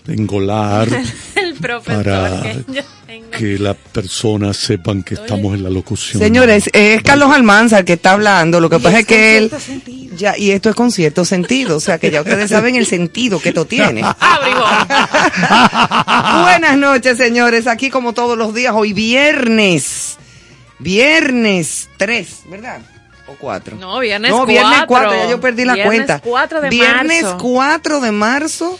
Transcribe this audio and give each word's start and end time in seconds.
engolar 0.08 0.88
El 1.36 1.54
profesor 1.54 2.04
para 2.04 2.42
que 2.42 2.64
yo 2.72 2.82
tengo. 3.06 3.30
que 3.30 3.58
las 3.58 3.76
personas 3.76 4.56
sepan 4.56 5.02
que 5.02 5.14
estamos 5.14 5.54
en 5.54 5.62
la 5.62 5.70
locución. 5.70 6.22
Señores, 6.22 6.68
es 6.72 7.02
Carlos 7.02 7.30
Almanza 7.32 7.80
el 7.80 7.84
que 7.84 7.94
está 7.94 8.12
hablando, 8.12 8.60
lo 8.60 8.70
que 8.70 8.78
pasa 8.78 9.00
es 9.00 9.06
que 9.06 9.38
él... 9.38 9.50
Ya, 10.16 10.36
y 10.36 10.50
esto 10.50 10.68
es 10.68 10.74
con 10.76 10.92
cierto 10.92 11.24
sentido, 11.24 11.76
o 11.76 11.80
sea 11.80 11.98
que 11.98 12.10
ya 12.10 12.20
ustedes 12.20 12.50
saben 12.50 12.76
el 12.76 12.84
sentido 12.84 13.40
que 13.40 13.48
esto 13.50 13.64
tiene. 13.64 14.02
Buenas 16.42 16.76
noches, 16.76 17.16
señores, 17.16 17.66
aquí 17.66 17.90
como 17.90 18.12
todos 18.12 18.36
los 18.36 18.54
días, 18.54 18.74
hoy 18.76 18.92
viernes, 18.92 20.18
viernes 20.78 21.88
3, 21.96 22.28
¿verdad? 22.50 22.80
¿O 23.26 23.34
4? 23.38 23.76
No, 23.76 23.98
viernes 24.00 24.30
No, 24.30 24.44
viernes 24.44 24.80
4, 24.86 24.86
cuatro. 24.86 25.12
ya 25.14 25.30
yo 25.30 25.40
perdí 25.40 25.64
la 25.64 25.74
Viernes 25.74 25.94
cuenta. 25.96 26.20
4 26.20 26.60
de 26.60 26.68
viernes 26.70 27.22
marzo. 27.22 27.38
4 27.38 28.00
de 28.00 28.12
marzo, 28.12 28.78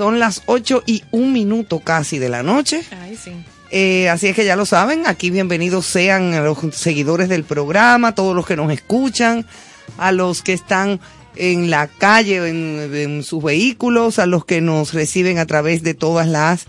son 0.00 0.18
las 0.18 0.44
8 0.46 0.84
y 0.86 1.04
un 1.10 1.30
minuto 1.34 1.80
casi 1.80 2.18
de 2.18 2.30
la 2.30 2.42
noche. 2.42 2.82
Ay, 3.02 3.18
sí. 3.22 3.32
Eh, 3.70 4.08
así 4.08 4.28
es 4.28 4.34
que 4.34 4.46
ya 4.46 4.56
lo 4.56 4.64
saben, 4.64 5.06
aquí 5.06 5.28
bienvenidos 5.28 5.84
sean 5.84 6.32
a 6.32 6.40
los 6.40 6.56
seguidores 6.72 7.28
del 7.28 7.44
programa, 7.44 8.14
todos 8.14 8.34
los 8.34 8.46
que 8.46 8.56
nos 8.56 8.72
escuchan, 8.72 9.44
a 9.98 10.10
los 10.10 10.40
que 10.40 10.54
están 10.54 11.00
en 11.36 11.68
la 11.68 11.86
calle, 11.86 12.48
en, 12.48 12.94
en 12.94 13.22
sus 13.22 13.42
vehículos, 13.44 14.18
a 14.18 14.24
los 14.24 14.46
que 14.46 14.62
nos 14.62 14.94
reciben 14.94 15.36
a 15.36 15.44
través 15.44 15.82
de 15.82 15.92
todas 15.92 16.26
las 16.26 16.64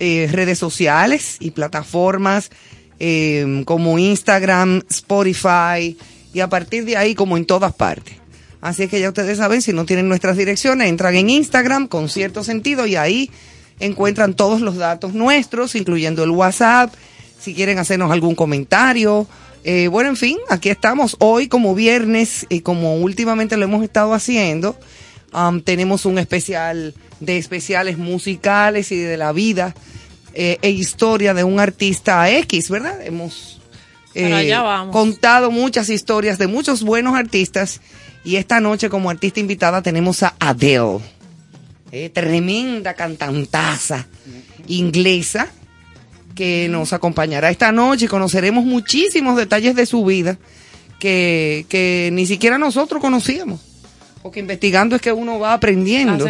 eh, 0.00 0.28
redes 0.28 0.58
sociales 0.58 1.36
y 1.38 1.52
plataformas 1.52 2.50
eh, 2.98 3.62
como 3.66 4.00
Instagram, 4.00 4.82
Spotify 4.90 5.96
y 6.34 6.40
a 6.40 6.48
partir 6.48 6.84
de 6.86 6.96
ahí 6.96 7.14
como 7.14 7.36
en 7.36 7.44
todas 7.44 7.72
partes. 7.72 8.16
Así 8.60 8.84
es 8.84 8.90
que 8.90 9.00
ya 9.00 9.08
ustedes 9.08 9.38
saben, 9.38 9.62
si 9.62 9.72
no 9.72 9.84
tienen 9.84 10.08
nuestras 10.08 10.36
direcciones, 10.36 10.88
entran 10.88 11.14
en 11.14 11.30
Instagram 11.30 11.86
con 11.86 12.08
cierto 12.08 12.42
sentido 12.42 12.86
y 12.86 12.96
ahí 12.96 13.30
encuentran 13.78 14.34
todos 14.34 14.60
los 14.60 14.76
datos 14.76 15.14
nuestros, 15.14 15.74
incluyendo 15.74 16.24
el 16.24 16.30
WhatsApp, 16.30 16.92
si 17.38 17.54
quieren 17.54 17.78
hacernos 17.78 18.10
algún 18.10 18.34
comentario. 18.34 19.28
Eh, 19.64 19.88
bueno, 19.88 20.10
en 20.10 20.16
fin, 20.16 20.38
aquí 20.48 20.70
estamos 20.70 21.16
hoy 21.20 21.48
como 21.48 21.74
viernes 21.74 22.46
y 22.48 22.60
como 22.60 22.96
últimamente 22.96 23.56
lo 23.56 23.64
hemos 23.64 23.84
estado 23.84 24.12
haciendo. 24.12 24.76
um, 25.32 25.60
tenemos 25.60 26.06
un 26.06 26.18
especial 26.18 26.94
de 27.20 27.38
especiales 27.38 27.98
musicales 27.98 28.90
y 28.92 28.96
de 28.96 29.16
la 29.16 29.32
vida 29.32 29.74
eh, 30.34 30.58
e 30.62 30.70
historia 30.70 31.34
de 31.34 31.44
un 31.44 31.60
artista 31.60 32.30
X, 32.30 32.70
¿verdad? 32.70 33.04
Hemos 33.04 33.60
eh, 34.14 34.52
contado 34.90 35.50
muchas 35.50 35.90
historias 35.90 36.38
de 36.38 36.46
muchos 36.46 36.82
buenos 36.82 37.16
artistas 37.16 37.80
y 38.28 38.36
esta 38.36 38.60
noche 38.60 38.90
como 38.90 39.08
artista 39.08 39.40
invitada 39.40 39.80
tenemos 39.80 40.22
a 40.22 40.34
Adele, 40.38 40.98
eh, 41.90 42.10
tremenda 42.10 42.92
cantantaza 42.92 44.06
inglesa 44.66 45.48
que 46.34 46.68
nos 46.68 46.92
acompañará 46.92 47.48
esta 47.48 47.72
noche 47.72 48.04
y 48.04 48.08
conoceremos 48.08 48.66
muchísimos 48.66 49.34
detalles 49.38 49.74
de 49.74 49.86
su 49.86 50.04
vida 50.04 50.36
que, 50.98 51.64
que 51.70 52.10
ni 52.12 52.26
siquiera 52.26 52.58
nosotros 52.58 53.00
conocíamos. 53.00 53.62
Porque 54.22 54.40
investigando 54.40 54.94
es 54.94 55.00
que 55.00 55.10
uno 55.10 55.38
va 55.38 55.54
aprendiendo 55.54 56.26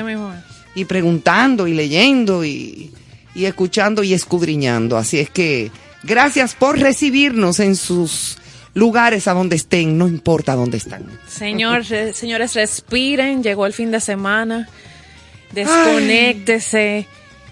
y 0.77 0.85
preguntando 0.85 1.67
y 1.67 1.75
leyendo 1.75 2.45
y, 2.45 2.93
y 3.35 3.47
escuchando 3.47 4.05
y 4.05 4.15
escudriñando. 4.15 4.97
Así 4.97 5.19
es 5.19 5.31
que 5.31 5.73
gracias 6.05 6.55
por 6.55 6.79
recibirnos 6.79 7.59
en 7.59 7.75
sus 7.75 8.39
lugares 8.75 9.27
a 9.29 9.33
donde 9.35 9.57
estén, 9.57 9.99
no 9.99 10.07
importa 10.09 10.55
dónde 10.55 10.77
están. 10.79 11.05
Señor, 11.29 11.85
re- 11.89 12.13
señores, 12.13 12.55
respiren. 12.55 13.43
Llegó 13.43 13.67
el 13.67 13.73
fin 13.73 13.91
de 13.91 14.01
semana. 14.01 14.69
Desconéctese. 15.53 17.07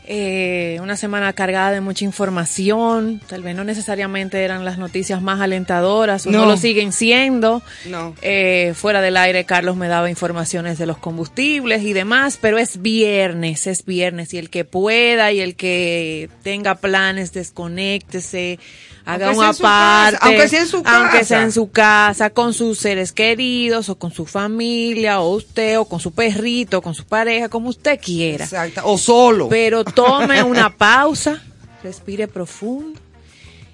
Eh, 0.09 0.79
una 0.81 0.97
semana 0.97 1.33
cargada 1.33 1.73
de 1.73 1.81
mucha 1.81 2.05
información. 2.05 3.21
Tal 3.27 3.43
vez 3.43 3.57
no 3.57 3.65
necesariamente 3.65 4.45
eran 4.45 4.65
las 4.65 4.79
noticias 4.79 5.21
más 5.21 5.41
alentadoras 5.41 6.29
o 6.29 6.31
no, 6.31 6.43
No. 6.43 6.47
lo 6.47 6.57
siguen 6.57 6.93
siendo. 6.93 7.61
No. 7.87 8.15
Eh, 8.23 8.73
fuera 8.77 9.01
del 9.01 9.17
aire, 9.17 9.45
Carlos 9.47 9.75
me 9.77 9.89
daba 9.89 10.09
informaciones 10.09 10.79
de 10.79 10.87
los 10.87 10.99
combustibles 10.99 11.83
y 11.83 11.93
demás, 11.93 12.39
pero 12.41 12.57
es 12.59 12.81
viernes, 12.83 13.67
es 13.67 13.85
viernes 13.85 14.33
y 14.33 14.39
el 14.39 14.49
que 14.49 14.65
pueda 14.65 15.33
y 15.33 15.41
el 15.41 15.57
que 15.57 16.31
tenga 16.45 16.77
planes, 16.77 17.33
desconéctese, 17.33 18.61
haga 19.07 19.29
Aunque 19.29 19.39
una 19.39 19.53
sea 19.53 19.53
en 19.53 19.55
su 19.55 19.63
casa, 19.63 20.19
parte, 20.19 20.19
aunque 20.21 20.49
sea 20.49 20.61
en 20.61 20.67
su 20.69 20.77
aunque 20.77 21.11
sea 21.25 21.37
casa. 21.39 21.43
en 21.43 21.53
su 21.53 21.71
casa, 21.71 22.31
con 22.31 22.53
sus 22.53 22.79
seres 22.79 23.13
queridos 23.13 23.89
o 23.89 23.95
con 23.99 24.11
su 24.13 24.27
familia 24.27 25.21
o 25.21 25.31
usted 25.37 25.79
o 25.79 25.85
con 25.87 26.01
su 26.01 26.13
perrito, 26.13 26.83
con 26.83 26.95
su 26.95 27.05
pareja, 27.05 27.49
como 27.49 27.69
usted 27.71 27.99
quiera. 28.01 28.45
Exacto. 28.45 28.83
O 28.85 28.99
solo. 28.99 29.49
Pero 29.49 29.85
tome 29.85 30.43
una 30.43 30.69
pausa, 30.77 31.43
respire 31.83 32.29
profundo. 32.29 33.01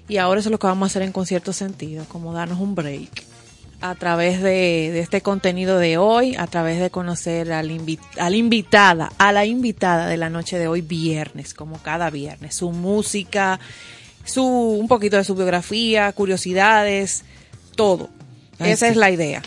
Y 0.07 0.17
ahora 0.17 0.39
eso 0.39 0.49
es 0.49 0.51
lo 0.51 0.59
que 0.59 0.67
vamos 0.67 0.85
a 0.85 0.87
hacer 0.91 1.01
en 1.01 1.11
concierto 1.11 1.51
sentido, 1.53 2.05
como 2.07 2.31
darnos 2.33 2.59
un 2.59 2.75
break. 2.75 3.23
A 3.81 3.95
través 3.95 4.41
de, 4.41 4.91
de 4.93 4.99
este 5.01 5.19
contenido 5.21 5.77
de 5.77 5.97
hoy, 5.97 6.35
a 6.37 6.47
través 6.47 6.79
de 6.79 6.89
conocer 6.89 7.51
al 7.51 7.69
invi- 7.69 7.99
a 8.17 8.29
la 8.29 8.35
invitada, 8.37 9.11
a 9.17 9.33
la 9.33 9.45
invitada 9.45 10.07
de 10.07 10.15
la 10.15 10.29
noche 10.29 10.57
de 10.57 10.67
hoy, 10.69 10.79
viernes, 10.81 11.53
como 11.53 11.79
cada 11.81 12.09
viernes. 12.09 12.55
Su 12.55 12.71
música, 12.71 13.59
su, 14.25 14.43
un 14.45 14.87
poquito 14.87 15.17
de 15.17 15.23
su 15.23 15.35
biografía, 15.35 16.11
curiosidades, 16.13 17.23
todo. 17.75 18.09
Ay, 18.59 18.71
Esa 18.71 18.85
sí. 18.87 18.91
es 18.91 18.97
la 18.97 19.11
idea. 19.11 19.41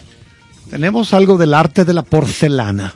Tenemos 0.70 1.14
algo 1.14 1.38
del 1.38 1.54
arte 1.54 1.84
de 1.84 1.94
la 1.94 2.02
porcelana. 2.02 2.94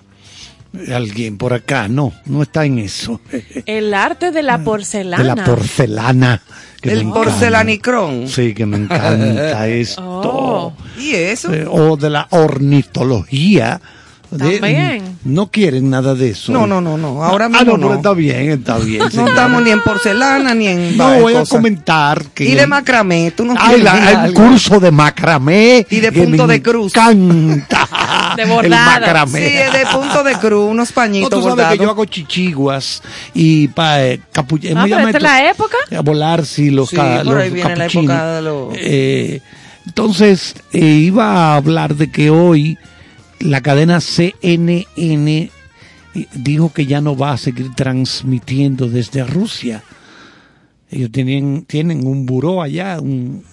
Alguien 0.93 1.37
por 1.37 1.53
acá, 1.53 1.89
no, 1.89 2.13
no 2.27 2.43
está 2.43 2.65
en 2.65 2.79
eso. 2.79 3.21
El 3.67 3.93
arte 3.93 4.31
de 4.31 4.43
la 4.43 4.59
porcelana. 4.65 5.23
De 5.23 5.29
la 5.41 5.45
porcelana. 5.45 6.43
que 6.81 6.93
El 6.93 7.09
porcelanicrón. 7.09 8.29
Sí, 8.29 8.55
que 8.55 8.67
me 8.67 8.77
encanta 8.77 9.67
esto. 9.69 10.03
Oh. 10.05 10.73
¿Y 10.99 11.11
eso? 11.15 11.53
Eh, 11.53 11.67
o 11.69 11.97
de 11.97 12.11
la 12.11 12.29
ornitología. 12.31 13.81
De- 14.31 14.59
También. 14.61 15.19
no 15.25 15.51
quieren 15.51 15.91
nada 15.91 16.15
de 16.15 16.31
eso. 16.31 16.53
No, 16.53 16.65
no, 16.67 16.81
no, 16.81 16.97
no. 16.97 17.25
Ahora 17.25 17.47
ah, 17.47 17.49
mismo 17.49 17.73
no, 17.73 17.79
no. 17.79 17.87
pero 17.89 17.95
está 17.97 18.13
bien, 18.15 18.51
está 18.53 18.79
bien. 18.79 19.03
No 19.13 19.27
estamos 19.27 19.63
ni 19.63 19.71
en 19.71 19.81
porcelana 19.83 20.55
ni 20.55 20.69
en 20.69 20.97
No, 20.97 21.19
voy 21.21 21.35
a 21.35 21.41
cosas. 21.41 21.49
comentar 21.49 22.23
que. 22.33 22.45
Y 22.45 22.55
de 22.55 22.67
macramé, 22.67 23.33
tú 23.37 23.45
no 23.45 23.55
Ay, 23.59 23.81
quieres 23.81 23.85
la- 23.85 24.25
el 24.27 24.35
curso 24.35 24.79
de 24.79 24.91
macramé. 24.93 25.85
Y 25.91 26.01
de 26.01 26.13
que 26.13 26.23
punto 26.23 26.47
me 26.47 26.53
de 26.55 26.63
cruz. 26.63 26.93
encanta. 26.95 27.89
De 28.37 28.43
el 28.45 28.49
bordada. 28.49 29.01
macramé. 29.01 29.49
Sí, 29.49 29.55
es 29.57 29.73
de 29.73 29.87
punto 29.87 30.23
de 30.23 30.35
cruz, 30.37 30.71
unos 30.71 30.89
No, 30.91 30.95
pañitos 30.95 31.31
tú 31.31 31.37
sabes 31.43 31.51
bordados. 31.57 31.77
que 31.79 31.83
yo 31.85 31.91
hago 31.91 32.05
chichiguas 32.05 33.03
y 33.35 33.67
pa, 33.69 34.05
eh, 34.05 34.21
capu- 34.33 34.61
Ah, 34.77 34.85
pero 34.89 34.99
esta 35.09 35.17
es 35.19 35.23
la 35.23 35.51
época. 35.51 35.77
A 35.97 36.01
volar, 36.03 36.47
sí, 36.47 36.71
los, 36.71 36.91
Sí, 36.91 36.97
ca- 36.97 37.23
por 37.25 37.35
los 37.35 37.43
ahí 37.43 37.51
viene 37.51 37.75
la 37.77 37.87
época 37.87 38.33
de 38.35 38.43
los- 38.43 38.69
Eh, 38.77 39.41
entonces, 39.85 40.55
eh, 40.73 40.79
iba 40.79 41.25
a 41.53 41.57
hablar 41.57 41.97
de 41.97 42.11
que 42.13 42.31
hoy 42.31 42.79
la 43.41 43.61
cadena 43.61 44.01
CNN 44.01 45.51
eh, 46.15 46.27
dijo 46.35 46.73
que 46.73 46.87
ya 46.87 47.01
no 47.01 47.17
va 47.17 47.33
a 47.33 47.39
seguir 47.39 47.75
transmitiendo 47.75 48.89
desde 48.89 49.25
Rusia. 49.25 49.83
Ellos 50.91 51.11
tienen, 51.13 51.65
tienen 51.67 52.07
un 52.07 52.27
buró 52.27 52.63
allá, 52.63 52.99
un, 53.01 53.45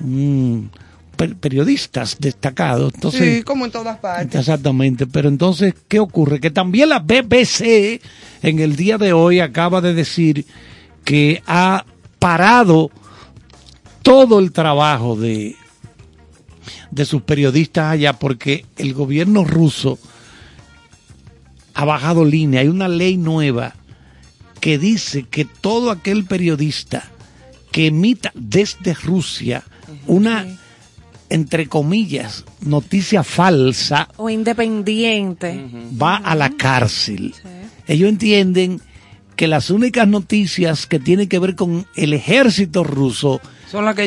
un 0.00 0.70
per- 1.16 1.36
periodistas 1.36 2.16
destacados. 2.20 2.92
Entonces, 2.94 3.36
Sí, 3.38 3.42
como 3.42 3.64
en 3.64 3.72
todas 3.72 3.98
partes. 3.98 4.34
Exactamente, 4.40 5.06
pero 5.06 5.28
entonces, 5.28 5.74
¿qué 5.88 5.98
ocurre? 5.98 6.40
Que 6.40 6.50
también 6.50 6.88
la 6.90 7.00
BBC 7.00 8.00
en 8.42 8.58
el 8.60 8.76
día 8.76 8.96
de 8.98 9.12
hoy 9.12 9.40
acaba 9.40 9.80
de 9.80 9.92
decir 9.94 10.46
que 11.04 11.42
ha 11.46 11.84
parado 12.20 12.90
todo 14.02 14.38
el 14.38 14.52
trabajo 14.52 15.16
de, 15.16 15.56
de 16.92 17.04
sus 17.06 17.22
periodistas 17.22 17.86
allá 17.92 18.12
porque 18.12 18.64
el 18.76 18.94
gobierno 18.94 19.44
ruso 19.44 19.98
ha 21.74 21.84
bajado 21.84 22.24
línea. 22.24 22.60
Hay 22.60 22.68
una 22.68 22.86
ley 22.86 23.16
nueva 23.16 23.74
que 24.60 24.78
dice 24.78 25.24
que 25.24 25.44
todo 25.44 25.90
aquel 25.90 26.24
periodista 26.24 27.10
que 27.72 27.86
emita 27.86 28.30
desde 28.34 28.94
Rusia 28.94 29.64
una, 30.06 30.46
entre 31.30 31.66
comillas, 31.66 32.44
noticia 32.60 33.24
falsa, 33.24 34.08
O 34.18 34.28
independiente. 34.28 35.64
va 36.00 36.16
a 36.16 36.34
la 36.34 36.50
cárcel. 36.50 37.34
Ellos 37.88 38.08
entienden 38.08 38.80
que 39.34 39.48
las 39.48 39.70
únicas 39.70 40.06
noticias 40.06 40.86
que 40.86 40.98
tienen 40.98 41.28
que 41.28 41.38
ver 41.38 41.56
con 41.56 41.86
el 41.96 42.12
ejército 42.12 42.84
ruso, 42.84 43.40
Son 43.72 43.84
las 43.84 43.94
que 43.96 44.02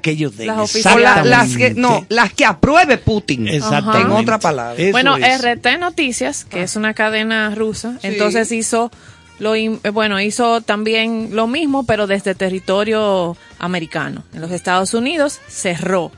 que 0.00 0.10
ellos 0.12 0.36
den. 0.36 0.48
Las 0.48 0.58
oficiales. 0.58 1.02
la- 1.04 1.24
las 1.24 1.48
que, 1.56 1.66
Exactamente. 1.66 1.80
no, 1.80 2.06
las 2.08 2.32
que 2.32 2.44
apruebe 2.46 2.96
Putin. 2.98 3.46
Exactamente. 3.46 4.00
En 4.08 4.10
otra 4.12 4.38
palabra. 4.40 4.74
Eso 4.82 4.90
Bueno, 4.92 5.16
es. 5.18 5.40
RT 5.44 5.76
Noticias, 5.78 6.44
que 6.46 6.62
es 6.62 6.74
una 6.74 6.94
cadena 6.94 7.54
rusa, 7.54 7.92
Sí. 8.00 8.08
entonces 8.08 8.50
hizo 8.50 8.90
lo 9.38 9.56
in- 9.56 9.78
eh, 9.84 9.90
bueno, 9.90 10.20
hizo 10.20 10.60
también 10.62 11.30
lo 11.32 11.46
mismo, 11.46 11.84
pero 11.86 12.06
desde 12.06 12.34
territorio 12.34 13.36
americano. 13.58 14.24
En 14.34 14.40
los 14.40 14.50
Estados 14.50 14.92
Unidos 14.94 15.40
cerró 15.48 16.10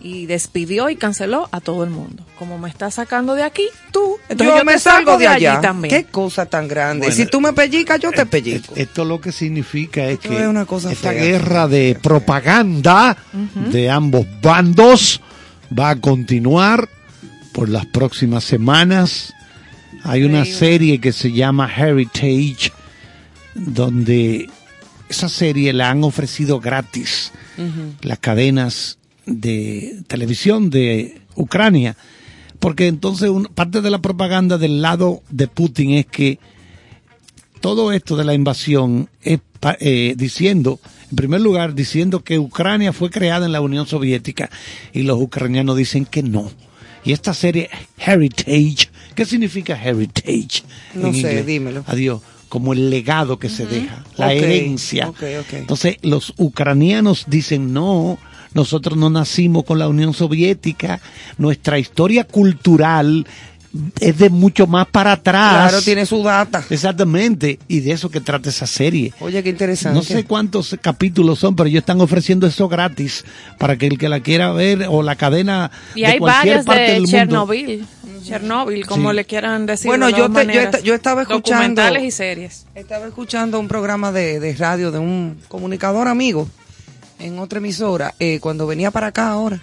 y 0.00 0.26
despidió 0.26 0.90
y 0.90 0.96
canceló 0.96 1.48
a 1.52 1.60
todo 1.60 1.84
el 1.84 1.90
mundo. 1.90 2.24
Como 2.38 2.58
me 2.58 2.68
estás 2.68 2.94
sacando 2.94 3.34
de 3.34 3.42
aquí, 3.42 3.66
tú, 3.92 4.16
entonces 4.28 4.54
yo, 4.54 4.58
yo, 4.58 4.64
me 4.64 4.74
te 4.74 4.78
salgo 4.78 5.18
de 5.18 5.26
allí 5.26 5.46
allá. 5.46 5.60
también. 5.60 5.94
Qué 5.94 6.10
cosa 6.10 6.46
tan 6.46 6.68
grande. 6.68 7.06
Bueno, 7.06 7.14
si 7.14 7.26
tú 7.26 7.40
me 7.40 7.52
pellizcas, 7.52 8.00
yo 8.00 8.12
te 8.12 8.24
pellico. 8.26 8.74
Esto 8.76 9.04
lo 9.04 9.20
que 9.20 9.32
significa 9.32 10.04
es 10.04 10.14
Esto 10.14 10.28
que 10.30 10.40
es 10.42 10.46
una 10.46 10.66
cosa 10.66 10.92
esta 10.92 11.10
fea. 11.10 11.22
guerra 11.22 11.68
de 11.68 11.98
propaganda 12.00 13.16
de 13.70 13.90
ambos 13.90 14.26
bandos 14.40 15.20
va 15.76 15.90
a 15.90 15.96
continuar 16.00 16.88
por 17.52 17.68
las 17.68 17.86
próximas 17.86 18.44
semanas. 18.44 19.34
Hay 20.04 20.22
una 20.22 20.44
serie 20.44 21.00
que 21.00 21.12
se 21.12 21.32
llama 21.32 21.68
Heritage, 21.74 22.72
donde 23.54 24.48
esa 25.08 25.28
serie 25.28 25.72
la 25.72 25.90
han 25.90 26.04
ofrecido 26.04 26.60
gratis 26.60 27.32
las 28.02 28.18
cadenas 28.20 28.97
de 29.28 30.02
televisión 30.06 30.70
de 30.70 31.20
Ucrania. 31.34 31.96
Porque 32.58 32.88
entonces 32.88 33.30
parte 33.54 33.80
de 33.80 33.90
la 33.90 34.00
propaganda 34.00 34.58
del 34.58 34.82
lado 34.82 35.22
de 35.30 35.46
Putin 35.46 35.92
es 35.92 36.06
que 36.06 36.38
todo 37.60 37.92
esto 37.92 38.16
de 38.16 38.24
la 38.24 38.34
invasión 38.34 39.08
es 39.22 39.40
eh, 39.80 40.14
diciendo, 40.16 40.80
en 41.10 41.16
primer 41.16 41.40
lugar, 41.40 41.74
diciendo 41.74 42.22
que 42.22 42.38
Ucrania 42.38 42.92
fue 42.92 43.10
creada 43.10 43.46
en 43.46 43.52
la 43.52 43.60
Unión 43.60 43.86
Soviética 43.86 44.50
y 44.92 45.02
los 45.02 45.20
ucranianos 45.20 45.76
dicen 45.76 46.04
que 46.04 46.22
no. 46.22 46.50
Y 47.04 47.12
esta 47.12 47.34
serie 47.34 47.70
Heritage, 47.98 48.90
¿qué 49.14 49.24
significa 49.24 49.80
Heritage? 49.82 50.62
No 50.94 51.08
en 51.08 51.14
sé, 51.14 51.20
inglés? 51.20 51.46
dímelo. 51.46 51.84
Adiós, 51.86 52.20
como 52.48 52.72
el 52.72 52.90
legado 52.90 53.38
que 53.38 53.48
se 53.48 53.66
deja, 53.66 54.04
la 54.16 54.32
herencia. 54.32 55.12
Entonces 55.52 55.96
los 56.02 56.34
ucranianos 56.36 57.24
dicen 57.28 57.72
no. 57.72 58.18
Nosotros 58.58 58.98
no 58.98 59.08
nacimos 59.08 59.62
con 59.64 59.78
la 59.78 59.86
Unión 59.88 60.12
Soviética. 60.14 61.00
Nuestra 61.36 61.78
historia 61.78 62.24
cultural 62.24 63.24
es 64.00 64.18
de 64.18 64.30
mucho 64.30 64.66
más 64.66 64.86
para 64.88 65.12
atrás. 65.12 65.68
Claro, 65.70 65.82
tiene 65.82 66.06
su 66.06 66.22
data. 66.24 66.64
Exactamente, 66.68 67.60
y 67.68 67.80
de 67.80 67.92
eso 67.92 68.10
que 68.10 68.20
trata 68.20 68.48
esa 68.48 68.66
serie. 68.66 69.12
Oye, 69.20 69.42
qué 69.44 69.50
interesante. 69.50 69.96
No 69.96 70.02
sé 70.02 70.24
cuántos 70.24 70.76
capítulos 70.80 71.38
son, 71.38 71.54
pero 71.54 71.68
ellos 71.68 71.82
están 71.82 72.00
ofreciendo 72.00 72.48
eso 72.48 72.68
gratis 72.68 73.24
para 73.58 73.76
que 73.76 73.86
el 73.86 73.96
que 73.96 74.08
la 74.08 74.20
quiera 74.20 74.50
ver 74.52 74.86
o 74.88 75.02
la 75.02 75.14
cadena 75.14 75.70
y 75.94 76.00
de 76.00 76.06
hay 76.06 76.18
cualquier 76.18 76.56
varias 76.56 76.66
parte 76.66 76.80
de 76.82 76.88
del 76.94 77.02
mundo. 77.02 77.10
Chernobyl. 77.16 77.86
Chernobyl, 78.24 78.86
como 78.86 79.10
Sí. 79.10 79.16
le 79.16 79.24
quieran 79.24 79.66
decir. 79.66 79.86
Bueno, 79.86 80.06
de 80.06 80.12
yo 80.12 80.28
te- 80.30 80.46
yo 80.52 80.70
yo 80.82 80.94
estaba 80.94 81.22
escuchando- 81.22 81.60
Documentales 81.62 82.02
y 82.02 82.10
series. 82.10 82.66
Estaba 82.74 83.06
escuchando 83.06 83.60
un 83.60 83.68
programa 83.68 84.10
de, 84.10 84.40
de 84.40 84.54
radio 84.56 84.90
de 84.90 84.98
un 84.98 85.38
comunicador 85.46 86.08
amigo 86.08 86.48
en 87.18 87.38
otra 87.38 87.58
emisora 87.58 88.14
eh, 88.18 88.38
cuando 88.40 88.66
venía 88.66 88.90
para 88.90 89.08
acá 89.08 89.28
ahora. 89.28 89.60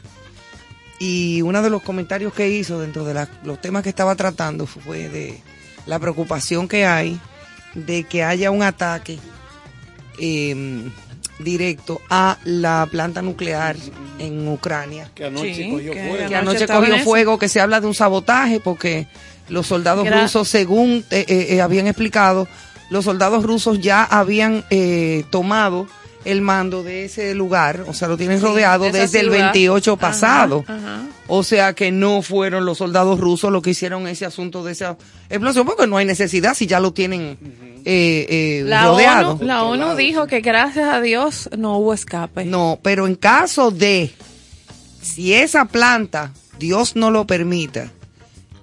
Y 0.99 1.41
uno 1.41 1.61
de 1.61 1.69
los 1.69 1.81
comentarios 1.81 2.33
que 2.33 2.49
hizo 2.49 2.79
dentro 2.79 3.03
de 3.03 3.13
la- 3.13 3.29
los 3.43 3.59
temas 3.59 3.83
que 3.83 3.89
estaba 3.89 4.15
tratando 4.15 4.65
fue 4.65 5.09
de 5.09 5.41
la 5.85 5.99
preocupación 5.99 6.67
que 6.67 6.85
hay 6.85 7.19
de 7.73 8.03
que 8.05 8.23
haya 8.23 8.51
un 8.51 8.63
ataque 8.63 9.19
eh, 10.17 10.89
directo 11.39 12.01
a 12.09 12.37
la 12.45 12.87
planta 12.89 13.21
nuclear 13.21 13.75
en 14.19 14.47
Ucrania. 14.47 15.11
Que 15.13 15.25
anoche 15.25 15.53
Sí, 15.53 15.69
cogió 15.69 15.91
que 15.91 16.07
fuego. 16.09 16.29
que 16.29 16.35
anoche 16.35 16.67
cogió 16.67 16.97
fuego, 16.99 17.37
que 17.39 17.49
se 17.49 17.59
habla 17.59 17.81
de 17.81 17.87
un 17.87 17.93
sabotaje 17.93 18.61
porque 18.61 19.07
los 19.49 19.67
soldados 19.67 20.07
Gra- 20.07 20.21
rusos, 20.23 20.47
según 20.47 21.03
eh, 21.11 21.25
eh, 21.27 21.47
eh, 21.49 21.61
habían 21.61 21.87
explicado, 21.87 22.47
los 22.89 23.03
soldados 23.05 23.43
rusos 23.43 23.81
ya 23.81 24.03
habían 24.05 24.63
eh, 24.69 25.25
tomado 25.29 25.87
el 26.25 26.41
mando 26.41 26.83
de 26.83 27.05
ese 27.05 27.33
lugar, 27.35 27.85
o 27.87 27.93
sea, 27.93 28.07
lo 28.07 28.17
tienen 28.17 28.39
Sí, 28.39 28.45
rodeado 28.45 28.85
de 28.85 28.91
desde 28.91 29.19
el 29.21 29.27
ciudad. 29.31 29.53
28 29.53 29.93
Ajá, 29.93 30.01
pasado. 30.01 30.63
ajá. 30.67 31.03
O 31.27 31.43
sea 31.43 31.73
que 31.73 31.91
no 31.91 32.21
fueron 32.21 32.65
los 32.65 32.77
soldados 32.79 33.19
rusos 33.19 33.51
los 33.51 33.61
que 33.63 33.71
hicieron 33.71 34.07
ese 34.07 34.25
asunto 34.25 34.63
de 34.63 34.73
esa 34.73 34.97
explosión, 35.29 35.65
porque 35.65 35.87
no 35.87 35.97
hay 35.97 36.05
necesidad 36.05 36.53
si 36.53 36.67
ya 36.67 36.79
lo 36.79 36.93
tienen 36.93 37.37
eh, 37.85 38.25
eh, 38.29 38.63
La 38.65 38.85
rodeado. 38.85 39.31
ONU, 39.33 39.43
la 39.45 39.63
ONU 39.63 39.95
dijo 39.95 40.27
que 40.27 40.41
gracias 40.41 40.87
a 40.93 41.01
Dios 41.01 41.49
no 41.57 41.77
hubo 41.77 41.93
escape. 41.93 42.45
No, 42.45 42.79
pero 42.83 43.07
en 43.07 43.15
caso 43.15 43.71
de, 43.71 44.11
si 45.01 45.33
esa 45.33 45.65
planta, 45.65 46.31
Dios 46.59 46.95
no 46.95 47.09
lo 47.11 47.25
permita, 47.25 47.91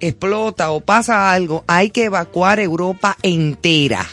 explota 0.00 0.70
o 0.70 0.80
pasa 0.80 1.32
algo, 1.32 1.64
hay 1.66 1.90
que 1.90 2.04
evacuar 2.04 2.58
Europa 2.60 3.16
entera. 3.22 4.06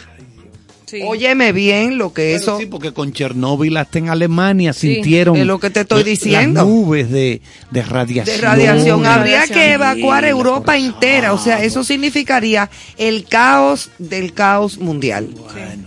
Sí. 0.89 1.01
Óyeme 1.05 1.51
bien 1.51 1.98
lo 1.98 2.13
que 2.13 2.34
eso... 2.36 2.58
sí, 2.58 2.65
porque 2.65 2.91
con 2.93 3.13
Chernóbil 3.13 3.77
hasta 3.77 4.00
en 4.00 4.10
Alemania 4.10 4.74
Sí, 4.74 4.96
sintieron 4.96 5.36
es 5.38 5.46
lo 5.46 5.60
que 5.60 5.69
te 5.69 5.81
estoy 5.81 6.03
diciendo. 6.03 6.62
las 6.62 6.67
nubes 6.67 7.12
de, 7.12 7.41
de 7.69 7.81
radiación. 7.84 8.36
de 8.38 8.41
radiación. 8.41 9.05
Habría 9.05 9.39
Radiación. 9.41 9.60
que 9.60 9.74
evacuar 9.74 10.24
Sí, 10.24 10.29
Europa 10.29 10.77
entera. 10.77 11.34
O 11.34 11.38
sea, 11.38 11.63
eso 11.63 11.84
significaría 11.84 12.69
el 12.98 13.25
caos 13.25 13.91
del 14.00 14.34
caos 14.34 14.77
mundial. 14.79 15.29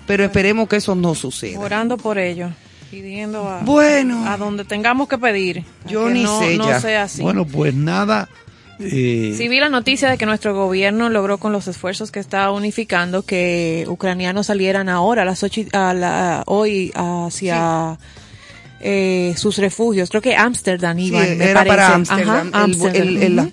Pero 0.07 0.25
esperemos 0.25 0.69
que 0.69 0.77
eso 0.77 0.95
no 0.95 1.15
suceda. 1.15 1.59
Orando 1.59 1.97
por 1.97 2.19
ello, 2.19 2.51
pidiendo 2.91 3.49
a, 3.49 3.61
Bueno. 3.61 4.29
a 4.29 4.37
donde 4.37 4.65
tengamos 4.65 5.09
que 5.09 5.19
pedir. 5.19 5.65
Yo 5.89 6.07
que 6.07 6.13
ni 6.13 6.23
no, 6.25 6.39
sé 6.41 6.57
no 6.57 6.69
ya. 6.69 6.81
sea 6.81 7.03
así. 7.05 7.23
Bueno, 7.23 7.45
pues 7.45 7.75
nada. 7.75 8.29
Eh, 8.85 9.35
Sí 9.37 9.49
vi 9.49 9.61
la 9.61 9.69
noticia 9.69 10.11
de 10.11 10.19
que 10.19 10.27
nuestro 10.27 10.55
gobierno 10.55 11.09
logró 11.09 11.39
con 11.39 11.53
los 11.53 11.69
esfuerzos 11.69 12.11
que 12.11 12.21
está 12.21 12.51
unificando 12.51 13.23
que 13.23 13.85
ucranianos 13.89 14.47
salieran 14.47 14.89
ahora 14.89 15.23
a 15.23 15.25
las 15.25 15.43
ocho 15.43 15.63
a 15.73 15.95
la- 15.95 16.43
hoy 16.47 16.93
hacia 16.95 17.99
eh, 18.85 19.35
sus 19.37 19.59
refugios. 19.59 20.11
Creo 20.11 20.23
que 20.23 20.35
Ámsterdam 20.35 20.97
Sí, 20.97 21.05
iban, 21.07 21.39
me 21.39 21.45
era 21.45 21.55
parece. 21.65 21.69
para 21.69 21.95
Ámsterdam. 21.95 22.51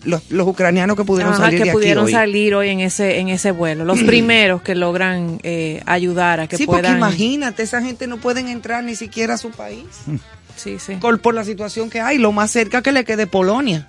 Los, 0.06 0.24
los 0.32 0.48
ucranianos 0.48 0.98
que 0.98 1.04
pudieron 1.06 1.34
Ajá, 1.34 1.44
salir 1.44 1.60
que 1.60 1.66
de 1.66 1.70
aquí 1.70 1.78
pudieron 1.78 2.06
hoy. 2.06 2.12
salir 2.12 2.56
hoy 2.56 2.70
en 2.70 2.80
ese 2.80 3.20
en 3.20 3.30
ese 3.30 3.52
vuelo. 3.52 3.86
Los 3.86 4.02
primeros 4.02 4.64
que 4.64 4.74
logran 4.74 5.40
eh, 5.44 5.84
ayudar 5.86 6.40
a 6.40 6.48
que 6.48 6.58
sí, 6.58 6.66
porque 6.66 6.82
puedan. 6.82 6.98
imagínate, 6.98 7.62
esa 7.62 7.80
gente 7.82 8.08
no 8.08 8.18
pueden 8.18 8.48
entrar 8.48 8.84
ni 8.84 8.96
siquiera 8.96 9.36
a 9.36 9.38
su 9.38 9.52
país 9.52 9.86
Sí, 10.60 10.78
sí. 10.78 10.96
por, 10.96 11.20
por 11.22 11.34
la 11.34 11.44
situación 11.44 11.90
que 11.90 12.02
hay, 12.02 12.18
lo 12.18 12.32
más 12.32 12.52
cerca 12.52 12.82
que 12.82 12.92
le 12.92 13.06
quede 13.06 13.28
Polonia. 13.28 13.88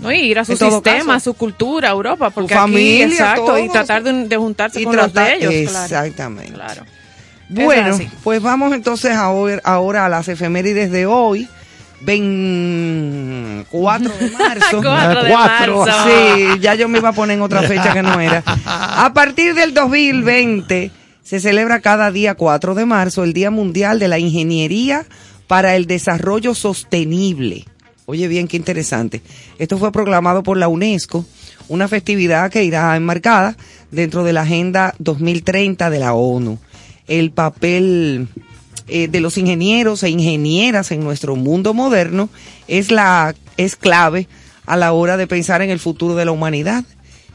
No, 0.00 0.12
y 0.12 0.18
ir 0.18 0.38
a 0.38 0.44
su 0.44 0.56
sistema, 0.56 0.80
caso. 0.98 1.12
a 1.12 1.20
su 1.20 1.34
cultura, 1.34 1.88
a 1.88 1.92
Europa, 1.92 2.30
porque 2.30 2.54
familia, 2.54 3.06
aquí, 3.06 3.14
exacto, 3.14 3.58
y 3.58 3.68
tratar 3.68 4.02
de, 4.02 4.28
de 4.28 4.36
juntarse 4.36 4.80
Y 4.80 4.84
con 4.84 4.96
los 4.96 5.12
de 5.12 5.34
ellos. 5.34 5.52
Exactamente. 5.52 6.52
Claro. 6.52 6.84
Bueno, 7.48 7.98
pues 8.22 8.42
vamos 8.42 8.72
entonces 8.74 9.12
ahora, 9.12 9.60
ahora 9.64 10.06
a 10.06 10.08
las 10.08 10.28
efemérides 10.28 10.90
de 10.90 11.06
hoy. 11.06 11.48
Ven, 12.00 13.66
Juan, 13.70 14.04
4 14.04 14.18
de 14.18 14.30
marzo. 14.38 14.82
4 14.82 15.22
de 15.24 15.32
marzo. 15.32 15.86
Sí, 16.06 16.60
ya 16.60 16.74
yo 16.76 16.88
me 16.88 16.98
iba 16.98 17.08
a 17.08 17.12
poner 17.12 17.36
en 17.36 17.42
otra 17.42 17.62
fecha 17.62 17.92
que 17.92 18.02
no 18.02 18.20
era. 18.20 18.44
A 18.66 19.12
partir 19.14 19.54
del 19.54 19.74
2020 19.74 20.92
se 21.24 21.40
celebra 21.40 21.80
cada 21.80 22.12
día 22.12 22.34
4 22.34 22.74
de 22.74 22.86
marzo 22.86 23.24
el 23.24 23.32
Día 23.32 23.50
Mundial 23.50 23.98
de 23.98 24.08
la 24.08 24.18
Ingeniería 24.18 25.06
para 25.48 25.74
el 25.74 25.86
Desarrollo 25.86 26.54
Sostenible. 26.54 27.64
Oye 28.06 28.28
bien, 28.28 28.46
qué 28.46 28.56
interesante. 28.56 29.20
Esto 29.58 29.76
fue 29.76 29.90
proclamado 29.90 30.42
por 30.42 30.56
la 30.56 30.68
UNESCO, 30.68 31.26
una 31.68 31.88
festividad 31.88 32.50
que 32.50 32.64
irá 32.64 32.94
enmarcada 32.96 33.56
dentro 33.90 34.22
de 34.24 34.32
la 34.32 34.42
Agenda 34.42 34.94
2030 34.98 35.90
de 35.90 35.98
la 35.98 36.14
ONU. 36.14 36.58
El 37.06 37.32
papel 37.32 38.28
eh, 38.86 39.08
de 39.08 39.20
los 39.20 39.36
ingenieros 39.36 40.02
e 40.02 40.10
ingenieras 40.10 40.92
en 40.92 41.00
nuestro 41.04 41.36
mundo 41.36 41.74
moderno 41.74 42.30
es 42.68 42.90
la 42.90 43.34
es 43.58 43.76
clave 43.76 44.28
a 44.64 44.76
la 44.76 44.92
hora 44.92 45.16
de 45.16 45.26
pensar 45.26 45.60
en 45.62 45.70
el 45.70 45.78
futuro 45.78 46.14
de 46.14 46.24
la 46.24 46.32
humanidad. 46.32 46.84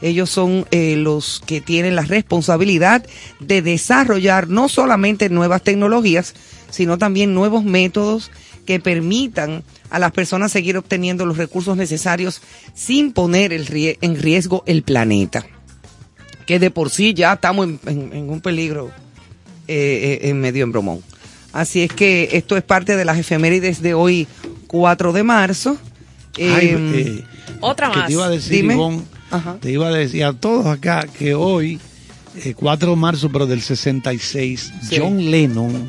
Ellos 0.00 0.30
son 0.30 0.66
eh, 0.70 0.96
los 0.96 1.40
que 1.46 1.60
tienen 1.60 1.94
la 1.94 2.02
responsabilidad 2.02 3.06
de 3.40 3.62
desarrollar 3.62 4.48
no 4.48 4.68
solamente 4.68 5.28
nuevas 5.30 5.62
tecnologías, 5.62 6.34
sino 6.74 6.98
también 6.98 7.32
nuevos 7.34 7.64
métodos 7.64 8.30
que 8.66 8.80
permitan 8.80 9.62
a 9.90 9.98
las 9.98 10.12
personas 10.12 10.50
seguir 10.52 10.76
obteniendo 10.76 11.24
los 11.26 11.36
recursos 11.36 11.76
necesarios 11.76 12.40
sin 12.74 13.12
poner 13.12 13.52
el 13.52 13.66
rie- 13.66 13.98
en 14.00 14.16
riesgo 14.20 14.62
el 14.66 14.82
planeta, 14.82 15.44
que 16.46 16.58
de 16.58 16.70
por 16.70 16.90
sí 16.90 17.14
ya 17.14 17.34
estamos 17.34 17.66
en, 17.66 17.80
en- 17.86 18.12
en 18.12 18.30
un 18.30 18.40
peligro 18.40 18.90
eh, 19.68 20.20
eh, 20.22 20.28
en 20.28 20.40
medio 20.40 20.64
en 20.64 20.72
bromón. 20.72 21.00
Así 21.52 21.82
es 21.82 21.92
que 21.92 22.30
esto 22.32 22.56
es 22.56 22.62
parte 22.64 22.96
de 22.96 23.04
las 23.04 23.16
efemérides 23.18 23.80
de 23.80 23.94
hoy, 23.94 24.26
4 24.66 25.12
de 25.12 25.22
marzo. 25.22 25.78
Ay, 26.36 26.42
Eh, 26.46 26.76
eh, 26.94 27.24
Otra 27.60 27.90
que 27.92 27.96
más. 27.98 28.06
te 28.08 28.12
iba 28.14 28.26
a 28.26 28.30
decir, 28.30 28.56
Dime. 28.62 28.74
Ivonne, 28.74 29.02
Ajá. 29.30 29.56
te 29.60 29.70
iba 29.70 29.86
a 29.88 29.92
decir 29.92 30.24
a 30.24 30.32
todos 30.32 30.66
acá 30.66 31.06
que 31.06 31.34
hoy, 31.34 31.78
eh, 32.44 32.54
4 32.54 32.90
de 32.90 32.96
marzo, 32.96 33.30
pero 33.30 33.46
del 33.46 33.62
66, 33.62 34.72
Sí. 34.88 34.96
John 34.98 35.30
Lennon, 35.30 35.88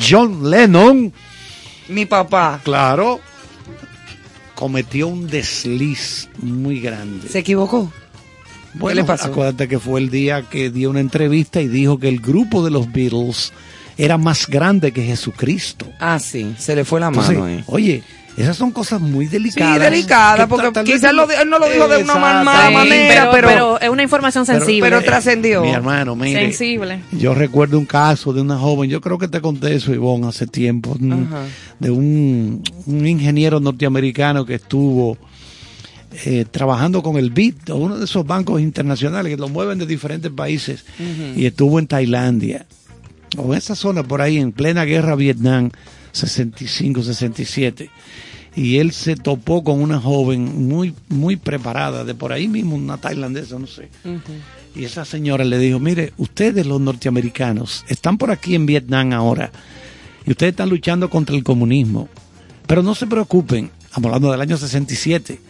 John 0.00 0.50
Lennon, 0.50 1.12
mi 1.88 2.06
papá 2.06 2.60
claro, 2.64 3.20
cometió 4.54 5.08
un 5.08 5.26
desliz 5.28 6.28
muy 6.38 6.80
grande. 6.80 7.28
se 7.28 7.38
equivocó. 7.40 7.92
Bueno, 8.74 9.00
le 9.00 9.06
pasó? 9.06 9.28
acuérdate 9.28 9.68
que 9.68 9.78
fue 9.78 10.00
el 10.00 10.10
día 10.10 10.42
que 10.42 10.68
dio 10.70 10.90
una 10.90 11.00
entrevista 11.00 11.62
y 11.62 11.68
dijo 11.68 11.98
que 11.98 12.08
el 12.08 12.20
grupo 12.20 12.62
de 12.62 12.70
los 12.70 12.92
Beatles 12.92 13.52
era 13.96 14.18
más 14.18 14.46
grande 14.48 14.92
que 14.92 15.02
Jesucristo. 15.02 15.86
Ah, 15.98 16.18
sí, 16.18 16.54
se 16.58 16.76
le 16.76 16.84
fue 16.84 17.00
la 17.00 17.06
Entonces, 17.08 17.38
mano. 17.38 17.48
eh. 17.48 17.64
oye, 17.66 18.02
esas 18.36 18.56
son 18.56 18.70
cosas 18.70 19.00
muy 19.00 19.26
Sí, 19.26 19.32
delicadas. 19.32 19.80
delicada, 19.90 20.44
Que 20.44 20.46
porque 20.48 20.64
tal- 20.66 20.72
tal 20.74 20.84
vez 20.84 20.94
quizás 20.94 21.12
lo 21.14 21.26
di- 21.26 21.34
él 21.40 21.48
no 21.48 21.58
lo 21.58 21.68
dijo 21.70 21.88
de 21.88 22.02
una 22.02 22.16
mala 22.16 22.68
Sí, 22.68 22.74
manera, 22.74 23.30
pero, 23.30 23.48
pero- 23.48 23.80
es 23.80 23.88
una 23.88 24.02
información 24.02 24.44
Pero- 24.46 24.58
sensible. 24.58 24.90
pero 24.90 25.02
trascendió. 25.02 25.62
Mi 25.62 25.70
hermano, 25.70 26.14
mire. 26.16 26.40
sensible. 26.40 27.00
Yo 27.12 27.34
recuerdo 27.34 27.78
un 27.78 27.86
caso 27.86 28.32
de 28.32 28.40
una 28.42 28.58
joven, 28.58 28.90
yo 28.90 29.00
creo 29.00 29.18
que 29.18 29.28
te 29.28 29.40
conté 29.40 29.74
eso, 29.74 29.94
Ivonne, 29.94 30.26
hace 30.28 30.46
tiempo, 30.46 30.96
Ajá. 31.00 31.44
de 31.78 31.90
un, 31.90 32.62
un 32.86 33.06
ingeniero 33.06 33.60
norteamericano 33.60 34.44
que 34.44 34.54
estuvo 34.54 35.16
eh, 36.24 36.46
trabajando 36.50 37.02
con 37.02 37.16
el 37.16 37.30
BIT, 37.30 37.68
o 37.70 37.76
uno 37.76 37.98
de 37.98 38.04
esos 38.06 38.24
bancos 38.26 38.60
internacionales 38.62 39.30
que 39.34 39.36
lo 39.36 39.48
mueven 39.48 39.78
de 39.78 39.84
diferentes 39.86 40.30
países, 40.30 40.84
y 41.36 41.44
estuvo 41.44 41.78
en 41.78 41.86
Tailandia, 41.86 42.64
o 43.36 43.52
en 43.52 43.58
esa 43.58 43.74
zona 43.74 44.02
por 44.02 44.22
ahí, 44.22 44.38
en 44.38 44.52
plena 44.52 44.84
guerra 44.84 45.14
Vietnam, 45.14 45.70
65, 46.16 47.02
67. 47.02 47.90
Y 48.56 48.78
él 48.78 48.92
se 48.92 49.16
topó 49.16 49.62
con 49.62 49.82
una 49.82 50.00
joven 50.00 50.66
muy, 50.66 50.94
muy 51.08 51.36
preparada, 51.36 52.04
de 52.04 52.14
por 52.14 52.32
ahí 52.32 52.48
mismo, 52.48 52.74
una 52.74 52.96
tailandesa, 52.96 53.58
no 53.58 53.66
sé. 53.66 53.90
Y 54.74 54.84
esa 54.84 55.04
señora 55.04 55.44
le 55.44 55.58
dijo, 55.58 55.78
mire, 55.78 56.12
ustedes 56.16 56.66
los 56.66 56.80
norteamericanos 56.80 57.84
están 57.88 58.16
por 58.16 58.30
aquí 58.30 58.54
en 58.54 58.66
Vietnam 58.66 59.12
ahora 59.12 59.50
y 60.26 60.30
ustedes 60.30 60.52
están 60.52 60.70
luchando 60.70 61.08
contra 61.10 61.36
el 61.36 61.44
comunismo. 61.44 62.08
Pero 62.66 62.82
no 62.82 62.94
se 62.94 63.06
preocupen, 63.06 63.70
estamos 63.84 64.06
hablando 64.06 64.32
del 64.32 64.40
año 64.40 64.56
67, 64.56 65.40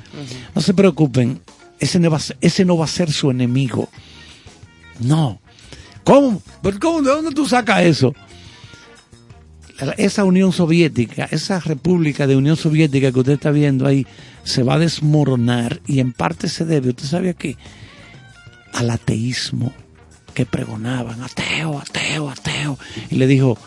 no 0.55 0.61
se 0.61 0.75
preocupen, 0.75 1.41
ese 1.79 1.99
no, 1.99 2.11
va 2.11 2.17
a 2.19 2.21
ser, 2.21 2.37
ese 2.41 2.65
no 2.65 2.77
va 2.77 2.85
a 2.85 2.89
ser 2.89 3.13
su 3.13 3.31
enemigo. 3.31 3.89
No. 5.01 5.41
¿Cómo? 6.05 6.43
¿Pero 6.63 6.79
cómo? 6.79 7.03
¿De 7.03 7.11
dónde 7.11 7.33
tú 7.33 7.47
sacas 7.47 7.85
eso? 7.85 8.15
Esa 9.99 10.25
Unión 10.25 10.53
Soviética, 10.53 11.29
esa 11.31 11.61
República 11.61 12.27
de 12.27 12.37
Unión 12.37 12.57
Soviética 12.57 13.13
que 13.13 13.19
usted 13.19 13.33
está 13.35 13.51
viendo 13.51 13.87
ahí, 13.87 14.07
se 14.43 14.63
va 14.63 14.75
a 14.75 14.79
desmoronar 14.79 15.81
y 15.87 16.01
en 16.01 16.13
parte 16.13 16.49
se 16.49 16.65
debe, 16.65 16.91
¿usted 16.91 17.05
sabe 17.05 17.31
a 17.31 17.35
qué? 17.35 17.57
Al 18.73 18.91
ateísmo 18.91 19.73
que 20.35 20.47
pregonaban, 20.47 21.23
ateo, 21.23 21.79
ateo, 21.79 22.31
ateo. 22.31 22.79
Y 23.11 23.17
le 23.17 23.27
dijo, 23.27 23.59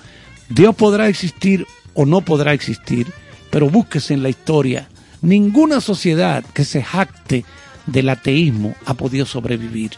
Dios 0.50 0.76
podrá 0.76 1.08
existir 1.08 1.66
o 1.94 2.06
no 2.06 2.22
podrá 2.22 2.54
existir, 2.54 3.12
pero 3.50 3.70
búsquese 3.70 4.14
en 4.14 4.24
la 4.24 4.30
historia. 4.30 4.88
Ninguna 5.22 5.82
sociedad 5.82 6.44
que 6.54 6.64
se 6.66 6.82
jacte 6.82 7.44
del 7.86 8.10
ateísmo 8.10 8.76
ha 8.86 8.94
podido 8.94 9.26
sobrevivir. 9.26 9.92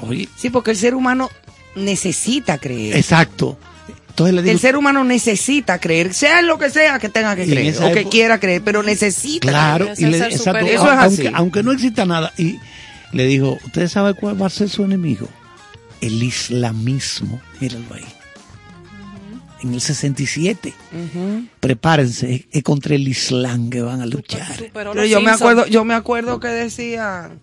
Oye, 0.00 0.28
Sí, 0.36 0.50
porque 0.50 0.72
el 0.72 0.76
ser 0.76 0.94
humano 0.94 1.30
necesita 1.74 2.58
creer. 2.58 2.96
exacto. 2.96 3.58
Entonces 4.12 4.34
le 4.34 4.42
digo, 4.42 4.52
el 4.52 4.58
ser 4.58 4.76
humano 4.76 5.04
necesita 5.04 5.78
creer, 5.78 6.12
sea 6.12 6.42
lo 6.42 6.58
que 6.58 6.68
sea 6.68 6.98
que 6.98 7.08
tenga 7.08 7.34
que 7.34 7.46
creer, 7.46 7.74
o 7.82 7.92
que 7.92 8.04
quiera 8.10 8.38
creer, 8.38 8.60
pero 8.62 8.82
necesita. 8.82 9.48
claro, 9.48 9.88
Ese 9.90 10.02
y 10.02 10.04
es 10.04 10.10
le, 10.10 10.18
exacto. 10.26 10.66
Eso 10.66 10.92
es 10.92 10.98
aunque, 10.98 11.28
así. 11.28 11.30
aunque 11.34 11.62
no 11.62 11.72
exista 11.72 12.04
nada. 12.04 12.30
Y 12.36 12.58
le 13.12 13.26
dijo, 13.26 13.58
¿usted 13.64 13.88
sabe 13.88 14.12
cuál 14.12 14.40
va 14.40 14.48
a 14.48 14.50
ser 14.50 14.68
su 14.68 14.84
enemigo? 14.84 15.30
El 16.02 16.22
islamismo. 16.22 17.40
Míralo 17.58 17.86
ahí. 17.94 18.04
En 19.62 19.72
el 19.72 19.80
67. 19.80 20.74
Ujú. 20.92 21.46
Prepárense, 21.60 22.46
es 22.50 22.62
contra 22.62 22.94
el 22.94 23.08
islam 23.08 23.70
que 23.70 23.80
van 23.80 24.02
a 24.02 24.06
luchar. 24.06 24.46
Superó 24.58 24.92
Pero 24.92 24.94
los 24.94 25.08
yo 25.08 25.22
me 25.22 25.30
acuerdo, 25.30 25.66
yo 25.68 25.84
me 25.86 25.94
acuerdo 25.94 26.38
que 26.38 26.48
decían 26.48 27.40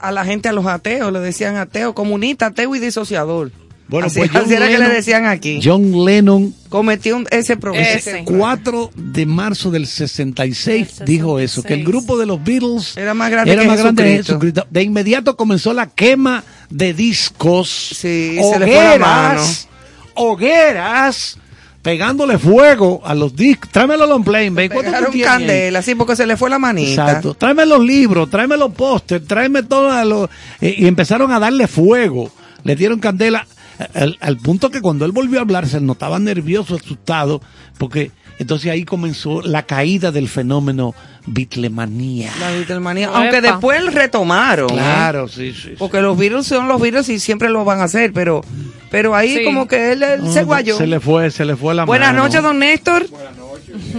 a 0.00 0.12
la 0.12 0.24
gente, 0.24 0.48
a 0.48 0.52
los 0.52 0.66
ateos, 0.66 1.12
le 1.12 1.18
decían 1.18 1.56
ateo, 1.56 1.94
comunista, 1.96 2.46
ateo 2.46 2.76
y 2.76 2.78
disociador. 2.78 3.50
Bueno, 3.88 4.08
así, 4.08 4.18
pues 4.18 4.30
John 4.32 4.42
así 4.46 4.54
era 4.54 4.66
que 4.66 4.72
le 4.78 4.84
Lennon- 4.86 4.92
decían 4.96 5.26
aquí. 5.26 5.60
John 5.62 6.04
Lennon, 6.04 6.52
Cometió 6.68 7.16
un- 7.16 7.26
ese 7.30 7.56
problema. 7.56 7.86
Ese. 7.86 8.24
4 8.24 8.90
de 8.96 9.26
marzo 9.26 9.70
del 9.70 9.86
66, 9.86 10.98
Del 10.98 11.06
dijo 11.06 11.38
eso, 11.38 11.62
que 11.62 11.74
el 11.74 11.80
66. 11.80 11.86
grupo 11.86 12.18
de 12.18 12.26
los 12.26 12.42
Beatles 12.42 12.96
Era 12.96 13.14
más 13.14 13.30
grande 13.30 13.52
era 13.52 13.62
que 13.62 13.68
más 13.68 13.78
grande 13.78 14.16
Jesucristo. 14.16 14.66
De 14.70 14.82
inmediato 14.82 15.36
comenzó 15.36 15.72
la 15.72 15.86
quema 15.86 16.42
de 16.68 16.94
discos, 16.94 17.68
Sí, 17.94 18.36
se 18.52 18.58
le 18.58 18.66
fue 18.66 18.74
la 18.74 18.98
mano. 18.98 19.40
hogueras, 19.40 19.68
hogueras, 20.14 21.38
pegándole 21.82 22.38
fuego 22.38 23.00
a 23.04 23.14
los 23.14 23.34
discos. 23.36 23.70
Tráeme 23.70 23.96
los 23.96 24.08
long 24.08 24.24
playing, 24.24 24.54
baby. 24.54 24.68
¿Cuánto 24.70 25.10
tú 25.12 25.18
candela, 25.22 25.80
sí, 25.82 25.94
porque 25.94 26.16
se 26.16 26.26
le 26.26 26.36
fue 26.36 26.50
la 26.50 26.58
manita. 26.58 27.06
Exacto. 27.06 27.34
Tráeme 27.34 27.64
los 27.66 27.80
libros, 27.80 28.28
tráeme 28.28 28.56
los 28.56 28.72
pósters, 28.72 29.24
tráeme 29.26 29.62
todo 29.62 30.04
lo, 30.04 30.28
eh, 30.60 30.74
y 30.76 30.86
empezaron 30.88 31.30
a 31.32 31.38
darle 31.38 31.68
fuego. 31.68 32.30
Le 32.64 32.74
dieron 32.74 32.98
candela 32.98 33.46
al, 33.94 34.16
al 34.20 34.36
punto 34.38 34.70
que 34.70 34.80
cuando 34.80 35.04
él 35.04 35.12
volvió 35.12 35.38
a 35.38 35.42
hablar 35.42 35.66
se 35.66 35.80
notaba 35.80 36.18
nervioso, 36.18 36.76
asustado, 36.76 37.40
porque 37.78 38.10
entonces 38.38 38.70
ahí 38.70 38.84
comenzó 38.84 39.40
la 39.42 39.62
caída 39.64 40.12
del 40.12 40.28
fenómeno 40.28 40.94
bitlemanía. 41.26 42.30
La 42.38 42.50
Beatlemanía. 42.50 43.06
Epa. 43.08 43.18
Aunque 43.18 43.40
después 43.40 43.94
retomaron. 43.94 44.70
¿eh? 44.70 44.74
Claro, 44.74 45.26
sí, 45.28 45.52
sí. 45.52 45.60
sí. 45.62 45.74
Porque 45.78 46.00
los 46.00 46.18
virus 46.18 46.46
son 46.46 46.68
los 46.68 46.80
virus 46.80 47.08
y 47.08 47.18
siempre 47.18 47.48
lo 47.48 47.64
van 47.64 47.80
a 47.80 47.84
hacer, 47.84 48.12
pero, 48.12 48.42
pero 48.90 49.14
ahí 49.14 49.38
Sí. 49.38 49.44
como 49.44 49.66
que 49.66 49.92
él, 49.92 50.02
él 50.02 50.30
se 50.30 50.44
guayó. 50.44 50.76
Se 50.76 50.86
le 50.86 51.00
fue, 51.00 51.30
se 51.30 51.44
le 51.44 51.56
fue 51.56 51.74
la 51.74 51.84
Buenas 51.84 52.12
mano. 52.12 52.24
noches, 52.24 52.42
don 52.42 52.58
Néstor. 52.58 53.06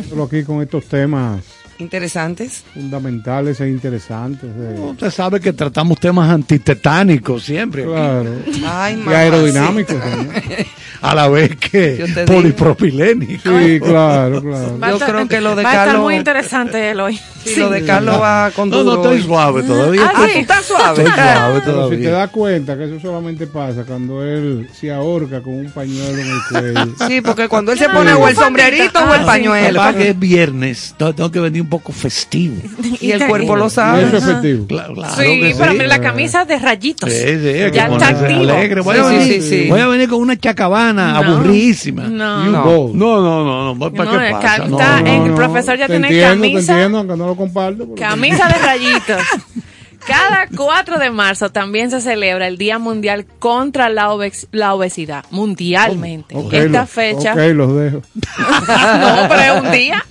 Solo 0.09 0.23
aquí 0.23 0.43
con 0.43 0.61
estos 0.61 0.85
temas 0.85 1.41
Interesantes. 1.79 2.63
fundamentales 2.73 3.59
e 3.61 3.69
interesantes. 3.69 4.49
de- 4.55 4.79
Usted 4.79 5.11
sabe 5.11 5.39
que 5.39 5.53
tratamos 5.53 5.99
temas 5.99 6.29
antitetánicos 6.29 7.43
siempre. 7.43 7.83
claro. 7.85 8.31
Ay, 8.67 9.03
Y 9.05 9.09
aerodinámicos 9.13 9.99
también. 9.99 10.31
A 10.99 11.13
la 11.13 11.27
vez 11.29 11.55
que 11.57 12.05
polipropilénicos. 12.25 13.43
Sí, 13.63 13.79
claro, 13.79 14.41
claro. 14.41 14.79
Va 14.79 14.87
a 14.87 14.89
Yo 14.89 14.95
estar- 14.97 15.09
creo 15.11 15.27
que 15.27 15.41
lo 15.41 15.55
de 15.55 15.61
va 15.63 15.69
a 15.69 15.73
estar 15.73 15.85
Carlos- 15.89 16.03
muy 16.05 16.15
interesante 16.15 16.89
él 16.89 16.99
hoy. 16.99 17.19
Sí, 17.45 17.55
lo 17.59 17.69
de 17.69 17.85
Carlos 17.85 18.19
va 18.19 18.49
con 18.51 18.69
No, 18.71 18.83
no, 18.83 18.95
estoy 18.95 19.21
suave 19.21 19.61
todavía. 19.63 20.11
Ah, 20.13 20.25
sí, 20.33 20.39
está 20.39 20.61
suave. 20.63 21.03
Estoy 21.03 21.13
suave 21.13 21.61
Pero 21.63 21.83
si 21.89 21.89
te 21.97 21.97
todavía. 22.01 22.11
das 22.11 22.29
cuenta 22.31 22.77
que 22.77 22.85
eso 22.85 22.99
solamente 22.99 23.45
pasa 23.47 23.83
cuando 23.85 24.23
él 24.23 24.67
se 24.73 24.91
ahorca 24.91 25.41
con 25.41 25.53
un 25.53 25.69
pañuelo 25.71 26.17
en 26.17 26.27
el 26.27 26.39
cuello. 26.73 26.95
Sí, 27.07 27.21
porque 27.21 27.47
cuando 27.47 27.71
él 27.71 27.77
se 27.77 27.85
Ah, 27.85 27.93
pone 27.93 28.13
o 28.13 28.27
el 28.27 28.35
sombrerito 28.35 28.99
o 28.99 29.03
Ah, 29.07 29.13
el 29.15 29.21
sí. 29.21 29.25
pañuelo. 29.27 29.79
Papá, 29.79 29.93
que 29.97 30.09
es 30.09 30.19
viernes, 30.19 30.95
tengo 30.97 31.13
tengo 31.13 31.31
que 31.31 31.39
venir 31.39 31.63
un 31.67 31.69
poco 31.69 31.91
festivo. 31.91 32.55
Y 33.01 33.11
el 33.11 33.27
cuerpo 33.27 33.55
lo 33.55 33.69
sabe. 33.69 34.03
eso 34.05 34.17
es 34.17 34.23
efectivo. 34.23 34.65
Claro, 34.67 34.93
claro 34.95 35.15
sí, 35.15 35.39
que 35.39 35.55
pero 35.59 35.71
sí. 35.73 35.77
la 35.79 35.99
camisa 35.99 36.45
de 36.45 36.57
rayitos. 36.57 37.11
Sí, 37.11 37.19
sí, 37.19 37.53
ya 37.53 37.67
está 37.67 37.87
ponerse 37.89 38.23
activo. 38.25 38.41
alegre. 38.41 38.81
Voy, 38.81 38.95
Sí, 38.95 39.01
a 39.01 39.05
venir, 39.05 39.23
sí, 39.23 39.41
sí. 39.41 39.69
voy 39.69 39.79
a 39.81 39.87
venir 39.87 40.09
con 40.09 40.19
una 40.21 40.37
chacabana 40.37 41.11
No. 41.21 41.33
aburridísima. 41.33 42.03
No. 42.03 42.45
You 42.45 42.51
No. 42.51 42.91
No, 42.93 43.21
no, 43.21 43.43
no, 43.43 43.73
no. 43.75 43.91
¿Para 43.91 44.11
No, 44.11 44.19
qué 44.19 44.31
pasa? 44.31 44.55
está 44.63 44.99
el 44.99 45.27
no. 45.27 45.35
profesor 45.35 45.77
ya 45.77 45.87
te 45.87 45.93
tiene 45.93 46.07
entiendo, 46.07 46.41
camisa. 46.41 46.65
Te 46.65 46.71
entiendo, 46.73 46.97
aunque 46.99 47.17
no 47.17 47.27
lo 47.27 47.35
comparto. 47.35 47.87
pero- 47.93 47.95
Camisa 48.09 48.47
de 48.47 48.53
rayitos. 48.65 49.21
Cada 50.07 50.47
4 50.55 50.99
de 50.99 51.11
marzo 51.11 51.49
también 51.51 51.91
se 51.91 51.99
celebra 52.01 52.47
el 52.47 52.57
Día 52.57 52.79
Mundial 52.79 53.25
contra 53.39 53.89
la, 53.89 54.09
obes- 54.09 54.47
la 54.51 54.73
Obesidad, 54.73 55.25
mundialmente. 55.31 56.35
Esta 56.51 56.81
lo- 56.81 56.87
fecha... 56.87 57.33
Ok, 57.33 57.39
los 57.53 57.75
dejo. 57.75 58.01
no, 58.37 59.25
pero 59.29 59.41
es 59.41 59.61
un 59.61 59.71
día. 59.71 60.05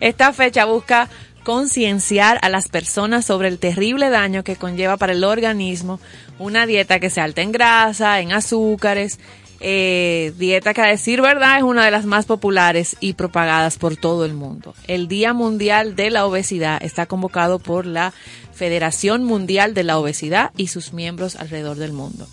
Esta 0.00 0.32
fecha 0.32 0.64
busca 0.64 1.08
concienciar 1.42 2.38
a 2.42 2.48
las 2.48 2.68
personas 2.68 3.24
sobre 3.26 3.48
el 3.48 3.58
terrible 3.58 4.08
daño 4.10 4.44
que 4.44 4.56
conlleva 4.56 4.96
para 4.96 5.12
el 5.12 5.24
organismo 5.24 6.00
una 6.38 6.66
dieta 6.66 7.00
que 7.00 7.10
se 7.10 7.20
alta 7.20 7.42
en 7.42 7.52
grasa, 7.52 8.20
en 8.20 8.32
azúcares, 8.32 9.18
eh, 9.60 10.32
dieta 10.36 10.74
que 10.74 10.82
a 10.82 10.86
decir 10.86 11.20
verdad 11.22 11.58
es 11.58 11.62
una 11.62 11.84
de 11.84 11.90
las 11.90 12.04
más 12.04 12.26
populares 12.26 12.96
y 13.00 13.14
propagadas 13.14 13.78
por 13.78 13.96
todo 13.96 14.24
el 14.24 14.34
mundo. 14.34 14.74
El 14.86 15.08
Día 15.08 15.32
Mundial 15.32 15.96
de 15.96 16.10
la 16.10 16.26
Obesidad 16.26 16.82
está 16.82 17.06
convocado 17.06 17.58
por 17.58 17.86
la 17.86 18.12
Federación 18.52 19.24
Mundial 19.24 19.74
de 19.74 19.84
la 19.84 19.98
Obesidad 19.98 20.50
y 20.56 20.68
sus 20.68 20.92
miembros 20.92 21.36
alrededor 21.36 21.76
del 21.76 21.92
mundo. 21.92 22.26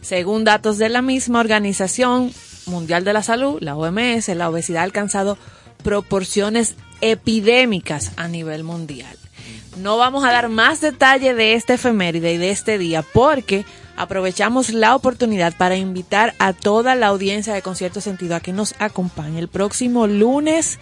Según 0.00 0.44
datos 0.44 0.78
de 0.78 0.88
la 0.88 1.02
misma 1.02 1.40
Organización 1.40 2.32
Mundial 2.66 3.04
de 3.04 3.12
la 3.12 3.22
Salud, 3.22 3.58
la 3.60 3.76
OMS, 3.76 4.28
la 4.28 4.48
obesidad 4.48 4.82
ha 4.82 4.84
alcanzado 4.84 5.38
proporciones 5.82 6.76
epidémicas 7.00 8.12
a 8.16 8.28
nivel 8.28 8.64
mundial. 8.64 9.16
No 9.78 9.96
vamos 9.96 10.24
a 10.24 10.32
dar 10.32 10.48
más 10.48 10.80
detalle 10.80 11.34
de 11.34 11.54
este 11.54 11.74
efeméride 11.74 12.32
y 12.32 12.38
de 12.38 12.50
este 12.50 12.78
día 12.78 13.02
porque 13.02 13.64
aprovechamos 13.96 14.70
la 14.70 14.94
oportunidad 14.94 15.56
para 15.56 15.76
invitar 15.76 16.34
a 16.38 16.52
toda 16.52 16.94
la 16.94 17.08
audiencia 17.08 17.54
de 17.54 17.62
Concierto 17.62 18.00
Sentido 18.00 18.36
a 18.36 18.40
que 18.40 18.52
nos 18.52 18.74
acompañe. 18.78 19.38
El 19.38 19.48
próximo 19.48 20.06
lunes 20.06 20.78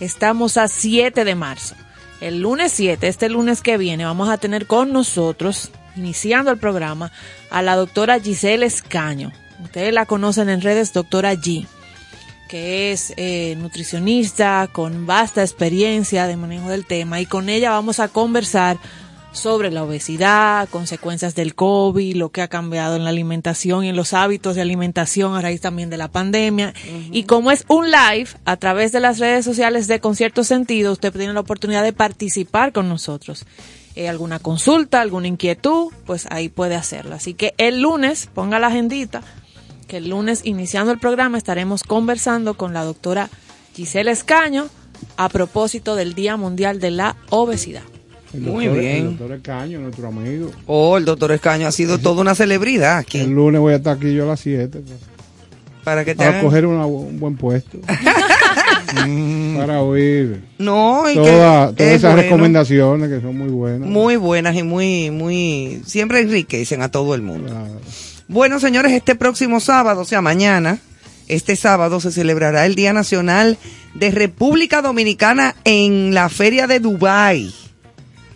estamos 0.00 0.56
a 0.56 0.68
7 0.68 1.24
de 1.24 1.34
marzo. 1.34 1.74
El 2.20 2.40
lunes 2.40 2.72
7, 2.72 3.06
este 3.06 3.28
lunes 3.28 3.60
que 3.60 3.76
viene, 3.76 4.04
vamos 4.04 4.28
a 4.28 4.38
tener 4.38 4.66
con 4.66 4.92
nosotros, 4.92 5.70
iniciando 5.96 6.50
el 6.50 6.58
programa, 6.58 7.12
a 7.50 7.60
la 7.60 7.76
doctora 7.76 8.20
Giselle 8.20 8.64
Escaño. 8.64 9.32
Ustedes 9.62 9.92
la 9.92 10.06
conocen 10.06 10.48
en 10.48 10.60
redes, 10.60 10.92
doctora 10.92 11.34
G, 11.34 11.66
que 12.48 12.92
es 12.92 13.12
eh, 13.16 13.56
nutricionista 13.58 14.68
con 14.72 15.06
vasta 15.06 15.42
experiencia 15.42 16.26
de 16.26 16.36
manejo 16.36 16.68
del 16.68 16.86
tema 16.86 17.20
y 17.20 17.26
con 17.26 17.48
ella 17.48 17.70
vamos 17.70 18.00
a 18.00 18.08
conversar 18.08 18.78
sobre 19.34 19.70
la 19.70 19.82
obesidad, 19.82 20.68
consecuencias 20.70 21.34
del 21.34 21.54
COVID, 21.54 22.16
lo 22.16 22.30
que 22.30 22.40
ha 22.40 22.48
cambiado 22.48 22.96
en 22.96 23.04
la 23.04 23.10
alimentación 23.10 23.84
y 23.84 23.88
en 23.88 23.96
los 23.96 24.14
hábitos 24.14 24.54
de 24.54 24.62
alimentación 24.62 25.34
a 25.34 25.42
raíz 25.42 25.60
también 25.60 25.90
de 25.90 25.98
la 25.98 26.08
pandemia. 26.08 26.72
Y 27.10 27.24
como 27.24 27.50
es 27.50 27.64
un 27.68 27.90
live 27.90 28.28
a 28.44 28.56
través 28.56 28.92
de 28.92 29.00
las 29.00 29.18
redes 29.18 29.44
sociales 29.44 29.88
de 29.88 30.00
Concierto 30.00 30.44
Sentido, 30.44 30.92
usted 30.92 31.12
tiene 31.12 31.32
la 31.32 31.40
oportunidad 31.40 31.82
de 31.82 31.92
participar 31.92 32.72
con 32.72 32.88
nosotros. 32.88 33.44
Eh, 33.96 34.08
alguna 34.08 34.38
consulta, 34.38 35.00
alguna 35.00 35.28
inquietud, 35.28 35.92
pues 36.06 36.26
ahí 36.30 36.48
puede 36.48 36.74
hacerlo. 36.74 37.14
Así 37.14 37.34
que 37.34 37.54
el 37.58 37.80
lunes, 37.80 38.28
ponga 38.32 38.58
la 38.58 38.68
agendita, 38.68 39.22
que 39.86 39.98
el 39.98 40.08
lunes, 40.08 40.40
iniciando 40.44 40.92
el 40.92 40.98
programa, 40.98 41.38
estaremos 41.38 41.82
conversando 41.82 42.54
con 42.54 42.72
la 42.72 42.84
doctora 42.84 43.28
Gisela 43.74 44.10
Escaño 44.10 44.68
a 45.16 45.28
propósito 45.28 45.96
del 45.96 46.14
Día 46.14 46.36
Mundial 46.36 46.80
de 46.80 46.90
la 46.90 47.16
Obesidad. 47.30 47.82
El 48.34 48.40
Muy 48.40 48.68
bien. 48.68 48.96
El 48.96 49.04
doctor 49.16 49.32
Escaño, 49.32 49.80
nuestro 49.80 50.08
amigo. 50.08 50.50
Oh, 50.66 50.96
el 50.98 51.04
doctor 51.04 51.30
Escaño 51.32 51.66
ha 51.68 51.72
sido 51.72 51.98
toda 51.98 52.20
una 52.20 52.34
celebridad 52.34 52.94
El 52.98 53.04
aquí. 53.04 53.22
lunes 53.22 53.60
voy 53.60 53.72
a 53.74 53.76
estar 53.76 53.96
aquí 53.96 54.12
yo 54.12 54.24
a 54.24 54.26
las 54.26 54.40
7 54.40 54.80
pues, 54.80 54.98
Para 55.84 56.04
que 56.04 56.14
te 56.14 56.24
para 56.24 56.40
coger 56.40 56.66
una- 56.66 56.84
un 56.86 57.20
buen 57.20 57.36
puesto. 57.36 57.78
para 59.56 59.80
oír 59.82 60.42
No, 60.58 61.08
y 61.10 61.14
toda- 61.14 61.68
que 61.70 61.74
todas 61.76 61.80
es 61.92 61.96
esas 61.96 62.12
bueno. 62.12 62.22
recomendaciones 62.22 63.08
que 63.10 63.20
son 63.20 63.36
muy 63.38 63.48
buenas. 63.48 63.88
Muy 63.88 64.16
buenas 64.16 64.56
y 64.56 64.62
muy, 64.62 65.10
muy, 65.10 65.82
siempre 65.86 66.20
enriquecen 66.20 66.82
a 66.82 66.90
todo 66.90 67.14
el 67.14 67.22
mundo. 67.22 67.48
Claro. 67.50 67.80
Bueno, 68.28 68.58
señores, 68.60 68.92
este 68.92 69.14
próximo 69.14 69.60
sábado, 69.60 70.00
o 70.02 70.04
sea, 70.04 70.22
mañana, 70.22 70.78
este 71.28 71.56
sábado 71.56 72.00
se 72.00 72.10
celebrará 72.12 72.66
el 72.66 72.74
Día 72.74 72.92
Nacional 72.92 73.58
de 73.94 74.10
República 74.10 74.80
Dominicana 74.82 75.54
en 75.64 76.14
la 76.14 76.28
Feria 76.28 76.66
de 76.66 76.80
Dubái. 76.80 77.54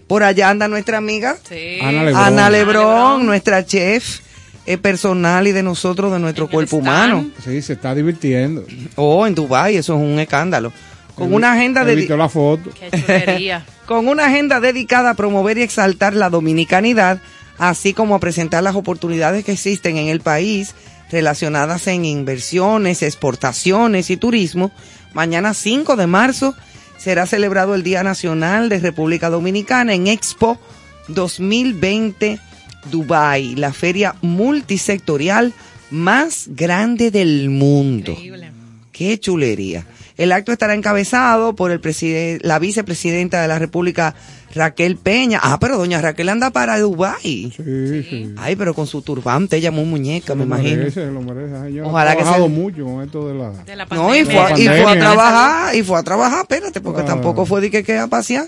Por 0.08 0.22
allá 0.22 0.50
anda 0.50 0.68
nuestra 0.68 0.98
amiga 0.98 1.36
Ana 1.82 2.02
Lebrón. 2.02 2.24
Ana 2.24 2.50
Lebrón, 2.50 2.84
Lebrón. 2.84 3.26
nuestra 3.26 3.64
chef 3.64 4.20
eh, 4.66 4.76
personal 4.78 5.46
y 5.46 5.52
de 5.52 5.62
nosotros, 5.62 6.12
de 6.12 6.18
nuestro 6.18 6.48
cuerpo 6.48 6.76
humano. 6.76 7.30
Sí, 7.44 7.62
se 7.62 7.74
está 7.74 7.94
divirtiendo. 7.94 8.64
Oh, 8.96 9.26
en 9.26 9.34
Dubái, 9.34 9.76
eso 9.76 9.94
es 9.94 10.00
un 10.00 10.18
escándalo. 10.18 10.72
Con 11.14 11.32
una 11.32 11.52
agenda 11.52 11.84
de 11.84 12.06
la 12.06 12.28
foto. 12.28 12.70
Qué 12.78 12.90
chulería. 12.90 13.64
con 13.86 14.08
una 14.08 14.26
agenda 14.26 14.60
dedicada 14.60 15.10
a 15.10 15.14
promover 15.14 15.56
y 15.56 15.62
exaltar 15.62 16.14
la 16.14 16.28
dominicanidad, 16.28 17.20
así 17.56 17.94
como 17.94 18.14
a 18.14 18.20
presentar 18.20 18.62
las 18.62 18.76
oportunidades 18.76 19.44
que 19.44 19.52
existen 19.52 19.96
en 19.96 20.08
el 20.08 20.20
país 20.20 20.74
relacionadas 21.10 21.86
en 21.86 22.04
inversiones, 22.04 23.02
exportaciones 23.02 24.10
y 24.10 24.18
turismo. 24.18 24.70
Mañana 25.14 25.54
5 25.54 25.96
de 25.96 26.06
marzo 26.06 26.54
será 26.98 27.26
celebrado 27.26 27.74
el 27.74 27.82
Día 27.82 28.02
Nacional 28.02 28.68
de 28.68 28.80
República 28.80 29.30
Dominicana 29.30 29.94
en 29.94 30.06
Expo 30.08 30.58
2020 31.08 32.38
Dubai, 32.90 33.54
la 33.54 33.72
feria 33.72 34.14
multisectorial 34.20 35.54
más 35.90 36.46
grande 36.48 37.10
del 37.10 37.48
mundo. 37.50 38.12
Increíble. 38.12 38.50
Qué 38.92 39.18
chulería. 39.18 39.86
El 40.18 40.32
acto 40.32 40.52
estará 40.52 40.74
encabezado 40.74 41.54
por 41.54 41.70
el 41.70 41.80
preside- 41.80 42.38
la 42.42 42.58
vicepresidenta 42.58 43.40
de 43.40 43.48
la 43.48 43.58
República, 43.58 44.14
Raquel 44.54 44.96
Peña. 44.96 45.38
Ah, 45.42 45.58
pero 45.60 45.78
doña 45.78 46.00
Raquel 46.02 46.28
anda 46.28 46.50
para 46.50 46.78
Dubái. 46.80 47.52
Sí, 47.56 48.02
sí. 48.02 48.34
Ay, 48.36 48.56
pero 48.56 48.74
con 48.74 48.86
su 48.88 49.00
turbante, 49.02 49.56
ella 49.56 49.70
muy 49.70 49.84
muñeca, 49.84 50.34
me 50.34 50.40
Lo 50.40 50.46
imagino. 50.46 50.76
merece, 50.78 51.06
lo 51.06 51.20
merece. 51.22 51.80
Ojalá 51.82 52.10
que 52.16 52.22
trabajado 52.22 52.44
se- 52.46 52.50
mucho 52.50 52.84
con 52.84 53.02
esto 53.04 53.28
de 53.28 53.34
la... 53.34 53.50
De 53.64 53.76
la 53.76 53.84
No, 53.86 54.14
y 54.14 54.24
pandemia. 54.24 54.48
fue, 54.48 54.60
y 54.60 54.66
fue 54.66 54.80
a 54.80 54.84
Pandemia. 54.84 54.98
trabajar, 54.98 55.74
y 55.76 55.82
fue 55.84 55.98
a 55.98 56.02
trabajar, 56.02 56.40
espérate, 56.40 56.80
porque 56.80 57.02
tampoco 57.04 57.46
fue 57.46 57.60
de 57.60 57.70
que, 57.70 57.82
que 57.84 57.96
a 57.98 58.08
pasear. 58.08 58.46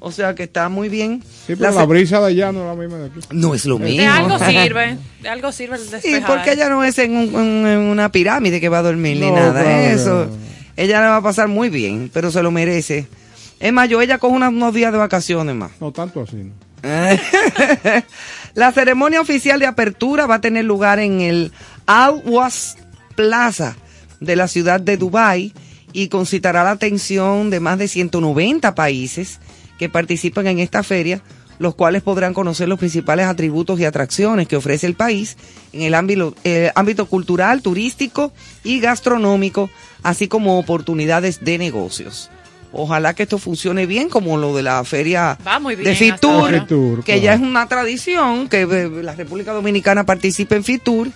O 0.00 0.10
sea 0.12 0.34
que 0.34 0.44
está 0.44 0.68
muy 0.68 0.88
bien. 0.88 1.22
Sí, 1.46 1.54
pero 1.56 1.70
La 1.70 1.70
la, 1.72 1.80
se- 1.82 1.86
brisa 1.86 2.20
de 2.20 2.26
allá 2.26 2.52
no 2.52 2.60
es 2.60 2.66
la 2.66 2.74
misma 2.82 2.98
de 2.98 3.06
aquí. 3.06 3.20
no 3.32 3.54
es 3.54 3.64
lo 3.66 3.78
mismo. 3.78 3.98
De 4.00 4.06
algo 4.06 4.38
sirve, 4.44 4.96
de 5.22 5.28
algo 5.28 5.52
sirve 5.52 5.76
el 5.76 5.82
Sí, 5.82 5.90
despejar. 5.90 6.26
porque 6.26 6.52
ella 6.52 6.68
no 6.68 6.82
es 6.84 6.98
en, 6.98 7.16
un- 7.16 7.66
en 7.66 7.78
una 7.78 8.10
pirámide 8.10 8.60
que 8.60 8.68
va 8.68 8.78
a 8.78 8.82
dormir 8.82 9.16
ni 9.18 9.30
nada. 9.30 9.52
claro 9.62 9.68
Eso. 9.68 10.28
Ella 10.78 11.00
le 11.00 11.08
va 11.08 11.16
a 11.16 11.22
pasar 11.22 11.48
muy 11.48 11.70
bien, 11.70 12.08
pero 12.14 12.30
se 12.30 12.40
lo 12.40 12.52
merece. 12.52 13.08
Es 13.58 13.72
más, 13.72 13.88
yo 13.88 14.00
ella 14.00 14.18
coge 14.18 14.36
unos, 14.36 14.50
unos 14.50 14.72
días 14.72 14.92
de 14.92 14.98
vacaciones 14.98 15.56
más. 15.56 15.72
No 15.80 15.90
tanto 15.90 16.22
así, 16.22 16.36
¿no? 16.36 16.52
La 18.54 18.70
ceremonia 18.70 19.20
oficial 19.20 19.58
de 19.58 19.66
apertura 19.66 20.26
va 20.26 20.36
a 20.36 20.40
tener 20.40 20.64
lugar 20.64 21.00
en 21.00 21.20
el 21.20 21.50
Al 21.86 22.22
Was 22.24 22.76
Plaza 23.16 23.76
de 24.20 24.36
la 24.36 24.46
ciudad 24.46 24.80
de 24.80 24.96
Dubái 24.96 25.52
y 25.92 26.06
concitará 26.06 26.62
la 26.62 26.70
atención 26.70 27.50
de 27.50 27.58
más 27.58 27.76
de 27.78 27.88
190 27.88 28.76
países 28.76 29.40
que 29.80 29.88
participan 29.88 30.46
en 30.46 30.60
esta 30.60 30.84
feria, 30.84 31.22
los 31.58 31.74
cuales 31.74 32.02
podrán 32.02 32.34
conocer 32.34 32.68
los 32.68 32.78
principales 32.78 33.26
atributos 33.26 33.80
y 33.80 33.84
atracciones 33.84 34.48
que 34.48 34.56
ofrece 34.56 34.86
el 34.86 34.94
país 34.94 35.36
en 35.72 35.82
el 35.82 35.94
ámbito, 35.94 36.34
eh, 36.44 36.70
ámbito 36.74 37.06
cultural, 37.06 37.62
turístico 37.62 38.32
y 38.64 38.80
gastronómico, 38.80 39.70
así 40.02 40.28
como 40.28 40.58
oportunidades 40.58 41.44
de 41.44 41.58
negocios. 41.58 42.30
Ojalá 42.72 43.14
que 43.14 43.22
esto 43.22 43.38
funcione 43.38 43.86
bien 43.86 44.08
como 44.08 44.36
lo 44.36 44.54
de 44.54 44.62
la 44.62 44.84
feria 44.84 45.38
bien 45.68 45.84
de 45.84 45.94
Fitur, 45.94 47.02
que 47.02 47.12
claro. 47.12 47.22
ya 47.22 47.34
es 47.34 47.40
una 47.40 47.66
tradición 47.66 48.48
que 48.48 48.62
eh, 48.62 48.90
la 49.02 49.14
República 49.14 49.52
Dominicana 49.52 50.04
participe 50.04 50.54
en 50.56 50.64
Fitur, 50.64 51.08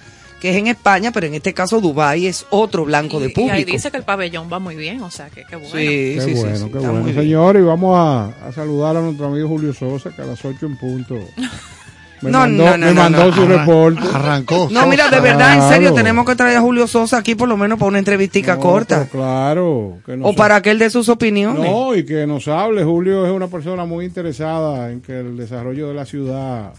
que 0.43 0.51
es 0.51 0.57
en 0.57 0.67
España, 0.67 1.13
pero 1.13 1.27
en 1.29 1.35
este 1.35 1.55
caso 1.55 1.81
Dubái 1.81 2.27
es 2.27 2.45
otro 2.51 2.85
blanco 2.85 3.21
de 3.21 3.27
Y- 3.29 3.31
Y 3.31 3.33
público. 3.33 3.55
ahí 3.55 3.65
dice 3.65 3.91
que 3.93 3.97
el 3.97 4.03
pabellón 4.03 4.49
va 4.53 4.59
muy 4.59 4.75
bien, 4.77 5.01
o 5.01 5.11
sea 5.11 5.31
que 5.31 5.45
qué 5.49 5.55
bueno. 5.57 5.71
Sí, 5.71 5.87
Qué 5.87 6.21
sí, 6.21 6.35
sí, 6.35 6.41
bueno, 6.41 6.57
sí, 6.57 7.05
qué. 7.07 7.15
Señor, 7.15 7.57
y 7.57 7.61
vamos 7.63 7.97
a, 7.97 8.49
a 8.49 8.53
saludar 8.53 8.97
a 8.97 9.01
nuestro 9.01 9.27
amigo 9.27 9.47
Julio 9.49 9.73
Sosa, 9.73 10.11
que 10.11 10.21
a 10.21 10.27
las 10.27 10.45
8 10.45 10.67
en 10.67 10.77
punto 10.77 11.15
me 12.23 12.31
No, 12.31 12.39
mandó, 12.41 12.65
no, 12.65 12.71
no, 12.77 12.87
me 12.87 12.93
no, 12.95 13.03
mandó 13.03 13.27
no. 13.27 13.33
su 13.37 13.47
reporte. 13.47 14.01
Arrancó. 14.13 14.69
No, 14.71 14.87
mira, 14.89 15.05
de 15.05 15.11
Sosa. 15.11 15.23
verdad, 15.23 15.55
en 15.55 15.63
serio, 15.73 15.89
Claro. 15.91 15.95
tenemos 15.95 16.27
que 16.27 16.35
traer 16.35 16.57
a 16.57 16.61
Julio 16.61 16.87
Sosa 16.89 17.19
aquí 17.19 17.35
por 17.37 17.49
lo 17.49 17.57
menos 17.57 17.79
para 17.79 17.89
una 17.91 17.99
entrevistica 18.01 18.55
No, 18.57 18.61
corta. 18.61 19.07
Claro. 19.07 19.99
que 20.05 20.19
O 20.23 20.35
para 20.35 20.61
que 20.61 20.71
él 20.73 20.79
dé 20.81 20.91
sus 20.91 21.09
opiniones. 21.09 21.63
No, 21.71 21.95
y 21.95 22.05
que 22.05 22.27
nos 22.27 22.49
hable. 22.49 22.83
Julio 22.85 23.27
es 23.27 23.33
una 23.33 23.47
persona 23.47 23.85
muy 23.85 24.07
interesada 24.07 24.91
en 24.91 25.01
que 25.03 25.21
el 25.21 25.37
desarrollo 25.37 25.87
de 25.89 25.95
la 25.95 26.05
ciudad 26.05 26.73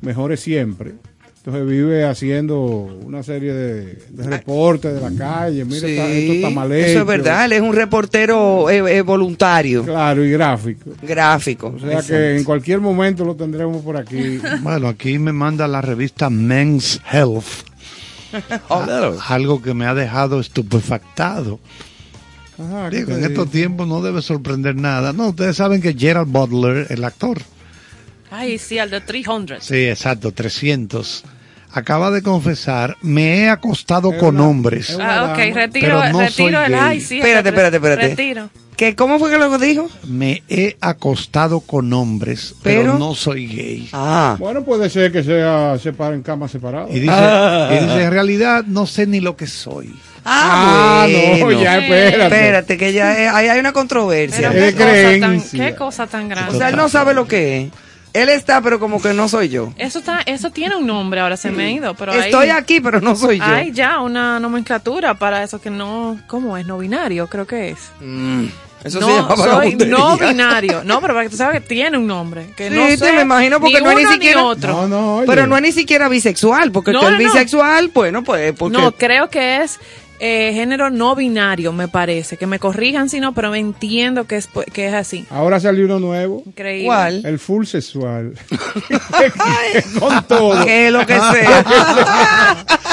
mejore 0.00 0.36
siempre. 0.36 0.94
Entonces 1.46 1.68
vive 1.70 2.04
haciendo 2.04 2.58
una 2.60 3.22
serie 3.22 3.52
de, 3.52 3.98
de 4.10 4.22
reportes 4.24 4.92
de 4.94 5.00
la 5.00 5.16
calle. 5.16 5.64
Mira, 5.64 5.86
está- 5.86 6.08
esto 6.10 6.32
está 6.32 6.50
mal 6.50 6.72
eso 6.72 6.90
hecho. 6.90 7.00
es 7.02 7.06
verdad. 7.06 7.44
Él 7.44 7.52
es 7.52 7.60
un 7.60 7.72
reportero 7.72 8.68
eh, 8.68 8.96
eh, 8.98 9.02
voluntario, 9.02 9.84
Claro, 9.84 10.24
y 10.24 10.30
gráfico. 10.32 10.90
gráfico. 11.02 11.72
O 11.76 11.78
sea 11.78 12.02
que 12.02 12.36
en 12.38 12.42
cualquier 12.42 12.80
momento 12.80 13.24
lo 13.24 13.36
tendremos 13.36 13.82
por 13.84 13.96
aquí. 13.96 14.40
Bueno, 14.62 14.88
aquí 14.88 15.20
me 15.20 15.32
manda 15.32 15.68
la 15.68 15.80
revista 15.80 16.30
Men's 16.30 17.00
Health. 17.12 17.44
Algo 19.28 19.62
que 19.62 19.72
me 19.72 19.86
ha 19.86 19.94
dejado 19.94 20.40
estupefactado. 20.40 21.60
Ajá, 22.58 22.90
¿qué 22.90 22.96
Digo, 22.98 23.12
en 23.12 23.22
estos 23.24 23.50
tiempos 23.50 23.86
no 23.86 24.02
debe 24.02 24.20
sorprender 24.22 24.74
nada. 24.74 25.12
No, 25.12 25.28
ustedes 25.28 25.56
saben 25.56 25.80
que 25.80 25.94
Gerald 25.94 26.28
Butler, 26.32 26.86
el 26.90 27.04
actor, 27.04 27.38
Ay, 28.30 28.58
sí, 28.58 28.78
al 28.80 28.90
de 28.90 29.00
300. 29.00 29.62
sí, 29.62 29.86
exacto, 29.86 30.32
300, 30.32 31.22
acaba 31.76 32.10
de 32.10 32.22
confesar, 32.22 32.96
me 33.02 33.40
he 33.42 33.48
acostado 33.50 34.12
Es 34.12 34.18
con 34.18 34.36
una- 34.36 34.46
hombres. 34.48 34.96
Ah, 35.00 35.30
ok, 35.32 35.54
retiro, 35.54 35.86
Pero 36.00 36.12
no 36.12 36.20
retiro 36.20 36.58
soy 36.58 36.66
el 36.66 36.74
ay, 36.74 37.00
sí. 37.00 37.18
Espérate, 37.18 37.48
espérate, 37.50 37.76
espérate. 37.76 38.08
Retiro. 38.08 38.50
¿Qué, 38.76 38.94
¿Cómo 38.94 39.18
fue 39.18 39.30
que 39.30 39.38
lo 39.38 39.56
dijo? 39.58 39.88
Me 40.06 40.42
he 40.48 40.76
acostado 40.82 41.60
con 41.60 41.90
hombres, 41.94 42.54
pero, 42.62 42.80
Pero- 42.82 42.98
no 42.98 43.14
soy 43.14 43.46
gay. 43.46 43.88
Ah, 43.92 44.36
Bueno, 44.38 44.64
puede 44.64 44.90
ser 44.90 45.10
que 45.12 45.22
sea 45.22 45.78
separ 45.82 46.12
en 46.12 46.22
camas 46.22 46.50
separadas. 46.50 46.90
Y 46.90 47.00
dice, 47.00 47.14
y 47.70 47.84
dice, 47.84 48.02
en 48.04 48.10
realidad 48.10 48.64
no 48.66 48.86
sé 48.86 49.06
ni 49.06 49.20
lo 49.20 49.34
que 49.36 49.46
soy. 49.46 49.94
ah, 50.26 51.04
Ah, 51.04 51.06
no, 51.08 51.44
bueno. 51.44 51.62
ya 51.62 51.78
espérate. 51.78 52.24
Espérate, 52.24 52.76
que 52.76 52.92
ya 52.92 53.18
es- 53.18 53.32
ahí 53.32 53.48
hay 53.48 53.60
una 53.60 53.72
controversia. 53.72 54.50
Pero 54.50 54.64
Es 54.66 54.74
qué, 54.74 54.80
cosa 54.84 55.20
tan, 55.20 55.40
qué 55.50 55.74
cosa 55.74 56.06
tan 56.06 56.24
O 56.24 56.28
grande. 56.28 56.58
sea, 56.58 56.68
él 56.68 56.76
no 56.76 56.88
sabe 56.90 57.14
lo 57.14 57.26
que 57.28 57.62
es. 57.62 57.68
Él 58.22 58.28
está, 58.28 58.60
pero 58.62 58.78
como 58.80 59.00
que 59.00 59.12
no 59.12 59.28
soy 59.28 59.48
yo. 59.48 59.72
Eso 59.76 59.98
está, 59.98 60.20
eso 60.26 60.50
tiene 60.50 60.76
un 60.76 60.86
nombre, 60.86 61.20
ahora 61.20 61.36
se 61.36 61.50
me 61.50 61.64
ha 61.66 61.70
ido, 61.70 61.94
pero 61.94 62.12
Estoy 62.12 62.48
hay, 62.48 62.56
aquí, 62.56 62.80
pero 62.80 63.00
no 63.00 63.14
soy 63.16 63.38
yo. 63.38 63.44
hay 63.44 63.72
ya 63.72 64.00
una 64.00 64.40
nomenclatura 64.40 65.14
para 65.14 65.42
eso 65.42 65.60
que 65.60 65.70
no, 65.70 66.18
¿cómo 66.26 66.56
es? 66.56 66.66
No 66.66 66.78
binario, 66.78 67.26
creo 67.26 67.46
que 67.46 67.70
es. 67.70 67.78
Mm, 68.00 68.44
eso 68.84 69.00
no, 69.00 69.06
se 69.08 69.12
llama 69.14 69.36
soy 69.36 69.74
no 69.76 70.16
binario. 70.16 70.82
No, 70.84 71.00
pero 71.00 71.14
para 71.14 71.24
que 71.24 71.30
tú 71.30 71.36
sabes 71.36 71.60
que 71.60 71.68
tiene 71.68 71.98
un 71.98 72.06
nombre. 72.06 72.46
Que 72.56 72.68
Sí, 72.70 72.74
no 72.76 72.84
te 72.86 72.96
sé 72.96 73.12
me 73.12 73.22
imagino 73.22 73.60
porque 73.60 73.80
no 73.80 73.90
es 73.90 73.96
ni 73.96 74.06
siquiera- 74.06 74.44
otro. 74.44 74.72
No, 74.72 74.88
no, 74.88 75.16
oye. 75.16 75.26
Pero 75.26 75.46
no 75.46 75.56
es 75.56 75.62
ni 75.62 75.72
siquiera 75.72 76.08
bisexual, 76.08 76.70
porque 76.72 76.92
No, 76.92 77.00
el 77.00 77.04
no, 77.04 77.10
no. 77.12 77.18
bisexual, 77.18 77.90
bueno, 77.92 78.22
pues, 78.22 78.52
porque... 78.56 78.78
No, 78.78 78.92
creo 78.92 79.28
que 79.28 79.62
es 79.62 79.78
eh, 80.20 80.52
género 80.54 80.90
no 80.90 81.14
binario, 81.14 81.72
me 81.72 81.88
parece. 81.88 82.36
Que 82.36 82.46
me 82.46 82.58
corrijan 82.58 83.08
si 83.08 83.20
no, 83.20 83.34
pero 83.34 83.50
me 83.50 83.58
entiendo 83.58 84.26
que 84.26 84.36
es, 84.36 84.48
que 84.72 84.88
es 84.88 84.94
así. 84.94 85.26
Ahora 85.30 85.60
salió 85.60 85.84
uno 85.86 85.98
nuevo. 86.00 86.42
Increíble. 86.46 86.86
¿Cuál? 86.86 87.22
El 87.26 87.38
full 87.38 87.64
sexual. 87.66 88.32
Con 89.98 90.24
todo. 90.24 90.64
Que 90.64 90.90
lo 90.90 91.06
que 91.06 91.14
sea. 91.14 91.64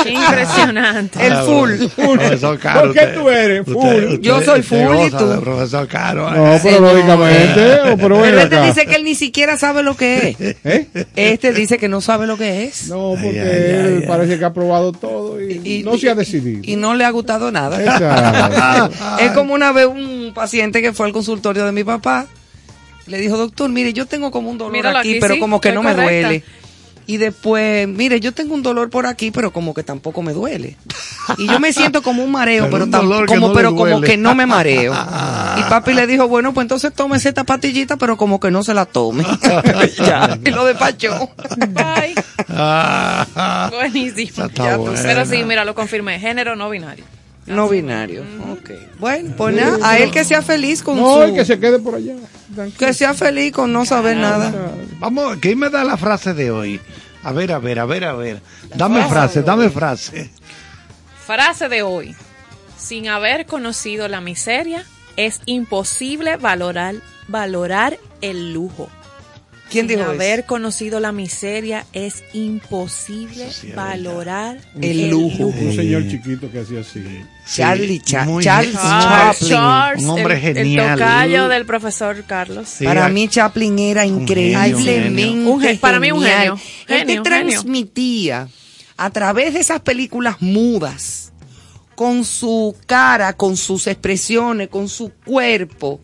Qué 0.04 0.10
impresionante. 0.14 1.26
El 1.26 1.34
full. 1.38 1.72
Profesor 1.96 2.60
Caro, 2.60 2.82
¿Por 2.82 2.94
qué 2.94 3.00
usted- 3.00 3.14
tú 3.16 3.30
eres 3.30 3.66
full? 3.66 3.76
usted- 3.76 4.20
Yo 4.22 4.42
soy 4.42 4.62
full 4.62 4.98
y 5.08 5.10
tú. 5.12 5.40
Profesor 5.42 5.88
Caro. 5.88 6.30
No, 6.30 6.60
pero 6.62 6.76
Señor. 6.78 6.82
lógicamente. 6.94 7.82
o 7.92 7.98
Pero 7.98 8.20
ven 8.20 8.32
Pero 8.32 8.40
este 8.42 8.56
acá. 8.58 8.66
dice 8.66 8.86
que 8.86 8.96
él 8.96 9.04
ni 9.04 9.16
siquiera 9.16 9.58
sabe 9.58 9.84
lo 9.84 9.96
que 9.96 10.36
es. 10.40 10.56
¿Eh? 10.64 10.88
Este 11.16 11.54
dice 11.54 11.78
que 11.78 11.88
no 11.88 12.02
sabe 12.02 12.28
lo 12.28 12.38
que 12.38 12.66
es. 12.66 12.88
No, 12.90 13.12
porque 13.22 13.40
Ay, 13.42 13.48
ay, 13.48 13.64
él 13.88 14.00
ay, 14.02 14.08
parece 14.08 14.38
que 14.40 14.46
ha 14.46 14.54
probado 14.54 14.92
todo 14.92 15.42
y, 15.42 15.84
no 15.84 15.98
se 15.98 16.10
ha 16.10 16.16
decidido. 16.16 16.62
Y 16.64 16.76
no 16.76 16.94
le 16.96 17.06
ha 17.06 17.12
gustado 17.14 17.52
nada. 17.52 18.90
Es 19.20 19.32
como 19.32 19.54
una 19.54 19.72
vez 19.72 19.88
un 19.88 20.32
paciente 20.36 20.82
que 20.82 20.94
fue 20.94 21.06
al 21.06 21.14
consultorio 21.14 21.66
de 21.66 21.72
mi 21.72 21.84
papá. 21.84 22.28
Le 23.06 23.18
dijo, 23.18 23.38
doctor, 23.38 23.70
mire, 23.70 23.94
yo 23.94 24.06
tengo 24.06 24.32
como 24.32 24.50
un 24.50 24.58
dolor 24.58 24.74
Míralo 24.74 25.00
aquí, 25.00 25.12
aquí, 25.12 25.20
pero 25.20 25.34
sí, 25.36 25.40
como 25.40 25.60
que 25.60 25.72
no 25.72 25.84
me 25.84 25.94
duele. 25.94 26.44
Y 27.06 27.18
después, 27.18 27.88
mire, 27.88 28.20
yo 28.20 28.32
tengo 28.34 28.54
un 28.54 28.64
dolor 28.64 28.90
por 28.90 29.06
aquí, 29.06 29.30
pero 29.32 29.52
como 29.52 29.74
que 29.74 29.84
tampoco 29.84 30.22
me 30.22 30.34
duele. 30.34 30.78
Y 31.38 31.48
yo 31.48 31.60
me 31.60 31.74
siento 31.74 32.02
como 32.02 32.24
un 32.24 32.32
mareo, 32.32 32.64
Pero 32.72 32.86
pero, 32.86 32.88
tam- 32.88 33.26
como, 33.26 33.48
no 33.50 33.54
pero 33.54 33.76
como 33.76 34.02
que 34.02 34.18
no 34.18 34.36
me 34.36 34.46
mareo. 34.46 34.94
Y 35.58 35.62
papi 35.70 35.94
le 35.94 36.08
dijo, 36.08 36.28
bueno, 36.28 36.54
pues 36.54 36.64
entonces 36.66 36.92
tómese 36.94 37.30
esta 37.30 37.44
pastillita, 37.44 37.98
pero 37.98 38.18
como 38.18 38.40
que 38.40 38.50
no 38.52 38.64
se 38.64 38.74
la 38.74 38.86
tome. 38.86 39.24
ya. 39.98 40.40
Y 40.44 40.50
lo 40.50 40.66
despachó. 40.66 41.30
Ay, 41.76 42.16
Ah, 42.50 43.70
buenísimo. 43.72 44.48
Ya 44.56 44.76
tú. 44.78 44.94
Pero 45.02 45.26
sí, 45.26 45.44
mira, 45.44 45.64
lo 45.66 45.76
confirmé. 45.76 46.20
Género 46.20 46.56
no 46.56 46.70
binario. 46.70 47.06
No 47.46 47.68
binario. 47.68 48.24
Ok. 48.52 48.72
Bueno, 49.00 49.34
pues 49.36 49.56
nada, 49.56 49.78
a 49.82 49.98
él 49.98 50.12
que 50.12 50.24
sea 50.24 50.42
feliz 50.42 50.82
con 50.82 50.96
No, 50.96 51.22
su... 51.24 51.30
y 51.30 51.34
que 51.36 51.46
se 51.46 51.60
quede 51.60 51.80
por 51.80 51.96
allá. 51.96 52.16
Tranquilo. 52.54 52.78
que 52.80 52.94
sea 52.94 53.14
feliz 53.14 53.52
con 53.52 53.74
no 53.74 53.86
saber 53.86 54.16
nada. 54.18 54.54
Vamos, 55.00 55.38
¿quién 55.42 55.60
me 55.60 55.70
da 55.70 55.84
la 55.84 55.98
frase 55.98 56.34
de 56.34 56.52
hoy? 56.52 56.80
A 57.24 57.32
ver, 57.32 57.52
a 57.52 57.60
ver, 57.60 57.80
a 57.80 57.86
ver, 57.86 58.04
a 58.06 58.14
ver. 58.14 58.42
Dame 58.76 59.06
frase, 59.08 59.42
dame 59.44 59.70
frase. 59.70 60.30
Frase 61.26 61.70
de 61.70 61.82
hoy. 61.82 62.16
Sin 62.78 63.08
haber 63.08 63.46
conocido 63.46 64.08
la 64.08 64.20
miseria, 64.22 64.86
es 65.16 65.40
imposible 65.46 66.38
valorar, 66.38 66.96
valorar 67.28 67.98
el 68.22 68.54
lujo. 68.54 68.90
¿Quién 69.74 69.88
Sin 69.90 69.98
dijo 69.98 70.10
haber 70.10 70.40
eso? 70.40 70.48
conocido 70.48 71.00
la 71.02 71.12
miseria, 71.12 71.86
es 71.92 72.24
imposible 72.34 73.48
es 73.48 73.76
valorar 73.76 74.58
El 74.82 75.10
lujo. 75.10 75.48
Un 75.48 75.76
señor 75.76 76.08
chiquito 76.08 76.50
que 76.52 76.60
hacía 76.62 76.80
así. 76.82 77.04
Charlie 77.54 78.00
Cha- 78.00 78.26
Charles. 78.42 78.76
Ah, 78.80 79.32
Chaplin. 79.34 79.50
Charles, 79.50 80.04
Un 80.04 80.10
hombre 80.12 80.34
el, 80.36 80.42
genial. 80.42 80.86
El 80.94 80.98
tocayo 81.00 81.48
del 81.50 81.66
profesor 81.66 82.24
Carlos. 82.26 82.70
Sí, 82.70 82.86
para 82.86 83.10
mí 83.10 83.28
Chaplin 83.28 83.78
era 83.80 84.04
genio, 84.04 84.22
increíblemente 84.22 85.22
genio. 85.24 85.52
Un 85.54 85.62
gen- 85.62 85.78
para 85.80 86.00
mí 86.00 86.12
un 86.12 86.24
genio. 86.24 86.54
Él 86.88 87.00
Genio, 87.00 87.06
te 87.06 87.08
genio. 87.08 87.24
transmitía 87.24 88.48
a 88.96 89.10
través 89.10 89.54
de 89.54 89.60
esas 89.60 89.80
películas 89.82 90.38
mudas, 90.42 91.32
con 91.96 92.24
su 92.26 92.76
cara, 92.86 93.34
con 93.34 93.58
sus 93.58 93.88
expresiones, 93.88 94.70
con 94.70 94.88
su 94.88 95.12
cuerpo, 95.26 96.00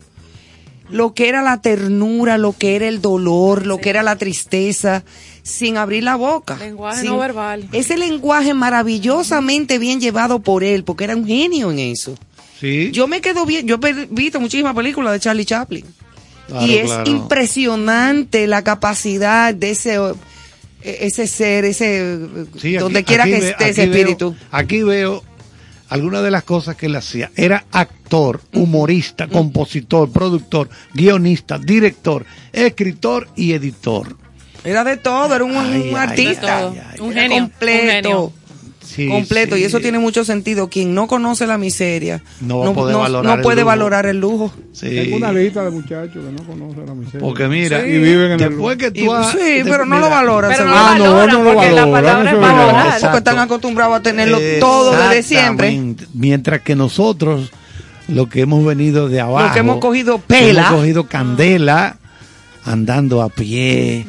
lo 0.90 1.14
que 1.14 1.28
era 1.28 1.42
la 1.42 1.60
ternura, 1.60 2.38
lo 2.38 2.52
que 2.56 2.76
era 2.76 2.88
el 2.88 3.00
dolor, 3.00 3.66
lo 3.66 3.78
que 3.78 3.90
era 3.90 4.02
la 4.02 4.16
tristeza, 4.16 5.02
sin 5.42 5.76
abrir 5.76 6.02
la 6.04 6.16
boca. 6.16 6.56
Lenguaje 6.56 7.00
Sin- 7.02 7.10
no 7.10 7.18
verbal. 7.18 7.68
Ese 7.72 7.96
lenguaje 7.96 8.54
maravillosamente 8.54 9.78
bien 9.78 10.00
llevado 10.00 10.40
por 10.40 10.64
él, 10.64 10.84
porque 10.84 11.04
era 11.04 11.16
un 11.16 11.26
genio 11.26 11.70
en 11.70 11.78
eso. 11.78 12.16
Sí. 12.60 12.90
Yo 12.92 13.08
me 13.08 13.20
quedo 13.20 13.46
bien, 13.46 13.66
yo 13.66 13.78
he 13.82 14.06
visto 14.10 14.38
muchísimas 14.40 14.74
películas 14.74 15.12
de 15.14 15.20
Charlie 15.20 15.44
Chaplin. 15.46 15.84
Claro, 16.48 16.66
y 16.66 16.74
es 16.74 16.86
claro. 16.86 17.10
impresionante 17.10 18.46
la 18.46 18.62
capacidad 18.64 19.54
de 19.54 19.70
ese 19.70 19.96
eh, 20.82 20.98
ese 21.02 21.26
ser, 21.26 21.64
ese 21.64 22.18
Sí, 22.58 22.68
aquí- 22.68 22.76
donde 22.78 23.04
quiera 23.04 23.24
que 23.24 23.38
ve- 23.38 23.48
esté 23.50 23.68
ese 23.68 23.86
veo- 23.86 23.94
espíritu. 23.94 24.36
aquí 24.50 24.82
veo 24.82 25.22
algunas 25.90 26.22
de 26.22 26.30
las 26.30 26.44
cosas 26.44 26.76
que 26.76 26.86
él 26.86 26.96
hacía. 26.96 27.30
Era 27.36 27.64
actor, 27.72 28.40
humorista, 28.54 29.26
compositor, 29.28 30.10
productor, 30.10 30.68
guionista, 30.94 31.58
director, 31.58 32.24
escritor 32.52 33.28
y 33.36 33.52
editor. 33.52 34.16
Era 34.64 34.84
de 34.84 34.96
todo, 34.98 35.34
era 35.34 35.44
un, 35.44 35.56
Ay, 35.56 35.90
un 35.90 35.96
ay, 35.98 36.08
artista. 36.08 36.58
ay, 36.58 36.64
ay, 36.74 36.82
ay. 36.94 37.00
Un 37.00 37.12
Era 37.12 37.22
genio, 37.22 37.38
completo. 37.42 37.80
un 37.80 37.90
genio. 37.90 38.32
Sí, 38.94 39.06
completo 39.08 39.54
sí. 39.56 39.62
y 39.62 39.64
eso 39.64 39.78
tiene 39.80 39.98
mucho 39.98 40.24
sentido. 40.24 40.68
Quien 40.68 40.94
no 40.94 41.06
conoce 41.06 41.46
la 41.46 41.58
miseria 41.58 42.22
No 42.40 42.58
va 42.60 42.70
a 42.70 42.72
poder 42.72 42.96
valorar 42.96 43.36
no 43.36 43.42
puede 43.42 43.56
lujo. 43.60 43.66
valorar 43.66 44.06
el 44.06 44.18
lujo. 44.20 44.52
Sí. 44.72 44.88
Tengo 44.90 45.16
una 45.16 45.32
lista 45.32 45.64
de 45.64 45.70
muchachos 45.70 46.12
que 46.24 46.32
no 46.32 46.42
conocen 46.44 46.86
la 46.86 46.94
miseria. 46.94 47.20
Porque 47.20 47.46
mira, 47.46 47.86
y 47.86 47.98
viven 47.98 48.32
en 48.32 48.40
el 48.40 48.48
después 48.50 48.76
que 48.78 48.90
Y- 48.94 49.04
tú 49.04 49.12
has- 49.14 49.30
sí, 49.32 49.38
de- 49.38 49.64
pero 49.64 49.86
no 49.86 49.94
mira, 49.94 50.00
lo 50.08 50.10
valoran. 50.10 50.50
Pero 50.50 50.64
no. 50.64 50.72
Ah, 50.74 50.94
lo 50.98 51.04
no, 51.04 51.26
no 51.26 51.42
lo 51.44 51.54
porque 51.54 51.70
la 51.70 51.84
valoran, 51.86 52.24
verdad. 52.24 52.40
valorar. 52.40 53.00
porque 53.00 53.18
están 53.18 53.38
acostumbrados 53.38 53.96
a 53.96 54.02
tenerlo 54.02 54.38
todo 54.58 54.92
desde 54.92 55.22
siempre. 55.22 55.94
Mientras 56.12 56.60
que 56.62 56.74
nosotros, 56.74 57.52
lo 58.08 58.28
que 58.28 58.40
hemos 58.40 58.64
venido 58.64 59.08
de 59.08 59.20
abajo, 59.20 59.54
que 59.54 59.60
hemos 59.60 59.78
cogido 59.78 60.18
pela. 60.18 60.62
hemos 60.66 60.80
cogido 60.80 61.06
candela, 61.06 61.96
andando 62.64 63.22
a 63.22 63.28
pie, 63.28 64.04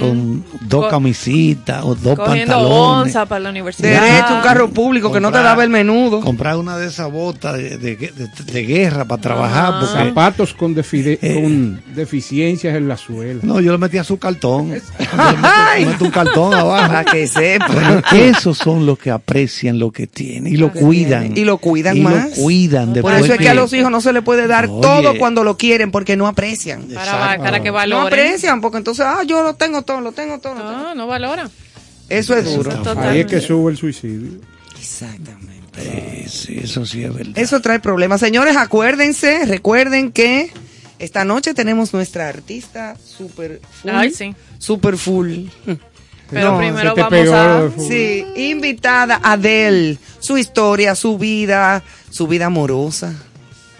con 0.00 0.44
dos 0.62 0.84
Co- 0.84 0.90
camisitas 0.90 1.84
o 1.84 1.94
dos 1.94 2.18
pantalones. 2.18 3.14
para 3.14 3.40
la 3.40 3.50
universidad. 3.50 4.02
Derecho, 4.02 4.34
un 4.34 4.40
carro 4.42 4.70
público 4.70 5.12
que 5.12 5.20
no 5.20 5.30
te 5.30 5.38
daba 5.42 5.62
el 5.64 5.70
menudo. 5.70 6.20
Comprar 6.20 6.56
una 6.56 6.76
de 6.76 6.86
esas 6.88 7.10
botas 7.10 7.54
de, 7.56 7.76
de- 7.78 7.96
de- 7.96 8.52
de 8.52 8.62
guerra 8.64 9.04
para 9.04 9.20
trabajar. 9.20 9.74
Porque, 9.80 9.86
Zapatos 10.08 10.54
con, 10.54 10.74
defide- 10.74 11.18
con 11.18 11.82
deficiencias 11.94 12.74
en 12.76 12.88
la 12.88 12.96
suela. 12.96 13.40
no, 13.42 13.60
yo 13.60 13.72
le 13.72 13.78
metía 13.78 14.04
su 14.04 14.18
cartón. 14.18 14.70
Yo 14.70 14.74
le 14.74 15.86
meto, 15.86 15.98
le 16.00 16.04
un 16.06 16.10
cartón 16.10 16.54
abajo. 16.54 16.72
Para 16.92 17.04
que 17.04 17.26
sepa. 17.26 17.68
Bueno, 17.68 18.02
esos 18.12 18.58
son 18.58 18.86
los 18.86 18.98
que 18.98 19.10
aprecian 19.10 19.78
lo 19.78 19.90
que 19.90 20.06
tienen 20.06 20.52
y 20.52 20.56
lo 20.56 20.72
cuidan. 20.72 21.36
Y 21.36 21.44
lo 21.44 21.58
cuidan 21.58 21.96
Y 21.96 22.00
más. 22.00 22.30
lo 22.36 22.42
cuidan. 22.42 22.92
Por 22.94 23.12
eso 23.14 23.32
es 23.34 23.38
que 23.38 23.48
a 23.48 23.54
los 23.54 23.72
hijos 23.72 23.90
no 23.90 24.00
se 24.00 24.12
les 24.12 24.22
puede 24.22 24.46
dar 24.46 24.66
Oye. 24.66 24.80
todo 24.80 25.18
cuando 25.18 25.44
lo 25.44 25.56
quieren 25.56 25.90
porque 25.90 26.16
no 26.16 26.26
aprecian. 26.26 26.82
Para, 26.94 27.38
para 27.38 27.62
que 27.62 27.70
No 27.86 28.02
aprecian 28.02 28.60
porque 28.60 28.78
entonces, 28.78 29.04
ah, 29.06 29.22
yo 29.24 29.42
lo 29.42 29.54
tengo 29.54 29.82
todo, 29.82 30.00
lo 30.00 30.12
tengo 30.12 30.38
todo. 30.38 30.54
lo 30.54 30.60
tengo. 30.60 30.72
No, 30.72 30.94
no 30.94 31.06
valora. 31.06 31.48
Eso 32.08 32.36
es 32.36 32.44
duro. 32.44 32.70
Ahí 32.98 33.20
es 33.20 33.26
que 33.26 33.40
sube 33.40 33.72
el 33.72 33.78
suicidio. 33.78 34.40
Exactamente. 34.78 35.62
Sí, 36.26 36.28
sí, 36.28 36.60
eso 36.62 36.84
sí 36.84 37.04
es 37.04 37.14
verdad. 37.14 37.32
Eso 37.36 37.60
trae 37.60 37.80
problemas. 37.80 38.20
Señores, 38.20 38.56
acuérdense, 38.56 39.46
recuerden 39.46 40.12
que 40.12 40.50
esta 40.98 41.24
noche 41.24 41.54
tenemos 41.54 41.92
nuestra 41.94 42.28
artista 42.28 42.96
super 43.04 43.60
full. 43.80 43.90
Ay, 43.90 44.10
sí. 44.10 44.34
Super 44.58 44.96
full. 44.96 45.46
Pero 46.30 46.52
No, 46.52 46.58
primero 46.58 46.94
vamos 46.94 47.10
pegó 47.10 47.34
a... 47.34 47.70
Sí, 47.76 48.24
invitada 48.36 49.20
Adele, 49.22 49.98
su 50.18 50.38
historia, 50.38 50.94
su 50.94 51.18
vida, 51.18 51.82
su 52.10 52.26
vida 52.26 52.46
amorosa. 52.46 53.14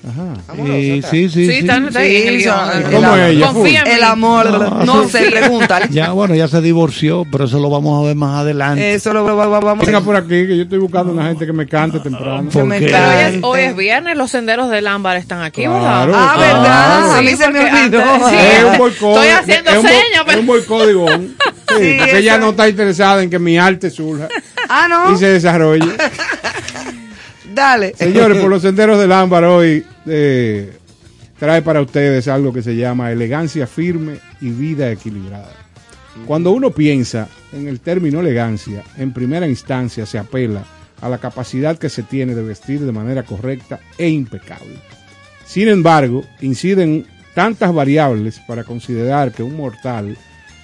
Ajá. 0.05 0.35
Amorosa, 0.49 1.11
Sí, 1.11 1.29
sí, 1.29 1.47
sí. 1.47 1.59
En 1.59 1.71
el 1.71 1.93
Sí, 1.93 2.39
guion. 2.39 2.43
son- 2.43 2.83
¿Cómo 2.93 3.15
el- 3.15 3.37
ella? 3.37 3.47
Confía 3.53 3.83
en. 3.83 3.93
El 3.93 4.03
amor, 4.03 4.85
no, 4.85 5.09
se 5.09 5.31
pregunta. 5.31 5.87
Ya, 5.91 6.11
bueno, 6.11 6.35
ya 6.35 6.49
se 6.49 6.61
divorció, 6.61 7.25
pero 7.31 7.45
eso 7.45 7.61
lo 7.61 7.71
vamos 7.71 8.03
a 8.03 8.07
ver 8.09 8.17
más 8.17 8.41
adelante. 8.41 8.95
Eso 8.95 9.13
lo 9.13 9.23
va- 9.25 9.35
va- 9.35 9.47
va- 9.47 9.61
vamos 9.61 9.87
Venga 9.87 9.99
a 9.99 10.01
por 10.03 10.17
aquí, 10.17 10.29
que 10.47 10.57
yo 10.57 10.63
estoy 10.65 10.79
buscando 10.81 11.13
una 11.13 11.27
gente 11.29 11.47
que 11.47 11.53
me 11.53 11.67
cante 11.69 12.01
temprano. 12.01 12.51
Que 12.51 12.63
me 12.65 12.79
hoy 12.79 12.91
cante. 12.91 13.37
es, 13.39 13.45
hoy 13.45 13.61
es 13.61 13.77
viernes, 13.77 14.17
los 14.17 14.31
senderos 14.31 14.71
del 14.71 14.89
ámbar 14.89 15.17
están 15.19 15.43
aquí, 15.43 15.63
Claro, 15.63 15.77
¿verdad? 16.13 16.13
Ah, 16.15 16.33
claro. 16.37 16.63
¿verdad? 16.63 17.13
A 17.15 17.19
Sí, 17.19 17.25
mí 17.25 17.37
se 17.37 17.49
me 17.51 17.61
olvidó. 17.61 18.03
antes- 18.03 18.31
sí. 18.31 18.37
Es 18.59 18.65
un 18.65 18.79
boicot. 18.79 19.09
Estoy 19.17 19.29
haciendo 19.29 19.71
es 19.71 19.77
un 19.77 19.83
bo- 19.83 19.89
señas, 19.89 20.23
pero- 20.27 20.33
Es 20.33 20.39
un 20.41 20.47
boicódigón. 20.47 21.37
Sí, 21.73 21.79
Sí, 21.79 21.97
porque 22.01 22.19
ella 22.19 22.37
no 22.37 22.51
está 22.51 22.69
interesada 22.69 23.23
en 23.23 23.31
que 23.31 23.39
mi 23.39 23.57
arte 23.57 23.89
surja 23.89 24.29
Ah, 24.69 24.89
no. 24.91 25.15
y 25.15 25.17
se 25.17 25.27
desarrolle. 25.29 25.87
Dale. 27.55 27.95
Señores, 27.95 28.39
por 28.39 28.51
los 28.51 28.63
senderos 28.63 28.99
del 28.99 29.13
ámbar 29.13 29.45
hoy 29.45 29.85
eh, 30.07 30.73
trae 31.39 31.63
para 31.63 31.81
ustedes 31.81 32.29
algo 32.29 32.53
que 32.53 32.63
se 32.63 32.77
llama 32.77 33.13
elegancia 33.13 33.67
firme 33.67 34.19
y 34.41 34.51
vida 34.51 34.91
equilibrada. 34.91 35.53
Cuando 36.27 36.53
uno 36.53 36.71
piensa 36.71 37.29
en 37.53 37.69
el 37.69 37.81
término 37.81 38.21
elegancia, 38.21 38.83
en 38.99 39.13
primera 39.13 39.47
instancia 39.47 40.05
se 40.07 40.19
apela 40.19 40.63
a 41.01 41.09
la 41.09 41.19
capacidad 41.19 41.79
que 41.79 41.89
se 41.89 42.03
tiene 42.03 42.35
de 42.35 42.43
vestir 42.43 42.81
de 42.81 42.93
manera 42.93 43.25
correcta 43.25 43.81
e 43.99 44.09
impecable. 44.09 44.77
Sin 45.45 45.69
embargo, 45.69 46.25
inciden 46.41 47.07
tantas 47.35 47.73
variables 47.75 48.41
para 48.41 48.65
considerar 48.65 49.33
que 49.33 49.43
un 49.43 49.57
mortal 49.57 50.17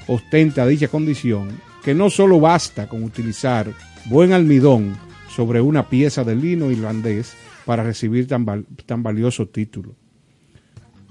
ostenta 0.06 0.66
dicha 0.66 0.88
condición 0.88 1.60
que 1.82 1.94
no 1.94 2.10
solo 2.10 2.40
basta 2.40 2.86
con 2.86 3.02
utilizar 3.02 3.72
buen 4.06 4.32
almidón 4.32 4.96
sobre 5.38 5.60
una 5.60 5.88
pieza 5.88 6.24
de 6.24 6.34
lino 6.34 6.68
irlandés 6.68 7.32
para 7.64 7.84
recibir 7.84 8.26
tan, 8.26 8.66
tan 8.86 9.04
valioso 9.04 9.46
título. 9.46 9.94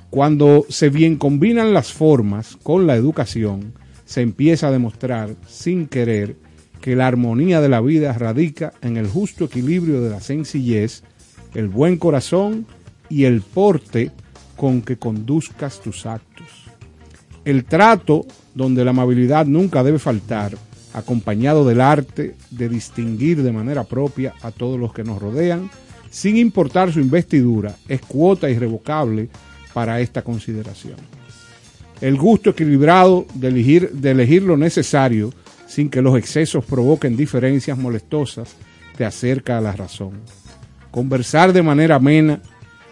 Cuando 0.09 0.65
se 0.67 0.89
bien 0.89 1.15
combinan 1.15 1.73
las 1.73 1.93
formas 1.93 2.57
con 2.61 2.87
la 2.87 2.97
educación, 2.97 3.71
se 4.03 4.19
empieza 4.19 4.67
a 4.67 4.71
demostrar 4.71 5.33
sin 5.47 5.87
querer 5.87 6.35
que 6.81 6.97
la 6.97 7.07
armonía 7.07 7.61
de 7.61 7.69
la 7.69 7.79
vida 7.79 8.11
radica 8.11 8.73
en 8.81 8.97
el 8.97 9.07
justo 9.07 9.45
equilibrio 9.45 10.01
de 10.01 10.09
la 10.09 10.19
sencillez, 10.19 11.03
el 11.53 11.69
buen 11.69 11.95
corazón 11.95 12.65
y 13.09 13.23
el 13.23 13.39
porte 13.39 14.11
con 14.57 14.81
que 14.81 14.97
conduzcas 14.97 15.79
tus 15.79 16.05
actos. 16.05 16.65
El 17.45 17.63
trato 17.63 18.25
donde 18.53 18.83
la 18.83 18.89
amabilidad 18.91 19.45
nunca 19.45 19.83
debe 19.83 19.99
faltar, 19.99 20.57
acompañado 20.93 21.65
del 21.65 21.81
arte 21.81 22.35
de 22.49 22.69
distinguir 22.69 23.43
de 23.43 23.51
manera 23.51 23.83
propia 23.83 24.33
a 24.41 24.51
todos 24.51 24.79
los 24.79 24.93
que 24.93 25.03
nos 25.03 25.21
rodean, 25.21 25.69
sin 26.09 26.37
importar 26.37 26.91
su 26.91 26.99
investidura, 26.99 27.75
es 27.87 28.01
cuota 28.01 28.49
irrevocable 28.49 29.29
para 29.73 29.99
esta 29.99 30.21
consideración. 30.21 30.95
El 32.01 32.17
gusto 32.17 32.51
equilibrado 32.51 33.25
de 33.33 33.47
elegir, 33.47 33.91
de 33.91 34.11
elegir 34.11 34.43
lo 34.43 34.57
necesario 34.57 35.31
sin 35.67 35.89
que 35.89 36.01
los 36.01 36.17
excesos 36.17 36.63
provoquen 36.65 37.17
diferencias 37.17 37.77
molestosas 37.77 38.55
te 38.97 39.05
acerca 39.05 39.57
a 39.57 39.61
la 39.61 39.73
razón. 39.73 40.13
Conversar 40.91 41.53
de 41.53 41.61
manera 41.61 41.95
amena 41.95 42.41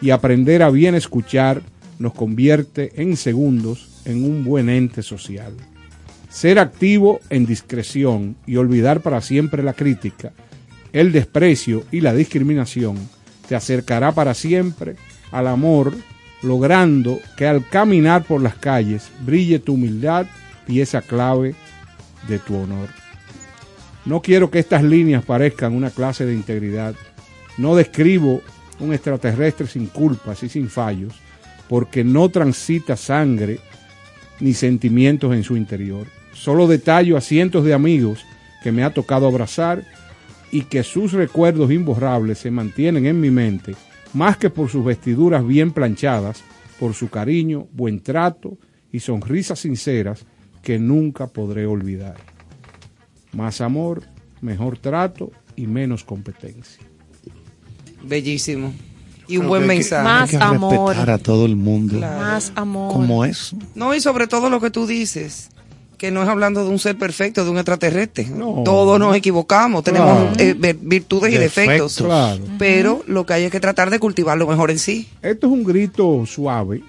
y 0.01 0.09
aprender 0.09 0.61
a 0.61 0.69
bien 0.69 0.93
escuchar 0.93 1.61
nos 1.97 2.13
convierte 2.13 2.91
en 3.01 3.15
segundos 3.15 3.89
en 4.05 4.23
un 4.23 4.43
buen 4.43 4.69
ente 4.69 5.01
social. 5.01 5.53
Ser 6.35 6.59
activo 6.59 7.21
en 7.29 7.45
discreción 7.45 8.35
y 8.45 8.57
olvidar 8.57 8.99
para 8.99 9.21
siempre 9.21 9.63
la 9.63 9.71
crítica, 9.71 10.33
el 10.91 11.13
desprecio 11.13 11.85
y 11.93 12.01
la 12.01 12.13
discriminación 12.13 12.97
te 13.47 13.55
acercará 13.55 14.11
para 14.11 14.33
siempre 14.33 14.97
al 15.31 15.47
amor, 15.47 15.95
logrando 16.41 17.21
que 17.37 17.47
al 17.47 17.65
caminar 17.65 18.25
por 18.25 18.41
las 18.41 18.55
calles 18.55 19.09
brille 19.21 19.59
tu 19.59 19.75
humildad, 19.75 20.25
pieza 20.67 21.01
clave 21.01 21.55
de 22.27 22.37
tu 22.39 22.57
honor. 22.57 22.89
No 24.03 24.21
quiero 24.21 24.51
que 24.51 24.59
estas 24.59 24.83
líneas 24.83 25.23
parezcan 25.23 25.71
una 25.71 25.89
clase 25.89 26.25
de 26.25 26.33
integridad. 26.33 26.95
No 27.57 27.77
describo 27.77 28.41
un 28.81 28.93
extraterrestre 28.93 29.67
sin 29.67 29.85
culpas 29.85 30.43
y 30.43 30.49
sin 30.49 30.67
fallos, 30.67 31.13
porque 31.69 32.03
no 32.03 32.27
transita 32.27 32.97
sangre 32.97 33.61
ni 34.41 34.53
sentimientos 34.53 35.33
en 35.33 35.45
su 35.45 35.55
interior. 35.55 36.07
Solo 36.35 36.67
detallo 36.67 37.17
a 37.17 37.21
cientos 37.21 37.63
de 37.65 37.73
amigos 37.73 38.23
que 38.61 38.71
me 38.71 38.83
ha 38.83 38.93
tocado 38.93 39.25
abrazar 39.27 39.83
y 40.51 40.61
que 40.63 40.83
sus 40.83 41.11
recuerdos 41.13 41.71
imborrables 41.71 42.37
se 42.37 42.51
mantienen 42.51 43.05
en 43.07 43.19
mi 43.19 43.31
mente, 43.31 43.75
más 44.13 44.37
que 44.37 44.49
por 44.49 44.69
sus 44.69 44.85
vestiduras 44.85 45.45
bien 45.45 45.71
planchadas, 45.71 46.43
por 46.79 46.93
su 46.93 47.09
cariño, 47.09 47.67
buen 47.73 47.99
trato 48.01 48.57
y 48.91 48.99
sonrisas 48.99 49.59
sinceras 49.59 50.25
que 50.61 50.77
nunca 50.77 51.27
podré 51.27 51.65
olvidar. 51.65 52.15
Más 53.33 53.59
amor, 53.61 54.03
mejor 54.41 54.77
trato 54.77 55.31
y 55.55 55.67
menos 55.67 56.03
competencia. 56.03 56.83
Bellísimo. 58.03 58.73
Y 59.27 59.37
un 59.37 59.41
Creo 59.41 59.49
buen 59.49 59.61
que 59.63 59.71
hay 59.71 59.77
que- 59.77 59.83
mensaje. 59.83 60.03
Más 60.03 60.33
hay 60.33 60.37
que 60.37 60.43
amor. 60.43 60.89
respetar 60.89 61.09
a 61.09 61.17
todo 61.17 61.45
el 61.45 61.55
mundo. 61.55 61.99
Más 61.99 62.51
amor. 62.55 62.93
Como 62.93 63.25
es. 63.25 63.55
No, 63.73 63.93
y 63.95 63.99
sobre 63.99 64.27
todo 64.27 64.49
lo 64.49 64.61
que 64.61 64.69
tú 64.69 64.85
dices, 64.85 65.49
que 65.97 66.11
no 66.11 66.21
es 66.23 66.29
hablando 66.29 66.63
de 66.63 66.69
un 66.69 66.79
ser 66.79 66.97
perfecto, 66.97 67.43
de 67.43 67.49
un 67.49 67.57
extraterrestre. 67.57 68.25
No. 68.25 68.61
Todos 68.65 68.99
nos 68.99 69.15
equivocamos, 69.15 69.83
tenemos 69.83 70.37
eh, 70.39 70.55
vir- 70.57 70.77
virtudes 70.81 71.33
y 71.33 71.37
defectos. 71.37 71.97
Claro. 71.97 72.41
Pero 72.59 73.03
lo 73.07 73.25
que 73.25 73.33
hay 73.33 73.43
es 73.45 73.51
que 73.51 73.59
tratar 73.59 73.89
de 73.89 73.99
cultivar 73.99 74.37
lo 74.37 74.47
mejor 74.47 74.71
en 74.71 74.79
sí. 74.79 75.07
Esto 75.21 75.47
es 75.47 75.53
un 75.53 75.63
grito 75.63 76.25
suave, 76.25 76.83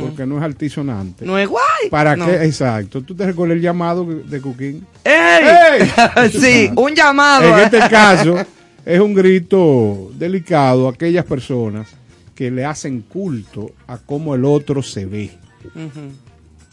porque 0.00 0.24
no 0.26 0.38
es 0.38 0.42
altisonante. 0.44 1.24
No 1.26 1.38
es 1.38 1.48
guay. 1.48 1.90
¿Para 1.90 2.16
No. 2.16 2.26
qué? 2.26 2.44
Exacto. 2.44 3.02
¿Tú 3.02 3.14
te 3.14 3.26
recuerdas 3.26 3.56
el 3.56 3.62
llamado 3.62 4.04
de 4.04 4.40
Cuquín? 4.40 4.86
¡Ey! 5.04 5.88
¡Ey! 6.16 6.30
sí, 6.32 6.70
un 6.76 6.94
llamado. 6.94 7.56
En 7.58 7.64
este 7.64 7.78
caso, 7.90 8.36
es 8.86 9.00
un 9.00 9.12
grito 9.14 10.10
delicado 10.14 10.86
a 10.88 10.92
aquellas 10.92 11.24
personas 11.26 11.88
que 12.34 12.50
le 12.50 12.64
hacen 12.64 13.02
culto 13.02 13.72
a 13.88 13.98
cómo 13.98 14.34
el 14.34 14.44
otro 14.44 14.82
se 14.82 15.04
ve. 15.06 15.30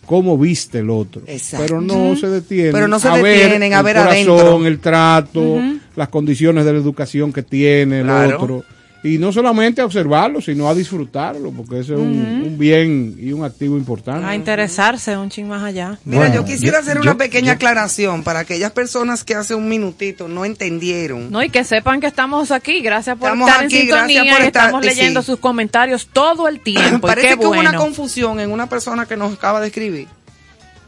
Cómo 0.06 0.38
viste 0.38 0.80
el 0.80 0.90
otro. 0.90 1.22
Exacto. 1.28 1.66
Pero 1.66 1.82
no 1.82 2.16
se 2.16 2.28
detienen 2.28 2.72
Pero 2.72 2.88
no 2.88 3.00
se 3.00 3.08
a 3.08 3.18
detienen 3.18 3.74
a 3.74 3.80
el 3.80 3.84
ver 3.86 3.96
corazón, 3.98 4.40
adentro. 4.40 4.68
el 4.68 4.80
trato, 4.80 5.62
las 5.96 6.10
condiciones 6.10 6.66
de 6.66 6.74
la 6.74 6.80
educación 6.80 7.34
que 7.34 7.44
tiene 7.44 8.02
el 8.02 8.10
otro. 8.10 8.64
Y 9.06 9.20
no 9.20 9.32
solamente 9.32 9.82
a 9.82 9.86
observarlo, 9.86 10.42
sino 10.42 10.68
a 10.68 10.74
disfrutarlo, 10.74 11.52
porque 11.52 11.80
eso 11.82 11.94
es 11.94 12.00
un, 12.00 12.44
un 12.44 12.58
bien 12.58 13.16
y 13.20 13.32
un 13.34 13.44
activo 13.44 13.78
importante. 13.78 14.26
A 14.26 14.34
interesarse 14.34 15.16
un 15.16 15.30
ching 15.30 15.48
más 15.48 15.64
allá. 15.64 16.00
Mira, 16.06 16.22
Bueno, 16.22 16.36
yo 16.36 16.46
quisiera 16.46 16.78
yo- 16.80 16.82
hacer 16.82 16.96
yo- 16.96 17.02
una 17.04 17.16
pequeña 17.16 17.48
yo- 17.48 17.54
aclaración 17.54 18.24
para 18.24 18.40
aquellas 18.40 18.72
personas 18.72 19.24
que 19.24 19.36
hace 19.36 19.54
un 19.54 19.70
minutito 19.70 20.28
no 20.28 20.44
entendieron. 20.44 21.30
No, 21.32 21.44
y 21.44 21.50
que 21.52 21.64
sepan 21.64 22.02
que 22.02 22.08
estamos 22.08 22.50
aquí. 22.50 22.82
Gracias 22.82 23.16
por 23.18 23.28
Estamos 23.30 23.48
estar 23.48 23.66
aquí, 23.66 23.76
en 23.76 23.82
sintonía. 23.82 24.24
gracias 24.24 24.36
por 24.36 24.44
y 24.44 24.48
estar- 24.48 24.66
estamos 24.66 24.86
leyendo 24.86 25.22
sí. 25.22 25.26
sus 25.28 25.40
comentarios 25.40 26.08
todo 26.12 26.48
el 26.48 26.60
tiempo. 26.64 26.98
y 27.08 27.10
Parece 27.12 27.28
qué 27.28 27.38
que 27.38 27.46
hubo 27.46 27.60
una 27.60 27.76
confusión 27.76 28.40
en 28.40 28.52
una 28.52 28.68
persona 28.68 29.06
que 29.06 29.16
nos 29.18 29.34
acaba 29.34 29.62
de 29.62 29.68
escribir 29.68 30.08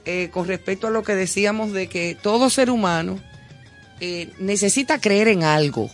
eh, 0.06 0.30
con 0.32 0.47
respecto 0.47 0.88
a 0.88 0.89
lo 0.89 1.03
que 1.03 1.13
decíamos 1.13 1.71
de 1.71 1.88
que 1.88 2.17
todo 2.19 2.49
ser 2.49 2.71
humano 2.71 3.19
eh, 3.99 4.30
necesita 4.39 4.99
creer 4.99 5.27
en 5.27 5.43
algo. 5.43 5.89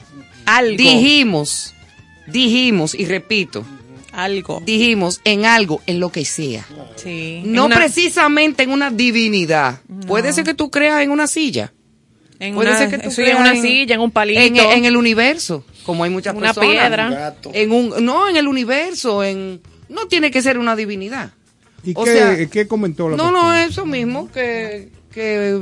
Algo. 0.46 0.78
Dijimos, 0.78 1.74
dijimos, 2.28 2.94
y 2.96 3.06
repito, 3.06 3.66
Algo. 4.12 4.62
dijimos 4.66 5.22
en 5.26 5.46
algo, 5.46 5.82
en 5.88 6.00
lo 6.00 6.12
que 6.12 6.26
sea. 6.26 6.66
Sí. 6.96 7.42
No 7.46 7.66
una- 7.66 7.76
precisamente 7.76 8.64
en 8.64 8.72
una 8.72 8.92
divinidad. 8.92 9.82
Puede 10.08 10.34
ser 10.34 10.44
que 10.44 10.54
tú 10.54 10.70
creas 10.72 11.02
en 11.02 11.12
una 11.12 11.28
silla. 11.28 11.74
En 12.40 12.56
Puede 12.56 12.70
una, 12.72 12.78
ser 12.78 12.90
que 12.90 12.98
tú 12.98 13.10
sí, 13.12 13.22
en 13.22 13.26
creas 13.28 13.40
una 13.40 13.54
en- 13.56 13.62
silla, 13.62 13.96
en 13.96 14.02
un 14.02 14.12
palito. 14.12 14.40
En, 14.42 14.58
en 14.58 14.86
el 14.86 14.98
universo, 14.98 15.64
como 15.86 16.04
hay 16.04 16.10
muchas 16.10 16.36
Una 16.36 16.54
personas. 16.54 16.72
piedra. 16.72 17.36
En 17.54 17.72
un, 17.72 18.04
no, 18.06 18.28
en 18.28 18.36
el 18.36 18.48
universo, 18.48 19.24
en 19.24 19.62
no 19.90 20.08
tiene 20.08 20.30
que 20.32 20.42
ser 20.42 20.58
una 20.58 20.76
divinidad. 20.76 21.32
¿Y 21.86 21.92
o 21.96 22.04
qué, 22.04 22.14
sea, 22.14 22.50
qué 22.50 22.68
comentó 22.68 23.10
la 23.10 23.18
No, 23.18 23.32
no, 23.32 23.54
eso 23.54 23.86
mismo, 23.86 24.30
que, 24.32 24.90
que 25.14 25.58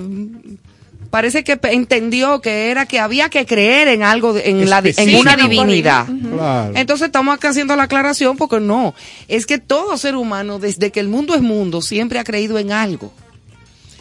parece 1.11 1.43
que 1.43 1.59
entendió 1.63 2.41
que 2.41 2.71
era 2.71 2.87
que 2.87 2.99
había 2.99 3.29
que 3.29 3.45
creer 3.45 3.87
en 3.89 4.01
algo, 4.01 4.35
en, 4.35 4.67
la, 4.67 4.81
en 4.83 5.15
una 5.17 5.35
divinidad. 5.35 6.07
Claro. 6.07 6.73
Entonces 6.75 7.05
estamos 7.05 7.35
acá 7.35 7.49
haciendo 7.49 7.75
la 7.75 7.83
aclaración 7.83 8.37
porque 8.37 8.59
no, 8.59 8.95
es 9.27 9.45
que 9.45 9.59
todo 9.59 9.95
ser 9.97 10.15
humano, 10.15 10.57
desde 10.57 10.89
que 10.91 10.99
el 10.99 11.07
mundo 11.09 11.35
es 11.35 11.41
mundo, 11.41 11.83
siempre 11.83 12.17
ha 12.17 12.23
creído 12.23 12.57
en 12.57 12.71
algo. 12.71 13.13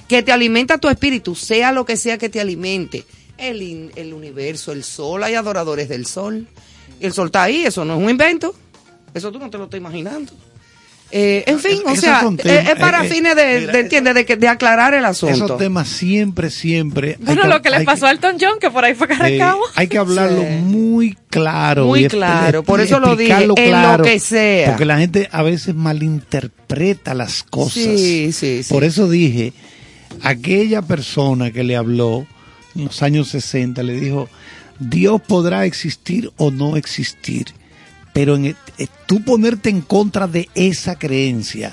Que 0.09 0.23
te 0.23 0.33
alimenta 0.33 0.79
tu 0.79 0.89
espíritu, 0.89 1.35
sea 1.35 1.71
lo 1.73 1.85
que 1.85 1.97
sea 1.99 2.17
que 2.17 2.29
te 2.31 2.41
alimente. 2.41 3.05
El, 3.37 3.63
in- 3.63 3.91
el 3.97 4.13
universo, 4.15 4.73
el 4.73 4.83
sol, 4.85 5.23
hay 5.23 5.35
adoradores 5.35 5.89
del 5.89 6.07
sol. 6.07 6.47
El 7.01 7.13
sol 7.13 7.27
está 7.27 7.43
ahí, 7.45 7.65
eso 7.65 7.85
no 7.85 7.97
es 7.97 8.03
un 8.03 8.11
invento. 8.11 8.55
Eso 9.15 9.31
tú 9.33 9.39
no 9.39 9.51
te 9.51 9.59
lo 9.59 9.65
estás 9.65 9.79
imaginando. 9.79 10.33
Eh, 11.13 11.43
en 11.49 11.59
fin, 11.59 11.81
o 11.87 11.91
Esos 11.91 12.01
sea, 12.05 12.23
es, 12.39 12.69
es 12.69 12.75
para 12.77 13.03
eh, 13.03 13.07
eh, 13.07 13.11
fines 13.11 13.35
de, 13.35 13.61
mira, 13.61 13.73
de, 13.73 13.81
entiende, 13.81 14.15
de, 14.15 14.25
que- 14.25 14.37
de 14.37 14.47
aclarar 14.47 14.95
el 14.95 15.05
Esos 15.05 15.29
asunto. 15.31 15.57
temas 15.57 15.89
siempre, 15.89 16.51
siempre. 16.51 17.17
Bueno, 17.21 17.49
lo 17.49 17.61
que 17.63 17.71
le 17.71 17.81
pasó 17.85 18.07
a 18.07 18.13
Elton 18.13 18.37
John, 18.41 18.59
que 18.61 18.71
por 18.71 18.85
ahí 18.85 18.95
fue 18.95 19.09
que 19.09 19.15
eh, 19.15 19.17
arrancamos. 19.17 19.69
hay 19.75 19.89
que 19.89 19.99
hablarlo 19.99 20.43
Sí. 20.43 20.49
muy 20.63 21.19
claro. 21.29 21.87
Muy 21.87 22.07
claro, 22.07 22.63
por 22.63 22.81
eso 22.81 23.01
lo 23.01 23.17
dije, 23.17 23.33
en 23.43 23.49
lo 23.49 23.55
que 24.05 24.21
sea. 24.21 24.69
Porque 24.71 24.85
la 24.85 24.99
gente 24.99 25.29
a 25.33 25.43
veces 25.43 25.75
malinterpreta 25.75 27.15
las 27.15 27.43
cosas. 27.43 27.73
Sí, 27.73 28.31
sí, 28.33 28.63
sí. 28.63 28.73
Por 28.73 28.85
eso 28.85 29.09
dije, 29.09 29.53
aquella 30.23 30.83
persona 30.83 31.51
que 31.51 31.65
le 31.65 31.77
habló 31.77 32.27
en 32.77 32.85
los 32.85 33.03
años 33.03 33.29
60 33.29 33.83
le 33.83 33.95
dijo, 33.99 34.29
Dios 34.79 35.21
podrá 35.21 35.65
existir 35.67 36.31
o 36.37 36.51
no 36.51 36.77
existir, 36.77 37.47
pero 38.13 38.37
en, 38.37 38.47
eh, 38.47 38.57
tú 39.07 39.23
ponerte 39.25 39.71
en 39.71 39.81
contra 39.83 40.27
de 40.27 40.49
esa 40.55 40.99
creencia, 40.99 41.73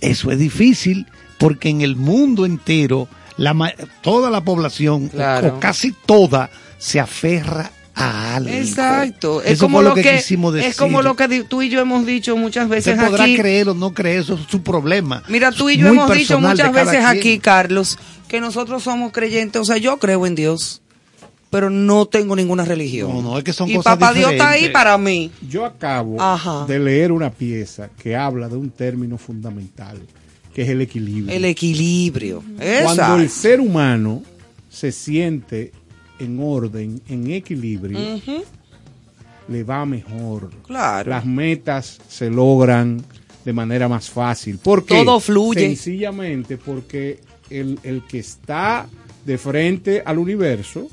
eso 0.00 0.30
es 0.30 0.38
difícil 0.38 1.06
porque 1.38 1.68
en 1.68 1.80
el 1.80 1.96
mundo 1.96 2.46
entero 2.46 3.08
la, 3.36 3.74
toda 4.02 4.30
la 4.30 4.42
población, 4.42 5.06
o- 5.06 5.16
Claro. 5.16 5.56
o 5.56 5.60
casi 5.60 5.92
toda, 6.06 6.50
se 6.78 7.00
aferra 7.00 7.70
a 7.96 8.36
algo. 8.36 8.50
Exacto, 8.50 9.40
es 9.42 9.52
Eso 9.52 9.64
como 9.66 9.80
lo 9.82 9.94
que, 9.94 10.02
quisimos 10.16 10.54
es 10.56 10.62
decir. 10.64 10.76
como 10.76 11.00
lo 11.02 11.16
que 11.16 11.44
tú 11.44 11.62
y 11.62 11.68
yo 11.68 11.80
hemos 11.80 12.04
dicho 12.06 12.36
muchas 12.36 12.68
veces 12.68 12.96
podrá 12.98 13.24
aquí. 13.24 13.36
creer 13.36 13.68
o 13.68 13.74
no 13.74 13.92
creer, 13.94 14.20
eso 14.20 14.34
es 14.34 14.40
su 14.50 14.62
problema. 14.62 15.22
Mira, 15.28 15.50
tú 15.52 15.68
y 15.70 15.76
yo 15.76 15.86
Muy 15.88 15.96
hemos 15.96 16.12
dicho 16.12 16.40
muchas 16.40 16.72
veces 16.72 16.90
quien. 16.98 17.06
aquí, 17.06 17.38
Carlos, 17.38 17.98
que 18.28 18.40
nosotros 18.40 18.82
somos 18.82 19.12
creyentes, 19.12 19.60
o 19.62 19.64
sea, 19.64 19.76
yo 19.76 19.98
creo 19.98 20.26
en 20.26 20.34
Dios, 20.34 20.82
pero 21.54 21.70
no 21.70 22.06
tengo 22.06 22.34
ninguna 22.34 22.64
religión. 22.64 23.12
No, 23.12 23.22
no, 23.22 23.38
es 23.38 23.44
que 23.44 23.52
son 23.52 23.70
y 23.70 23.76
cosas 23.76 23.96
papá 23.96 24.12
Dios 24.12 24.32
está 24.32 24.50
ahí 24.50 24.70
para 24.70 24.98
mí. 24.98 25.30
Yo 25.48 25.64
acabo 25.64 26.20
Ajá. 26.20 26.66
de 26.66 26.80
leer 26.80 27.12
una 27.12 27.30
pieza 27.30 27.90
que 27.96 28.16
habla 28.16 28.48
de 28.48 28.56
un 28.56 28.70
término 28.70 29.18
fundamental, 29.18 30.00
que 30.52 30.62
es 30.62 30.68
el 30.68 30.80
equilibrio. 30.80 31.32
El 31.32 31.44
equilibrio. 31.44 32.42
Cuando 32.42 32.64
Exacto. 32.64 33.16
el 33.22 33.30
ser 33.30 33.60
humano 33.60 34.24
se 34.68 34.90
siente 34.90 35.70
en 36.18 36.40
orden, 36.40 37.00
en 37.08 37.30
equilibrio, 37.30 38.00
le 39.46 39.62
va 39.62 39.86
mejor. 39.86 40.50
Claro. 40.66 41.08
Las 41.08 41.24
metas 41.24 42.00
se 42.08 42.30
logran 42.30 43.00
de 43.44 43.52
manera 43.52 43.88
más 43.88 44.10
fácil. 44.10 44.58
¿Por 44.58 44.84
qué? 44.84 45.04
Todo 45.04 45.20
fluye. 45.20 45.60
Sencillamente 45.60 46.56
porque 46.58 47.20
el, 47.48 47.78
el 47.84 48.02
que 48.02 48.18
está 48.18 48.88
de 49.24 49.38
frente 49.38 50.02
al 50.04 50.18
universo, 50.18 50.88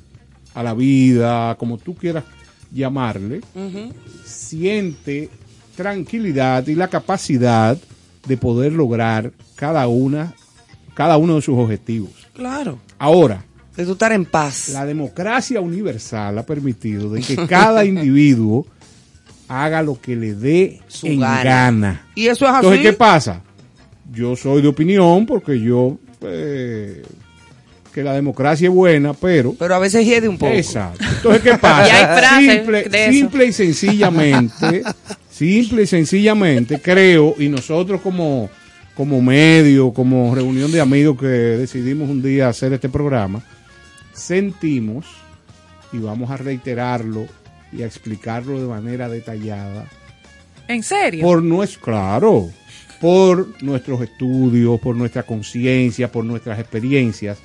a 0.53 0.63
la 0.63 0.73
vida, 0.73 1.55
como 1.57 1.77
tú 1.77 1.95
quieras 1.95 2.23
llamarle, 2.71 3.41
siente 4.25 5.29
tranquilidad 5.75 6.65
y 6.67 6.75
la 6.75 6.87
capacidad 6.87 7.77
de 8.27 8.37
poder 8.37 8.73
lograr 8.73 9.31
cada 9.55 9.87
una, 9.87 10.33
cada 10.93 11.17
uno 11.17 11.35
de 11.35 11.41
sus 11.41 11.57
objetivos. 11.57 12.11
Claro. 12.33 12.79
Ahora, 12.99 13.45
De 13.75 13.85
tú 13.85 13.93
estar 13.93 14.11
en 14.11 14.25
paz. 14.25 14.69
la 14.69 14.85
democracia 14.85 15.59
universal 15.61 16.37
ha 16.37 16.45
permitido 16.45 17.09
de 17.09 17.21
que 17.21 17.35
cada 17.47 17.83
individuo 17.85 18.65
haga 19.47 19.81
lo 19.81 19.99
que 19.99 20.15
le 20.15 20.33
dé 20.35 20.79
Su 20.87 21.07
en 21.07 21.19
gana. 21.19 21.43
gana. 21.43 22.07
Y 22.15 22.27
eso 22.27 22.45
es 22.45 22.51
así. 22.51 22.57
Entonces, 22.67 22.81
¿qué 22.81 22.93
pasa? 22.93 23.41
Yo 24.11 24.35
soy 24.35 24.61
de 24.61 24.67
opinión 24.67 25.25
porque 25.25 25.59
yo 25.59 25.97
eh, 26.21 27.01
que 27.91 28.03
la 28.03 28.13
democracia 28.13 28.67
es 28.69 28.73
buena, 28.73 29.13
pero 29.13 29.53
Pero 29.57 29.75
a 29.75 29.79
veces 29.79 30.05
hiede 30.05 30.27
un 30.27 30.37
poco. 30.37 30.53
Exacto. 30.53 31.03
Entonces, 31.17 31.41
¿qué 31.43 31.57
pasa? 31.61 31.87
Y 31.87 31.91
hay 31.91 32.05
frases 32.19 32.55
simple, 32.55 32.83
de 32.83 33.03
eso. 33.03 33.11
simple 33.11 33.45
y 33.45 33.53
sencillamente, 33.53 34.83
simple 35.29 35.83
y 35.83 35.87
sencillamente, 35.87 36.79
creo, 36.79 37.35
y 37.37 37.49
nosotros 37.49 38.01
como, 38.01 38.49
como 38.95 39.21
medio, 39.21 39.93
como 39.93 40.33
reunión 40.33 40.71
de 40.71 40.81
amigos 40.81 41.19
que 41.19 41.27
decidimos 41.27 42.09
un 42.09 42.21
día 42.21 42.49
hacer 42.49 42.73
este 42.73 42.89
programa, 42.89 43.43
sentimos, 44.13 45.05
y 45.93 45.97
vamos 45.99 46.31
a 46.31 46.37
reiterarlo 46.37 47.27
y 47.73 47.83
a 47.83 47.85
explicarlo 47.85 48.59
de 48.61 48.67
manera 48.67 49.09
detallada, 49.09 49.85
¿En 50.67 50.83
serio? 50.83 51.21
por 51.23 51.41
nuestro, 51.43 51.81
claro, 51.81 52.49
por 53.01 53.61
nuestros 53.63 54.01
estudios, 54.01 54.79
por 54.79 54.95
nuestra 54.95 55.23
conciencia, 55.23 56.11
por 56.11 56.23
nuestras 56.23 56.59
experiencias, 56.59 57.39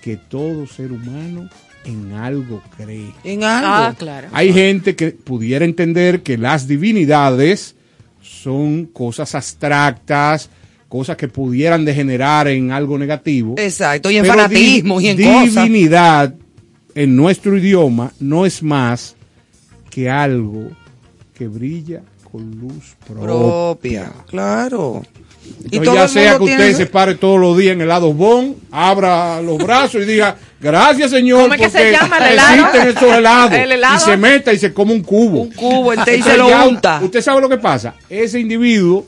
que 0.00 0.16
todo 0.16 0.66
ser 0.66 0.92
humano 0.92 1.48
en 1.84 2.12
algo 2.12 2.62
cree. 2.76 3.12
En 3.24 3.44
algo. 3.44 3.68
Ah, 3.68 3.94
claro. 3.96 4.28
Hay 4.32 4.52
gente 4.52 4.96
que 4.96 5.12
pudiera 5.12 5.64
entender 5.64 6.22
que 6.22 6.36
las 6.36 6.66
divinidades 6.66 7.74
son 8.22 8.86
cosas 8.86 9.34
abstractas, 9.34 10.50
cosas 10.88 11.16
que 11.16 11.28
pudieran 11.28 11.84
degenerar 11.84 12.48
en 12.48 12.72
algo 12.72 12.98
negativo. 12.98 13.54
Exacto. 13.58 14.10
Y 14.10 14.16
en 14.16 14.22
Pero 14.22 14.34
fanatismo 14.34 15.00
y 15.00 15.08
en 15.08 15.22
cosas. 15.22 15.64
Divinidad 15.64 16.34
en 16.94 17.16
nuestro 17.16 17.56
idioma 17.56 18.12
no 18.20 18.44
es 18.44 18.62
más 18.62 19.16
que 19.90 20.10
algo 20.10 20.70
que 21.34 21.48
brilla 21.48 22.02
con 22.30 22.50
luz 22.58 22.96
propia. 23.06 23.24
Propia. 23.24 24.12
Claro. 24.26 25.02
Y 25.70 25.76
Entonces, 25.78 26.02
ya 26.02 26.08
sea 26.08 26.36
que 26.38 26.44
usted 26.44 26.56
tiene- 26.56 26.74
se 26.74 26.86
pare 26.86 27.14
todos 27.14 27.40
los 27.40 27.56
días 27.56 27.72
en 27.74 27.80
el 27.82 27.88
lado 27.88 28.12
bon, 28.12 28.56
abra 28.70 29.40
los 29.42 29.58
brazos 29.58 30.02
y 30.02 30.04
diga, 30.06 30.36
gracias 30.60 31.10
señor, 31.10 31.42
¿Cómo 31.42 31.54
es 31.54 31.60
que 31.60 31.70
se 31.70 31.92
llama 31.92 32.18
el 32.18 32.32
helado? 32.32 32.54
existen 32.66 32.88
estos 32.88 33.12
helados. 33.16 33.52
El 33.58 33.72
helado. 33.72 33.96
Y 33.96 34.00
se 34.00 34.16
meta 34.16 34.52
y 34.52 34.58
se 34.58 34.72
come 34.72 34.92
un 34.92 35.02
cubo. 35.02 35.42
un 35.42 35.52
cubo 35.52 35.92
y 35.94 36.22
se 36.22 36.36
lo 36.36 36.48
unta. 36.68 37.00
Usted 37.02 37.20
sabe 37.22 37.40
lo 37.40 37.48
que 37.48 37.58
pasa. 37.58 37.94
Ese 38.08 38.40
individuo, 38.40 39.06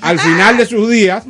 al 0.00 0.18
final 0.18 0.56
de 0.56 0.66
sus 0.66 0.88
días, 0.90 1.24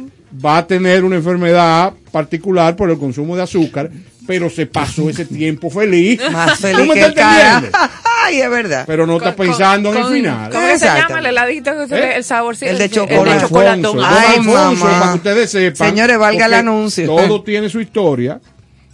va 0.45 0.59
a 0.59 0.67
tener 0.67 1.05
una 1.05 1.17
enfermedad 1.17 1.93
particular 2.13 2.77
por 2.77 2.91
el 2.91 2.99
consumo 2.99 3.37
de 3.37 3.43
azúcar, 3.43 3.91
pero 4.27 4.49
se 4.49 4.67
pasó 4.67 5.11
ese 5.11 5.25
tiempo 5.25 5.71
feliz. 5.71 6.21
Más 6.31 6.53
¿Tú 6.57 6.63
feliz 6.63 6.87
me 6.87 6.95
que 6.95 7.01
estás 7.07 7.37
entendiendo? 7.37 7.79
Ay, 8.25 8.41
es 8.41 8.51
verdad. 8.51 8.85
Pero 8.87 9.07
no 9.07 9.17
está 9.17 9.35
Con- 9.35 9.47
pensando 9.47 9.89
en 9.95 9.95
con- 10.03 10.13
el 10.13 10.19
final. 10.21 10.51
¿Cómo 10.51 10.67
que 10.67 10.79
se 10.79 10.87
llama 10.87 11.19
el 11.19 11.27
heladito? 11.27 11.71
¿Eh? 11.71 12.13
El 12.17 12.25
sabor 12.25 12.55
El 12.61 12.79
de 12.79 12.85
El 12.85 12.91
chocolate. 12.91 13.31
de 13.35 13.41
chocolate. 13.41 13.71
Alfonso, 13.71 14.07
Ay, 14.07 14.37
Alfonso, 14.39 14.85
mamá. 14.85 14.99
para 15.01 15.11
que 15.13 15.17
ustedes 15.19 15.51
sepan. 15.51 15.89
Señores, 15.91 16.19
valga 16.19 16.47
el 16.47 16.55
anuncio. 16.55 17.07
Todo 17.07 17.43
tiene 17.43 17.69
su 17.69 17.81
historia. 17.81 18.41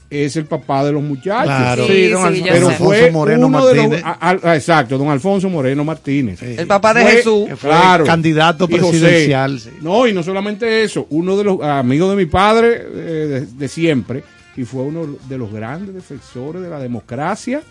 Es 0.09 0.37
el 0.37 0.45
papá 0.45 0.85
de 0.85 0.93
los 0.93 1.03
muchachos. 1.03 1.47
Claro. 1.47 1.85
Sí, 1.89 1.93
Sí, 1.93 2.05
sí, 2.05 2.09
don 2.11 2.25
Alfonso. 2.25 2.53
Pero 2.53 2.71
fue 2.71 2.97
Alfonso 2.99 3.13
Moreno 3.13 3.47
uno 3.49 3.67
de 3.67 3.75
los, 3.75 3.85
Martínez. 3.89 4.05
a- 4.21 4.51
a- 4.51 4.55
exacto, 4.57 4.99
don 4.99 5.11
Alfonso 5.11 5.49
Moreno 5.51 5.83
Martínez. 5.85 6.41
El 6.43 6.67
papá 6.69 6.95
de 6.95 7.03
Fue- 7.03 7.11
Jesús. 7.11 7.49
Que 7.49 7.57
fue 7.57 7.71
claro. 7.71 8.05
candidato 8.05 8.69
Y 8.71 8.79
José. 8.79 8.91
presidencial, 9.01 9.59
sí. 9.59 9.71
No, 9.81 10.07
y 10.07 10.13
no 10.13 10.23
solamente 10.23 10.85
eso, 10.85 11.09
uno 11.11 11.37
de 11.37 11.43
los 11.43 11.61
amigos 11.61 12.11
de 12.11 12.17
mi 12.17 12.27
padre 12.27 12.83
eh, 12.89 12.93
de, 12.95 13.41
de 13.47 13.69
siempre, 13.69 14.23
y 14.57 14.65
fue 14.65 14.83
uno 14.83 15.07
de 15.29 15.37
los 15.39 15.53
grandes 15.53 15.95
defensores 15.95 16.63
de 16.63 16.71
la 16.71 16.79
democracia 16.79 17.63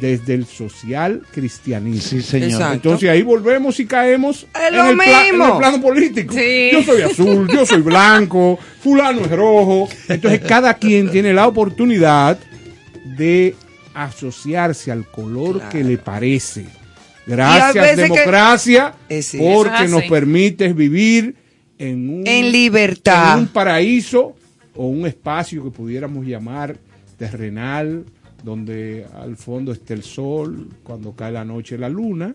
desde 0.00 0.34
el 0.34 0.46
social 0.46 1.22
cristianismo. 1.32 2.00
Sí, 2.10 2.22
señor. 2.22 2.50
Exacto. 2.50 2.74
Entonces 2.74 3.10
ahí 3.10 3.22
volvemos 3.22 3.80
y 3.80 3.86
caemos 3.86 4.46
Es 4.54 4.68
en, 4.68 4.76
lo 4.76 4.84
el 4.84 5.00
en 5.00 5.42
el 5.42 5.58
plano 5.58 5.80
político. 5.82 6.32
Sí. 6.34 6.70
Yo 6.72 6.82
soy 6.84 7.02
azul, 7.02 7.48
yo 7.52 7.66
soy 7.66 7.82
blanco, 7.82 8.58
fulano 8.80 9.22
es 9.22 9.30
rojo. 9.30 9.88
Entonces 10.08 10.40
cada 10.40 10.74
quien 10.74 11.10
tiene 11.10 11.32
la 11.34 11.48
oportunidad 11.48 12.38
de 13.16 13.56
asociarse 13.94 14.92
al 14.92 15.04
color 15.10 15.62
que 15.70 15.82
le 15.82 15.98
parece. 15.98 16.66
Gracias 17.26 17.96
que- 17.96 18.02
democracia, 18.02 18.94
Eh, 19.08 19.22
sí. 19.22 19.38
porque 19.38 19.84
es 19.84 19.90
nos 19.90 20.04
permites 20.04 20.74
vivir 20.74 21.34
en 21.78 22.08
un, 22.20 22.26
En 22.26 22.50
libertad. 22.52 23.34
en 23.34 23.40
un 23.40 23.48
paraíso 23.48 24.34
o 24.78 24.86
un 24.86 25.06
espacio 25.06 25.62
que 25.64 25.70
pudiéramos 25.70 26.24
llamar 26.24 26.76
terrenal, 27.18 28.04
donde 28.42 29.04
al 29.20 29.36
fondo 29.36 29.72
esté 29.72 29.92
el 29.94 30.02
sol, 30.04 30.68
cuando 30.82 31.12
cae 31.14 31.32
la 31.32 31.44
noche 31.44 31.76
la 31.76 31.88
luna, 31.88 32.32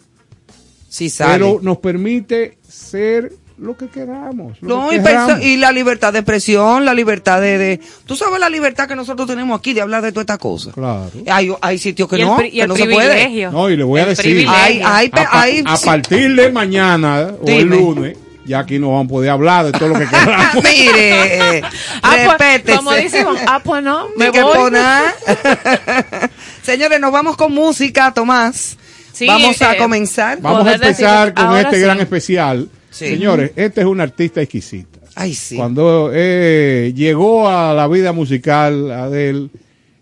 Sí, 0.90 1.10
sale. 1.10 1.34
pero 1.34 1.60
nos 1.62 1.78
permite 1.78 2.58
ser 2.68 3.32
lo 3.58 3.78
que 3.78 3.88
queramos. 3.88 4.58
lo 4.62 4.68
No, 4.68 4.90
que 4.90 4.98
y, 4.98 5.00
queramos. 5.02 5.34
perso- 5.38 5.44
y 5.46 5.58
la 5.58 5.72
libertad 5.72 6.12
de 6.12 6.20
expresión, 6.20 6.86
la 6.86 6.94
libertad 6.94 7.40
de, 7.40 7.58
de- 7.58 7.80
Tú 8.06 8.16
sabes 8.16 8.40
la 8.40 8.50
libertad 8.50 8.88
que 8.88 8.96
nosotros 8.96 9.28
tenemos 9.28 9.58
aquí 9.58 9.74
de 9.74 9.82
hablar 9.82 10.02
de 10.04 10.12
todas 10.12 10.24
estas 10.24 10.40
cosas. 10.40 10.74
Claro. 10.74 11.10
Hay, 11.32 11.50
hay 11.62 11.78
sitios 11.78 12.10
que 12.10 12.18
Y 12.18 12.22
el 12.22 12.28
no, 12.28 12.36
pri- 12.38 12.48
y 12.48 12.52
que 12.52 12.62
el 12.62 12.68
no 12.68 12.76
se 12.76 12.86
puede. 12.88 13.50
No, 13.52 13.70
y 13.70 13.78
le 13.78 13.84
voy 13.84 14.00
a 14.02 14.04
El 14.04 14.10
decir. 14.10 14.46
Hay, 14.50 14.82
hay, 14.84 15.08
a, 15.08 15.12
pa- 15.12 15.30
hay- 15.32 15.64
a 15.66 15.78
partir 15.78 16.36
de 16.36 16.52
mañana 16.52 17.32
o 17.42 17.48
el 17.48 17.68
lunes, 17.68 18.18
ya 18.46 18.60
aquí 18.60 18.80
no 18.80 18.90
vamos 18.92 19.06
a 19.06 19.10
poder 19.10 19.30
hablar 19.30 19.66
de 19.66 19.72
todo 19.72 19.90
lo 19.90 20.00
que 20.00 20.08
queramos. 20.08 20.56
Mire, 20.64 21.58
eh, 21.58 21.64
Ah, 22.02 22.36
pues, 22.38 22.78
como 22.78 22.92
decimos, 22.92 23.38
ah, 23.48 23.62
pues 23.64 23.84
no, 23.84 24.08
me 24.18 24.30
voy. 24.30 24.54
poner. 24.56 25.04
Señores, 26.64 27.00
nos 27.00 27.12
vamos 27.12 27.38
con 27.38 27.54
música, 27.54 28.14
Tomás. 28.14 28.78
Sí, 29.12 29.28
vamos 29.28 29.62
a 29.62 29.76
eh, 29.76 29.78
comenzar. 29.78 30.42
Vamos 30.42 30.62
a 30.68 30.72
decir, 30.72 30.86
empezar 30.86 31.34
con 31.34 31.58
este 31.58 31.76
sí. 31.76 31.82
gran 31.82 32.00
especial. 32.00 32.70
Sí. 32.90 33.08
Señores, 33.10 33.52
este 33.56 33.82
es 33.82 33.88
una 33.88 34.04
artista 34.04 34.42
exquisita. 34.42 35.00
Ay, 35.16 35.34
sí. 35.36 35.56
Cuando 35.56 36.12
eh, 36.14 36.92
llegó 36.96 37.48
a 37.48 37.74
la 37.74 37.88
vida 37.88 38.12
musical 38.12 38.92
Adele, 38.92 39.50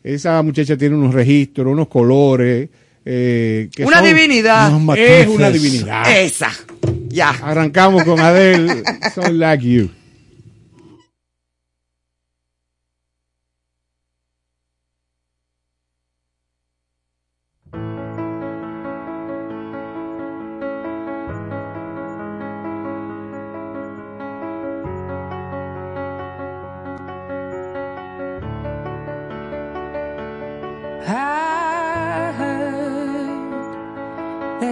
esa 0.03 0.41
muchacha 0.41 0.77
tiene 0.77 0.95
unos 0.95 1.13
registros, 1.13 1.67
unos 1.67 1.87
colores. 1.87 2.69
Eh, 3.05 3.69
una 3.79 4.01
divinidad. 4.01 4.71
Es 4.97 5.27
una 5.27 5.49
divinidad. 5.49 6.09
Esa. 6.11 6.51
Ya. 7.07 7.29
Arrancamos 7.29 8.03
con 8.03 8.19
Adele. 8.19 8.83
So 9.13 9.21
like 9.31 9.65
you. 9.65 9.89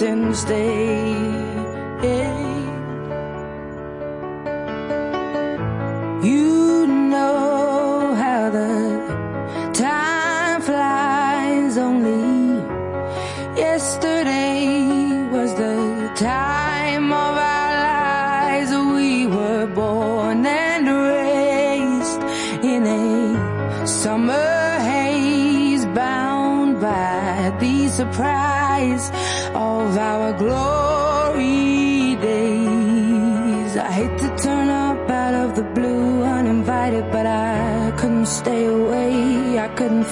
mountains 0.00 0.44
day 0.44 0.99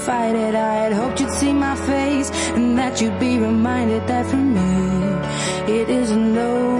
fight 0.06 0.36
it. 0.36 0.54
I 0.54 0.74
had 0.82 0.92
hoped 0.92 1.20
you'd 1.20 1.32
see 1.32 1.52
my 1.52 1.74
face 1.74 2.30
and 2.56 2.78
that 2.78 3.00
you'd 3.00 3.18
be 3.18 3.38
reminded 3.38 4.06
that 4.06 4.26
for 4.30 4.36
me 4.36 4.70
it 5.78 5.88
is 5.90 6.10
no. 6.10 6.77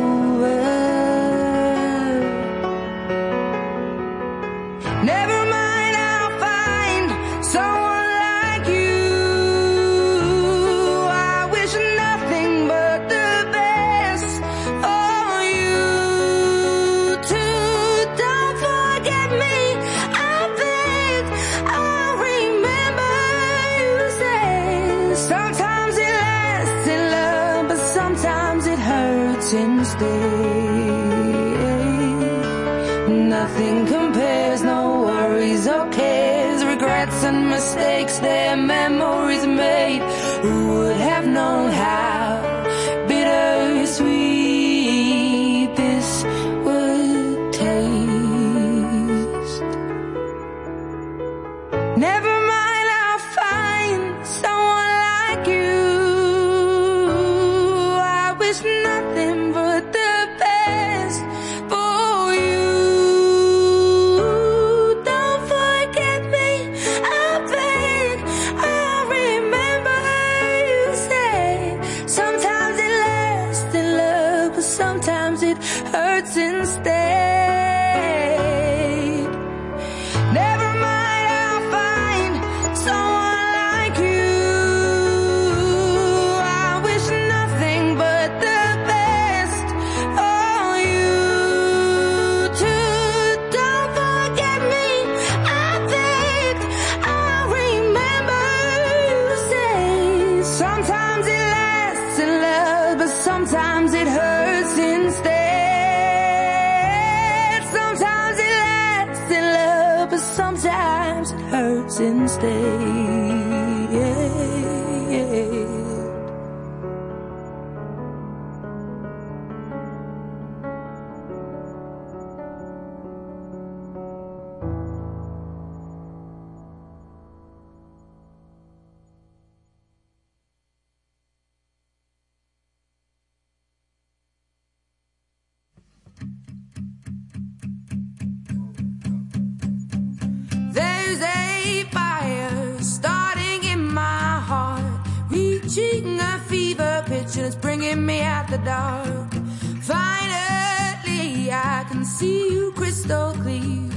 Bringing 147.88 148.06
me 148.06 148.20
out 148.20 148.48
the 148.48 148.58
dark. 148.58 149.32
Finally, 149.80 151.50
I 151.50 151.84
can 151.88 152.04
see 152.04 152.52
you 152.52 152.72
crystal 152.72 153.32
clear. 153.32 153.90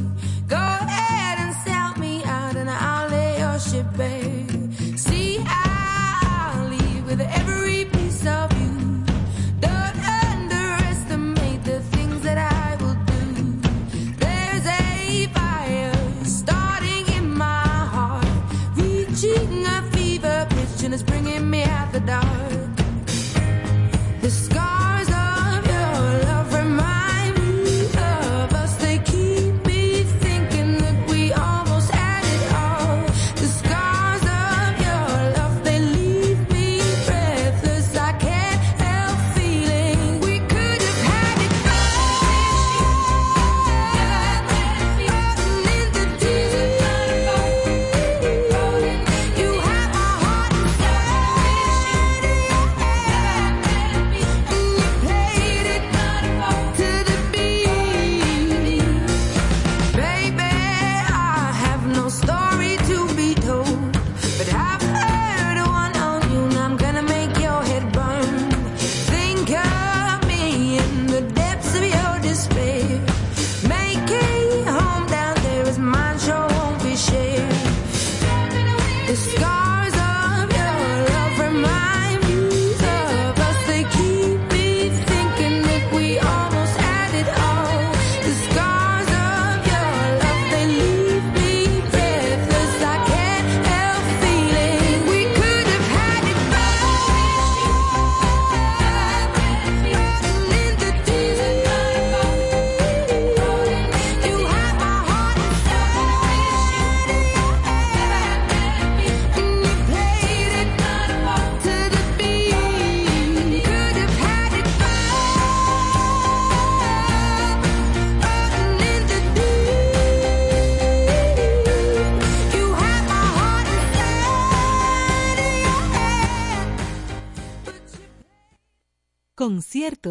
Go 0.48 0.56
ahead 0.56 1.40
and 1.40 1.54
sell 1.66 1.96
me 1.98 2.24
out, 2.24 2.56
and 2.56 2.70
I'll 2.70 3.10
lay 3.10 3.40
your 3.40 3.60
ship 3.60 3.86
bare. 3.98 4.98
See, 4.98 5.40
I'll 5.46 6.70
leave 6.70 7.06
with 7.06 7.22
every 7.22 7.51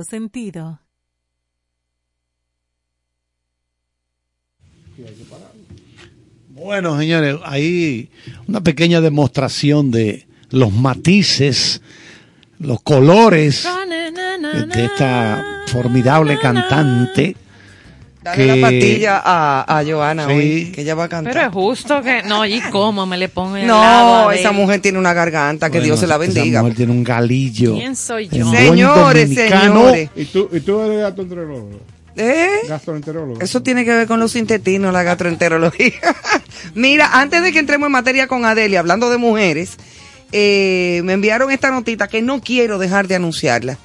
cierto 0.01 0.05
sentido. 0.05 0.81
Bueno, 6.49 6.99
señores, 6.99 7.37
ahí 7.45 8.11
una 8.47 8.61
pequeña 8.61 9.01
demostración 9.01 9.91
de 9.91 10.27
los 10.51 10.73
matices, 10.73 11.81
los 12.59 12.83
colores 12.83 13.67
de 14.53 14.85
esta 14.85 15.63
formidable 15.67 16.39
cantante. 16.39 17.37
Dale 18.23 18.37
que- 18.37 18.47
la 18.57 18.61
pastilla 18.69 19.23
a, 19.25 19.79
a 19.79 19.85
Joana 19.85 20.27
Sí. 20.27 20.33
hoy, 20.33 20.73
que 20.75 20.83
ella 20.83 20.95
va 20.95 21.05
a 21.05 21.09
cantar. 21.09 21.33
Pero 21.33 21.47
es 21.47 21.53
justo 21.53 22.03
que. 22.03 22.23
No, 22.25 22.45
¿y 22.45 22.61
cómo 22.71 23.07
me 23.07 23.17
le 23.17 23.29
pongo 23.31 23.57
el 23.57 23.67
no, 23.67 24.31
esa 24.31 24.53
mujer 24.53 24.81
tiene 24.81 24.99
una 24.99 25.15
garganta, 25.15 25.69
que 25.71 25.79
Bueno, 25.79 25.85
Dios 25.87 26.01
se 26.01 26.07
la 26.07 26.17
esa 26.17 26.19
bendiga. 26.33 26.61
mujer 26.61 26.77
tiene 26.77 26.93
un 26.93 27.03
galillo. 27.05 27.75
¿Quién 27.75 27.97
soy 27.97 28.29
yo? 28.29 28.51
Señores, 28.51 29.35
señores. 29.35 30.11
¿Y 30.15 30.25
tú, 30.27 30.49
y 30.53 30.61
tú 30.61 30.81
eres 30.83 31.01
gastroenterólogo? 31.01 31.71
¿Eh? 32.17 32.49
Gastroenterólogo. 32.69 33.41
Eso 33.41 33.63
tiene 33.63 33.85
que 33.87 33.93
ver 33.93 34.07
con 34.07 34.21
los 34.21 34.37
intestinos, 34.37 34.93
la 34.93 35.03
gastroenterología. 35.03 35.95
Mira, 36.75 37.09
antes 37.21 37.43
de 37.43 37.53
que 37.53 37.59
entremos 37.61 37.87
en 37.87 37.93
materia 37.93 38.27
con 38.27 38.45
Adelia, 38.45 38.81
hablando 38.81 39.09
de 39.09 39.17
mujeres, 39.17 39.77
eh, 40.33 41.01
me 41.05 41.15
enviaron 41.15 41.51
esta 41.51 41.71
notita 41.71 42.09
que 42.09 42.21
no 42.21 42.41
quiero 42.43 42.79
dejar 42.79 43.07
de 43.09 43.15
anunciarla. 43.15 43.79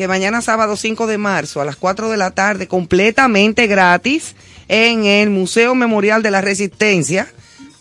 Que 0.00 0.08
mañana 0.08 0.40
sábado 0.40 0.78
5 0.78 1.06
de 1.06 1.18
marzo 1.18 1.60
a 1.60 1.66
las 1.66 1.76
4 1.76 2.08
de 2.08 2.16
la 2.16 2.30
tarde, 2.30 2.66
completamente 2.66 3.66
gratis, 3.66 4.34
en 4.66 5.04
el 5.04 5.28
Museo 5.28 5.74
Memorial 5.74 6.22
de 6.22 6.30
la 6.30 6.40
Resistencia, 6.40 7.28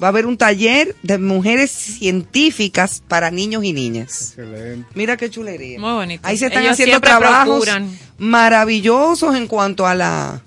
va 0.04 0.08
a 0.08 0.10
haber 0.10 0.26
un 0.26 0.38
taller 0.38 0.98
de 1.02 1.18
mujeres 1.18 1.72
científicas 1.72 3.02
para 3.08 3.32
niños 3.32 3.64
y 3.64 3.72
niñas. 3.72 4.34
Excelente. 4.38 4.86
Mira 4.96 5.16
qué 5.16 5.30
chulería. 5.30 5.80
Muy 5.80 5.94
bonito. 5.94 6.28
Ahí 6.28 6.36
se 6.36 6.48
están 6.48 6.64
Ellos 6.64 6.74
haciendo 6.74 7.00
trabajos 7.00 7.64
procuran. 7.64 7.98
maravillosos 8.18 9.38
en 9.38 9.48
cuanto 9.48 9.88
a 9.88 9.96
la... 9.96 10.42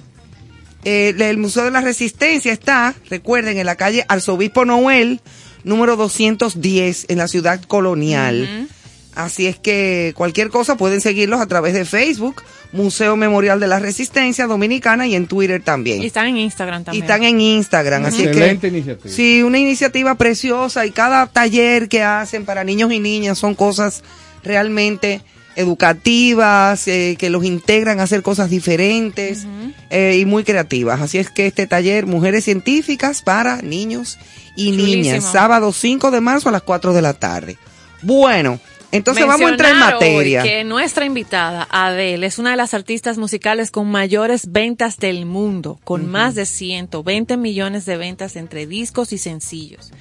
eh, 0.84 1.14
el 1.18 1.38
Museo 1.38 1.64
de 1.64 1.70
la 1.70 1.80
Resistencia 1.80 2.52
está, 2.52 2.94
recuerden, 3.08 3.56
en 3.56 3.64
la 3.64 3.76
calle 3.76 4.04
Arzobispo 4.08 4.66
Noel, 4.66 5.22
número 5.64 5.96
210, 5.96 7.06
en 7.08 7.16
la 7.16 7.28
ciudad 7.28 7.62
colonial. 7.62 8.68
Así 9.14 9.46
es 9.46 9.58
que 9.58 10.14
cualquier 10.16 10.48
cosa 10.48 10.76
pueden 10.76 11.00
seguirlos 11.02 11.40
a 11.40 11.46
través 11.46 11.74
de 11.74 11.84
Facebook, 11.84 12.42
Museo 12.72 13.14
Memorial 13.16 13.60
de 13.60 13.66
la 13.66 13.78
Resistencia 13.78 14.46
Dominicana 14.46 15.06
y 15.06 15.14
en 15.14 15.26
Twitter 15.26 15.62
también. 15.62 16.02
Y 16.02 16.06
están 16.06 16.28
en 16.28 16.38
Instagram 16.38 16.80
Y 16.80 16.84
también. 16.84 17.04
están 17.04 17.22
en 17.24 17.40
Instagram, 17.40 18.06
así 18.06 18.22
Excelente 18.24 18.70
que 18.70 18.76
iniciativa. 18.78 19.14
sí, 19.14 19.42
una 19.42 19.58
iniciativa 19.58 20.14
preciosa 20.14 20.86
y 20.86 20.90
cada 20.92 21.26
taller 21.26 21.88
que 21.90 22.02
hacen 22.02 22.46
para 22.46 22.64
niños 22.64 22.90
y 22.90 23.00
niñas 23.00 23.38
son 23.38 23.54
cosas 23.54 24.02
realmente 24.42 25.20
educativas, 25.54 26.86
eh, 26.88 27.16
que 27.18 27.28
los 27.30 27.44
integran 27.44 28.00
a 28.00 28.04
hacer 28.04 28.22
cosas 28.22 28.48
diferentes 28.48 29.46
eh, 29.90 30.16
y 30.18 30.24
muy 30.24 30.44
creativas. 30.44 31.00
Así 31.00 31.18
es 31.18 31.30
que 31.30 31.46
este 31.46 31.66
taller, 31.66 32.06
Mujeres 32.06 32.44
Científicas 32.44 33.22
para 33.22 33.60
Niños 33.62 34.18
y 34.56 34.70
Chulísimo. 34.70 34.86
Niñas, 34.86 35.24
sábado 35.30 35.72
5 35.72 36.10
de 36.10 36.20
marzo 36.20 36.48
a 36.48 36.52
las 36.52 36.62
4 36.62 36.92
de 36.94 37.02
la 37.02 37.14
tarde. 37.14 37.58
Bueno, 38.02 38.60
entonces 38.93 39.26
vamos 39.26 39.49
a 39.49 39.51
entrar 39.51 39.72
en 39.72 39.82
hoy 39.82 39.93
materia. 39.93 40.43
que 40.43 40.64
nuestra 40.64 41.05
invitada, 41.07 41.66
Adele, 41.70 42.26
es 42.26 42.38
una 42.38 42.51
de 42.51 42.57
las 42.57 42.74
artistas 42.74 43.18
musicales 43.18 43.70
con 43.70 43.90
mayores 43.90 44.53
ventas 44.53 44.99
del 44.99 45.26
mundo, 45.26 45.80
con 45.82 46.07
más 46.09 46.34
de 46.34 46.47
120 46.47 47.36
millones 47.38 47.86
de 47.86 47.97
ventas 47.97 48.36
entre 48.36 48.66
discos 48.66 49.12
y 49.12 49.18
sencillos. 49.18 49.93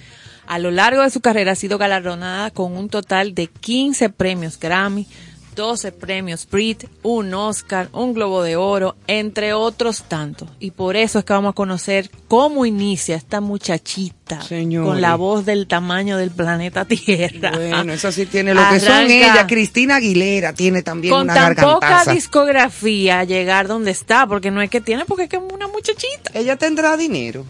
A 0.46 0.60
lo 0.60 0.70
largo 0.72 1.04
de 1.04 1.10
su 1.10 1.22
carrera 1.22 1.54
ha 1.54 1.56
sido 1.56 1.78
galardonada 1.78 2.52
con 2.52 2.76
un 2.76 2.90
total 2.90 3.34
de 3.34 3.48
15 3.48 4.10
premios 4.10 4.60
Grammy, 4.60 5.08
12 5.56 5.92
premios 5.92 6.48
Brit, 6.50 6.86
un 7.04 7.34
Oscar, 7.34 7.90
un 7.94 8.14
Globo 8.14 8.44
de 8.44 8.56
Oro, 8.56 8.96
entre 9.08 9.54
otros 9.54 10.04
tantos. 10.04 10.50
Y 10.60 10.72
por 10.72 10.96
eso 10.96 11.20
es 11.20 11.26
que 11.26 11.34
vamos 11.34 11.52
a 11.52 11.54
conocer 11.54 12.10
cómo 12.28 12.66
inicia 12.66 13.16
esta 13.16 13.42
muchachita 13.42 14.42
Señores. 14.42 14.90
con 14.90 15.02
la 15.02 15.16
voz 15.16 15.46
del 15.46 15.68
tamaño 15.68 16.18
del 16.18 16.32
planeta 16.32 16.86
Tierra. 16.86 17.52
Bueno, 17.52 17.94
eso 17.94 18.12
sí 18.12 18.26
tiene 18.26 18.54
lo 18.54 18.62
que 18.70 18.80
son 18.80 19.10
ella. 19.10 19.48
Cristina 19.48 19.98
Aguilera 19.98 20.54
tiene 20.54 20.82
también 20.82 21.14
con 21.14 21.24
una 21.24 21.34
tan 21.34 21.56
poca 21.56 22.06
discografía 22.06 23.24
llegar 23.24 23.68
donde 23.68 23.92
está, 23.92 24.28
porque 24.28 24.52
no 24.52 24.62
es 24.62 24.70
que 24.70 24.82
tiene, 24.82 25.06
porque 25.06 25.24
es 25.24 25.30
que 25.30 25.38
es 25.38 25.44
una 25.54 25.68
muchachita. 25.68 26.32
Ella 26.34 26.56
tendrá 26.56 26.98
dinero. 26.98 27.46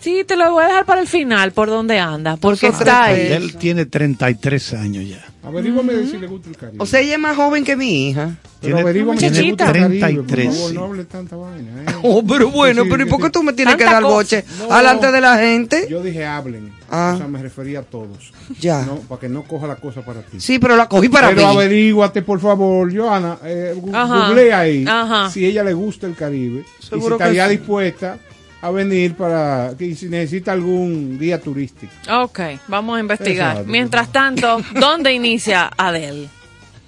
Sí, 0.00 0.24
te 0.26 0.36
lo 0.36 0.50
voy 0.50 0.64
a 0.64 0.66
dejar 0.66 0.84
para 0.84 1.00
el 1.00 1.06
final, 1.06 1.52
por 1.52 1.68
donde 1.68 2.00
anda, 2.00 2.36
porque 2.36 2.66
Nosotros 2.66 2.88
está 2.88 3.04
ahí. 3.04 3.32
Él 3.32 3.56
tiene 3.56 3.86
33 3.86 4.74
años 4.74 5.08
ya. 5.08 5.31
Averígame 5.44 6.06
si 6.06 6.18
le 6.18 6.26
gusta 6.28 6.48
el 6.50 6.56
Caribe. 6.56 6.78
O 6.82 6.86
sea, 6.86 7.00
ella 7.00 7.14
es 7.14 7.18
más 7.18 7.36
joven 7.36 7.64
que 7.64 7.74
mi 7.76 8.08
hija. 8.10 8.36
pero 8.60 8.76
tiene- 8.76 8.80
averígame 8.82 9.18
si 9.18 9.28
le 9.30 9.50
gusta 9.50 9.64
el 9.66 9.72
Caribe, 9.72 9.98
33, 10.00 10.46
Por 10.46 10.54
favor, 10.54 10.72
no 10.74 10.84
hable 10.84 11.04
tanta 11.04 11.36
vaina. 11.36 11.82
¿eh? 11.82 11.86
Oh, 12.04 12.24
pero 12.24 12.48
bueno, 12.50 12.84
Sí, 12.84 12.88
pero 12.90 13.06
¿y 13.06 13.10
por 13.10 13.18
qué 13.20 13.26
sí. 13.26 13.32
tú 13.32 13.42
me 13.42 13.52
tienes 13.52 13.74
que 13.76 13.84
dar 13.84 14.02
boche 14.04 14.44
No. 14.68 14.76
delante 14.76 15.10
de 15.10 15.20
la 15.20 15.36
gente? 15.38 15.86
Yo 15.90 16.00
dije 16.02 16.24
hablen. 16.24 16.72
Ah. 16.88 17.12
O 17.14 17.18
sea, 17.18 17.26
me 17.26 17.42
refería 17.42 17.80
a 17.80 17.82
todos. 17.82 18.32
Ya. 18.60 18.82
No, 18.84 18.96
para 18.96 19.20
que 19.20 19.28
no 19.28 19.42
coja 19.44 19.66
la 19.66 19.76
cosa 19.76 20.02
para 20.02 20.20
ti. 20.22 20.38
Sí, 20.40 20.58
pero 20.60 20.76
la 20.76 20.88
cogí 20.88 21.08
para 21.08 21.30
Pero 21.30 21.40
mí. 21.48 21.54
averíguate, 21.54 22.22
por 22.22 22.38
favor, 22.38 22.94
Joana, 22.94 23.38
eh, 23.44 23.74
googlea 23.76 24.60
ahí 24.60 24.84
Ajá. 24.86 25.28
si 25.30 25.44
ella 25.44 25.64
le 25.64 25.72
gusta 25.72 26.06
el 26.06 26.14
Caribe 26.14 26.60
y 26.80 27.00
si 27.00 27.06
estaría 27.06 27.48
sí. 27.48 27.56
dispuesta 27.56 28.18
a 28.62 28.70
venir 28.70 29.14
para 29.14 29.74
que 29.78 29.94
si 29.94 30.06
necesita 30.06 30.52
algún 30.52 31.18
guía 31.18 31.38
turístico. 31.40 31.92
Ok, 32.10 32.40
vamos 32.68 32.96
a 32.96 33.00
investigar. 33.00 33.50
Exacto. 33.50 33.70
Mientras 33.70 34.10
tanto, 34.12 34.62
¿dónde 34.78 35.12
inicia 35.12 35.70
Adele? 35.76 36.28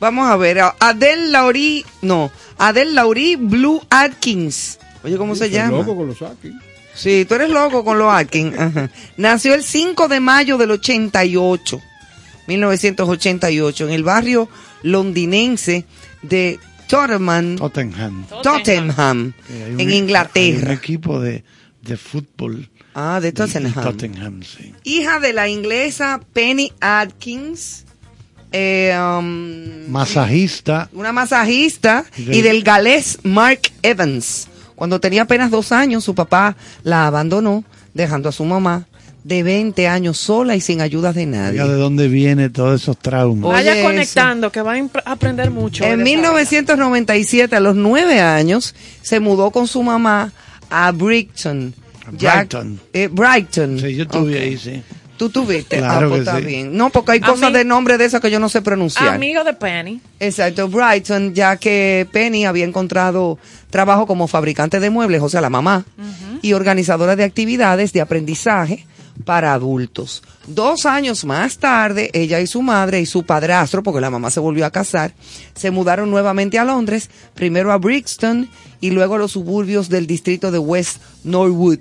Vamos 0.01 0.27
a 0.29 0.37
ver, 0.37 0.61
Adele 0.81 1.29
Laurie, 1.31 1.85
no, 2.03 2.31
Adele 2.59 2.93
Laurie 2.93 3.37
Blue 3.37 3.83
Atkins. 3.91 4.79
Oye, 5.03 5.17
¿cómo 5.17 5.35
se 5.35 5.51
llama? 5.51 5.79
loco 5.79 5.97
con 5.97 6.07
los 6.09 6.23
Aki. 6.23 6.53
Sí, 6.95 7.25
tú 7.29 7.35
eres 7.35 7.51
loco 7.51 7.85
con 7.85 7.99
los 7.99 8.13
Atkins. 8.13 8.57
Ajá. 8.59 8.89
Nació 9.17 9.55
el 9.55 9.63
5 9.65 10.07
de 10.09 10.21
mayo 10.21 10.57
del 10.59 10.71
88, 10.71 11.81
1988, 12.47 13.87
en 13.89 13.93
el 13.95 14.05
barrio 14.05 14.49
londinense 14.83 15.85
de 16.23 16.59
Tottenham, 16.89 17.57
Tottenham. 17.57 18.27
Tottenham, 18.43 19.33
un- 19.49 19.57
en 19.57 19.81
hay 19.81 19.87
un 19.87 19.93
Inglaterra. 19.93 20.73
equipo 20.75 21.19
de, 21.21 21.43
de 21.85 21.97
fútbol. 21.97 22.69
Ah, 22.95 23.19
de 23.21 23.33
de 23.33 23.33
Tottenham. 23.33 24.43
Sí. 24.43 24.73
Hija 24.85 25.21
de 25.21 25.33
la 25.33 25.49
inglesa 25.49 26.21
Penny 26.33 26.73
Atkins, 26.81 27.85
eh, 28.53 28.97
um, 28.97 29.91
Masajista. 29.91 30.89
una 30.93 31.13
masajista 31.13 32.05
Y 32.17 32.23
del- 32.25 32.35
y 32.37 32.43
del 32.43 32.63
galés 32.63 33.19
Mark 33.25 33.61
Evans. 33.83 34.49
Cuando 34.77 35.01
tenía 35.01 35.23
apenas 35.23 35.51
dos 35.51 35.73
años, 35.73 36.05
su 36.05 36.15
papá 36.15 36.57
la 36.83 37.07
abandonó, 37.07 37.65
dejando 37.95 38.29
a 38.29 38.33
su 38.33 38.45
mamá 38.45 38.87
de 39.25 39.43
20 39.43 39.89
años 39.89 40.19
sola 40.19 40.55
y 40.55 40.61
sin 40.61 40.81
ayuda 40.81 41.13
de 41.13 41.27
nadie. 41.27 41.61
Oiga, 41.63 41.67
¿de 41.73 41.79
dónde 41.79 42.09
viene 42.09 42.51
todos 42.51 42.83
esos 42.83 42.99
traumas? 42.99 43.45
Oye, 43.47 43.55
Vaya 43.55 43.75
eso. 43.79 43.87
conectando, 43.89 44.53
que 44.53 44.61
va 44.63 44.75
a 44.77 45.13
aprender 45.13 45.51
mucho. 45.51 45.83
En 45.85 45.91
de 46.05 46.05
esa 46.05 46.05
1997, 46.05 47.57
a 47.57 47.61
los 47.61 47.75
nueve 47.75 48.21
años, 48.21 48.75
se 49.03 49.21
mudó 49.21 49.51
con 49.51 49.67
su 49.67 49.83
mamá 49.83 50.33
a 50.75 50.91
Brighton. 50.93 51.75
Brighton. 52.13 52.81
eh, 52.93 53.09
Brighton. 53.11 53.79
Sí, 53.79 53.95
yo 53.95 54.03
estuve 54.05 54.39
ahí, 54.41 54.59
sí. 54.59 54.83
Tú 55.17 55.29
tuviste. 55.31 55.79
Claro 55.79 56.07
ah, 56.07 56.09
pues 56.09 56.13
que 56.13 56.19
está 56.29 56.39
sí. 56.41 56.45
bien. 56.45 56.77
No, 56.77 56.91
porque 56.91 57.13
hay 57.13 57.21
A 57.23 57.27
cosas 57.27 57.53
mí- 57.53 57.57
de 57.59 57.65
nombre 57.65 57.97
de 57.99 58.05
esas 58.05 58.21
que 58.21 58.31
yo 58.33 58.41
no 58.41 58.49
sé 58.49 58.63
pronunciar. 58.63 59.15
Amigo 59.15 59.45
de 59.45 59.55
Penny. 59.55 60.01
Exacto, 60.19 60.69
Brighton, 60.69 61.33
ya 61.35 61.57
que 61.57 62.07
Penny 62.13 62.45
había 62.47 62.65
encontrado 62.65 63.39
trabajo 63.71 64.07
como 64.09 64.27
fabricante 64.27 64.81
de 64.81 64.91
muebles, 64.91 65.23
o 65.23 65.29
sea, 65.29 65.41
la 65.41 65.51
mamá, 65.51 65.85
y 66.43 66.53
organizadora 66.53 67.15
de 67.15 67.23
actividades 67.25 67.93
de 67.93 68.01
aprendizaje 68.01 68.87
para 69.25 69.55
adultos. 69.55 70.25
Dos 70.49 70.85
años 70.85 71.25
más 71.25 71.59
tarde, 71.59 72.11
ella 72.13 72.41
y 72.41 72.49
su 72.49 72.61
madre 72.61 73.01
y 73.01 73.07
su 73.07 73.23
padrastro, 73.23 73.85
porque 73.85 74.01
la 74.01 74.11
mamá 74.11 74.31
se 74.31 74.41
volvió 74.41 74.67
a 74.67 74.71
casar, 74.73 75.13
se 75.55 75.71
mudaron 75.71 76.11
nuevamente 76.11 76.59
a 76.59 76.65
Londres, 76.65 77.09
primero 77.35 77.71
a 77.73 77.79
Brixton 77.79 78.49
y 78.85 78.91
luego 78.91 79.15
a 79.15 79.19
los 79.19 79.33
suburbios 79.33 79.89
del 79.89 80.07
distrito 80.07 80.51
de 80.51 80.59
West 80.59 81.01
Norwood, 81.25 81.79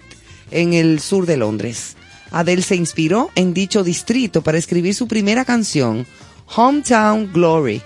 en 0.52 0.74
el 0.74 1.02
sur 1.02 1.26
de 1.26 1.36
Londres. 1.36 1.98
Adele 2.32 2.62
se 2.62 2.78
inspiró 2.78 3.30
en 3.36 3.54
dicho 3.54 3.84
distrito 3.84 4.42
para 4.42 4.58
escribir 4.58 4.96
su 4.96 5.06
primera 5.06 5.44
canción, 5.44 6.08
Hometown 6.56 7.34
Glory, 7.34 7.82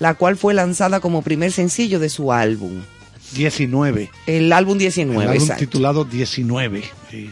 la 0.00 0.14
cual 0.14 0.38
fue 0.38 0.54
lanzada 0.54 1.00
como 1.00 1.20
primer 1.20 1.52
sencillo 1.52 1.98
de 2.00 2.08
su 2.08 2.32
álbum. 2.32 2.80
19. 3.34 4.10
El 4.26 4.50
álbum 4.50 4.72
el 4.72 4.78
19, 4.78 5.22
álbum 5.24 5.34
exacto. 5.42 5.60
titulado 5.60 6.04
19. 6.06 6.84
sí. 7.10 7.30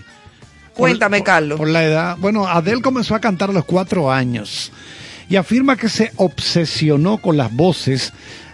Cuéntame, 0.74 1.18
Por- 1.18 1.26
Carlos. 1.26 1.58
Por 1.58 1.68
la 1.70 1.84
edad. 1.84 2.16
Bueno, 2.18 2.46
Adele 2.46 2.82
comenzó 2.82 3.14
a 3.14 3.20
cantar 3.20 3.48
a 3.48 3.52
los 3.54 3.64
cuatro 3.64 4.12
años 4.12 4.70
y 5.30 5.36
afirma 5.36 5.76
que 5.78 5.88
se 5.88 6.12
obsesionó 6.16 7.16
con 7.16 7.38
las 7.38 7.54
voces 7.54 8.12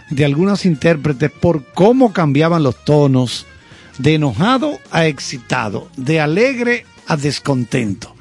de 0.09 0.25
algunas 0.25 0.65
intérpretes 0.65 1.31
por 1.31 1.63
cómo 1.73 2.13
cambiaban 2.13 2.63
los 2.63 2.83
tonos 2.83 3.45
de 3.97 4.15
enojado 4.15 4.79
a 4.91 5.05
excitado, 5.05 5.89
de 5.97 6.19
alegre 6.19 6.85
a 7.07 7.17
descontento. 7.17 8.15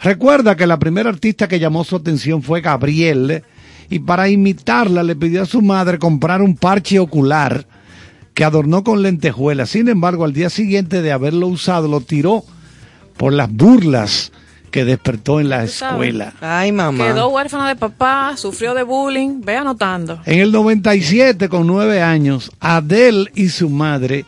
Recuerda 0.00 0.56
que 0.56 0.66
la 0.66 0.78
primera 0.78 1.10
artista 1.10 1.48
que 1.48 1.58
llamó 1.58 1.84
su 1.84 1.96
atención 1.96 2.42
fue 2.42 2.60
Gabrielle 2.60 3.42
y 3.90 4.00
para 4.00 4.28
imitarla 4.28 5.02
le 5.02 5.16
pidió 5.16 5.42
a 5.42 5.46
su 5.46 5.62
madre 5.62 5.98
comprar 5.98 6.42
un 6.42 6.56
parche 6.56 6.98
ocular 6.98 7.66
que 8.34 8.44
adornó 8.44 8.84
con 8.84 9.02
lentejuelas. 9.02 9.70
Sin 9.70 9.88
embargo, 9.88 10.24
al 10.24 10.32
día 10.32 10.50
siguiente 10.50 11.02
de 11.02 11.12
haberlo 11.12 11.46
usado, 11.46 11.88
lo 11.88 12.02
tiró 12.02 12.44
por 13.16 13.32
las 13.32 13.50
burlas 13.50 14.32
que 14.70 14.84
despertó 14.84 15.40
en 15.40 15.48
la 15.48 15.64
escuela. 15.64 16.34
Ay, 16.40 16.72
mamá. 16.72 17.06
Quedó 17.06 17.28
huérfana 17.28 17.68
de 17.68 17.76
papá, 17.76 18.34
sufrió 18.36 18.74
de 18.74 18.82
bullying. 18.82 19.40
Ve 19.42 19.56
anotando. 19.56 20.20
En 20.26 20.40
el 20.40 20.52
97, 20.52 21.48
con 21.48 21.66
nueve 21.66 22.02
años, 22.02 22.50
Adele 22.60 23.30
y 23.34 23.48
su 23.48 23.70
madre 23.70 24.24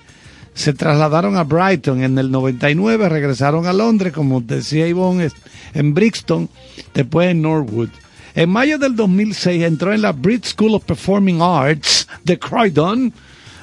se 0.55 0.73
trasladaron 0.73 1.37
a 1.37 1.45
Brighton. 1.45 2.03
En 2.03 2.19
el 2.19 2.31
99 2.31 3.09
regresaron 3.09 3.67
a 3.67 3.73
Londres, 3.73 4.13
como 4.13 4.41
decía 4.41 4.89
Ivonne, 4.89 5.31
en 5.75 5.95
Brixton, 5.95 6.49
después 6.95 7.31
en 7.31 7.43
Norwood. 7.43 7.91
En 8.35 8.51
mayo 8.51 8.79
del 8.79 8.97
2006 8.97 9.63
entró 9.63 9.93
en 9.93 10.03
la 10.03 10.13
Brit 10.13 10.45
School 10.45 10.75
of 10.75 10.85
Performing 10.85 11.41
Arts 11.43 12.09
de 12.25 12.39
Croydon. 12.39 13.13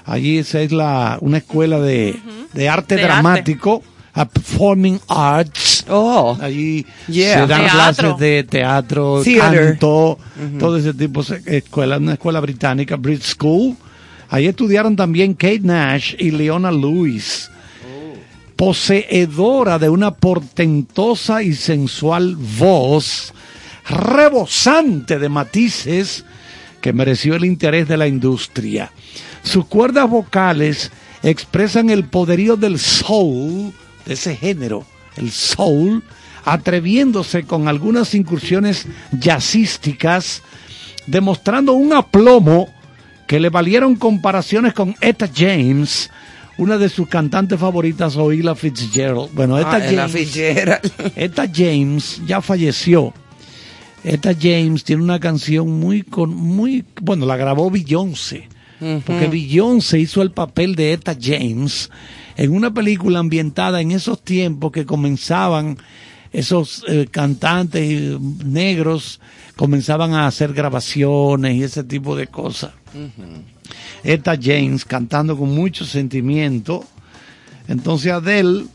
Allí 0.05 0.37
esa 0.37 0.61
es 0.61 0.71
la, 0.71 1.17
una 1.21 1.37
escuela 1.39 1.79
de, 1.79 2.19
de 2.53 2.69
arte 2.69 2.95
De 2.95 3.03
dramático, 3.03 3.83
a 4.15 4.25
Performing 4.25 4.99
Arts. 5.07 5.85
Oh, 5.89 6.37
Allí 6.41 6.85
Yeah. 7.07 7.41
se 7.41 7.47
dan 7.47 7.61
Teatro. 7.61 7.71
clases 7.77 8.17
de 8.17 8.43
teatro, 8.43 9.21
Theater. 9.23 9.69
canto, 9.71 10.17
todo 10.57 10.77
ese 10.77 10.93
tipo 10.93 11.21
de 11.21 11.57
escuelas, 11.57 11.99
una 11.99 12.13
escuela 12.13 12.39
británica, 12.39 12.95
Brit 12.95 13.21
School. 13.21 13.75
Ahí 14.29 14.47
estudiaron 14.47 14.95
también 14.95 15.33
Kate 15.35 15.59
Nash 15.61 16.15
y 16.17 16.31
Leona 16.31 16.71
Lewis. 16.71 17.51
Poseedora 18.55 19.77
de 19.79 19.89
una 19.89 20.11
portentosa 20.11 21.43
y 21.43 21.53
sensual 21.53 22.35
voz, 22.37 23.33
rebosante 23.87 25.19
de 25.19 25.27
matices, 25.29 26.23
que 26.79 26.93
mereció 26.93 27.35
el 27.35 27.43
interés 27.45 27.87
de 27.87 27.97
la 27.97 28.07
industria. 28.07 28.91
Sus 29.43 29.65
cuerdas 29.65 30.09
vocales 30.09 30.91
expresan 31.21 31.89
el 31.89 32.05
poderío 32.05 32.55
del 32.55 32.79
soul, 32.79 33.73
de 34.05 34.13
ese 34.13 34.35
género, 34.35 34.85
el 35.17 35.31
soul, 35.31 36.03
atreviéndose 36.43 37.43
con 37.43 37.67
algunas 37.67 38.13
incursiones 38.13 38.85
jazzísticas, 39.11 40.41
demostrando 41.07 41.73
un 41.73 41.93
aplomo 41.93 42.69
que 43.27 43.39
le 43.39 43.49
valieron 43.49 43.95
comparaciones 43.95 44.73
con 44.73 44.95
Etta 45.01 45.29
James, 45.33 46.11
una 46.57 46.77
de 46.77 46.89
sus 46.89 47.07
cantantes 47.07 47.59
favoritas, 47.59 48.15
o 48.15 48.31
Ella 48.31 48.55
Fitzgerald. 48.55 49.29
Bueno, 49.33 49.57
Etta 49.57 49.73
Ah, 49.75 49.77
Ella 49.87 50.01
James, 50.07 50.11
Fitzgerald. 50.11 50.91
Etta 51.15 51.47
James 51.51 52.21
ya 52.25 52.41
falleció. 52.41 53.13
Etta 54.03 54.33
James 54.39 54.83
tiene 54.83 55.01
una 55.01 55.19
canción 55.19 55.79
muy 55.79 56.03
con 56.03 56.29
muy 56.29 56.85
bueno, 57.01 57.25
la 57.25 57.37
grabó 57.37 57.71
Beyoncé. 57.71 58.47
Porque 59.05 59.27
Beyoncé 59.27 59.99
hizo 59.99 60.21
el 60.21 60.31
papel 60.31 60.75
de 60.75 60.93
Etta 60.93 61.15
James 61.19 61.89
en 62.37 62.53
una 62.53 62.73
película 62.73 63.19
ambientada 63.19 63.81
en 63.81 63.91
esos 63.91 64.21
tiempos 64.21 64.71
que 64.71 64.85
comenzaban 64.85 65.77
esos 66.35 66.83
eh, 66.87 67.07
cantantes 67.09 67.81
eh, 67.81 68.17
negros 68.43 69.21
comenzaban 69.55 70.13
a 70.13 70.27
hacer 70.27 70.53
grabaciones 70.53 71.55
y 71.55 71.63
ese 71.63 71.83
tipo 71.83 72.15
de 72.15 72.27
cosas. 72.27 72.71
Etta 74.03 74.37
James 74.39 74.83
cantando 74.83 75.37
con 75.37 75.55
mucho 75.55 75.85
sentimiento. 75.85 76.83
Entonces 77.67 78.11
Adele 78.11 78.65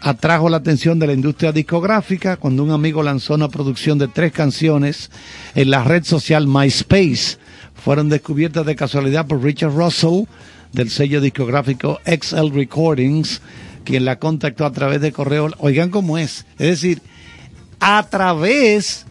atrajo 0.00 0.48
la 0.48 0.58
atención 0.58 0.98
de 0.98 1.06
la 1.06 1.12
industria 1.12 1.52
discográfica 1.52 2.36
cuando 2.36 2.62
un 2.62 2.70
amigo 2.70 3.02
lanzó 3.02 3.34
una 3.34 3.48
producción 3.48 3.98
de 3.98 4.08
tres 4.08 4.32
canciones 4.32 5.10
en 5.54 5.70
la 5.70 5.82
red 5.82 6.04
social 6.04 6.46
MySpace. 6.46 7.38
Fueron 7.74 8.10
descubiertas 8.10 8.66
de 8.66 8.76
casualidad 8.76 9.26
por 9.26 9.42
Richard 9.42 9.72
Russell 9.72 10.24
del 10.72 10.90
sello 10.90 11.20
discográfico 11.20 12.00
XL 12.04 12.50
Recordings, 12.52 13.40
quien 13.84 14.04
la 14.04 14.18
contactó 14.18 14.64
a 14.66 14.72
través 14.72 15.00
de 15.00 15.12
correo. 15.12 15.50
Oigan 15.58 15.90
cómo 15.90 16.18
es. 16.18 16.46
Es 16.58 16.68
decir, 16.68 17.02
a 17.80 18.06
través 18.08 19.06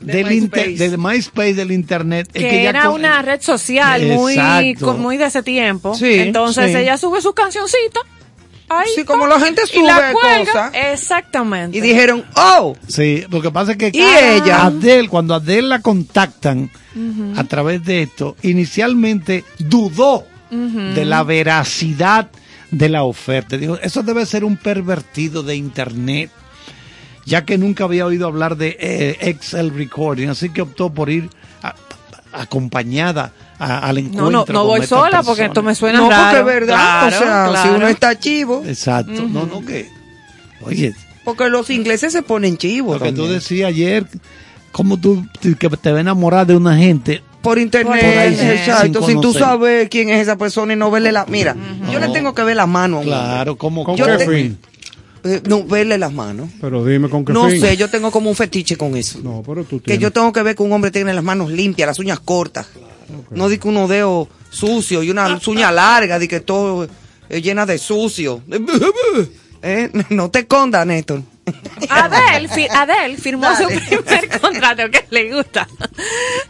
De 0.00 0.12
del 0.14 0.32
inter- 0.32 0.68
MySpace. 0.68 0.90
de 0.90 0.96
MySpace 0.96 1.54
del 1.54 1.72
internet. 1.72 2.28
es 2.32 2.42
que, 2.42 2.64
era 2.64 2.84
con- 2.86 2.94
una 2.94 3.20
red 3.22 3.40
social 3.40 4.02
muy, 4.06 4.32
Exacto. 4.34 4.94
muy 4.94 5.16
de 5.16 5.26
ese 5.26 5.42
tiempo. 5.42 5.94
Sí, 5.94 6.14
Entonces 6.20 6.72
sí. 6.72 6.76
ella 6.78 6.96
sube 6.96 7.20
su 7.20 7.32
cancioncita. 7.32 8.00
Ahí 8.70 8.88
Sí, 8.96 9.04
como 9.04 9.26
la 9.26 9.40
gente 9.40 9.62
y 9.72 9.82
la 9.82 10.12
sube 10.12 10.44
cosas. 10.44 10.72
Exactamente. 10.74 11.78
Y 11.78 11.80
dijeron, 11.80 12.24
oh, 12.36 12.76
Sí, 12.86 13.24
lo 13.30 13.40
que 13.40 13.50
pasa 13.50 13.72
es 13.72 13.78
que 13.78 13.90
¿Y 13.94 14.00
ella? 14.02 14.66
Adele, 14.66 15.08
cuando 15.08 15.34
Adele 15.34 15.68
la 15.68 15.80
contactan 15.80 16.70
a 17.36 17.44
través 17.44 17.82
de 17.84 18.02
esto, 18.02 18.36
inicialmente 18.42 19.44
dudó 19.58 20.26
de 20.50 21.04
la 21.04 21.22
veracidad 21.24 22.28
de 22.70 22.88
la 22.88 23.02
oferta. 23.02 23.56
Dijo, 23.56 23.78
eso 23.82 24.02
debe 24.02 24.24
ser 24.26 24.44
un 24.44 24.56
pervertido 24.56 25.42
de 25.42 25.56
internet. 25.56 26.30
ya 27.26 27.44
que 27.44 27.58
nunca 27.58 27.84
había 27.84 28.06
oído 28.06 28.26
hablar 28.26 28.56
de 28.56 28.74
eh, 28.80 29.16
Excel 29.20 29.74
Recording, 29.74 30.28
así 30.28 30.48
que 30.48 30.62
optó 30.62 30.88
por 30.88 31.10
ir 31.10 31.28
a- 31.62 31.74
a- 32.32 32.42
acompañada 32.42 33.32
a- 33.58 33.80
al 33.80 33.98
encuentro. 33.98 34.24
No, 34.24 34.30
no, 34.30 34.38
no 34.40 34.44
con 34.46 34.66
voy 34.66 34.86
sola 34.86 35.02
persona. 35.18 35.22
porque 35.24 35.44
esto 35.44 35.62
me 35.62 35.74
suena 35.74 35.98
No, 35.98 36.08
raro. 36.08 36.24
porque 36.24 36.38
es 36.38 36.60
verdad. 36.60 36.74
Claro, 37.08 37.16
o 37.16 37.52
sea, 37.52 37.62
si 37.62 37.68
uno 37.68 37.86
está 37.88 38.18
chivo. 38.18 38.62
Exacto, 38.66 39.26
no, 39.28 39.44
no, 39.44 39.62
que, 39.62 39.86
oye, 40.62 40.94
Porque 41.22 41.50
los 41.50 41.68
ingleses 41.68 42.14
se 42.14 42.22
ponen 42.22 42.56
chivos. 42.56 42.98
lo 42.98 43.04
que 43.04 43.12
tú 43.12 43.26
decías 43.26 43.68
ayer, 43.68 44.06
como 44.72 44.96
tú 44.98 45.26
que 45.58 45.68
te 45.68 45.92
ves 45.92 46.00
enamorar 46.00 46.46
de 46.46 46.56
una 46.56 46.78
gente, 46.78 47.22
Por 47.48 47.58
internet, 47.58 48.00
Por 48.00 48.18
ahí, 48.18 48.34
exacto. 48.58 48.98
sin 49.00 49.06
Sin 49.08 49.20
tú 49.22 49.32
saber 49.32 49.88
quién 49.88 50.10
es 50.10 50.20
esa 50.22 50.36
persona 50.36 50.74
y 50.74 50.76
no 50.76 50.90
verle 50.90 51.12
la. 51.12 51.24
Mira, 51.26 51.56
yo 51.90 51.98
le 51.98 52.08
tengo 52.10 52.34
que 52.34 52.42
ver 52.42 52.56
la 52.56 52.66
mano 52.66 52.96
a 52.98 53.00
un 53.00 53.06
claro, 53.06 53.56
como 53.56 53.84
¿Con 53.84 53.96
Yo 53.96 54.04
qué 54.06 54.16
te- 54.18 54.26
fin? 54.26 54.58
hombre. 55.24 55.36
Eh, 55.36 55.42
no, 55.48 55.64
verle 55.64 55.96
las 55.98 56.12
manos. 56.12 56.48
Pero 56.60 56.84
dime 56.84 57.08
con 57.08 57.24
qué 57.24 57.32
No 57.32 57.48
fin. 57.48 57.60
sé, 57.60 57.76
yo 57.76 57.88
tengo 57.88 58.10
como 58.10 58.28
un 58.30 58.36
fetiche 58.36 58.76
con 58.76 58.96
eso. 58.96 59.18
No, 59.22 59.42
pero 59.46 59.64
tú 59.64 59.78
Que 59.78 59.84
tienes. 59.86 60.02
yo 60.02 60.12
tengo 60.12 60.32
que 60.32 60.42
ver 60.42 60.54
que 60.56 60.62
un 60.62 60.72
hombre 60.72 60.90
tiene 60.90 61.12
las 61.14 61.24
manos 61.24 61.50
limpias, 61.50 61.86
las 61.86 61.98
uñas 61.98 62.20
cortas. 62.20 62.68
No 63.30 63.48
di 63.48 63.56
que 63.58 63.66
unos 63.68 63.88
dedos 63.88 64.28
sucios 64.50 65.04
y 65.04 65.10
una 65.10 65.38
uña 65.46 65.72
larga, 65.72 66.18
di 66.18 66.28
que 66.28 66.40
todo 66.40 66.86
es 67.30 67.42
llena 67.42 67.64
de 67.64 67.78
sucio. 67.78 68.42
¿Eh? 69.62 69.90
No 70.10 70.30
te 70.30 70.40
escondas, 70.40 70.86
Néstor. 70.86 71.22
Fi- 72.48 72.68
Adele 72.74 73.16
firmó 73.16 73.46
Dale. 73.46 73.80
su 73.80 73.86
primer 73.86 74.40
contrato, 74.40 74.82
que 74.90 75.04
le 75.10 75.34
gusta. 75.34 75.68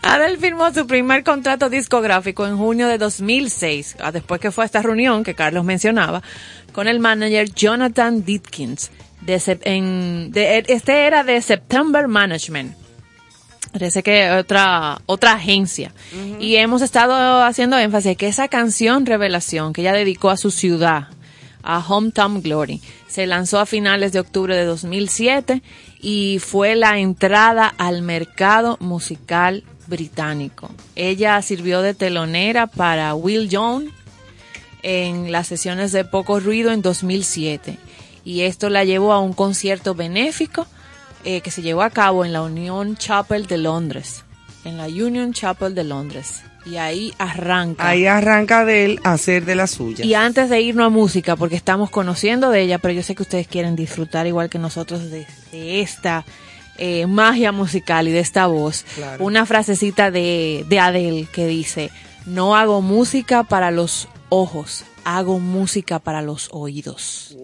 Adele 0.03 0.37
firmó 0.39 0.73
su 0.73 0.87
primer 0.87 1.25
contrato 1.25 1.69
discográfico 1.69 2.47
en 2.47 2.57
junio 2.57 2.89
de 2.89 2.99
2006, 2.99 3.97
ah, 4.01 4.13
después 4.13 4.41
que 4.41 4.51
fue 4.51 4.65
a 4.65 4.67
esta 4.67 4.83
reunión 4.83 5.25
que 5.25 5.35
Carlos 5.35 5.65
mencionaba, 5.65 6.23
con 6.73 6.89
el 6.89 7.01
manager 7.01 7.53
Jonathan 7.53 8.25
Ditkins. 8.25 8.91
De, 9.21 9.37
sep- 9.39 9.61
en- 9.65 10.31
de- 10.31 10.65
este 10.69 11.07
era 11.07 11.25
de 11.25 11.43
September 11.43 12.07
Management. 12.09 12.77
Parece 13.73 14.03
que 14.03 14.31
otra 14.31 14.99
otra 15.07 15.33
agencia. 15.33 15.93
Y 16.41 16.57
hemos 16.57 16.81
estado 16.81 17.43
haciendo 17.43 17.77
énfasis 17.79 18.17
que 18.17 18.29
esa 18.29 18.49
canción 18.49 19.05
Revelación 19.05 19.73
que 19.75 19.83
ella 19.83 19.93
dedicó 19.93 20.31
a 20.31 20.37
su 20.39 20.51
ciudad, 20.51 21.09
a 21.63 21.79
Hometown 21.79 22.43
Glory, 22.43 22.81
se 23.09 23.27
lanzó 23.27 23.59
a 23.59 23.67
finales 23.67 24.13
de 24.13 24.21
octubre 24.21 24.55
de 24.57 24.65
2007 24.65 25.63
y 26.01 26.39
fue 26.39 26.77
la 26.77 26.99
entrada 26.99 27.73
al 27.79 28.03
mercado 28.03 28.77
musical 28.81 29.65
británico. 29.87 30.71
Ella 30.95 31.41
sirvió 31.43 31.83
de 31.83 31.95
telonera 31.95 32.67
para 32.67 33.15
Will 33.15 33.49
Young 33.49 33.89
en 34.83 35.33
las 35.33 35.49
sesiones 35.49 35.93
de 35.93 36.05
Poco 36.05 36.41
Ruido 36.41 36.71
en 36.71 36.83
2007 36.83 37.79
y 38.25 38.43
esto 38.43 38.69
la 38.69 38.85
llevó 38.85 39.13
a 39.13 39.21
un 39.21 39.33
concierto 39.33 39.95
benéfico 39.95 40.67
eh, 41.25 41.41
que 41.41 41.51
se 41.51 41.63
llevó 41.63 41.83
a 41.83 41.91
cabo 41.91 42.25
en 42.25 42.33
la 42.33 42.43
Union 42.43 42.97
Chapel 42.97 43.47
de 43.47 43.59
Londres, 43.59 44.25
en 44.65 44.77
la 44.77 44.87
Union 44.87 45.33
Chapel 45.33 45.75
de 45.75 45.85
Londres. 45.85 46.43
Y 46.69 46.77
ahí 46.77 47.13
arranca. 47.19 47.89
Ahí 47.89 48.07
arranca 48.07 48.65
de 48.65 48.85
él 48.85 49.01
a 49.05 49.13
hacer 49.13 49.45
de 49.45 49.55
la 49.55 49.67
suya. 49.67 50.05
Y 50.05 50.15
antes 50.15 50.51
de 50.51 50.61
irnos 50.61 50.87
a 50.87 50.91
música, 50.91 51.37
porque 51.37 51.57
estamos 51.57 51.89
conociendo 51.91 52.51
de 52.51 52.61
ella, 52.63 52.79
pero 52.79 52.93
yo 52.95 53.03
sé 53.03 53.15
que 53.15 53.23
ustedes 53.23 53.49
quieren 53.49 53.75
disfrutar 53.77 54.27
igual 54.27 54.51
que 54.51 54.59
nosotros 54.59 55.11
de, 55.11 55.27
de 55.53 55.81
esta 55.81 56.25
eh, 56.77 57.07
magia 57.07 57.53
musical 57.53 58.07
y 58.09 58.13
de 58.13 58.21
esta 58.21 58.47
voz, 58.47 58.85
Claro. 58.97 59.25
una 59.25 59.47
frasecita 59.47 60.11
de, 60.11 60.65
de 60.69 60.79
Adele 60.79 61.27
que 61.33 61.47
dice, 61.47 61.91
no 62.27 62.55
hago 62.57 62.83
música 62.83 63.45
para 63.45 63.71
los 63.71 64.09
ojos, 64.29 64.85
hago 65.05 65.39
música 65.41 65.99
para 65.99 66.21
los 66.23 66.49
oídos. 66.53 67.37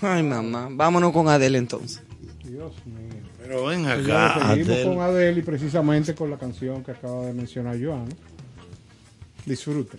Ay, 0.00 0.22
mamá. 0.22 0.68
Vámonos 0.70 1.12
con 1.12 1.28
Adele 1.28 1.58
entonces. 1.58 2.02
Dios 2.42 2.72
mío. 2.86 3.22
Pero 3.40 3.66
ven 3.66 3.86
acá, 3.86 4.48
seguimos 4.48 4.68
Adele. 4.70 4.84
con 4.84 5.00
Adele 5.02 5.40
y 5.40 5.42
precisamente 5.42 6.14
con 6.14 6.30
la 6.30 6.38
canción 6.38 6.82
que 6.82 6.92
acaba 6.92 7.26
de 7.26 7.32
mencionar 7.34 7.76
Joan. 7.80 8.06
Disfruten. 9.46 9.98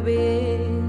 vez. 0.00 0.79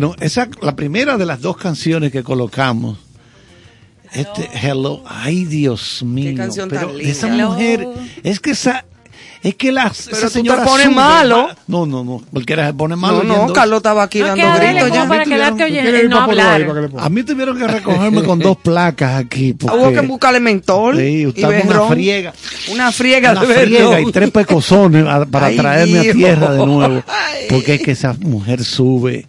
Bueno, 0.00 0.16
esa 0.20 0.48
la 0.62 0.74
primera 0.74 1.18
de 1.18 1.26
las 1.26 1.42
dos 1.42 1.58
canciones 1.58 2.10
que 2.10 2.22
colocamos. 2.22 2.96
Este 4.12 4.48
Hello, 4.54 5.02
ay 5.06 5.44
Dios 5.44 6.02
mío, 6.02 6.32
canción 6.36 6.68
pero 6.70 6.88
tan 6.88 7.00
esa 7.00 7.28
linda. 7.28 7.48
mujer, 7.48 7.86
es 8.24 8.40
que 8.40 8.50
esa 8.52 8.84
es 9.42 9.54
que 9.54 9.70
la, 9.72 9.86
esa 9.86 10.10
tú 10.10 10.16
te 10.20 10.28
señora 10.30 10.64
pones 10.64 10.86
sube, 10.86 10.94
malo. 10.94 11.48
No, 11.68 11.84
no, 11.86 12.02
no, 12.02 12.22
cualquiera 12.32 12.66
se 12.66 12.74
pone 12.74 12.96
malo. 12.96 13.22
No, 13.22 13.46
no, 13.46 13.52
Carlos 13.52 13.76
estaba 13.78 14.02
aquí 14.02 14.18
No, 14.20 14.28
dando 14.28 14.42
gritos 14.58 14.90
ya. 14.92 15.06
para 15.06 15.24
¿Tú 15.24 15.30
quedarte 15.30 15.64
oyendo 15.64 15.82
¿Quieres 15.82 16.00
y 16.00 16.04
ir 16.04 16.10
no 16.10 16.16
ahí 16.16 16.22
hablar. 16.30 16.60
para 16.66 16.74
que 16.74 16.80
le 16.80 16.88
ponga? 16.88 17.04
A 17.04 17.08
mí 17.10 17.22
tuvieron 17.22 17.58
que 17.58 17.66
recogerme 17.68 18.22
con 18.24 18.38
dos 18.38 18.56
placas 18.56 19.14
aquí. 19.24 19.52
Porque, 19.58 19.76
Hubo 19.76 19.92
que 19.92 20.00
buscarle 20.00 20.40
mentol 20.40 20.96
Sí, 20.96 21.02
y 21.02 21.26
usted 21.26 21.64
una 21.66 21.82
friega. 21.88 22.32
Una 22.72 22.90
friega 22.92 23.30
Una 23.32 23.40
de 23.42 23.46
friega 23.54 23.88
berrón. 23.90 24.08
y 24.08 24.12
tres 24.12 24.30
pecosones 24.30 25.06
a- 25.06 25.24
para 25.26 25.46
Ay, 25.46 25.56
traerme 25.56 26.00
Dios. 26.02 26.14
a 26.14 26.18
tierra 26.18 26.52
de 26.52 26.66
nuevo. 26.66 27.02
Porque 27.48 27.74
es 27.74 27.82
que 27.82 27.90
esa 27.92 28.14
mujer 28.14 28.64
sube. 28.64 29.26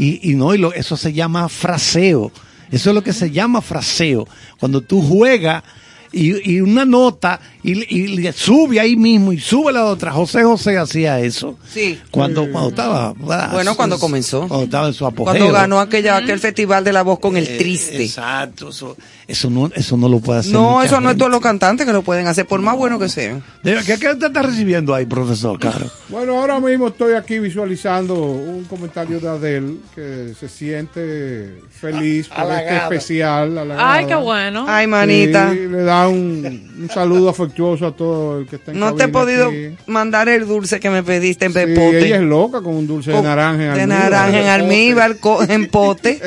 Y, 0.00 0.30
y 0.30 0.34
no, 0.34 0.54
y 0.54 0.58
lo, 0.58 0.72
eso 0.72 0.96
se 0.96 1.12
llama 1.12 1.46
fraseo. 1.50 2.32
Eso 2.70 2.90
es 2.90 2.94
lo 2.94 3.04
que 3.04 3.12
se 3.12 3.30
llama 3.30 3.60
fraseo. 3.60 4.26
Cuando 4.58 4.80
tú 4.80 5.02
juegas 5.02 5.62
y, 6.10 6.52
y 6.52 6.62
una 6.62 6.86
nota 6.86 7.38
y, 7.62 7.94
y 7.94 8.06
le 8.16 8.32
sube 8.32 8.80
ahí 8.80 8.96
mismo 8.96 9.32
y 9.32 9.38
sube 9.40 9.72
la 9.72 9.84
otra. 9.84 10.12
José 10.12 10.42
José 10.44 10.78
hacía 10.78 11.20
eso. 11.20 11.58
Sí. 11.72 12.00
Cuando, 12.10 12.50
cuando 12.50 12.70
estaba. 12.70 13.12
Bueno, 13.12 13.76
cuando 13.76 13.98
comenzó. 13.98 14.46
Cuando 14.48 14.64
estaba 14.64 14.86
en 14.88 14.94
su 14.94 15.06
apogeo. 15.06 15.32
Cuando 15.34 15.52
ganó 15.52 15.80
aquella, 15.80 16.16
aquel 16.16 16.38
festival 16.38 16.84
de 16.84 16.92
la 16.92 17.02
voz 17.02 17.18
con 17.18 17.36
el 17.36 17.44
Eh, 17.46 17.58
triste. 17.58 18.02
Exacto. 18.02 18.70
Eso, 18.70 18.96
eso, 19.28 19.50
no, 19.50 19.70
eso 19.74 19.96
no 19.96 20.08
lo 20.08 20.20
puede 20.20 20.40
hacer. 20.40 20.52
No, 20.52 20.82
eso 20.82 21.00
no 21.00 21.10
es 21.10 21.16
todos 21.16 21.30
los 21.30 21.40
cantantes 21.40 21.86
que 21.86 21.92
lo 21.92 22.02
pueden 22.02 22.26
hacer, 22.26 22.46
por 22.46 22.60
más 22.60 22.76
bueno 22.76 22.98
que 22.98 23.08
sean. 23.08 23.42
¿Qué, 23.62 23.76
qué 23.84 24.14
te 24.14 24.26
está 24.26 24.42
recibiendo 24.42 24.94
ahí, 24.94 25.06
profesor 25.06 25.58
Caro? 25.58 25.86
Bueno, 26.08 26.38
ahora 26.38 26.58
mismo 26.60 26.88
estoy 26.88 27.14
aquí 27.14 27.38
visualizando 27.38 28.14
un 28.14 28.64
comentario 28.64 29.20
de 29.20 29.28
Adele 29.28 29.74
que 29.94 30.32
se 30.38 30.48
siente 30.48 31.60
feliz 31.70 32.28
por 32.28 32.50
este 32.52 32.76
especial. 32.76 33.58
halagada. 33.58 33.92
Ay, 33.92 34.06
qué 34.06 34.14
bueno. 34.14 34.64
Ay, 34.68 34.86
manita. 34.86 35.50
Sí, 35.52 35.58
le 35.68 35.82
da 35.82 36.08
un, 36.08 36.70
un 36.82 36.90
saludo 36.92 37.30
afectuoso 37.50 37.86
a 37.86 37.92
todo 37.96 38.38
el 38.40 38.46
que 38.46 38.56
está 38.56 38.70
en 38.72 38.78
No 38.78 38.94
te 38.94 39.04
he 39.04 39.08
podido 39.08 39.48
aquí. 39.48 39.74
mandar 39.86 40.28
el 40.28 40.46
dulce 40.46 40.78
que 40.80 40.90
me 40.90 41.02
pediste 41.02 41.46
en 41.46 41.52
Sí, 41.52 41.58
pepote. 41.58 42.06
ella 42.06 42.16
es 42.16 42.22
loca 42.22 42.60
con 42.62 42.74
un 42.76 42.86
dulce 42.86 43.10
de 43.10 43.16
Con- 43.16 43.24
naranja 43.26 43.62
en 43.64 43.74
De 43.74 43.80
almíbar. 43.82 44.10
naranja 44.10 44.40
en 44.40 44.46
almíbar, 44.60 45.16
en 45.48 45.68
pote. 45.68 46.20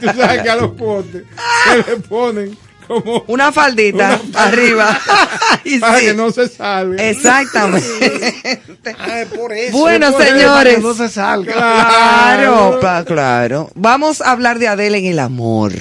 Tú 0.00 0.06
sabes 0.16 0.42
que 0.42 0.50
a 0.50 0.56
los 0.56 0.70
potes 0.72 1.24
se 1.64 1.76
le 1.90 1.96
ponen 2.00 2.56
como 2.86 3.24
Una 3.28 3.50
faldita 3.50 4.20
arriba. 4.34 4.98
Para 5.80 5.98
sí. 5.98 6.04
que 6.06 6.12
no 6.14 6.30
se 6.30 6.48
salga. 6.48 7.02
Exactamente. 7.08 8.60
por 9.34 9.52
eso. 9.54 9.78
Bueno, 9.78 10.12
por 10.12 10.20
eso, 10.22 10.34
señores. 10.36 10.76
que 10.76 10.82
no 10.82 10.92
se 10.94 11.08
salga. 11.08 11.52
Claro, 11.54 12.78
pa- 12.82 13.04
claro. 13.06 13.70
Vamos 13.74 14.20
a 14.20 14.32
hablar 14.32 14.58
de 14.58 14.68
Adele 14.68 14.98
en 14.98 15.06
el 15.06 15.18
amor. 15.18 15.72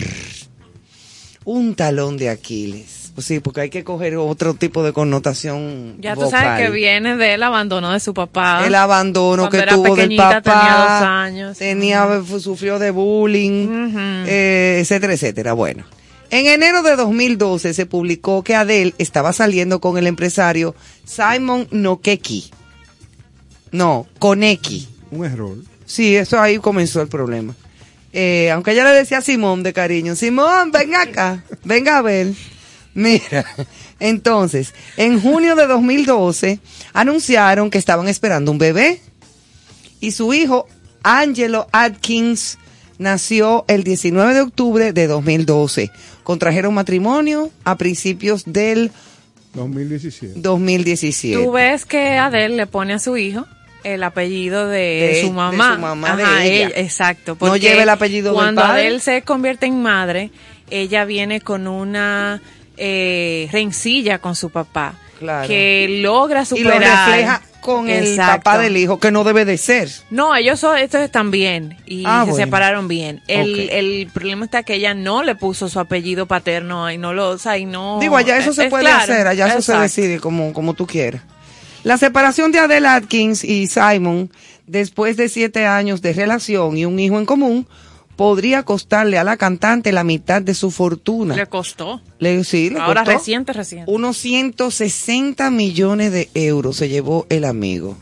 Un 1.43 1.75
talón 1.75 2.15
de 2.15 2.29
Aquiles. 2.29 3.02
Pues 3.15 3.27
sí, 3.27 3.39
porque 3.39 3.61
hay 3.61 3.69
que 3.69 3.83
coger 3.83 4.15
otro 4.17 4.55
tipo 4.55 4.83
de 4.83 4.91
connotación. 4.91 5.97
Ya 5.99 6.15
tú 6.15 6.21
vocal. 6.21 6.41
sabes 6.41 6.65
que 6.65 6.71
viene 6.71 7.15
del 7.15 7.43
abandono 7.43 7.91
de 7.91 7.99
su 7.99 8.13
papá. 8.15 8.63
El 8.65 8.73
abandono 8.73 9.43
Cuando 9.43 9.51
que 9.57 9.63
era 9.63 9.73
tuvo 9.73 9.83
del 9.83 9.93
pequeñita, 9.95 10.41
papá. 10.41 10.59
tenía 10.59 10.77
dos 10.83 11.01
años. 11.07 11.57
tenía- 11.59 12.39
sufrió 12.39 12.79
de 12.79 12.89
bullying, 12.89 13.93
eh, 14.27 14.79
etcétera, 14.81 15.13
etcétera. 15.13 15.53
Bueno. 15.53 15.83
En 16.31 16.47
enero 16.47 16.81
de 16.81 16.95
2012 16.95 17.75
se 17.75 17.85
publicó 17.85 18.43
que 18.43 18.55
Adele 18.55 18.95
estaba 18.97 19.31
saliendo 19.33 19.79
con 19.79 19.99
el 19.99 20.07
empresario 20.07 20.73
Simon 21.05 21.67
Nokeki. 21.69 22.49
No, 23.71 24.07
Koneki. 24.19 24.87
Un 25.11 25.25
error. 25.25 25.57
Sí, 25.85 26.15
eso 26.15 26.39
ahí 26.41 26.57
comenzó 26.57 27.01
el 27.01 27.07
problema. 27.07 27.53
Eh, 28.13 28.49
aunque 28.51 28.71
ella 28.71 28.83
le 28.83 28.91
decía 28.91 29.19
a 29.19 29.21
Simón 29.21 29.61
de 29.63 29.73
cariño, 29.73 30.15
Simón, 30.15 30.71
venga 30.71 31.01
acá, 31.03 31.43
venga 31.63 31.97
a 31.97 32.01
ver. 32.01 32.27
Mira, 32.93 33.45
entonces, 33.99 34.73
en 34.97 35.19
junio 35.21 35.55
de 35.55 35.67
2012 35.67 36.59
anunciaron 36.93 37.69
que 37.69 37.77
estaban 37.77 38.07
esperando 38.07 38.51
un 38.51 38.57
bebé 38.57 39.01
y 39.99 40.11
su 40.11 40.33
hijo, 40.33 40.67
Angelo 41.03 41.67
Atkins, 41.71 42.57
nació 42.97 43.65
el 43.67 43.83
19 43.83 44.33
de 44.33 44.41
octubre 44.41 44.93
de 44.93 45.07
2012. 45.07 45.91
Contrajeron 46.23 46.73
matrimonio 46.73 47.49
a 47.63 47.77
principios 47.77 48.43
del 48.45 48.91
2017. 49.53 50.39
2017. 50.39 51.43
Tú 51.43 51.51
ves 51.51 51.85
que 51.85 52.17
Adele 52.17 52.55
le 52.55 52.67
pone 52.67 52.93
a 52.93 52.99
su 52.99 53.17
hijo 53.17 53.45
el 53.83 54.01
apellido 54.03 54.67
de, 54.67 54.77
De- 55.13 55.21
su 55.21 55.27
de 55.27 55.33
mamá. 55.33 55.75
su 55.75 55.81
mamá, 55.81 56.15
de 56.15 56.23
Ajá, 56.23 56.45
ella. 56.45 56.71
exacto. 56.75 57.33
No 57.33 57.37
porque 57.39 57.59
lleva 57.59 57.83
el 57.83 57.89
apellido 57.89 58.27
del 58.31 58.35
Cuando 58.35 58.61
padre. 58.61 58.81
Adele 58.83 58.99
se 58.99 59.21
convierte 59.23 59.65
en 59.65 59.81
madre, 59.81 60.31
ella 60.69 61.03
viene 61.05 61.41
con 61.41 61.67
una 61.67 62.41
eh, 62.85 63.47
rencilla 63.51 64.19
con 64.19 64.35
su 64.35 64.49
papá. 64.49 64.95
Claro. 65.19 65.47
Que 65.47 65.99
logra 66.01 66.41
y 66.41 66.45
superar. 66.45 66.81
lo 66.81 67.05
refleja 67.13 67.41
con 67.61 67.89
el 67.89 68.17
papá 68.17 68.57
del 68.57 68.75
hijo, 68.75 68.99
que 68.99 69.09
no 69.09 69.23
debe 69.23 69.45
de 69.45 69.57
ser. 69.57 69.89
No, 70.09 70.35
ellos 70.35 70.59
son, 70.59 70.77
estos 70.77 70.99
están 70.99 71.31
bien 71.31 71.77
y 71.85 72.03
Ah, 72.05 72.23
se 72.25 72.31
bueno. 72.31 72.45
separaron 72.45 72.87
bien. 72.89 73.21
El, 73.29 73.69
el 73.69 74.09
problema 74.13 74.43
está 74.43 74.63
que 74.63 74.73
ella 74.75 74.93
no 74.93 75.23
le 75.23 75.35
puso 75.35 75.69
su 75.69 75.79
apellido 75.79 76.25
paterno 76.25 76.91
y 76.91 76.97
no 76.97 77.13
lo, 77.13 77.29
o 77.29 77.37
sea, 77.37 77.57
y 77.57 77.63
no. 77.65 77.99
Digo, 78.01 78.17
allá 78.17 78.37
eso 78.37 78.51
se 78.51 78.65
puede 78.69 78.83
claro, 78.83 79.13
hacer, 79.13 79.27
allá 79.27 79.47
eso 79.47 79.61
se 79.61 79.77
decide 79.77 80.19
como, 80.19 80.51
como 80.51 80.73
tú 80.73 80.85
quieras. 80.85 81.21
La 81.83 81.97
separación 81.97 82.51
de 82.51 82.59
Adele 82.59 82.87
Atkins 82.89 83.45
y 83.45 83.67
Simon 83.67 84.29
después 84.67 85.15
de 85.15 85.29
siete 85.29 85.65
años 85.65 86.01
de 86.01 86.11
relación 86.11 86.75
y 86.77 86.83
un 86.85 86.99
hijo 86.99 87.17
en 87.17 87.25
común, 87.25 87.65
podría 88.15 88.63
costarle 88.63 89.17
a 89.17 89.23
la 89.23 89.37
cantante 89.37 89.91
la 89.91 90.03
mitad 90.03 90.41
de 90.41 90.53
su 90.53 90.69
fortuna. 90.71 91.35
Le 91.35 91.47
costó. 91.47 92.01
Le- 92.19 92.43
sí, 92.43 92.69
le 92.69 92.79
Ahora 92.79 93.01
costó 93.03 93.17
reciente, 93.19 93.53
reciente. 93.53 93.91
unos 93.91 94.17
160 94.17 95.49
millones 95.51 96.11
de 96.11 96.29
euros 96.33 96.77
se 96.77 96.89
llevó 96.89 97.25
el 97.29 97.45
amigo. 97.45 97.97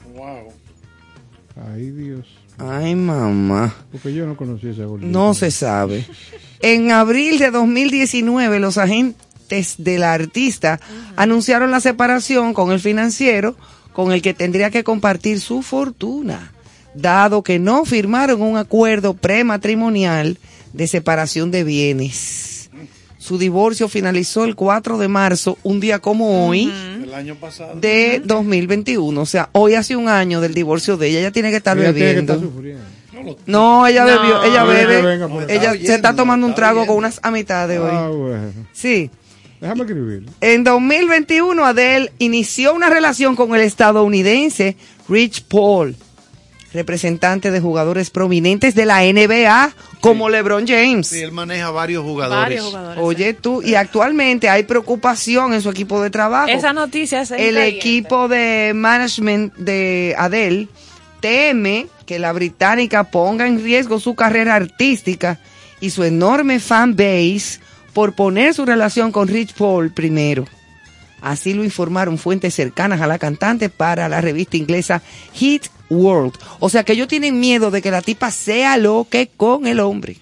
Ay, 1.74 1.92
Dios. 1.92 2.26
Ay, 2.58 2.96
mamá. 2.96 3.74
Porque 3.92 4.14
yo 4.14 4.26
no 4.26 4.36
conocí 4.38 4.68
ese 4.70 4.86
gordito. 4.86 5.12
No 5.12 5.34
se 5.34 5.52
sabe. 5.52 6.06
En 6.60 6.92
abril 6.92 7.40
de 7.40 7.52
2019, 7.52 8.60
los 8.60 8.78
agentes 8.78 9.76
de 9.78 9.98
la 10.00 10.14
artista 10.14 10.80
anunciaron 11.16 11.72
la 11.72 11.80
separación 11.82 12.54
con 12.54 12.72
el 12.72 12.80
financiero 12.80 13.56
con 13.94 14.12
el 14.12 14.22
que 14.22 14.34
tendría 14.34 14.70
que 14.70 14.84
compartir 14.84 15.40
su 15.42 15.62
fortuna, 15.62 16.54
dado 16.94 17.44
que 17.44 17.60
no 17.60 17.86
firmaron 17.86 18.42
un 18.42 18.58
acuerdo 18.58 19.14
prematrimonial 19.14 20.38
de 20.74 20.88
separación 20.88 21.52
de 21.52 21.64
bienes. 21.64 22.70
Su 23.18 23.38
divorcio 23.38 23.88
finalizó 23.88 24.46
el 24.46 24.56
4 24.56 24.98
de 24.98 25.08
marzo, 25.08 25.58
un 25.62 25.80
día 25.80 26.00
como 26.00 26.48
hoy, 26.48 26.72
El 27.04 27.14
año 27.14 27.36
pasado. 27.36 27.76
de 27.80 28.20
2021. 28.26 29.22
O 29.22 29.26
sea, 29.28 29.50
hoy 29.52 29.76
hace 29.76 29.96
un 29.96 30.08
año 30.10 30.42
del 30.42 30.56
divorcio 30.56 30.98
de 30.98 31.10
ella. 31.10 31.20
Ella 31.20 31.32
tiene 31.32 31.52
que 31.52 31.58
estar 31.58 31.78
Ella 31.78 31.94
tiene 31.94 32.16
que 32.16 32.22
bebiendo. 32.22 32.34
estar. 32.34 33.38
No, 33.46 33.86
ella 33.86 34.06
No. 34.06 34.20
bebió, 34.22 34.44
ella 34.44 34.64
bebe, 34.64 35.02
venga, 35.04 35.28
pues. 35.28 35.48
ella 35.50 35.74
Está 35.74 35.86
se 35.86 35.94
está 35.96 36.16
tomando 36.16 36.48
un 36.48 36.56
trago 36.56 36.80
oyendo. 36.80 36.94
con 36.94 36.98
unas 36.98 37.20
amistades 37.22 37.80
hoy. 37.80 37.92
Ah, 37.94 38.08
bueno. 38.10 38.52
Sí. 38.74 39.12
Déjame 39.60 39.82
escribir. 39.84 40.26
En 40.42 40.64
2021, 40.64 41.64
Adele 41.64 42.12
inició 42.18 42.74
una 42.74 42.90
relación 42.90 43.36
con 43.36 43.54
el 43.54 43.62
estadounidense 43.62 44.76
Rich 45.08 45.44
Paul, 45.44 45.96
representante 46.74 47.52
de 47.52 47.60
jugadores 47.60 48.10
prominentes 48.10 48.76
de 48.76 48.86
la 48.86 49.02
NBA, 49.02 49.74
como 50.00 50.30
LeBron 50.30 50.68
James. 50.68 51.08
Sí, 51.08 51.20
él 51.20 51.32
maneja 51.32 51.70
varios 51.72 52.04
jugadores. 52.04 52.42
Varios 52.42 52.66
jugadores. 52.66 53.04
Oye 53.04 53.34
tú, 53.34 53.62
y 53.62 53.76
actualmente 53.76 54.50
hay 54.50 54.64
preocupación 54.64 55.54
en 55.54 55.62
su 55.62 55.70
equipo 55.70 56.02
de 56.02 56.10
trabajo. 56.10 56.50
Esa 56.50 56.74
noticia 56.74 57.22
es 57.22 57.32
el 57.32 57.58
equipo 57.58 58.28
de 58.28 58.72
management 58.76 59.54
de 59.56 60.16
Adele 60.18 60.68
teme 61.22 61.88
que 62.06 62.20
la 62.20 62.34
británica 62.34 63.06
ponga 63.06 63.48
en 63.48 63.64
riesgo 63.64 64.00
su 64.00 64.16
carrera 64.16 64.56
artística 64.56 65.40
y 65.80 65.92
su 65.92 66.04
enorme 66.04 66.60
fan 66.60 66.96
base 66.96 67.62
por 67.94 68.14
poner 68.14 68.54
su 68.54 68.66
relación 68.66 69.12
con 69.12 69.30
Rich 69.30 69.54
Paul 69.54 69.94
primero. 69.94 70.46
Así 71.22 71.54
lo 71.54 71.64
informaron 71.64 72.18
fuentes 72.18 72.54
cercanas 72.56 73.00
a 73.02 73.08
la 73.08 73.20
cantante 73.20 73.70
para 73.70 74.10
la 74.10 74.22
revista 74.22 74.58
inglesa 74.58 75.02
Hit 75.34 75.68
World. 75.90 76.34
O 76.60 76.70
sea 76.70 76.84
que 76.84 76.94
ellos 76.94 77.08
tienen 77.08 77.40
miedo 77.40 77.70
de 77.72 77.82
que 77.82 77.92
la 77.92 78.02
tipa 78.02 78.32
sea 78.32 78.78
lo 78.78 79.08
que 79.10 79.28
con 79.36 79.68
el 79.68 79.80
hombre. 79.80 80.18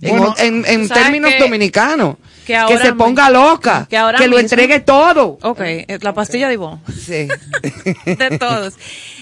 En- 0.00 0.10
Bueno, 0.16 0.34
en, 0.38 0.64
en 0.66 0.82
tú 0.82 0.88
sabes 0.88 1.02
términos 1.04 1.32
que- 1.32 1.40
dominicanos. 1.40 2.16
que 2.46 2.52
Que, 2.52 2.56
ahora 2.56 2.80
se 2.82 2.92
mi- 2.92 2.98
ponga 2.98 3.28
loca. 3.30 3.86
que 3.90 3.96
ahora 3.96 4.18
lo 4.20 4.24
mismo- 4.26 4.38
entregue 4.38 4.78
todo. 4.80 5.38
Ok, 5.42 5.60
eh, 5.60 5.98
la 6.00 6.14
pastilla 6.14 6.46
de 6.46 6.54
Ivonne. 6.54 6.80
Sí. 6.94 7.26
de 8.06 8.38
todos. 8.38 8.74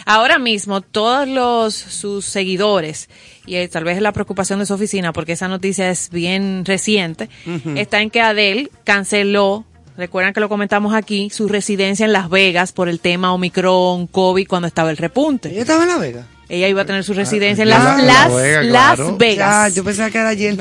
Ahora 0.05 0.39
mismo, 0.39 0.83
todos 0.83 1.27
los 1.27 1.75
sus 1.75 2.25
seguidores, 2.27 3.09
y 3.47 3.57
eh, 3.57 3.67
tal 3.69 3.85
vez 3.85 4.01
la 4.03 4.13
preocupación 4.13 4.59
de 4.61 4.67
su 4.67 4.75
oficina, 4.75 5.13
porque 5.15 5.33
esa 5.33 5.49
noticia 5.49 5.91
es 5.91 6.11
bien 6.11 6.65
reciente, 6.65 7.29
está 7.75 8.01
en 8.03 8.11
que 8.11 8.21
Adele 8.21 8.71
canceló, 8.85 9.65
recuerdan 9.97 10.33
que 10.33 10.41
lo 10.41 10.49
comentamos 10.49 10.95
aquí, 10.95 11.31
su 11.31 11.49
residencia 11.49 12.05
en 12.07 12.13
Las 12.13 12.29
Vegas 12.29 12.73
por 12.73 12.89
el 12.89 13.01
tema 13.01 13.33
Omicron, 13.33 14.07
COVID, 14.07 14.47
cuando 14.47 14.69
estaba 14.69 14.91
el 14.91 14.97
repunte. 14.97 15.51
Ella 15.51 15.63
estaba 15.63 15.83
en 15.83 15.89
La 15.89 15.99
Vega. 15.99 16.27
Ella 16.49 16.69
iba 16.69 16.83
a 16.83 16.85
tener 16.85 17.03
su 17.03 17.13
residencia 17.13 17.63
en 17.63 17.71
Las, 17.71 18.03
Las, 18.03 18.33
Vega, 18.35 18.63
Las 18.63 18.95
claro. 18.97 19.17
Vegas. 19.17 19.75
Yo 19.75 19.83
pensaba 19.85 20.11
que 20.11 20.19
era 20.19 20.29
allí 20.29 20.47
en. 20.47 20.57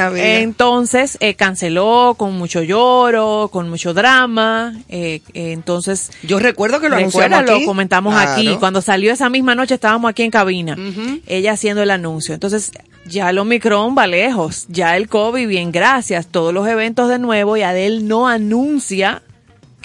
Entonces 0.45 1.17
eh, 1.19 1.35
canceló 1.35 2.15
con 2.17 2.33
mucho 2.37 2.63
lloro, 2.63 3.49
con 3.51 3.69
mucho 3.69 3.93
drama. 3.93 4.73
eh, 4.89 5.21
eh, 5.33 5.51
entonces 5.51 6.11
yo 6.23 6.39
recuerdo 6.39 6.79
que 6.79 6.89
lo 6.89 6.95
Recuerda, 6.95 7.37
anunciamos 7.39 7.51
aquí. 7.55 7.61
lo 7.61 7.67
comentamos 7.67 8.13
Claro. 8.13 8.31
aquí. 8.31 8.57
Cuando 8.59 8.81
salió 8.81 9.11
esa 9.13 9.29
misma 9.29 9.53
noche 9.55 9.75
estábamos 9.75 10.09
aquí 10.09 10.23
en 10.23 10.31
cabina, 10.31 10.75
ella 11.27 11.51
haciendo 11.53 11.83
el 11.83 11.91
anuncio. 11.91 12.33
Entonces, 12.33 12.71
ya 13.05 13.29
el 13.29 13.37
Omicron 13.37 13.95
va 13.97 14.07
lejos, 14.07 14.65
ya 14.67 14.97
el 14.97 15.07
COVID, 15.07 15.47
bien, 15.47 15.71
gracias, 15.71 16.25
todos 16.27 16.53
los 16.53 16.67
eventos 16.67 17.09
de 17.09 17.19
nuevo 17.19 17.55
y 17.57 17.61
Adele 17.61 18.01
no 18.01 18.27
anuncia 18.27 19.21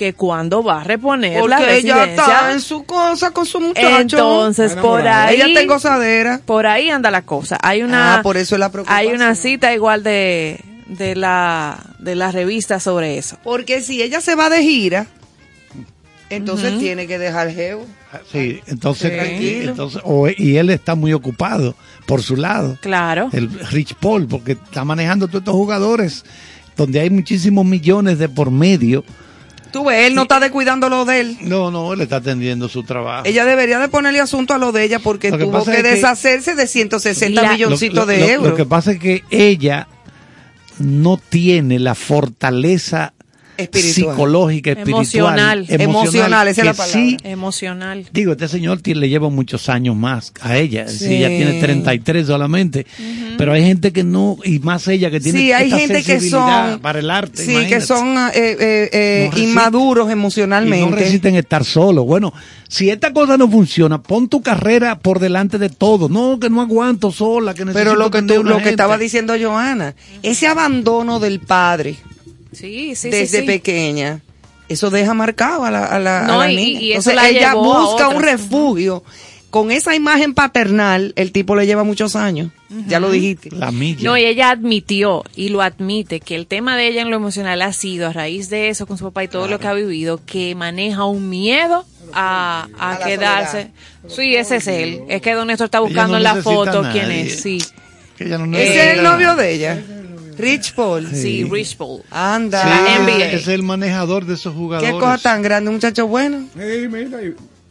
que 0.00 0.14
cuando 0.14 0.62
va 0.62 0.80
a 0.80 0.84
reponer 0.84 1.44
la 1.46 1.58
Porque 1.58 1.76
ella 1.76 2.04
está 2.04 2.52
en 2.54 2.62
su 2.62 2.84
cosa 2.84 3.32
con 3.32 3.44
su 3.44 3.60
muchacho. 3.60 4.00
Entonces, 4.00 4.72
por 4.76 5.06
ahí, 5.06 5.34
ella 5.34 5.48
está 5.48 5.60
en 5.60 5.66
gozadera. 5.66 6.40
por 6.46 6.66
ahí 6.66 6.88
anda 6.88 7.10
la 7.10 7.20
cosa. 7.20 7.58
Hay 7.62 7.82
una, 7.82 8.14
Ah, 8.16 8.22
por 8.22 8.38
eso 8.38 8.54
es 8.54 8.60
la 8.60 8.70
preocupación. 8.72 8.98
hay 9.10 9.14
una 9.14 9.34
cita 9.34 9.74
igual 9.74 10.02
de, 10.02 10.58
de 10.86 11.14
la, 11.16 11.84
de 11.98 12.14
la 12.14 12.32
revista 12.32 12.80
sobre 12.80 13.18
eso. 13.18 13.36
Porque 13.44 13.82
si 13.82 14.00
ella 14.00 14.22
se 14.22 14.36
va 14.36 14.48
de 14.48 14.62
gira, 14.62 15.06
entonces 16.30 16.78
tiene 16.78 17.06
que 17.06 17.18
dejar 17.18 17.50
geo. 17.52 17.84
Sí, 18.32 18.60
entonces, 18.68 19.10
Sí. 19.12 19.16
Tranquilo. 19.18 19.70
entonces 19.72 20.00
o- 20.02 20.28
y 20.34 20.56
él 20.56 20.70
está 20.70 20.94
muy 20.94 21.12
ocupado 21.12 21.74
por 22.06 22.22
su 22.22 22.36
lado. 22.36 22.78
Claro. 22.80 23.28
El 23.34 23.50
Rich 23.68 23.96
Paul, 23.96 24.26
porque 24.28 24.52
está 24.52 24.82
manejando 24.82 25.28
todos 25.28 25.42
estos 25.42 25.54
jugadores 25.54 26.24
donde 26.74 27.00
hay 27.00 27.10
muchísimos 27.10 27.66
millones 27.66 28.18
de 28.18 28.30
por 28.30 28.50
medio. 28.50 29.04
Tú 29.72 29.84
ves, 29.84 30.06
él 30.08 30.14
no 30.14 30.22
está 30.22 30.40
descuidando 30.40 30.88
lo 30.88 31.04
de 31.04 31.20
él. 31.20 31.38
No, 31.42 31.70
no, 31.70 31.92
él 31.92 32.00
está 32.00 32.16
atendiendo 32.16 32.68
su 32.68 32.82
trabajo. 32.82 33.22
Ella 33.26 33.44
debería 33.44 33.78
de 33.78 33.88
ponerle 33.88 34.20
asunto 34.20 34.52
a 34.54 34.58
lo 34.58 34.72
de 34.72 34.84
ella 34.84 34.98
porque 34.98 35.30
Lo 35.30 35.38
que 35.38 35.44
tuvo 35.44 35.64
que, 35.64 35.70
es 35.72 35.76
que- 35.76 35.82
deshacerse 35.82 36.54
de 36.54 36.66
160 36.66 37.42
La- 37.42 37.52
milloncitos 37.52 37.94
Lo- 37.94 38.00
lo- 38.02 38.06
de 38.06 38.18
lo- 38.18 38.26
euros. 38.26 38.48
Lo 38.50 38.56
que 38.56 38.64
pasa 38.66 38.92
es 38.92 38.98
que 38.98 39.22
ella 39.30 39.86
no 40.78 41.18
tiene 41.28 41.78
la 41.78 41.94
fortaleza 41.94 43.12
Espiritual. 43.62 44.14
psicológica, 44.14 44.70
espiritual, 44.70 44.98
Emocional. 45.00 45.66
Emocional, 45.68 46.48
esa 46.48 46.60
es 46.62 46.66
la 46.66 46.74
palabra. 46.74 47.00
sí, 47.00 47.16
Emocional. 47.24 48.06
Digo, 48.12 48.32
este 48.32 48.48
señor 48.48 48.80
le 48.86 49.08
lleva 49.08 49.28
muchos 49.30 49.68
años 49.68 49.96
más 49.96 50.32
a 50.40 50.56
ella. 50.56 50.88
Sí. 50.88 50.98
Sí. 51.06 51.14
ella 51.16 51.28
tiene 51.28 51.60
33 51.60 52.26
solamente. 52.26 52.86
Pero 53.38 53.52
hay 53.52 53.62
gente 53.64 53.92
que 53.92 54.04
no, 54.04 54.36
y 54.44 54.58
más 54.58 54.86
ella 54.88 55.10
que 55.10 55.20
tiene 55.20 55.38
Sí, 55.38 55.52
hay 55.52 55.66
esta 55.66 55.78
gente 55.78 55.94
que 55.96 56.02
sensibilidad 56.20 56.70
son. 56.72 56.80
para 56.80 56.98
el 56.98 57.10
arte. 57.10 57.42
Sí, 57.44 57.52
imagínate. 57.52 57.74
que 57.74 57.80
son 57.80 58.16
eh, 58.18 58.30
eh, 58.34 58.90
eh, 58.92 59.28
No 59.30 59.36
resisten- 59.36 59.42
inmaduros 59.42 60.04
Y 60.04 60.06
no 60.06 60.12
emocionalmente. 60.12 60.96
resisten 60.96 61.34
estar 61.36 61.64
solos. 61.64 62.04
Bueno, 62.04 62.32
si 62.68 62.90
esta 62.90 63.12
cosa 63.12 63.36
no 63.36 63.50
funciona, 63.50 64.00
pon 64.02 64.28
tu 64.28 64.42
carrera 64.42 64.98
por 64.98 65.18
delante 65.20 65.58
de 65.58 65.70
todo. 65.70 66.08
No, 66.08 66.38
que 66.38 66.50
no 66.50 66.60
aguanto 66.60 67.10
sola, 67.10 67.54
que 67.54 67.64
necesito 67.64 67.78
Pero 67.90 67.96
lo 67.96 68.10
que, 68.10 68.22
tú, 68.22 68.44
lo 68.44 68.58
que 68.58 68.70
estaba 68.70 68.98
diciendo 68.98 69.34
Joana, 69.40 69.94
ese 70.22 70.46
abandono 70.46 71.18
del 71.18 71.40
padre 71.40 71.96
Sí, 72.52 72.94
sí, 72.96 73.10
desde 73.10 73.26
sí, 73.26 73.36
sí. 73.40 73.46
pequeña, 73.46 74.20
eso 74.68 74.90
deja 74.90 75.14
marcado 75.14 75.64
a 75.64 75.70
la, 75.70 75.84
a 75.84 75.98
la, 75.98 76.24
a 76.24 76.26
No, 76.26 76.38
la 76.38 76.50
y- 76.52 76.56
niña. 76.56 76.80
y 76.80 76.88
Entonces 76.92 77.14
la 77.14 77.28
ella 77.28 77.54
busca 77.54 78.08
un 78.08 78.22
refugio. 78.22 79.02
Con 79.50 79.72
esa 79.72 79.96
imagen 79.96 80.32
paternal, 80.32 81.12
el 81.16 81.32
tipo 81.32 81.56
le 81.56 81.66
lleva 81.66 81.82
muchos 81.82 82.14
años. 82.14 82.52
Ya 82.86 83.00
lo 83.00 83.10
dijiste. 83.10 83.50
La 83.50 83.72
milla. 83.72 83.98
No, 84.04 84.16
y 84.16 84.24
ella 84.24 84.50
admitió 84.50 85.24
y 85.34 85.48
lo 85.48 85.60
admite 85.60 86.20
que 86.20 86.36
el 86.36 86.46
tema 86.46 86.76
de 86.76 86.86
ella 86.86 87.02
en 87.02 87.10
lo 87.10 87.16
emocional 87.16 87.60
ha 87.62 87.72
sido 87.72 88.06
a 88.06 88.12
raíz 88.12 88.48
de 88.48 88.68
eso 88.68 88.86
con 88.86 88.96
su 88.96 89.02
papá 89.06 89.24
y 89.24 89.28
todo 89.28 89.48
lo 89.48 89.58
que 89.58 89.66
ha 89.66 89.72
vivido, 89.74 90.20
que 90.24 90.54
maneja 90.54 91.04
un 91.04 91.28
miedo 91.28 91.84
a, 92.12 92.68
a 92.78 93.00
quedarse. 93.04 93.72
Sí, 94.08 94.36
ese 94.36 94.56
es 94.56 94.68
él. 94.68 95.00
Es 95.08 95.20
que 95.20 95.32
Don 95.34 95.48
Néstor 95.48 95.64
está 95.64 95.80
buscando 95.80 96.12
no 96.12 96.16
en 96.18 96.22
la 96.22 96.36
foto 96.36 96.84
quién 96.92 97.10
es. 97.10 97.40
Sí, 97.40 97.58
Que 98.16 98.26
ella 98.26 98.38
no 98.38 98.56
Ese 98.56 98.92
es 98.92 98.98
el 98.98 99.02
novio 99.02 99.34
de 99.34 99.52
ella. 99.52 99.82
Rich 100.40 100.74
Paul. 100.74 101.08
sí, 101.12 101.44
Rich 101.50 101.76
Paul. 101.76 102.02
Anda. 102.10 102.62
Sí, 102.62 102.68
La 102.68 102.98
NBA. 103.04 103.32
Es 103.32 103.48
el 103.48 103.62
manejador 103.62 104.24
de 104.26 104.34
esos 104.34 104.54
jugadores. 104.54 104.92
Qué 104.92 104.98
cosa 104.98 105.18
tan 105.18 105.42
grande, 105.42 105.68
un 105.70 105.76
muchacho 105.76 106.06
bueno. 106.06 106.46
Hey, 106.58 106.88
mira, 106.90 107.18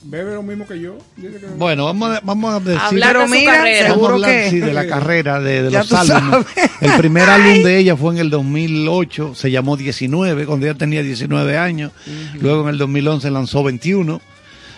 bebe 0.02 0.34
lo 0.34 0.44
mismo 0.44 0.66
que 0.66 0.80
yo. 0.80 0.98
Dice 1.18 1.40
que- 1.40 1.46
Bueno, 1.58 1.86
vamos 1.86 2.18
a, 2.18 2.22
vamos 2.24 2.54
a 2.54 2.60
decir. 2.62 2.80
Hablar 2.82 3.18
de 3.18 3.26
su 3.28 3.32
mira, 3.34 3.54
carrera. 3.54 3.82
Vamos 3.82 3.92
a 3.92 3.94
seguro 3.96 4.14
hablar, 4.16 4.32
que- 4.32 4.50
sí, 4.50 4.60
de 4.60 4.74
la 4.74 4.88
carrera, 4.88 5.40
de, 5.42 5.64
de 5.64 5.72
los 5.72 5.92
álbumes. 5.94 6.46
sabes. 6.56 6.72
El 6.82 6.92
primer 6.94 7.30
álbum 7.30 7.64
de 7.64 7.78
ella 7.78 7.98
fue 7.98 8.14
en 8.14 8.20
el 8.20 8.30
2008, 8.30 9.36
se 9.36 9.52
llamó 9.52 9.76
19, 9.78 10.46
cuando 10.46 10.66
ella 10.68 10.78
tenía 10.78 11.04
19 11.04 11.58
años. 11.58 11.92
Luego 12.40 12.64
en 12.64 12.70
el 12.70 12.78
2011 12.78 13.30
lanzó 13.32 13.64
21. 13.64 14.22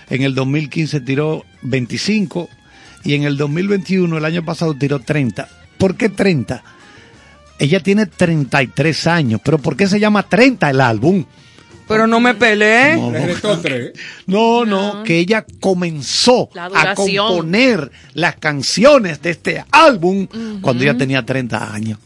En 0.10 0.24
el 0.24 0.34
2015 0.36 1.00
tiró 1.02 1.46
25. 1.62 2.50
Y 3.04 3.14
en 3.16 3.24
el 3.24 3.38
2021, 3.38 4.18
el 4.18 4.26
año 4.26 4.44
pasado, 4.44 4.74
tiró 4.76 5.00
30. 5.00 5.48
¿Por 5.78 5.96
qué 5.96 6.10
30? 6.10 6.64
Ella 7.62 7.80
tiene 7.80 8.06
33 8.08 9.08
años. 9.08 9.42
¿Pero 9.44 9.58
por 9.60 9.78
qué 9.78 9.88
se 9.88 10.00
llama 10.00 10.24
30 10.24 10.70
el 10.70 10.82
álbum? 10.82 11.24
Pero 11.88 12.08
no 12.08 12.20
me 12.20 12.34
peleé. 12.34 12.96
No, 14.28 14.66
no. 14.66 14.94
no, 14.96 15.04
que 15.04 15.20
ella 15.20 15.46
comenzó 15.60 16.50
a 16.56 16.96
componer 16.96 17.92
las 18.14 18.36
canciones 18.38 19.22
de 19.22 19.30
este 19.32 19.64
álbum 19.72 20.28
cuando 20.62 20.84
ella 20.84 20.98
tenía 20.98 21.26
30 21.26 21.74
años. 21.74 22.00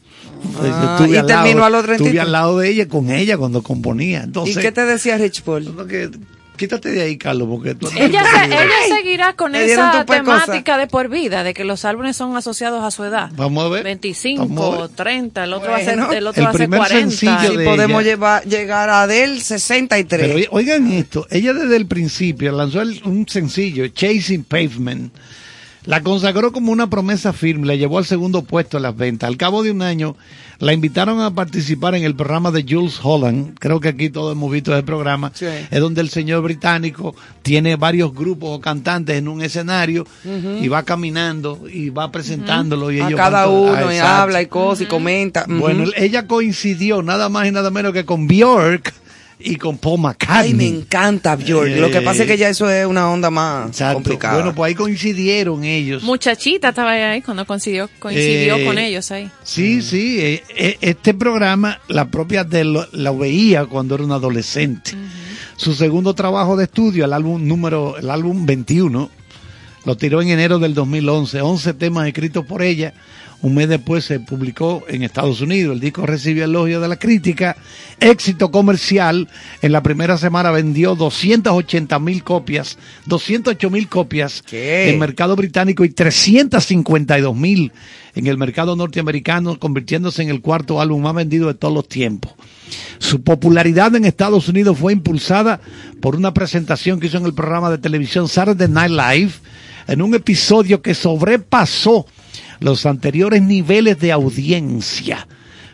Entonces, 0.43 0.71
yo 0.71 0.75
Ah, 0.77 0.97
estuve 0.99 1.15
y 1.15 1.17
al 1.17 1.27
lado- 1.27 1.43
terminó 1.43 1.65
a 1.65 1.69
los 1.69 1.83
33. 1.83 2.07
Estuve 2.07 2.21
al 2.21 2.31
lado 2.31 2.59
de 2.59 2.69
ella 2.69 2.87
con 2.87 3.09
ella 3.11 3.37
cuando 3.37 3.63
componía. 3.63 4.23
Entonces, 4.23 4.57
¿Y 4.57 4.59
qué 4.59 4.71
te 4.71 4.85
decía 4.85 5.17
Rich 5.17 5.41
Paul? 5.43 5.87
que 5.87 6.09
Quítate 6.55 6.91
de 6.91 7.01
ahí, 7.01 7.17
Carlos, 7.17 7.47
porque 7.49 7.75
tú 7.75 7.87
Ella, 7.95 8.23
se- 8.23 8.45
ella 8.45 8.69
seguirá 8.97 9.33
con 9.33 9.55
esa 9.55 9.91
cosa. 9.91 10.05
temática 10.05 10.77
de 10.77 10.87
por 10.87 11.09
vida, 11.09 11.43
de 11.43 11.53
que 11.53 11.63
los 11.65 11.85
álbumes 11.85 12.15
son 12.15 12.35
asociados 12.37 12.83
a 12.83 12.91
su 12.91 13.03
edad. 13.03 13.29
Vamos 13.35 13.65
a 13.65 13.69
ver. 13.69 13.83
25, 13.83 14.47
Vamos 14.47 14.77
a 14.77 14.81
ver. 14.83 14.89
30, 14.89 15.43
el 15.43 15.53
otro 15.53 15.69
Bueno. 15.71 15.85
va 15.85 15.91
a 15.91 16.07
ser, 16.09 16.17
el 16.17 16.27
otro 16.27 16.41
El 16.41 16.45
va 16.45 16.49
a 16.49 16.53
ser 16.53 16.59
primer 16.61 16.79
40. 16.79 17.09
sencillo 17.11 17.51
Si 17.51 17.57
de 17.57 17.65
podemos 17.65 18.01
ella. 18.01 18.11
llevar, 18.11 18.43
llegar 18.45 18.89
a 18.89 19.01
Adele 19.03 19.39
63. 19.41 20.31
Pero 20.33 20.49
oigan 20.51 20.91
esto, 20.91 21.27
ella 21.29 21.53
desde 21.53 21.75
el 21.75 21.85
principio 21.87 22.51
lanzó 22.51 22.81
el- 22.81 23.01
un 23.05 23.27
sencillo, 23.27 23.87
Chasing 23.87 24.43
Pavement, 24.43 25.13
la 25.85 26.01
consagró 26.01 26.51
como 26.51 26.71
una 26.71 26.89
promesa 26.89 27.31
firme, 27.33 27.67
la 27.67 27.75
llevó 27.75 27.97
al 27.99 28.05
segundo 28.05 28.43
puesto 28.43 28.77
en 28.77 28.83
las 28.83 28.95
ventas. 28.97 29.27
Al 29.27 29.37
cabo 29.37 29.61
de 29.63 29.71
un 29.71 29.81
año, 29.81 30.15
la 30.59 30.73
invitaron 30.73 31.19
a 31.21 31.33
participar 31.35 31.95
en 31.95 32.03
el 32.03 32.15
programa 32.15 32.49
de 32.51 32.65
Jules 32.67 32.99
Holland, 33.03 33.57
creo 33.59 33.79
que 33.79 33.89
aquí 33.89 34.09
todos 34.09 34.31
hemos 34.33 34.51
visto 34.51 34.73
ese 34.73 34.83
programa, 34.83 35.31
Sí. 35.35 35.45
es 35.45 35.79
donde 35.79 36.01
el 36.01 36.09
señor 36.09 36.41
británico 36.43 37.13
tiene 37.41 37.75
varios 37.75 38.13
grupos 38.15 38.49
o 38.57 38.61
cantantes 38.61 39.17
en 39.17 39.27
un 39.27 39.41
escenario 39.41 40.07
y 40.61 40.67
va 40.69 40.83
caminando 40.83 41.61
y 41.71 41.89
va 41.89 42.11
presentándolo 42.11 42.91
y 42.91 42.99
a 43.01 43.07
ellos 43.07 43.17
cada 43.17 43.45
van 43.45 43.49
to- 43.55 43.61
uno 43.61 43.93
y 43.93 43.97
habla 43.97 44.41
y 44.41 44.45
cosa 44.47 44.83
y 44.83 44.85
comenta. 44.87 45.45
Bueno, 45.47 45.83
ella 45.97 46.25
coincidió 46.25 47.03
nada 47.03 47.29
más 47.29 47.47
y 47.47 47.51
nada 47.51 47.69
menos 47.69 47.93
que 47.93 48.05
con 48.05 48.27
Björk 48.27 48.93
y 49.45 49.55
con 49.57 49.77
Paul 49.77 50.01
McCartney. 50.01 50.49
Ay, 50.49 50.53
me 50.53 50.67
encanta 50.67 51.35
Björk. 51.35 51.77
Lo 51.77 51.89
que 51.91 52.01
pasa 52.01 52.23
es 52.23 52.27
que 52.27 52.37
ya 52.37 52.49
eso 52.49 52.69
es 52.69 52.85
una 52.85 53.09
onda 53.09 53.29
más 53.29 53.67
Exacto. 53.69 53.93
complicada. 53.95 54.35
Bueno, 54.35 54.55
pues 54.55 54.69
ahí 54.69 54.75
coincidieron 54.75 55.63
ellos. 55.63 56.03
Muchachita 56.03 56.69
estaba 56.69 56.91
ahí 56.91 57.21
cuando 57.21 57.45
coincidió, 57.45 57.89
coincidió 57.99 58.57
Eh, 58.57 58.65
con 58.65 58.77
ellos 58.77 59.11
ahí. 59.11 59.29
Sí, 59.43 59.81
sí. 59.81 60.17
eh, 60.19 60.43
eh, 60.55 60.77
este 60.81 61.13
programa, 61.13 61.79
la 61.87 62.09
propia 62.09 62.43
de 62.43 62.63
lo, 62.65 62.87
la 62.91 63.11
veía 63.11 63.65
cuando 63.65 63.95
era 63.95 64.03
un 64.03 64.11
adolescente. 64.11 64.91
Su 65.57 65.73
segundo 65.73 66.13
trabajo 66.13 66.57
de 66.57 66.65
estudio, 66.65 67.05
el 67.05 67.13
álbum 67.13 67.47
número, 67.47 67.97
el 67.97 68.09
álbum 68.09 68.45
21, 68.45 69.09
lo 69.85 69.97
tiró 69.97 70.21
en 70.21 70.29
enero 70.29 70.59
del 70.59 70.73
2011. 70.73 71.39
11 71.41 71.73
temas 71.75 72.07
escritos 72.07 72.45
por 72.45 72.61
ella. 72.61 72.93
Un 73.45 73.53
mes 73.53 73.69
después 73.69 74.03
se 74.03 74.19
publicó 74.19 74.85
en 74.87 75.03
Estados 75.03 75.39
Unidos. 75.39 75.75
El 75.75 75.79
disco 75.79 76.03
recibió 76.07 76.45
elogios 76.45 76.81
de 76.81 76.87
la 76.87 76.95
crítica. 76.95 77.55
Éxito 77.99 78.49
comercial. 78.49 79.29
En 79.61 79.71
la 79.71 79.83
primera 79.83 80.17
semana 80.17 80.49
vendió 80.49 80.95
280 80.95 81.99
mil 81.99 82.23
copias, 82.23 82.79
208 83.05 83.69
mil 83.69 83.87
copias 83.87 84.41
¿Qué? 84.41 84.89
en 84.89 84.97
mercado 84.97 85.35
británico 85.35 85.85
y 85.85 85.89
352 85.89 87.35
mil 87.35 87.71
en 88.15 88.25
el 88.25 88.39
mercado 88.39 88.75
norteamericano, 88.75 89.59
convirtiéndose 89.59 90.23
en 90.23 90.29
el 90.29 90.41
cuarto 90.41 90.81
álbum 90.81 91.03
más 91.03 91.13
vendido 91.13 91.47
de 91.47 91.53
todos 91.53 91.75
los 91.75 91.87
tiempos. 91.87 92.33
Su 92.97 93.21
popularidad 93.21 93.95
en 93.95 94.05
Estados 94.05 94.49
Unidos 94.49 94.79
fue 94.79 94.91
impulsada 94.91 95.61
por 96.01 96.15
una 96.15 96.33
presentación 96.33 96.99
que 96.99 97.05
hizo 97.05 97.19
en 97.19 97.25
el 97.25 97.35
programa 97.35 97.69
de 97.69 97.77
televisión 97.77 98.27
Saturday 98.27 98.69
Night 98.69 98.91
Live, 98.91 99.33
en 99.87 100.01
un 100.01 100.15
episodio 100.15 100.81
que 100.81 100.95
sobrepasó 100.95 102.07
los 102.59 102.85
anteriores 102.85 103.41
niveles 103.41 103.99
de 103.99 104.11
audiencia. 104.11 105.27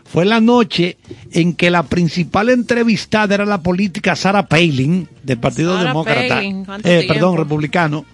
Fue 0.06 0.26
la 0.26 0.41
noche 0.41 0.98
en 1.32 1.53
que 1.53 1.72
la 1.72 1.84
principal 1.84 2.49
entrevistada 2.49 3.36
era 3.36 3.45
la 3.45 3.62
política 3.62 4.16
Sarah 4.16 4.48
Palin, 4.48 5.08
del 5.24 5.38
Partido 5.38 5.78
Sarah 5.78 5.88
Demócrata, 5.88 6.36
Palin, 6.36 6.66
¿cuánto 6.66 6.90
eh, 6.90 7.06
perdón, 7.08 7.38
republicano, 7.38 8.06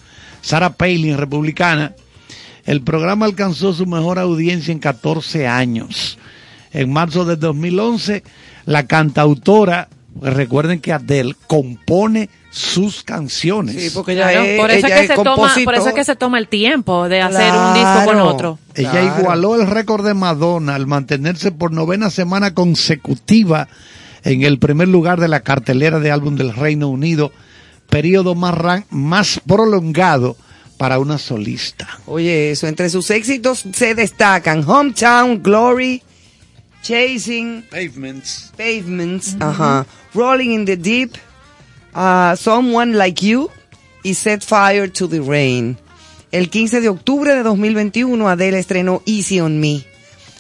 Sarah 0.42 0.74
Palin, 0.74 1.18
republicana. 1.18 1.96
El 2.66 2.82
programa 2.82 3.26
alcanzó 3.26 3.74
su 3.74 3.86
mejor 3.86 4.20
audiencia 4.20 4.72
en 4.72 4.80
14 4.80 5.48
años. 5.48 6.20
En 6.72 6.92
marzo 6.92 7.26
de 7.26 7.36
2011, 7.36 8.24
la 8.66 8.86
cantautora, 8.86 9.90
recuerden 10.22 10.80
que 10.80 10.94
Adele 10.94 11.36
compone 11.48 12.30
sus 12.58 13.04
canciones. 13.04 13.76
Sí, 13.82 13.90
porque 13.92 14.14
ella 14.14 14.30
Claro, 14.32 14.44
es, 14.46 14.60
por, 14.60 14.72
eso 14.72 14.88
es 14.88 14.94
que 14.94 15.00
es 15.02 15.08
se 15.08 15.16
toma, 15.16 15.24
por 15.36 15.36
compositor. 15.48 15.76
eso 15.76 15.88
es 15.90 15.94
que 15.94 16.04
se 16.04 16.16
toma 16.16 16.38
el 16.40 16.48
tiempo 16.48 17.08
de 17.08 17.22
hacer 17.22 17.54
un 17.54 17.74
disco 17.74 18.06
con 18.06 18.20
otro. 18.20 18.60
Ella 18.76 18.92
Claro. 18.92 19.20
igualó 19.20 19.56
el 19.56 19.68
récord 19.68 20.06
de 20.06 20.14
Madonna 20.14 20.76
al 20.76 20.88
mantenerse 20.88 21.52
por 21.52 21.72
novena 21.72 22.10
semana 22.10 22.54
consecutiva 22.54 23.68
en 24.24 24.44
el 24.44 24.60
primer 24.60 24.88
lugar 24.88 25.20
de 25.20 25.28
la 25.28 25.40
cartelera 25.42 26.00
de 26.00 26.12
álbum 26.12 26.36
del 26.36 26.54
Reino 26.54 26.90
Unido, 26.90 27.32
periodo 27.90 28.36
más, 28.36 28.54
ran- 28.56 28.86
más 28.90 29.40
prolongado 29.48 30.36
para 30.78 31.00
una 31.00 31.18
solista. 31.18 31.88
Oye, 32.06 32.52
eso, 32.52 32.68
entre 32.68 32.90
sus 32.90 33.10
éxitos 33.10 33.64
se 33.74 33.96
destacan 33.96 34.64
Hometown, 34.68 35.42
Glory, 35.42 36.04
Chasing, 36.84 37.66
Pavements. 37.70 38.52
Pavements, 38.56 39.36
ajá, 39.40 39.86
Rolling 40.14 40.52
in 40.52 40.66
the 40.66 40.78
Deep, 40.78 41.14
Someone 42.38 42.96
Like 42.96 43.26
You 43.26 43.50
y 44.04 44.14
Set 44.14 44.44
Fire 44.44 44.92
to 44.92 45.10
the 45.10 45.20
Rain. 45.20 45.78
El 46.32 46.50
15 46.50 46.82
de 46.82 46.90
octubre 46.90 47.34
de 47.34 47.42
2021, 47.42 48.30
Adele 48.30 48.60
estrenó 48.60 49.02
Easy 49.08 49.40
on 49.40 49.60
Me, 49.60 49.84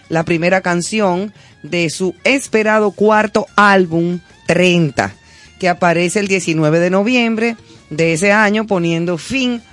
la 0.09 0.23
primera 0.23 0.61
canción 0.61 1.33
de 1.63 1.89
su 1.89 2.13
esperado 2.23 2.91
cuarto 2.91 3.47
álbum 3.55 4.19
30, 4.45 5.15
que 5.59 5.69
aparece 5.69 6.19
el 6.19 6.27
19 6.27 6.79
de 6.79 6.89
noviembre 6.91 7.57
de 7.89 8.13
ese 8.13 8.31
año, 8.31 8.67
poniendo 8.67 9.17
fin 9.17 9.63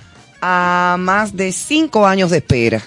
a 0.41 0.95
más 0.97 1.35
de 1.35 1.51
cinco 1.51 2.07
años 2.07 2.31
de 2.31 2.37
espera. 2.37 2.81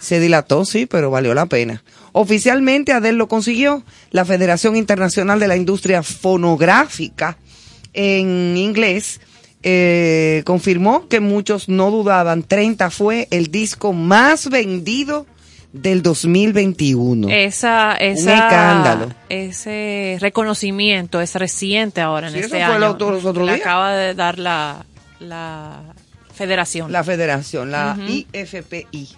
Se 0.00 0.18
dilató, 0.18 0.64
sí, 0.64 0.86
pero 0.86 1.12
valió 1.12 1.32
la 1.32 1.46
pena. 1.46 1.84
Oficialmente 2.10 2.92
Adele 2.92 3.18
lo 3.18 3.28
consiguió. 3.28 3.84
La 4.10 4.24
Federación 4.24 4.74
Internacional 4.74 5.38
de 5.38 5.46
la 5.46 5.56
Industria 5.56 6.02
Fonográfica 6.02 7.36
en 7.94 8.56
inglés 8.56 9.20
eh, 9.62 10.42
confirmó 10.44 11.08
que 11.08 11.20
muchos 11.20 11.68
no 11.68 11.90
dudaban. 11.90 12.42
30 12.42 12.90
fue 12.90 13.28
el 13.30 13.50
disco 13.50 13.92
más 13.92 14.48
vendido 14.50 15.26
del 15.72 16.02
2021. 16.02 17.28
Esa, 17.30 17.94
esa, 17.94 18.34
escándalo. 18.34 19.08
Ese 19.28 20.18
reconocimiento 20.20 21.20
es 21.20 21.34
reciente 21.34 22.00
ahora 22.00 22.28
en 22.28 22.34
Sí, 22.34 22.40
este 22.40 22.56
eso 22.58 22.66
fue 22.66 22.74
año. 22.74 22.78
los 22.80 22.94
otros- 22.94 23.12
los 23.12 23.24
otros 23.24 23.46
Le 23.46 23.52
días. 23.54 23.64
acaba 23.66 23.92
de 23.94 24.14
dar 24.14 24.38
la, 24.38 24.84
la 25.20 25.80
federación. 26.34 26.90
La 26.92 27.04
federación, 27.04 27.70
la 27.70 27.96
IFPI. 28.06 29.08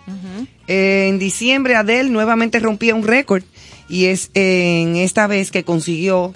Eh, 0.68 1.06
en 1.08 1.18
diciembre 1.18 1.74
Adele 1.76 2.10
nuevamente 2.10 2.60
rompía 2.60 2.94
un 2.94 3.06
récord 3.06 3.42
y 3.88 4.06
es 4.06 4.30
en 4.34 4.96
esta 4.96 5.26
vez 5.26 5.50
que 5.50 5.64
consiguió 5.64 6.34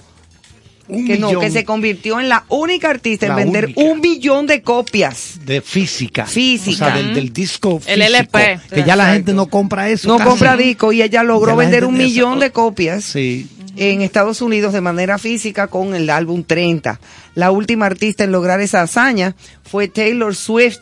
Un 0.88 1.06
que 1.06 1.18
no, 1.18 1.28
millón 1.28 1.42
que 1.42 1.50
se 1.50 1.64
convirtió 1.64 2.18
en 2.18 2.28
la 2.30 2.44
única 2.48 2.88
artista 2.90 3.26
en 3.26 3.36
vender 3.36 3.64
única. 3.66 3.80
un 3.82 4.00
billón 4.00 4.46
de 4.46 4.62
copias. 4.62 5.40
de 5.44 5.60
física. 5.60 6.24
Física. 6.26 6.86
O 6.86 6.88
sea, 6.90 6.96
del, 6.96 7.14
del 7.14 7.32
disco 7.32 7.80
El 7.86 8.02
físico, 8.02 8.38
LP. 8.38 8.60
Que 8.74 8.84
ya 8.84 8.96
la 8.96 9.12
gente 9.12 9.34
no 9.34 9.46
compra 9.46 9.88
eso. 9.90 10.08
No 10.08 10.16
casi. 10.16 10.28
compra 10.30 10.56
disco 10.56 10.92
y 10.92 11.02
ella 11.02 11.22
logró 11.22 11.52
Ya 11.52 11.56
vender 11.56 11.84
un 11.84 11.96
millón 11.98 12.32
eso- 12.34 12.40
de 12.40 12.50
copias 12.52 13.04
Sí. 13.04 13.46
en 13.76 14.00
Estados 14.02 14.40
Unidos 14.40 14.72
de 14.72 14.80
manera 14.80 15.18
física 15.18 15.66
con 15.66 15.94
el 15.94 16.08
álbum 16.10 16.42
30. 16.42 16.98
La 17.34 17.50
última 17.50 17.84
artista 17.86 18.24
en 18.24 18.32
lograr 18.32 18.60
esa 18.60 18.80
hazaña 18.82 19.36
fue 19.64 19.88
Taylor 19.88 20.34
Swift 20.34 20.78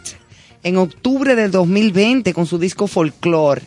en 0.63 0.77
octubre 0.79 1.35
del 1.37 1.51
2020 1.51 2.33
con 2.33 2.47
su 2.47 2.59
disco 2.59 2.87
Folklore, 2.87 3.63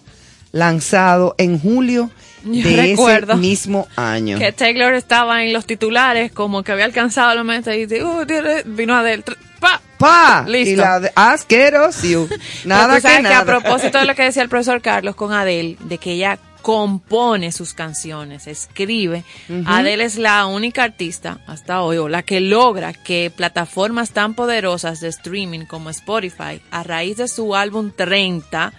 lanzado 0.52 1.36
en 1.38 1.60
julio 1.60 2.10
Yo 2.44 2.64
de 2.70 2.94
ese 2.94 3.36
mismo 3.36 3.88
año. 3.96 4.38
Que 4.40 4.52
Taylor 4.52 4.94
estaba 4.94 5.44
en 5.44 5.54
los 5.54 5.66
titulares, 5.66 6.32
como 6.32 6.64
que 6.64 6.72
había 6.72 6.86
alcanzado 6.86 7.34
la 7.36 7.44
meta 7.44 7.76
y 7.76 7.86
dice, 7.86 8.04
"Uh, 8.04 8.26
tiene-", 8.26 8.64
vino 8.66 8.96
Adele. 8.96 9.24
tr- 9.24 9.38
¡Pa! 9.60 9.82
¡Pa! 9.98 10.46
Listo. 10.48 10.72
Y 10.72 10.76
la 10.78 11.00
de 11.02 11.12
asqueroso. 11.16 12.30
Nada 12.66 12.96
tú 12.96 13.02
sabes 13.02 13.18
que 13.18 13.24
que, 13.24 13.30
nada. 13.30 13.40
a 13.40 13.46
propósito 13.46 14.00
de 14.00 14.06
lo 14.06 14.16
que 14.16 14.24
decía 14.24 14.42
el 14.44 14.50
profesor 14.50 14.82
Carlos 14.82 15.16
con 15.16 15.34
Adele, 15.34 15.76
de 15.82 15.98
que 15.98 16.14
ella 16.14 16.40
compone 16.62 17.52
sus 17.54 17.74
canciones, 17.74 18.46
escribe. 18.48 19.24
Adele 19.66 20.04
es 20.04 20.18
la 20.18 20.46
única 20.46 20.84
artista 20.84 21.40
hasta 21.48 21.82
hoy, 21.82 21.98
o 21.98 22.10
la 22.10 22.22
que 22.24 22.40
logra 22.42 22.92
que 22.94 23.32
plataformas 23.36 24.12
tan 24.12 24.34
poderosas 24.34 25.00
de 25.00 25.08
streaming 25.08 25.66
como 25.66 25.90
Spotify, 25.90 26.62
a 26.72 26.84
raíz 26.84 27.18
de 27.18 27.28
su 27.30 27.56
álbum 27.56 27.92
30, 27.96 28.74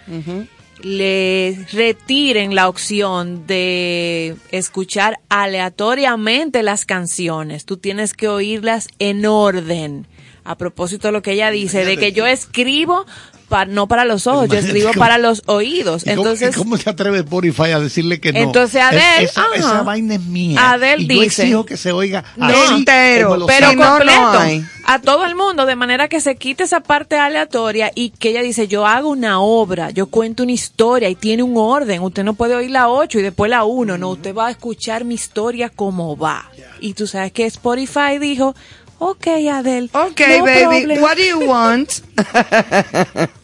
le 0.83 1.65
retiren 1.71 2.55
la 2.55 2.69
opción 2.69 3.45
de 3.47 4.35
escuchar 4.51 5.19
aleatoriamente 5.29 6.63
las 6.63 6.85
canciones. 6.85 7.65
Tú 7.65 7.77
tienes 7.77 8.13
que 8.13 8.27
oírlas 8.27 8.87
en 8.99 9.25
orden. 9.25 10.07
A 10.43 10.57
propósito 10.57 11.07
de 11.07 11.11
lo 11.11 11.21
que 11.21 11.33
ella 11.33 11.51
dice, 11.51 11.85
de 11.85 11.97
que 11.97 12.13
yo 12.13 12.25
escribo 12.25 13.05
pa- 13.51 13.65
no 13.65 13.87
para 13.87 14.05
los 14.05 14.25
ojos, 14.25 14.49
yo 14.49 14.57
escribo 14.57 14.87
cómo- 14.89 14.99
para 14.99 15.19
los 15.19 15.43
oídos. 15.45 16.01
¿Y 16.03 16.09
cómo, 16.09 16.21
Entonces, 16.23 16.55
y 16.55 16.57
cómo 16.57 16.77
se 16.77 16.89
atreve 16.89 17.19
Spotify 17.19 17.71
a 17.73 17.79
decirle 17.79 18.19
que 18.19 18.33
no? 18.33 18.39
Entonces, 18.39 18.81
Es- 18.81 19.37
Adele, 19.37 19.59
esa, 19.59 19.83
vaina 19.83 20.15
es 20.15 20.21
mía. 20.21 20.71
Adele 20.71 21.03
y 21.03 21.07
yo 21.07 21.21
dice- 21.21 21.41
exijo 21.43 21.65
que 21.65 21.77
se 21.77 21.91
oiga 21.91 22.23
No. 22.37 22.45
así 22.47 22.73
Entero, 22.73 23.45
pero 23.45 23.69
Si 23.69 23.75
no, 23.75 23.83
no 23.83 23.89
completo 23.97 24.65
a 24.85 24.99
todo 24.99 25.25
el 25.25 25.35
mundo 25.35 25.65
de 25.67 25.75
manera 25.75 26.07
que 26.07 26.19
se 26.21 26.35
quite 26.37 26.63
esa 26.63 26.79
parte 26.79 27.15
aleatoria 27.17 27.91
y 27.93 28.09
que 28.09 28.29
ella 28.29 28.41
dice 28.41 28.67
yo 28.67 28.87
hago 28.87 29.09
una 29.09 29.39
obra 29.41 29.91
yo 29.91 30.07
cuento 30.07 30.43
una 30.43 30.53
historia 30.53 31.07
y 31.09 31.15
tiene 31.15 31.43
un 31.43 31.53
orden 31.57 32.01
usted 32.01 32.23
no 32.23 32.33
puede 32.33 32.55
oír 32.55 32.71
la 32.71 32.89
8 32.89 33.19
y 33.19 33.21
después 33.21 33.49
la 33.51 33.63
1 33.63 33.97
no 33.99 34.09
usted 34.09 34.33
va 34.35 34.47
a 34.47 34.51
escuchar 34.51 35.03
mi 35.05 35.13
historia 35.15 35.69
como 35.69 36.17
va 36.17 36.49
y 36.79 36.93
tú 36.93 37.05
sabes 37.05 37.31
que 37.31 37.45
Spotify 37.45 38.17
dijo 38.19 38.55
Ok, 39.03 39.25
Adel. 39.51 39.89
Ok, 39.93 40.19
no 40.37 40.45
baby, 40.45 40.61
problem. 40.63 41.01
what 41.01 41.17
do 41.17 41.23
you 41.23 41.39
want? 41.49 41.89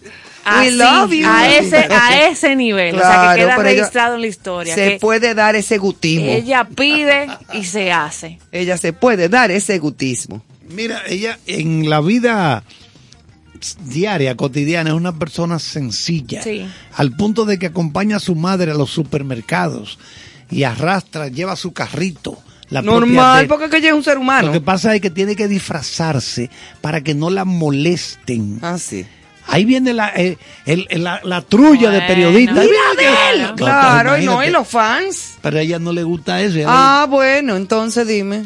Así, 0.50 0.72
love 0.72 1.12
you. 1.12 1.28
A 1.28 1.48
ese, 1.50 1.78
a 1.78 2.28
ese 2.30 2.56
nivel. 2.56 2.96
o 2.96 3.00
sea, 3.00 3.34
que 3.34 3.42
queda 3.42 3.54
ella- 3.56 3.64
registrado 3.64 4.16
en 4.16 4.22
la 4.22 4.28
historia. 4.28 4.76
se 4.76 4.90
que 4.94 5.00
puede 5.00 5.34
dar 5.34 5.56
ese 5.56 5.78
gutismo. 5.78 6.26
Ella, 6.28 6.38
ella 6.38 6.68
pide 6.76 7.28
y 7.54 7.64
se 7.66 7.92
hace. 7.92 8.40
se 8.78 8.94
puede 8.94 9.30
dar 9.30 9.52
ese 9.52 9.78
gutismo. 9.80 10.44
Mira, 10.70 11.02
ella 11.08 11.40
en 11.48 11.90
la 11.90 12.02
vida 12.02 12.64
diaria, 13.86 14.36
cotidiana, 14.36 14.90
es 14.92 14.96
una 14.96 15.18
persona 15.18 15.60
sencilla. 15.60 16.42
Sí. 16.44 16.66
Al 16.94 17.12
punto 17.16 17.46
de 17.46 17.58
que 17.58 17.68
acompaña 17.68 18.18
a 18.18 18.20
su 18.20 18.36
madre 18.36 18.72
a 18.72 18.76
los 18.76 18.90
supermercados 18.92 19.98
y 20.50 20.64
arrastra, 20.64 21.28
lleva 21.28 21.56
su 21.56 21.74
carrito. 21.74 22.38
La 22.70 22.82
Normal, 22.82 23.44
de- 23.44 23.48
porque 23.48 23.66
es 23.66 23.72
que 23.72 23.78
ella 23.78 23.90
es 23.90 23.96
un 23.96 24.04
ser 24.04 24.18
humano. 24.18 24.48
Lo 24.48 24.54
que 24.54 24.60
pasa 24.62 24.94
es 24.94 25.00
que 25.00 25.10
tiene 25.10 25.38
que 25.38 25.48
disfrazarse 25.48 26.50
para 26.82 27.00
que 27.02 27.14
no 27.16 27.30
la 27.30 27.46
molesten. 27.46 28.60
Ah, 28.62 28.78
sí. 28.78 29.06
Ahí 29.48 29.66
viene 29.66 29.94
la, 29.94 30.10
eh, 30.16 30.38
el- 30.66 30.88
el- 30.90 31.04
la, 31.04 31.22
la 31.24 31.42
trulla 31.42 31.90
de 31.90 32.02
periodistas. 32.02 32.66
Claro, 33.56 34.18
y 34.18 34.26
no, 34.26 34.44
y 34.44 34.50
los 34.50 34.68
fans. 34.68 35.36
Pero 35.42 35.58
a 35.58 35.62
ella 35.62 35.80
no 35.80 35.94
le 35.94 36.04
gusta 36.04 36.42
eso. 36.42 36.60
Ah, 36.68 37.06
bueno, 37.10 37.56
entonces 37.56 38.06
dime. 38.08 38.46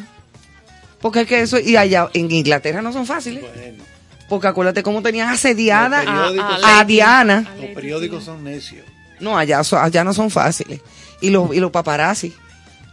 Porque 0.99 1.21
es 1.21 1.27
que 1.27 1.41
eso, 1.41 1.57
y 1.59 1.75
allá 1.75 2.09
en 2.13 2.29
Inglaterra 2.31 2.81
no 2.81 2.93
son 2.93 3.05
fáciles. 3.07 3.43
Porque 4.29 4.47
acuérdate 4.47 4.83
cómo 4.83 5.01
tenían 5.01 5.29
asediada 5.29 6.03
a, 6.79 6.85
Diana. 6.85 7.45
los 7.59 7.69
periódicos 7.75 8.23
son 8.23 8.43
necios. 8.43 8.85
No, 9.19 9.37
allá, 9.37 9.61
allá 9.81 10.03
no 10.03 10.13
son 10.13 10.29
fáciles. 10.29 10.79
Y 11.19 11.29
los, 11.31 11.53
y 11.53 11.59
los 11.59 11.71
paparazzi, 11.71 12.33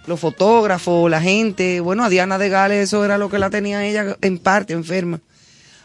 los 0.07 0.19
fotógrafos, 0.19 1.11
la 1.11 1.21
gente. 1.21 1.81
Bueno, 1.81 2.03
a 2.05 2.09
Diana 2.09 2.39
de 2.39 2.49
Gales 2.49 2.85
eso 2.89 3.05
era 3.05 3.19
lo 3.19 3.29
que 3.31 3.39
la 3.39 3.51
tenía 3.51 3.85
ella 3.85 4.17
en 4.21 4.39
parte 4.39 4.73
enferma. 4.73 5.21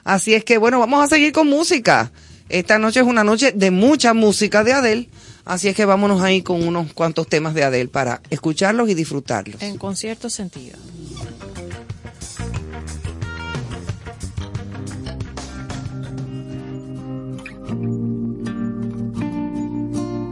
Así 0.04 0.34
es 0.34 0.44
que, 0.44 0.58
bueno, 0.58 0.80
vamos 0.80 1.04
a 1.04 1.08
seguir 1.08 1.32
con 1.32 1.48
música. 1.48 2.12
Esta 2.50 2.78
noche 2.78 3.00
es 3.00 3.06
una 3.06 3.24
noche 3.24 3.52
de 3.54 3.72
mucha 3.72 4.14
música 4.14 4.64
de 4.64 4.74
Adele. 4.74 5.10
Así 5.46 5.68
es 5.68 5.76
que 5.76 5.86
vámonos 5.86 6.22
ahí 6.22 6.42
con 6.42 6.66
unos 6.66 6.94
cuantos 6.94 7.28
temas 7.28 7.54
de 7.54 7.64
Adele 7.64 7.90
para 7.90 8.22
escucharlos 8.30 8.90
y 8.90 8.94
disfrutarlos. 8.94 9.62
En 9.62 9.78
concierto 9.78 10.30
sentido. 10.30 10.78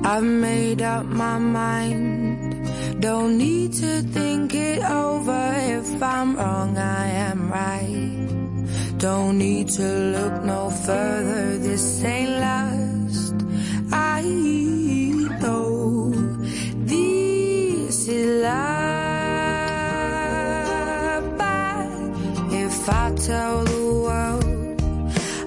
I've 0.04 0.24
made 0.24 0.82
up 0.82 1.06
my 1.06 1.40
mind. 1.40 3.02
Don't 3.02 3.38
need 3.38 3.72
to 3.74 4.02
think 4.12 4.54
it 4.54 4.84
over. 4.84 5.54
If 5.58 6.04
I'm 6.04 6.36
wrong, 6.36 6.78
I 6.78 7.08
am 7.08 7.50
right. 7.50 8.51
Don't 9.02 9.38
need 9.40 9.68
to 9.70 9.88
look 10.16 10.44
no 10.44 10.70
further. 10.70 11.58
This 11.58 12.04
ain't 12.04 12.30
last. 12.30 13.34
I 13.92 14.22
know 15.42 16.12
this 16.86 18.08
is 18.08 18.44
love. 18.44 18.62
But 21.36 21.88
if 22.54 22.90
I 22.90 23.12
tell 23.16 23.64
the 23.64 23.86
world, 24.06 24.46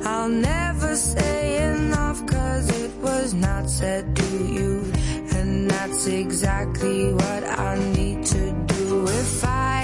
I'll 0.05 0.29
never 0.29 0.97
say 0.97 1.63
enough 1.63 2.27
cause 2.27 2.69
it 2.83 2.91
was 3.01 3.35
not 3.35 3.71
said 3.71 4.17
to 4.17 4.37
you. 4.53 4.83
And 5.31 5.71
that's 5.71 6.09
exactly 6.09 7.13
what 7.13 7.45
I 7.45 7.79
need 7.95 8.27
to 8.27 8.53
do 8.67 9.07
if 9.07 9.45
I 9.45 9.84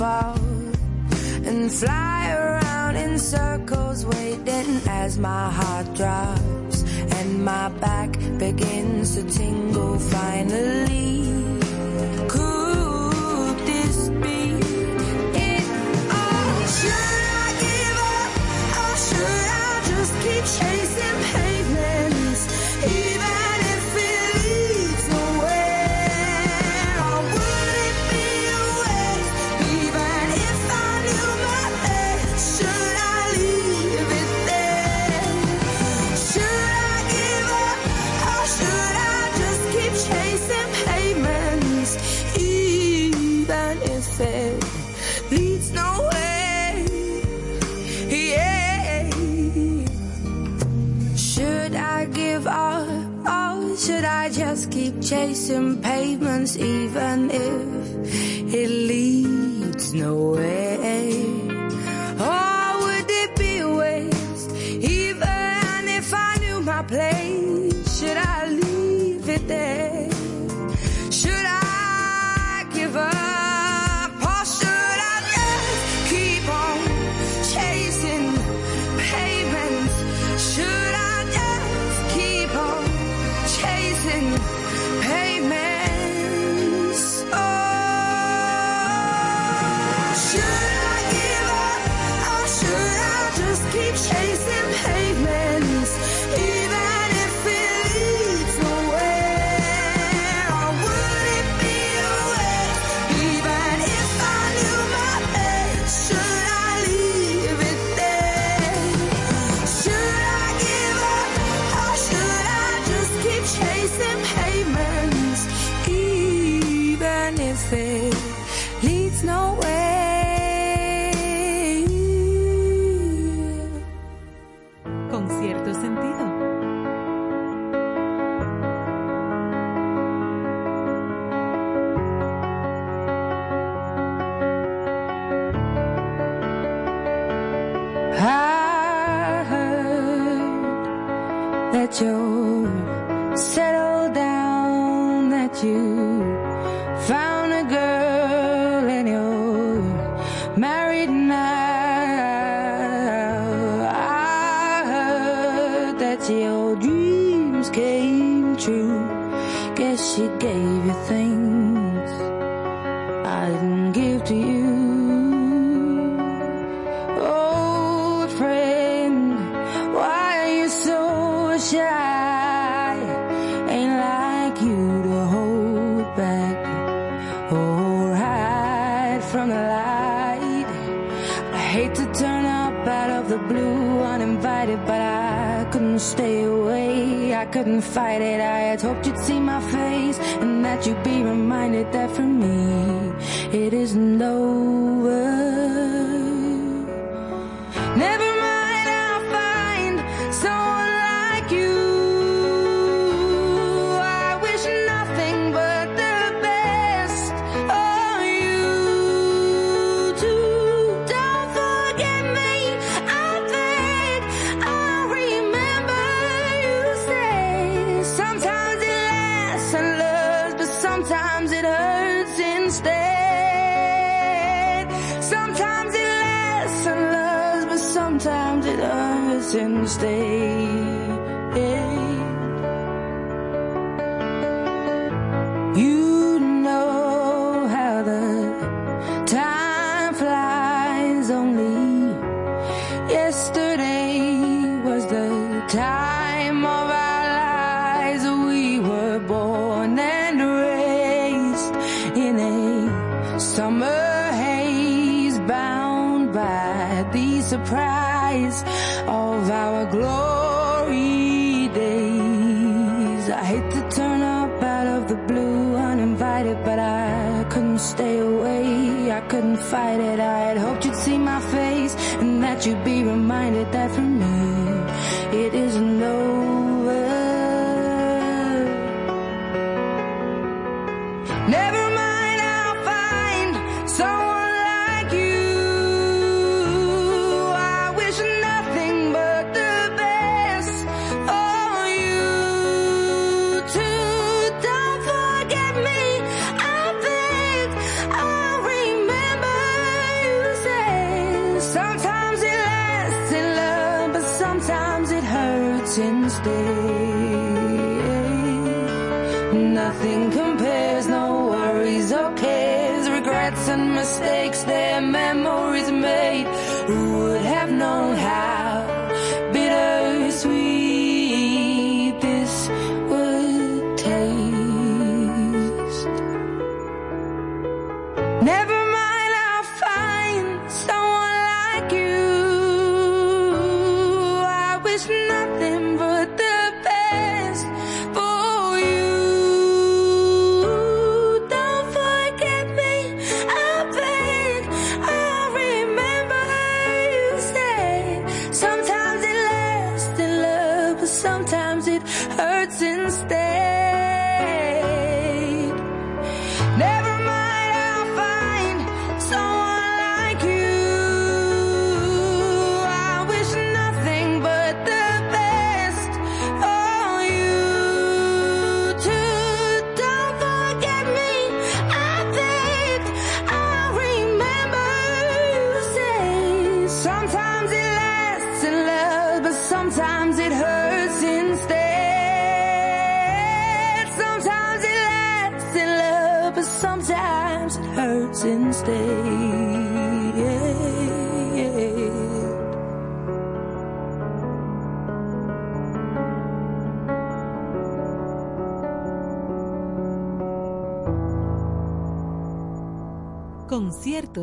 up 0.00 0.38
and 1.46 1.72
fly 1.72 2.30
around 2.30 2.96
in 2.96 3.18
circles, 3.18 4.04
waiting 4.04 4.80
as 4.88 5.18
my 5.18 5.50
heart 5.50 5.94
drops 5.94 6.82
and 7.14 7.44
my 7.44 7.68
back 7.80 8.12
begins 8.38 9.14
to 9.14 9.22
tingle. 9.24 9.98
Finally, 9.98 11.24
could 12.28 13.58
this 13.66 14.08
be 14.08 14.58
it? 15.34 15.64
Oh, 16.10 16.66
should 16.76 17.22
I 17.42 17.48
give 17.64 17.98
up 18.16 18.32
or 18.82 18.96
should 19.08 19.48
I 19.48 19.82
just 19.90 20.12
keep 20.22 20.44
chasing 20.58 20.95
chasing 55.06 55.80
pavements, 55.80 56.56
even 56.56 57.30
if 57.30 58.52
it 58.52 58.68
leads 58.68 59.94
nowhere? 59.94 60.65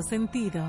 Sentido. 0.02 0.64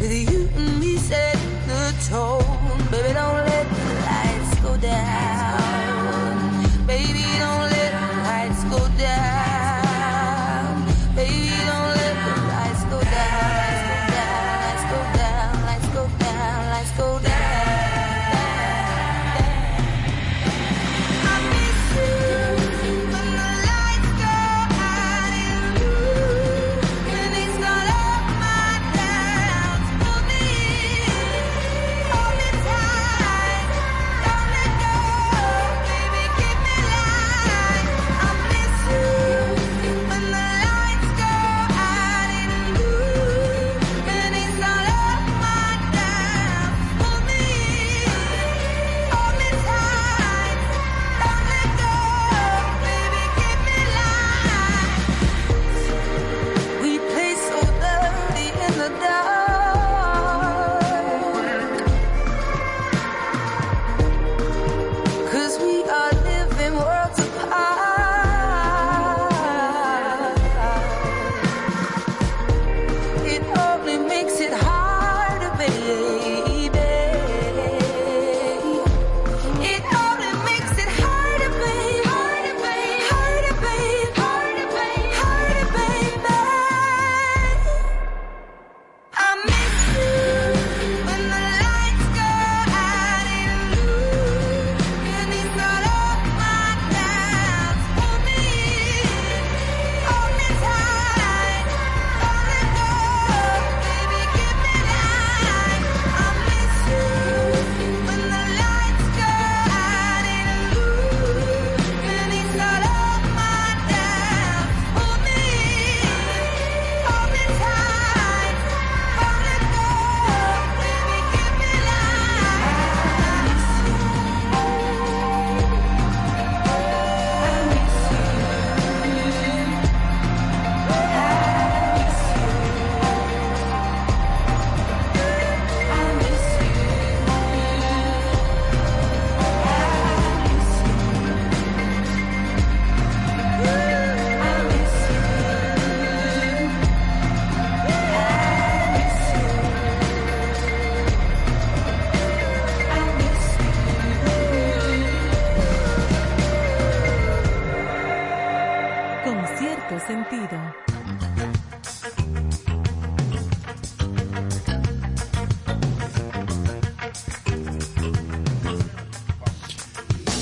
With 0.00 0.30
you 0.32 0.48
and 0.56 0.80
me 0.80 0.96
setting 0.96 1.66
the 1.66 1.94
tone, 2.08 2.78
baby, 2.90 3.12
don't 3.12 3.34
let 3.34 3.68
the 3.68 3.94
lights 4.00 4.60
go 4.60 4.74
down. 4.78 5.59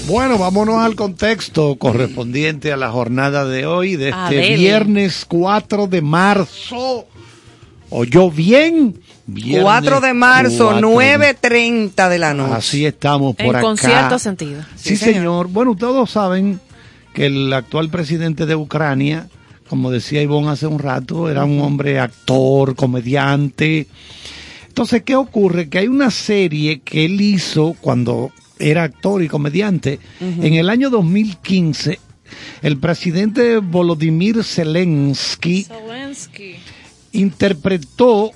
Bueno, 0.08 0.38
vámonos 0.38 0.78
al 0.78 0.94
contexto 0.96 1.76
correspondiente 1.76 2.72
a 2.72 2.76
la 2.78 2.90
jornada 2.90 3.44
de 3.44 3.66
hoy, 3.66 3.96
de 3.96 4.08
este 4.08 4.56
viernes 4.56 5.26
4 5.28 5.86
de 5.86 6.00
marzo. 6.00 7.06
¿Oyó 7.90 8.30
bien? 8.30 9.00
Viernes 9.26 9.62
4 9.64 10.00
de 10.00 10.14
marzo, 10.14 10.70
4 10.70 10.76
de- 10.98 11.36
9.30 11.42 12.08
de 12.08 12.18
la 12.18 12.32
noche. 12.32 12.54
Así 12.54 12.86
estamos 12.86 13.36
por 13.36 13.46
En 13.46 13.50
acá. 13.56 13.60
concierto 13.60 14.18
sentido. 14.18 14.62
Sí, 14.76 14.90
Sí, 14.90 14.96
señor. 14.96 15.14
señor. 15.14 15.48
Bueno, 15.48 15.76
todos 15.76 16.10
saben 16.10 16.58
que 17.12 17.26
el 17.26 17.52
actual 17.52 17.90
presidente 17.90 18.46
de 18.46 18.56
Ucrania, 18.56 19.28
como 19.68 19.90
decía 19.90 20.22
Ivonne 20.22 20.48
hace 20.50 20.66
un 20.66 20.78
rato, 20.78 21.28
era 21.30 21.44
un 21.44 21.60
hombre 21.60 22.00
actor, 22.00 22.74
comediante. 22.74 23.86
Entonces, 24.68 25.02
¿qué 25.02 25.16
ocurre? 25.16 25.68
Que 25.68 25.78
hay 25.80 25.88
una 25.88 26.10
serie 26.10 26.80
que 26.80 27.04
él 27.04 27.20
hizo 27.20 27.74
cuando 27.80 28.30
era 28.58 28.84
actor 28.84 29.22
y 29.22 29.28
comediante. 29.28 29.98
En 30.20 30.54
el 30.54 30.70
año 30.70 30.90
2015, 30.90 31.98
el 32.62 32.76
presidente 32.78 33.58
Volodymyr 33.58 34.44
Zelensky 34.44 35.64
Zelensky. 35.64 36.56
interpretó, 37.12 38.32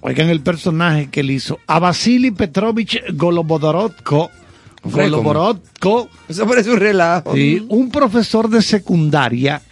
oigan 0.00 0.28
el 0.28 0.40
personaje 0.40 1.08
que 1.10 1.20
él 1.20 1.30
hizo, 1.30 1.58
a 1.66 1.78
Vasily 1.78 2.30
Petrovich 2.30 3.00
Golobodorodko. 3.14 4.30
Goloborodko, 4.84 6.08
Eso 6.28 6.46
parece 6.46 6.70
un 6.70 6.78
relajo. 6.80 7.34
sí, 7.34 7.64
un 7.68 7.90
profesor 7.90 8.48
de 8.48 8.62
secundaria 8.62 9.62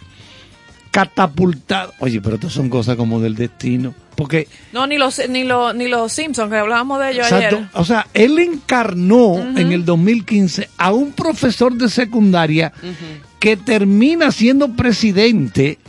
catapultado. 0.89 1.93
Oye, 1.99 2.21
pero 2.21 2.35
estas 2.35 2.53
son 2.53 2.69
cosas 2.69 2.95
como 2.95 3.19
del 3.19 3.35
destino. 3.35 3.93
Porque, 4.21 4.47
No, 4.71 4.85
ni 4.85 4.99
los, 4.99 5.19
ni 5.29 5.43
los, 5.43 5.73
ni 5.73 5.87
los 5.87 6.13
Simpsons, 6.13 6.51
que 6.51 6.57
hablábamos 6.57 6.99
de 6.99 7.09
ellos 7.09 7.25
exacto, 7.25 7.55
ayer. 7.55 7.69
o 7.73 7.83
sea, 7.83 8.05
él 8.13 8.37
encarnó 8.37 9.39
en 9.57 9.71
el 9.71 9.83
2015 9.83 10.69
a 10.77 10.93
un 10.93 11.11
profesor 11.11 11.73
de 11.73 11.89
secundaria 11.89 12.71
que 13.39 13.57
termina 13.57 14.31
siendo 14.31 14.73
presidente 14.73 15.79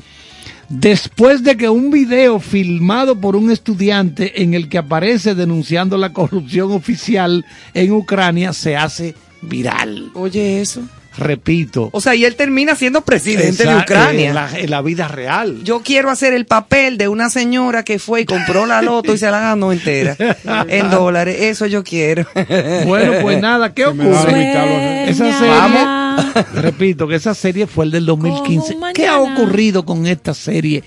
después 0.71 1.43
de 1.43 1.59
que 1.59 1.69
un 1.69 1.91
video 1.91 2.41
filmado 2.41 3.21
por 3.21 3.37
un 3.37 3.51
estudiante 3.51 4.43
en 4.43 4.55
el 4.55 4.71
que 4.71 4.79
aparece 4.79 5.35
denunciando 5.35 5.99
la 5.99 6.15
corrupción 6.15 6.73
oficial 6.73 7.45
en 7.75 7.93
Ucrania 7.93 8.55
se 8.55 8.77
hace 8.77 9.15
viral. 9.43 10.11
Oye, 10.15 10.63
eso. 10.63 10.81
Repito. 11.19 11.91
O 11.93 12.01
sea, 12.01 12.15
y 12.15 12.25
él 12.25 12.37
termina 12.37 12.75
siendo 12.75 13.03
presidente 13.03 13.65
de 13.65 13.71
esa- 13.71 13.79
Ucrania. 13.83 14.29
En 14.29 14.35
la, 14.35 14.59
en 14.59 14.71
la 14.71 14.81
vida 14.83 15.09
real. 15.09 15.63
Yo 15.63 15.81
quiero 15.83 16.11
hacer 16.11 16.33
el 16.33 16.47
papel 16.47 16.97
de 16.97 17.09
una 17.09 17.29
señora 17.29 17.83
que 17.85 17.99
fue 17.99 18.23
y 18.23 18.25
compró 18.25 18.65
la 18.67 18.81
loto 18.83 19.13
y 19.15 19.19
se 19.19 19.31
la 19.31 19.41
ganó 19.41 19.73
entera 19.73 20.17
en 20.69 20.91
dólares. 20.91 21.37
Eso 21.41 21.67
yo 21.67 21.85
quiero. 21.85 22.27
Bueno, 22.87 23.13
pues 23.23 23.41
nada, 23.41 23.73
¿qué 23.75 23.87
ocurre? 23.87 25.09
Esa 25.11 25.33
serie, 25.39 25.49
Vamos. 25.49 26.25
repito, 26.55 27.07
que 27.09 27.17
esa 27.17 27.35
serie 27.35 27.67
fue 27.67 27.85
el 27.85 27.91
del 27.91 28.07
2015. 28.07 28.75
Como 28.75 28.93
¿Qué 28.93 29.07
ha 29.07 29.19
ocurrido 29.21 29.85
con 29.85 30.07
esta 30.07 30.35
serie? 30.35 30.83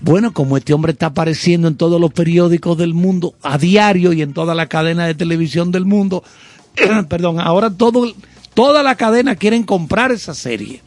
Bueno, 0.00 0.32
como 0.32 0.56
este 0.56 0.74
hombre 0.74 0.92
está 0.92 1.06
apareciendo 1.06 1.68
en 1.68 1.76
todos 1.76 2.00
los 2.00 2.12
periódicos 2.12 2.76
del 2.78 2.94
mundo 2.94 3.34
a 3.42 3.58
diario 3.58 4.12
y 4.12 4.22
en 4.22 4.32
toda 4.32 4.54
la 4.54 4.66
cadena 4.66 5.06
de 5.06 5.14
televisión 5.14 5.72
del 5.72 5.84
mundo, 5.86 6.22
perdón, 7.08 7.40
ahora 7.40 7.70
todo, 7.70 8.12
toda 8.56 8.82
la 8.82 8.94
cadena 8.94 9.36
quieren 9.36 9.64
comprar 9.64 10.10
esa 10.10 10.34
serie, 10.34 10.80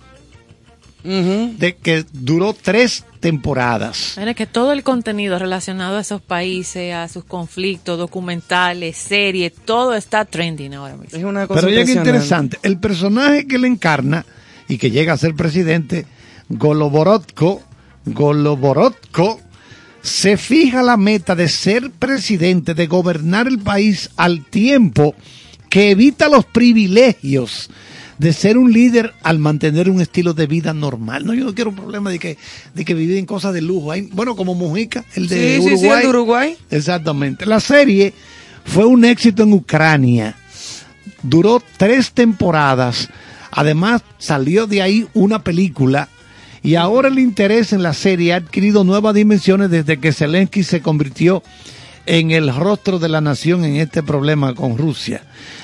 de 1.04 1.78
que 1.82 2.04
duró 2.12 2.54
tres 2.60 3.06
temporadas. 3.20 4.16
Mira 4.18 4.34
que 4.34 4.48
todo 4.48 4.74
el 4.74 4.84
contenido 4.84 5.38
relacionado 5.38 5.98
a 5.98 6.02
esos 6.02 6.20
países, 6.20 6.94
a 6.94 7.08
sus 7.08 7.24
conflictos, 7.24 7.98
documentales, 7.98 8.98
series, 8.98 9.54
todo 9.54 9.94
está 9.94 10.26
trending 10.26 10.74
ahora 10.74 10.98
mismo. 10.98 11.18
Es 11.18 11.24
una 11.24 11.48
cosa 11.48 11.62
Pero 11.62 11.68
oye, 11.68 11.86
qué 11.86 11.92
impresionante. 11.92 12.10
interesante. 12.10 12.60
El 12.64 12.80
personaje 12.80 13.48
que 13.48 13.60
le 13.60 13.68
encarna 13.68 14.26
y 14.68 14.78
que 14.78 14.90
llega 14.90 15.14
a 15.14 15.18
ser 15.18 15.36
presidente, 15.36 16.06
Goloborodko, 16.50 17.62
Goloborodko, 18.06 19.40
se 20.02 20.38
fija 20.38 20.82
la 20.82 20.98
meta 20.98 21.36
de 21.36 21.48
ser 21.48 21.92
presidente, 21.92 22.74
de 22.74 22.88
gobernar 22.88 23.48
el 23.48 23.60
país 23.60 24.10
al 24.18 24.44
tiempo 24.46 25.16
que 25.70 25.92
evita 25.92 26.28
los 26.30 26.46
privilegios 26.46 27.70
de 28.18 28.34
ser 28.34 28.58
un 28.58 28.74
líder 28.74 29.14
al 29.24 29.40
mantener 29.40 29.90
un 29.90 30.02
estilo 30.02 30.34
de 30.34 30.46
vida 30.46 30.74
normal. 30.74 31.26
No, 31.26 31.34
yo 31.34 31.46
no 31.46 31.56
quiero 31.56 31.70
un 31.70 31.78
problema 31.78 32.10
de 32.10 32.20
que, 32.20 32.38
de 32.76 32.84
que 32.84 32.94
vivir 32.94 33.18
en 33.18 33.26
cosas 33.26 33.54
de 33.54 33.62
lujo. 33.62 33.92
Hay, 33.92 34.02
bueno, 34.12 34.36
como 34.36 34.56
Mujica, 34.56 35.06
el 35.16 35.28
de 35.28 35.56
Sí, 35.56 35.62
sí, 35.62 35.70
sí, 35.70 35.74
Uruguay. 35.86 35.96
el 35.96 36.02
de 36.02 36.10
Uruguay. 36.10 36.58
Exactamente. 36.70 37.46
La 37.46 37.62
serie 37.62 38.14
fue 38.66 38.86
un 38.86 39.06
éxito 39.06 39.44
en 39.44 39.54
Ucrania. 39.54 40.36
Duró 41.24 41.64
tres 41.78 42.12
temporadas. 42.12 43.10
Además, 43.52 44.02
salió 44.18 44.68
de 44.68 44.82
ahí 44.82 45.08
una 45.14 45.44
película. 45.44 46.10
Y 46.62 46.76
ahora 46.76 47.08
el 47.08 47.20
interés 47.20 47.72
en 47.72 47.84
la 47.84 47.94
serie 47.94 48.34
ha 48.34 48.38
adquirido 48.38 48.84
nuevas 48.84 49.16
dimensiones 49.16 49.70
desde 49.70 49.98
que 49.98 50.12
Zelensky 50.12 50.64
se 50.64 50.82
convirtió 50.82 51.42
en 51.42 51.44
el 52.10 52.54
rostro 52.56 52.98
de 52.98 53.08
la 53.08 53.22
nación 53.22 53.64
en 53.64 53.76
este 53.76 54.02
problema 54.02 54.56
con 54.56 54.78
Rusia. 54.78 55.22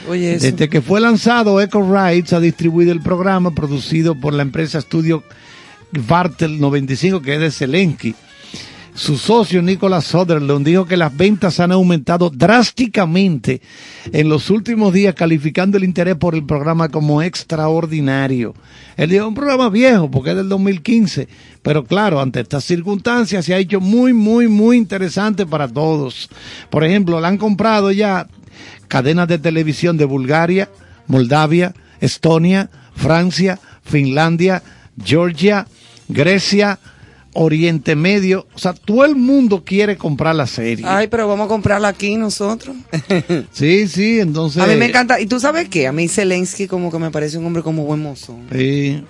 Oye. 0.07 0.37
Desde 0.37 0.69
que 0.69 0.79
fue 0.79 1.01
lanzado, 1.01 1.59
Echo 1.59 1.81
Rights 1.81 2.33
ha 2.33 2.39
distribuido 2.39 2.91
el 2.91 3.01
programa 3.01 3.49
producido 3.49 4.13
por 4.13 4.31
la 4.33 4.43
empresa 4.43 4.79
Studio 4.79 5.23
Vartel 5.91 6.59
95, 6.59 7.21
que 7.21 7.33
es 7.33 7.39
de 7.39 7.51
Zelensky. 7.51 8.15
Su 8.95 9.17
socio 9.17 9.61
Nicolas 9.61 10.05
Sutherland 10.05 10.65
dijo 10.65 10.85
que 10.85 10.95
las 10.95 11.15
ventas 11.15 11.59
han 11.59 11.73
aumentado 11.73 12.29
drásticamente 12.29 13.61
en 14.13 14.29
los 14.29 14.49
últimos 14.49 14.93
días, 14.93 15.13
calificando 15.13 15.75
el 15.77 15.83
interés 15.83 16.15
por 16.15 16.33
el 16.33 16.45
programa 16.45 16.87
como 16.87 17.21
extraordinario. 17.21 18.55
Él 18.95 19.09
dijo, 19.09 19.27
un 19.27 19.35
programa 19.35 19.69
viejo 19.69 20.09
porque 20.09 20.29
es 20.29 20.37
del 20.37 20.47
2015, 20.47 21.27
pero 21.61 21.83
claro, 21.83 22.21
ante 22.21 22.39
estas 22.39 22.63
circunstancias 22.63 23.43
se 23.43 23.53
ha 23.53 23.57
hecho 23.57 23.81
muy, 23.81 24.13
muy, 24.13 24.47
muy 24.47 24.77
interesante 24.77 25.45
para 25.45 25.67
todos. 25.67 26.29
Por 26.69 26.85
ejemplo, 26.85 27.19
le 27.19 27.27
han 27.27 27.37
comprado 27.37 27.91
ya 27.91 28.29
cadenas 28.87 29.27
de 29.27 29.39
televisión 29.39 29.97
de 29.97 30.05
Bulgaria, 30.05 30.69
Moldavia, 31.07 31.75
Estonia, 31.99 32.69
Francia, 32.95 33.59
Finlandia, 33.83 34.63
Georgia, 35.03 35.67
Grecia, 36.07 36.79
Oriente 37.35 37.95
Medio. 37.95 38.47
O 38.55 38.57
sea, 38.59 38.73
todo 38.73 39.05
el 39.05 39.15
mundo 39.15 39.63
quiere 39.63 39.97
comprar 39.97 40.35
la 40.35 40.47
serie. 40.47 40.85
Ay, 40.87 41.07
pero 41.07 41.27
vamos 41.27 41.45
a 41.45 41.49
comprarla 41.49 41.89
aquí 41.89 42.15
nosotros. 42.15 42.75
Sí, 43.51 43.87
sí, 43.87 44.19
entonces. 44.19 44.61
A 44.61 44.67
mí 44.67 44.75
me 44.75 44.85
encanta. 44.87 45.19
¿Y 45.21 45.27
tú 45.27 45.39
sabes 45.39 45.69
qué? 45.69 45.87
A 45.87 45.91
mí 45.91 46.07
Zelensky 46.07 46.67
como 46.67 46.91
que 46.91 46.97
me 46.97 47.11
parece 47.11 47.37
un 47.37 47.45
hombre 47.45 47.61
como 47.61 47.83
buen 47.85 48.01
mozo. 48.01 48.37
Sí. 48.51 49.03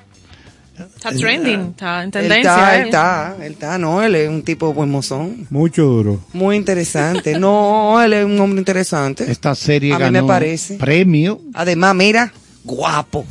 Está 0.77 1.11
trending, 1.13 1.69
está 1.69 1.99
en 2.03 2.07
Él 2.07 2.11
tendencia. 2.11 2.51
está, 2.51 2.75
¿eh? 2.75 2.79
él 2.81 2.85
está, 2.85 3.35
él 3.45 3.51
está, 3.53 3.77
no, 3.77 4.03
él 4.03 4.13
es 4.15 4.27
un 4.27 4.41
tipo 4.43 4.73
buen 4.73 4.91
mozón. 4.91 5.47
Mucho 5.49 5.83
duro. 5.83 6.19
Muy 6.33 6.57
interesante. 6.57 7.39
No, 7.39 8.01
él 8.03 8.11
es 8.11 8.25
un 8.25 8.37
hombre 8.41 8.59
interesante. 8.59 9.31
Esta 9.31 9.55
serie 9.55 9.93
A 9.93 9.99
mí 9.99 10.11
me 10.11 10.23
parece. 10.23 10.75
premio. 10.75 11.39
Además, 11.53 11.95
mira, 11.95 12.33
guapo. 12.65 13.25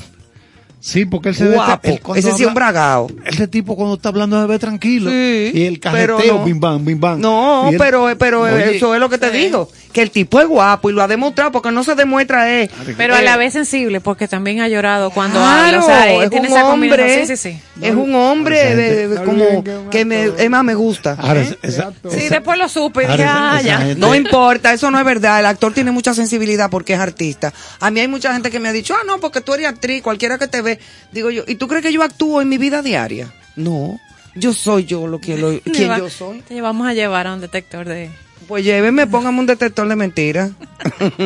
Sí, 0.84 1.06
porque 1.06 1.30
él 1.30 1.34
se 1.34 1.44
ve. 1.44 1.54
Guapo. 1.54 1.88
él 1.88 2.00
Ese 2.16 2.32
sí 2.32 2.42
es 2.42 2.48
un 2.48 2.52
bragado. 2.52 3.06
Ese 3.24 3.48
tipo 3.48 3.74
cuando 3.74 3.94
está 3.94 4.10
hablando 4.10 4.38
se 4.42 4.46
ve 4.46 4.58
tranquilo. 4.58 5.10
Sí, 5.10 5.50
y 5.54 5.62
el 5.64 5.80
cajeteo, 5.80 6.36
no. 6.40 6.44
bim 6.44 6.60
bam, 6.60 6.84
bim 6.84 7.00
bam. 7.00 7.18
No, 7.22 7.70
él- 7.70 7.76
pero, 7.78 8.06
pero 8.18 8.42
Oye, 8.42 8.76
eso 8.76 8.92
es 8.94 9.00
lo 9.00 9.08
que 9.08 9.16
te 9.16 9.30
digo. 9.30 9.70
Que 9.94 10.02
el 10.02 10.10
tipo 10.10 10.40
es 10.40 10.46
guapo 10.48 10.90
y 10.90 10.92
lo 10.92 11.02
ha 11.02 11.06
demostrado 11.08 11.52
porque 11.52 11.70
no 11.70 11.84
se 11.84 11.94
demuestra 11.94 12.52
eh. 12.52 12.68
Pero 12.96 13.14
a 13.14 13.20
eh, 13.20 13.24
la 13.24 13.36
vez 13.36 13.52
sensible, 13.52 14.00
porque 14.00 14.26
también 14.28 14.60
ha 14.60 14.66
llorado 14.68 15.10
cuando 15.10 15.38
Claro, 15.38 15.78
habla. 15.78 15.82
O 15.82 15.86
sea, 15.86 16.22
es 16.24 16.30
tiene 16.30 16.48
un 16.48 16.52
esa 16.56 16.66
hombre, 16.68 17.26
Sí, 17.26 17.36
sí, 17.36 17.50
sí. 17.52 17.60
es 17.80 17.94
un 17.94 18.12
hombre 18.14 18.74
de- 18.74 19.22
como 19.24 19.62
que 19.90 20.00
es 20.00 20.06
me, 20.06 20.24
es 20.24 20.50
más 20.50 20.64
me 20.64 20.74
gusta. 20.74 21.16
Ahora, 21.16 21.42
¿eh? 21.42 21.58
esa-. 21.62 21.92
Sí, 22.10 22.18
esa- 22.24 22.34
después 22.34 22.58
lo 22.58 22.68
supe 22.68 23.06
ahora 23.06 23.14
esa- 23.24 23.52
ah, 23.54 23.60
esa 23.60 23.66
ya. 23.88 23.94
No 23.94 24.14
importa, 24.16 24.72
eso 24.72 24.90
no 24.90 24.98
es 24.98 25.04
verdad. 25.04 25.38
El 25.38 25.46
actor 25.46 25.72
tiene 25.72 25.92
mucha 25.92 26.12
sensibilidad 26.12 26.68
porque 26.70 26.94
es 26.94 26.98
artista. 26.98 27.52
A 27.78 27.90
mí 27.92 28.00
hay 28.00 28.08
mucha 28.08 28.32
gente 28.32 28.50
que 28.50 28.58
me 28.58 28.70
ha 28.70 28.72
dicho, 28.72 28.94
ah, 28.94 29.04
no, 29.06 29.20
porque 29.20 29.40
tú 29.42 29.54
eres 29.54 29.66
actriz, 29.68 30.02
cualquiera 30.02 30.38
que 30.38 30.48
te 30.48 30.60
ve. 30.60 30.80
Digo 31.12 31.30
yo, 31.30 31.44
¿y 31.46 31.54
tú 31.54 31.68
crees 31.68 31.84
que 31.84 31.92
yo 31.92 32.02
actúo 32.02 32.42
en 32.42 32.48
mi 32.48 32.58
vida 32.58 32.82
diaria? 32.82 33.32
No, 33.54 34.00
yo 34.34 34.52
soy 34.52 34.86
yo 34.86 35.06
lo 35.06 35.20
que 35.20 35.38
lo, 35.38 35.60
quien 35.62 35.72
lleva- 35.76 35.98
yo 35.98 36.10
soy. 36.10 36.40
Te 36.40 36.54
llevamos 36.54 36.88
a 36.88 36.94
llevar 36.94 37.28
a 37.28 37.34
un 37.34 37.40
detector 37.40 37.86
de... 37.86 38.10
Pues 38.48 38.64
llévenme, 38.64 39.06
póngame 39.06 39.38
un 39.40 39.46
detector 39.46 39.88
de 39.88 39.96
mentiras. 39.96 40.50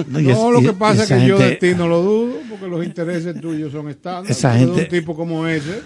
No, 0.08 0.20
y 0.20 0.24
No, 0.24 0.48
es- 0.48 0.52
lo 0.54 0.60
que 0.60 0.72
pasa 0.76 1.02
es 1.04 1.08
que 1.08 1.26
yo 1.26 1.38
de 1.38 1.56
ti 1.56 1.72
no 1.76 1.88
lo 1.88 2.02
dudo, 2.02 2.34
porque 2.48 2.66
los 2.68 2.84
intereses 2.84 3.40
tuyos 3.40 3.72
son 3.72 3.88
estándar. 3.88 4.30
Esa 4.30 4.56
gente- 4.56 4.82
un 4.82 4.88
tipo 4.88 5.16
como 5.16 5.46
ese, 5.46 5.80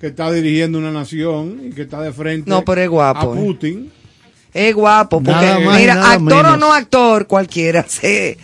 que 0.00 0.06
está 0.08 0.30
dirigiendo 0.32 0.78
una 0.78 0.90
nación 0.92 1.60
y 1.66 1.70
que 1.70 1.82
está 1.82 2.00
de 2.00 2.12
frente 2.12 2.48
No, 2.48 2.64
pero 2.64 2.80
es 2.80 2.88
guapo, 2.88 3.32
a 3.32 3.36
eh. 3.36 3.40
Putin. 3.42 3.92
Es 4.54 4.74
guapo, 4.74 5.18
porque 5.22 5.30
Nada 5.30 5.58
más 5.60 5.78
mira, 5.78 6.12
actor 6.12 6.46
o 6.46 6.56
no 6.56 6.72
actor, 6.72 7.26
cualquiera 7.26 7.82
se, 7.88 8.38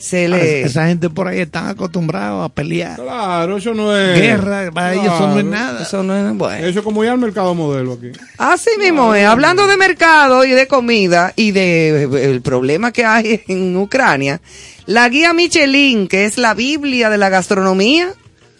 se 0.00 0.28
le... 0.28 0.62
Esa 0.62 0.86
gente 0.88 1.10
por 1.10 1.28
ahí 1.28 1.40
están 1.40 1.68
acostumbrados 1.68 2.44
a 2.44 2.48
pelear. 2.48 2.96
Claro, 2.98 3.58
eso 3.58 3.74
no 3.74 3.96
es... 3.96 4.18
Guerra, 4.18 4.70
para 4.72 4.94
ellos 4.94 5.04
eso 5.14 5.28
no 5.28 5.38
es 5.38 5.44
nada. 5.44 5.82
Eso 5.82 6.02
no 6.02 6.16
es 6.16 6.36
bueno. 6.36 6.66
Eso 6.66 6.78
es 6.78 6.84
como 6.84 7.04
ya 7.04 7.12
el 7.12 7.18
mercado 7.18 7.54
modelo 7.54 7.92
aquí. 7.92 8.10
Así 8.38 8.70
mismo 8.78 9.14
es. 9.14 9.26
Hablando 9.26 9.66
de 9.66 9.76
mercado 9.76 10.44
y 10.44 10.50
de 10.50 10.66
comida 10.66 11.32
y 11.36 11.50
de 11.52 12.04
eh, 12.04 12.30
el 12.30 12.40
problema 12.40 12.92
que 12.92 13.04
hay 13.04 13.42
en 13.46 13.76
Ucrania, 13.76 14.40
la 14.86 15.08
guía 15.08 15.34
Michelin, 15.34 16.08
que 16.08 16.24
es 16.24 16.38
la 16.38 16.54
Biblia 16.54 17.10
de 17.10 17.18
la 17.18 17.28
gastronomía, 17.28 18.08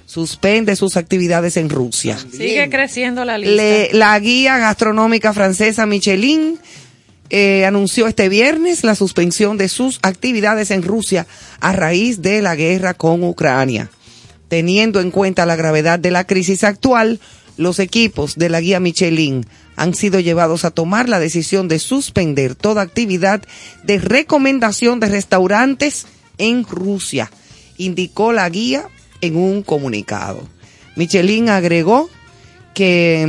suspende 0.05 0.77
sus 0.77 0.97
actividades 0.97 1.57
en 1.57 1.71
Rusia. 1.71 2.19
Sigue 2.19 2.69
creciendo 2.69 3.25
la 3.25 3.39
lista. 3.39 3.57
Le- 3.57 3.91
la 3.93 4.19
guía 4.19 4.59
gastronómica 4.59 5.33
francesa 5.33 5.87
Michelin 5.87 6.59
eh, 7.31 7.65
anunció 7.65 8.09
este 8.09 8.29
viernes 8.29 8.83
la 8.83 8.95
suspensión 8.95 9.57
de 9.57 9.69
sus 9.69 10.01
actividades 10.03 10.71
en 10.71 10.83
Rusia 10.83 11.27
a 11.61 11.73
raíz 11.73 12.23
de 12.23 12.43
la 12.43 12.57
guerra 12.57 12.95
con 12.95 13.23
Ucrania. 13.23 13.89
Teniendo 14.49 15.01
en 15.01 15.13
cuenta 15.13 15.47
la 15.47 15.55
gravedad 15.55 16.01
de 16.01 16.11
la 16.11 16.27
crisis 16.27 16.65
actual, 16.65 17.21
los 17.57 17.79
equipos 17.79 18.37
de 18.37 18.49
la 18.49 18.61
guía 18.61 18.81
Michelin 18.81 19.47
han 19.77 19.95
sido 19.95 20.19
llevados 20.19 20.65
a 20.65 20.73
tomar 20.73 21.09
la 21.09 21.21
decisión 21.21 21.69
de 21.69 21.79
suspender 21.79 22.57
toda 22.57 22.83
actividad 22.83 23.43
de 23.85 23.99
recomendación 23.99 24.99
de 24.99 25.09
restaurantes 25.09 26.07
en 26.37 26.65
Rusia, 26.65 27.31
indicó 27.79 28.33
la 28.33 28.49
guía 28.49 28.89
en 29.21 29.37
un 29.37 29.63
comunicado. 29.63 30.49
Michelin 30.97 31.49
agregó 31.49 32.11
que 32.75 33.25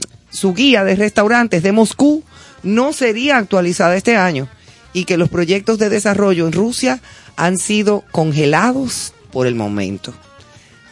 mm, 0.00 0.34
su 0.34 0.54
guía 0.54 0.84
de 0.84 0.96
restaurantes 0.96 1.62
de 1.62 1.72
Moscú 1.72 2.24
no 2.62 2.92
sería 2.92 3.38
actualizada 3.38 3.96
este 3.96 4.16
año 4.16 4.48
y 4.92 5.04
que 5.04 5.16
los 5.16 5.28
proyectos 5.28 5.78
de 5.78 5.88
desarrollo 5.88 6.46
en 6.46 6.52
Rusia 6.52 7.00
han 7.36 7.58
sido 7.58 8.04
congelados 8.12 9.14
por 9.30 9.46
el 9.46 9.54
momento. 9.54 10.12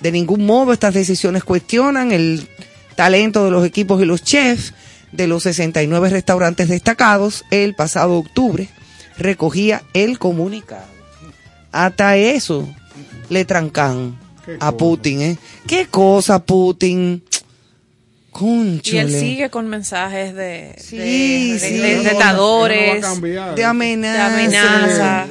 De 0.01 0.13
ningún 0.13 0.47
modo 0.47 0.73
estas 0.73 0.95
decisiones 0.95 1.45
cuestionan 1.45 2.13
el 2.13 2.49
talento 2.97 3.45
de 3.45 3.51
los 3.51 3.65
equipos 3.67 4.01
y 4.03 4.07
los 4.07 4.23
chefs 4.23 4.73
de 5.13 5.27
los 5.27 5.43
69 5.43 6.11
restaurantes 6.11 6.69
destacados 6.69 7.45
el 7.51 7.75
pasado 7.75 8.17
octubre, 8.19 8.69
recogía 9.19 9.83
el 9.93 10.19
comunicado. 10.19 10.87
Hasta 11.73 12.17
eso 12.17 12.69
le 13.29 13.45
trancan 13.45 14.19
a. 14.59 14.73
Putin, 14.73 15.23
¿eh? 15.23 15.39
¿Qué 15.67 15.87
cosa, 15.87 16.45
Putin? 16.45 17.23
Y 18.39 18.97
él 18.97 19.11
sigue 19.11 19.51
con 19.51 19.69
mensajes 19.69 20.35
de, 20.35 20.75
Sí, 20.79 20.97
de, 21.53 21.59
sí. 21.59 22.09
retadores, 22.09 23.03
no 23.03 23.09
cambiar. 23.15 23.55
de 23.55 23.65
amenaza. 23.65 24.29
de 24.37 24.43
amenaza. 24.43 25.27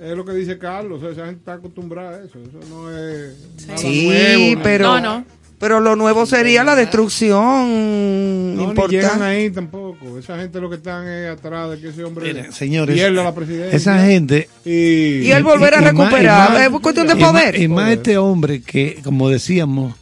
Es 0.00 0.16
lo 0.16 0.24
que 0.24 0.32
dice 0.32 0.58
Carlos, 0.58 0.98
o 0.98 1.00
sea, 1.02 1.10
esa 1.12 1.24
gente 1.26 1.38
está 1.40 1.54
acostumbrada 1.54 2.18
a 2.18 2.24
eso. 2.24 2.38
Eso 2.38 2.60
no 2.68 2.90
es 2.96 3.34
nada 3.66 3.78
Sí, 3.78 4.06
nuevo. 4.06 4.60
pero, 4.62 4.84
No, 4.86 5.00
no. 5.00 5.24
pero 5.58 5.80
lo 5.80 5.96
nuevo 5.96 6.26
sería 6.26 6.62
la 6.62 6.74
destrucción 6.76 8.54
No, 8.56 8.62
ni 8.62 8.68
importante. 8.68 8.96
llegan 8.96 9.22
ahí 9.22 9.50
tampoco. 9.50 10.18
Esa 10.18 10.36
gente 10.38 10.60
lo 10.60 10.68
que 10.68 10.76
están 10.76 11.08
es 11.08 11.30
atrás 11.30 11.70
de 11.70 11.80
que 11.80 11.88
ese 11.88 12.04
hombre 12.04 12.52
señores, 12.52 12.94
pierda 12.94 13.24
la 13.24 13.34
presidencia. 13.34 13.74
Esa 13.76 14.04
gente 14.04 14.48
Y, 14.64 15.22
Y 15.22 15.32
él 15.32 15.42
volver 15.42 15.74
a 15.74 15.80
recuperar, 15.80 16.50
más- 16.52 16.60
es 16.62 16.68
cuestión 16.80 17.06
de 17.06 17.14
y 17.14 17.16
más- 17.16 17.30
poder. 17.32 17.60
Y 17.60 17.68
más 17.68 17.90
este 17.92 18.18
hombre 18.18 18.60
que, 18.62 19.00
como 19.02 19.30
decíamos, 19.30 19.94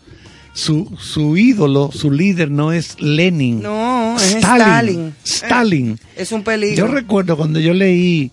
su, 0.55 0.91
su 1.01 1.37
ídolo, 1.37 1.91
su 1.93 2.11
líder 2.11 2.51
no 2.51 2.73
es 2.73 3.01
Lenin. 3.01 3.63
No, 3.63 4.17
es 4.17 4.35
Stalin. 4.37 4.45
Stalin. 4.65 5.15
Stalin. 5.25 5.99
Es 6.17 6.33
un 6.33 6.43
peligro. 6.43 6.87
Yo 6.87 6.93
recuerdo 6.93 7.37
cuando 7.37 7.59
yo 7.61 7.73
leí 7.73 8.31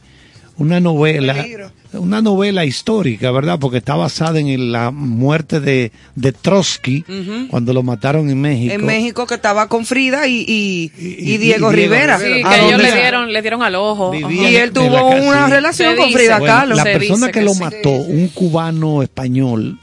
una 0.57 0.81
novela, 0.81 1.45
una 1.93 2.21
novela 2.21 2.65
histórica, 2.65 3.31
¿verdad? 3.31 3.57
Porque 3.59 3.77
está 3.77 3.95
basada 3.95 4.39
en 4.41 4.73
la 4.73 4.91
muerte 4.91 5.61
de, 5.61 5.93
de 6.15 6.33
Trotsky 6.33 7.05
cuando 7.49 7.71
lo 7.71 7.81
mataron 7.81 8.29
en 8.29 8.41
México. 8.41 8.73
en 8.73 8.85
México 8.85 9.25
que 9.25 9.35
estaba 9.35 9.69
con 9.69 9.85
Frida 9.85 10.27
y, 10.27 10.43
y, 10.45 10.91
Y- 10.99 11.15
y 11.31 11.33
y- 11.35 11.37
Diego 11.37 11.71
Rivera. 11.71 12.19
Sí, 12.19 12.41
¿A 12.43 12.49
que 12.55 12.65
ellos 12.67 12.81
le 12.81 12.91
dieron, 12.91 13.31
le 13.31 13.41
dieron 13.41 13.63
al 13.63 13.75
ojo. 13.75 14.11
Vivía 14.11 14.51
Y 14.51 14.55
él 14.57 14.71
tuvo 14.73 15.11
una 15.15 15.47
relación 15.47 15.91
Se 15.91 15.95
con 15.97 16.07
dice. 16.07 16.19
Frida 16.19 16.39
Bueno, 16.39 16.53
Kahlo. 16.53 16.75
la 16.75 16.83
persona 16.83 17.27
que, 17.27 17.31
que 17.39 17.41
lo 17.41 17.53
sí. 17.53 17.59
mató, 17.61 17.91
un 17.91 18.27
cubano 18.27 19.01
español, 19.01 19.79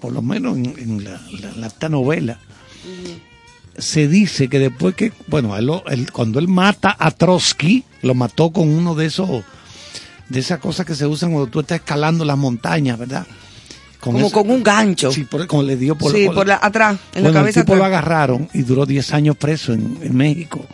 por 0.00 0.12
lo 0.12 0.22
menos 0.22 0.56
en, 0.56 0.66
en 0.78 1.04
la, 1.04 1.20
la- 1.40 1.52
la- 1.56 1.66
esta 1.66 1.88
novela, 1.88 2.38
se 3.78 4.08
dice 4.08 4.48
que 4.48 4.58
después 4.58 4.94
que, 4.94 5.12
bueno, 5.26 5.56
él 5.56 5.66
lo- 5.66 5.84
él- 5.86 6.10
cuando 6.12 6.38
él 6.38 6.48
mata 6.48 6.96
a 6.98 7.10
Trotsky, 7.10 7.84
lo 8.02 8.14
mató 8.14 8.50
con 8.50 8.68
uno 8.68 8.94
de 8.94 9.06
esos, 9.06 9.44
de 10.28 10.40
esas 10.40 10.58
cosas 10.58 10.86
que 10.86 10.94
se 10.94 11.06
usan 11.06 11.32
cuando 11.32 11.50
tú 11.50 11.60
estás 11.60 11.78
escalando 11.78 12.24
las 12.24 12.36
montañas, 12.38 12.98
¿verdad? 12.98 13.26
Con 14.00 14.14
Como 14.14 14.26
ese- 14.26 14.34
con 14.34 14.50
un 14.50 14.62
gancho. 14.62 15.12
Sí, 15.12 15.24
por, 15.24 15.46
como 15.46 15.62
le 15.62 15.76
dio 15.76 15.96
por, 15.96 16.12
sí, 16.12 16.26
por- 16.26 16.34
por 16.36 16.46
la, 16.48 16.58
atrás, 16.62 16.98
en 17.14 17.22
bueno, 17.22 17.28
la 17.28 17.40
cabeza 17.40 17.60
el 17.60 17.66
tipo 17.66 17.76
lo 17.76 17.84
atrás. 17.84 17.98
agarraron 17.98 18.48
y 18.54 18.62
duró 18.62 18.86
10 18.86 19.12
años 19.12 19.36
preso 19.36 19.72
en, 19.72 19.98
en 20.02 20.16
México. 20.16 20.66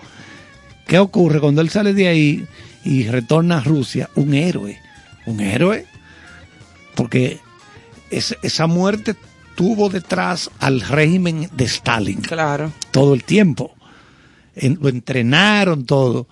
¿Qué 0.87 0.99
ocurre 0.99 1.41
cuando 1.41 1.61
él 1.61 1.69
sale 1.71 1.93
de 1.95 2.07
ahí 2.09 2.47
y 2.85 3.09
retorna 3.09 3.59
a 3.59 3.61
Rusia? 3.61 4.09
Un 4.15 4.35
héroe. 4.35 4.79
Un 5.27 5.41
héroe. 5.41 5.87
Porque 6.95 7.41
es- 8.11 8.37
esa 8.43 8.67
muerte 8.67 9.15
tuvo 9.55 9.89
detrás 9.89 10.51
al 10.59 10.81
régimen 10.81 11.49
de 11.57 11.65
Stalin 11.65 12.21
Claro. 12.21 12.73
todo 12.91 13.15
el 13.15 13.25
tiempo. 13.25 13.75
En- 14.55 14.79
lo 14.81 14.89
entrenaron 14.89 15.85
todo. 15.85 16.27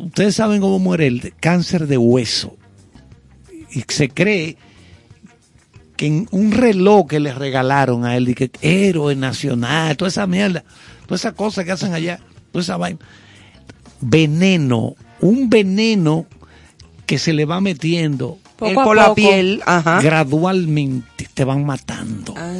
Ustedes 0.00 0.34
saben 0.34 0.60
cómo 0.60 0.78
muere 0.78 1.06
el 1.06 1.34
cáncer 1.40 1.86
de 1.86 1.98
hueso. 1.98 2.56
Y 3.70 3.84
se 3.88 4.08
cree 4.08 4.56
que 5.96 6.06
en 6.06 6.28
un 6.30 6.52
reloj 6.52 7.08
que 7.08 7.20
le 7.20 7.34
regalaron 7.34 8.04
a 8.04 8.16
él, 8.16 8.28
y 8.28 8.34
que 8.34 8.50
héroe 8.62 9.14
nacional, 9.16 9.96
toda 9.96 10.08
esa 10.08 10.26
mierda, 10.26 10.64
toda 11.06 11.16
esa 11.16 11.32
cosa 11.32 11.64
que 11.64 11.72
hacen 11.72 11.92
allá, 11.92 12.20
toda 12.52 12.62
esa 12.62 12.76
vaina. 12.76 13.00
Veneno, 14.00 14.94
un 15.20 15.50
veneno 15.50 16.26
que 17.04 17.18
se 17.18 17.32
le 17.32 17.44
va 17.44 17.60
metiendo 17.60 18.38
Poco 18.58 18.70
Él 18.72 18.78
a 18.78 18.84
por 18.84 18.96
la 18.96 19.02
poco. 19.04 19.14
piel, 19.14 19.62
ajá. 19.64 20.00
gradualmente, 20.02 21.28
te 21.32 21.44
van 21.44 21.64
matando. 21.64 22.34
Ah. 22.36 22.52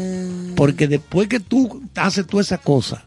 Porque 0.54 0.86
después 0.88 1.28
que 1.28 1.40
tú 1.40 1.82
haces 1.96 2.26
toda 2.26 2.42
esa 2.42 2.58
cosa, 2.58 3.04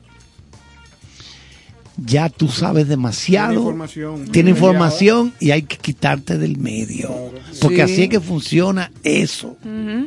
ya 2.04 2.30
tú 2.30 2.48
sabes 2.48 2.88
demasiado. 2.88 3.52
Tiene 3.54 3.62
información. 3.70 4.26
Tiene 4.32 4.50
información 4.52 5.34
y 5.40 5.52
hay 5.52 5.62
que 5.64 5.78
quitarte 5.78 6.38
del 6.38 6.58
medio. 6.58 7.10
Porque 7.62 7.76
Sí. 7.78 7.82
así 7.82 8.04
es 8.04 8.10
que 8.10 8.20
funciona 8.20 8.92
eso. 9.04 9.56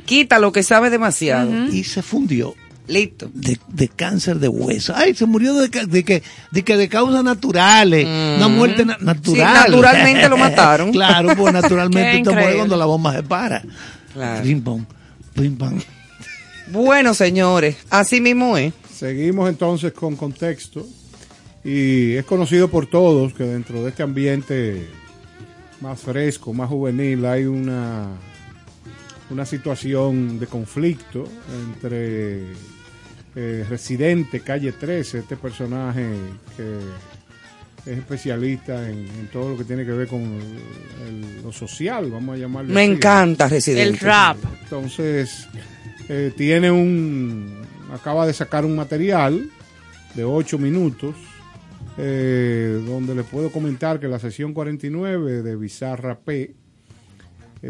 Quita 0.05 0.39
lo 0.39 0.51
que 0.52 0.62
sabe 0.62 0.90
demasiado. 0.90 1.69
Y 1.69 1.85
se 1.85 2.02
fundió 2.02 2.55
Listo. 2.86 3.31
de, 3.32 3.59
de 3.69 3.89
cáncer 3.89 4.39
de 4.39 4.48
hueso. 4.48 4.93
Ay, 4.94 5.15
se 5.15 5.24
murió 5.27 5.55
de, 5.55 5.69
de 5.86 6.05
que, 6.05 6.23
de 6.51 6.62
que 6.62 6.77
de 6.77 6.89
causas 6.89 7.24
naturales. 7.24 8.06
Una 8.06 8.48
muerte 8.48 8.85
na- 8.85 8.98
natural. 9.01 9.70
naturalmente 9.70 10.28
lo 10.28 10.36
mataron. 10.39 10.93
claro, 10.93 11.35
pues 11.36 11.52
naturalmente 11.62 12.11
te 12.19 12.23
muere 12.24 12.31
increíble. 12.40 12.56
cuando 12.56 12.77
la 12.77 12.85
bomba 12.85 13.15
se 13.15 13.23
para. 13.23 13.62
Claro. 14.12 14.43
Pim, 14.43 14.61
pam, 14.62 14.86
pim, 15.35 15.56
pam. 15.56 15.81
Bueno, 16.70 17.15
señores, 17.15 17.77
así 17.90 18.20
mismo 18.20 18.56
es. 18.56 18.73
Seguimos 18.94 19.48
entonces 19.48 19.93
con 19.93 20.16
contexto. 20.16 20.86
Y 21.65 22.12
es 22.15 22.24
conocido 22.27 22.69
por 22.69 22.86
todos 22.86 23.32
que 23.32 23.44
dentro 23.44 23.82
de 23.82 23.89
este 23.89 24.02
ambiente 24.02 24.86
más 25.81 25.98
fresco, 26.01 26.52
más 26.52 26.69
juvenil, 26.69 27.24
hay 27.24 27.44
una, 27.44 28.09
una 29.31 29.45
situación 29.47 30.39
de 30.39 30.47
conflicto 30.47 31.25
entre 31.67 32.43
eh, 33.37 33.65
Residente, 33.69 34.41
Calle 34.41 34.73
13, 34.73 35.19
este 35.21 35.37
personaje 35.37 36.07
que 36.57 37.91
es 37.91 37.99
especialista 37.99 38.89
en, 38.89 38.99
en 39.09 39.29
todo 39.33 39.51
lo 39.51 39.57
que 39.59 39.65
tiene 39.65 39.85
que 39.85 39.93
ver 39.93 40.09
con 40.09 40.23
el- 40.23 41.43
lo 41.43 41.53
social, 41.53 42.11
vamos 42.11 42.37
a 42.37 42.39
llamarlo 42.39 42.73
Me 42.73 42.83
así. 42.83 42.93
encanta, 42.93 43.49
Residente. 43.49 43.83
El 43.91 43.99
rap. 43.99 44.39
Entonces, 44.63 45.47
eh, 46.09 46.33
tiene 46.37 46.71
un. 46.71 47.63
Acaba 47.93 48.27
de 48.27 48.33
sacar 48.33 48.65
un 48.65 48.75
material 48.77 49.51
de 50.15 50.25
8 50.25 50.59
minutos, 50.59 51.15
eh, 51.99 52.83
donde 52.87 53.15
le 53.15 53.23
puedo 53.25 53.51
comentar 53.53 54.01
que 54.01 54.09
la 54.09 54.19
sesión 54.19 54.53
49 54.55 55.43
de 55.43 55.57
Bizarra 55.57 56.19
P 56.19 56.55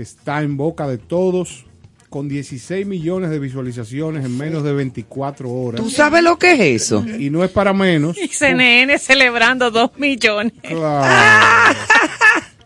está 0.00 0.42
en 0.42 0.56
boca 0.56 0.86
de 0.86 0.98
todos, 0.98 1.66
con 2.10 2.28
16 2.28 2.86
millones 2.86 3.30
de 3.30 3.38
visualizaciones 3.38 4.24
en 4.24 4.36
menos 4.36 4.62
de 4.62 4.72
24 4.72 5.50
horas. 5.50 5.80
¿Tú 5.80 5.90
sabes 5.90 6.22
lo 6.22 6.38
que 6.38 6.52
es 6.52 6.82
eso? 6.82 7.04
Y 7.18 7.30
no 7.30 7.42
es 7.42 7.50
para 7.50 7.72
menos. 7.72 8.16
Y 8.16 8.28
CNN 8.28 8.96
celebrando 8.98 9.70
dos 9.70 9.90
millones. 9.98 10.52
Claro. 10.62 11.78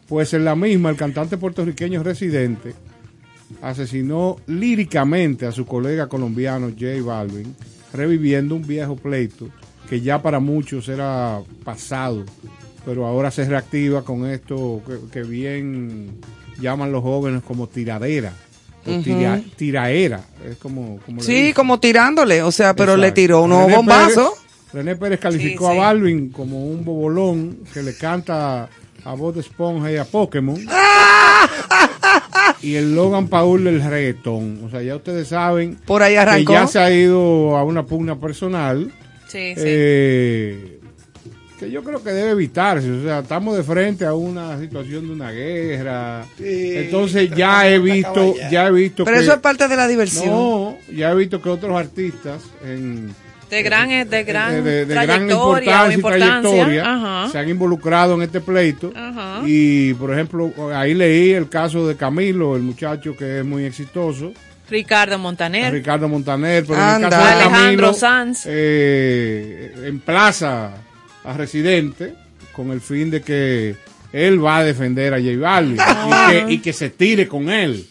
Pues 0.06 0.32
en 0.32 0.44
la 0.44 0.56
misma, 0.56 0.88
el 0.90 0.96
cantante 0.96 1.36
puertorriqueño 1.36 2.02
residente 2.02 2.74
asesinó 3.60 4.36
líricamente 4.46 5.46
a 5.46 5.52
su 5.52 5.66
colega 5.66 6.09
colombiano 6.09 6.68
J 6.68 7.02
Balvin, 7.05 7.55
reviviendo 7.92 8.55
un 8.55 8.66
viejo 8.66 8.96
pleito 8.96 9.48
que 9.88 10.00
ya 10.00 10.20
para 10.22 10.40
muchos 10.40 10.88
era 10.88 11.40
pasado, 11.64 12.24
pero 12.84 13.06
ahora 13.06 13.30
se 13.30 13.44
reactiva 13.44 14.05
con 14.05 14.26
esto 14.26 14.82
que, 14.86 15.10
que 15.10 15.22
bien 15.22 16.20
llaman 16.60 16.93
los 16.93 17.02
jóvenes 17.02 17.43
como 17.43 17.66
tiradera, 17.68 18.32
o 18.86 18.90
tira- 19.02 19.40
tiraera, 19.56 20.20
es 20.48 20.56
como, 20.56 20.98
como 21.05 21.22
Sí, 21.22 21.52
como 21.52 21.78
tirándole, 21.80 22.43
o 22.43 22.51
sea, 22.52 22.74
pero 22.74 22.97
le 22.97 23.12
tiró 23.12 23.43
unos 23.43 23.62
René 23.66 23.76
bombazos. 23.76 24.30
Pérez- 24.30 24.72
René 24.72 24.97
Pérez 24.97 25.20
calificó 25.20 25.70
Sí, 25.70 25.76
a. 25.78 25.80
Balvin 25.80 26.28
como 26.30 26.66
un 26.66 26.85
bobolón 26.85 27.59
que 27.72 27.82
le 27.82 27.94
canta 27.97 28.68
a 29.05 29.14
voz 29.14 29.35
de 29.35 29.40
esponja 29.40 29.90
y 29.90 29.97
a 29.97 30.05
Pokémon. 30.05 30.59
y 32.62 32.74
el 32.74 32.94
Logan 32.94 33.28
Paul 33.28 33.64
del 33.64 33.82
reggaetón. 33.82 34.64
O 34.64 34.70
sea, 34.70 34.82
ya 34.82 34.97
ustedes 34.97 35.28
saben 35.28 35.76
Por 35.86 36.02
ahí 36.02 36.14
que 36.14 36.18
arrancó. 36.18 36.52
ya 36.52 36.66
se 36.66 36.78
ha 36.78 36.90
ido 36.90 37.56
a 37.56 37.64
una 37.64 37.85
pugna 37.86 38.18
personal. 38.20 38.93
Sí, 39.28 39.55
sí. 39.55 39.62
eh, 39.64 40.77
que 41.59 41.70
yo 41.70 41.82
creo 41.82 42.02
que 42.02 42.10
debe 42.10 42.30
evitarse. 42.30 42.90
O 42.90 43.02
sea, 43.02 43.18
estamos 43.20 43.56
de 43.56 43.62
frente 43.62 44.05
a 44.06 44.14
una 44.14 44.59
situación 44.59 45.06
de 45.06 45.12
una 45.12 45.30
guerra. 45.32 46.24
Entonces 46.39 47.30
ya 47.35 47.68
he 47.68 47.78
visto, 47.78 48.35
ya 48.51 48.66
he 48.68 48.72
visto 48.72 49.05
Pero 49.05 49.16
que 49.16 49.22
eso 49.24 49.32
es 49.32 49.39
parte 49.40 49.66
de 49.68 49.76
la 49.76 49.86
diversión. 49.89 50.26
no, 50.26 50.76
ya 50.94 51.10
he 51.12 51.14
visto 51.16 51.40
que 51.43 51.48
otros 51.48 51.76
artistas 51.78 52.43
en 52.64 53.14
de 53.51 53.62
gran, 53.62 53.89
de 54.10 54.24
gran 54.24 54.62
de, 54.62 54.62
de- 54.62 54.85
de 54.85 54.94
gran 54.94 55.06
trayectoria 55.06 55.82
o 55.85 55.90
importancia 55.90 55.98
y 55.98 56.43
trayectoria 56.43 56.82
Ajá. 56.94 57.32
se 57.32 57.39
han 57.39 57.48
involucrado 57.48 58.14
en 58.14 58.20
este 58.20 58.43
pleito 58.43 58.93
Ajá. 58.94 59.40
y 59.47 59.94
por 59.94 60.12
ejemplo 60.12 60.52
ahí 60.74 60.93
leí 60.93 61.30
el 61.30 61.48
caso 61.48 61.89
de 61.89 61.97
Camilo 61.97 62.56
el 62.56 62.62
muchacho 62.62 63.16
que 63.16 63.39
es 63.39 63.44
muy 63.47 63.64
exitoso 63.64 64.32
Ricardo 64.68 65.18
Montaner. 65.18 65.72
Ricardo 65.72 66.09
Montaner 66.10 66.62
pero 66.66 66.74
en 66.78 66.85
el 66.85 66.94
Anda. 66.97 67.09
caso 67.09 67.24
de 67.24 67.30
Alejandro 67.32 67.59
Camilo 67.62 67.94
Sanz. 67.94 68.43
eh, 68.47 69.72
emplaza 69.86 70.72
a 71.28 71.36
Residente 71.36 72.14
con 72.52 72.70
el 72.70 72.80
fin 72.80 73.10
de 73.10 73.20
que 73.20 73.76
él 74.12 74.44
va 74.44 74.59
a 74.59 74.64
defender 74.64 75.12
a 75.14 75.18
J 75.18 75.36
Balvin 75.38 75.76
y, 75.76 76.30
que, 76.46 76.52
y 76.55 76.59
que 76.59 76.72
se 76.72 76.90
tire 76.90 77.28
con 77.28 77.50
él 77.50 77.86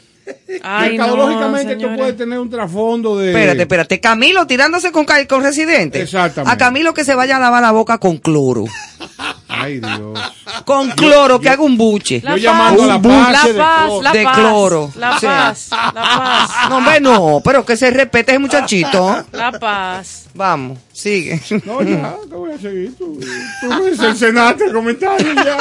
Ay, 0.62 0.98
no, 0.98 1.06
mercadológicamente 1.06 1.72
esto 1.74 1.82
señores. 1.82 1.98
puede 2.00 2.14
tener 2.14 2.40
un 2.40 2.50
trasfondo 2.50 3.18
de 3.18 3.30
Espérate, 3.30 3.62
espérate. 3.62 4.00
Camilo 4.00 4.46
tirándose 4.46 4.92
con, 4.92 5.06
con 5.28 5.44
residente. 5.44 6.02
Exactamente. 6.02 6.54
A 6.54 6.58
Camilo 6.58 6.94
que 6.94 7.04
se 7.04 7.16
vaya 7.16 7.38
a 7.38 7.40
lavar 7.40 7.62
la 7.62 7.72
boca 7.72 7.98
con 7.98 8.18
cloro. 8.18 8.66
ay 9.60 9.80
Dios 9.80 10.20
Con 10.66 10.90
cloro, 10.92 11.40
que 11.40 11.50
haga 11.50 11.62
un 11.64 11.78
buche. 11.78 12.22
La 12.24 12.32
Yo 12.32 12.38
llamando 12.38 12.84
a 12.84 12.88
la 12.88 12.94
la 12.96 13.02
paz 13.02 13.34
paz, 13.34 13.44
de 13.46 13.54
la 13.54 13.64
paz, 14.04 14.14
De 14.14 14.26
cloro. 14.34 14.92
La 14.96 15.20
Sí. 15.20 15.26
paz, 15.26 15.68
la 15.70 15.92
paz, 15.94 16.50
No, 16.70 16.78
hombre, 16.78 17.00
no, 17.00 17.42
pero 17.44 17.66
que 17.66 17.76
se 17.78 17.90
respete 17.92 18.32
ese 18.32 18.40
muchachito. 18.40 19.26
la 19.32 19.52
paz. 19.60 20.26
Vamos, 20.34 20.78
sigue. 20.94 21.42
No, 21.66 21.82
ya, 21.82 22.16
te 22.30 22.36
voy 22.36 22.52
a 22.52 22.58
seguir. 22.58 22.96
Tú, 22.98 23.20
tú 23.62 23.68
me 23.84 23.96
cercenaste 23.96 24.66
el 24.66 24.74
comentario 24.74 25.34
ya. 25.34 25.58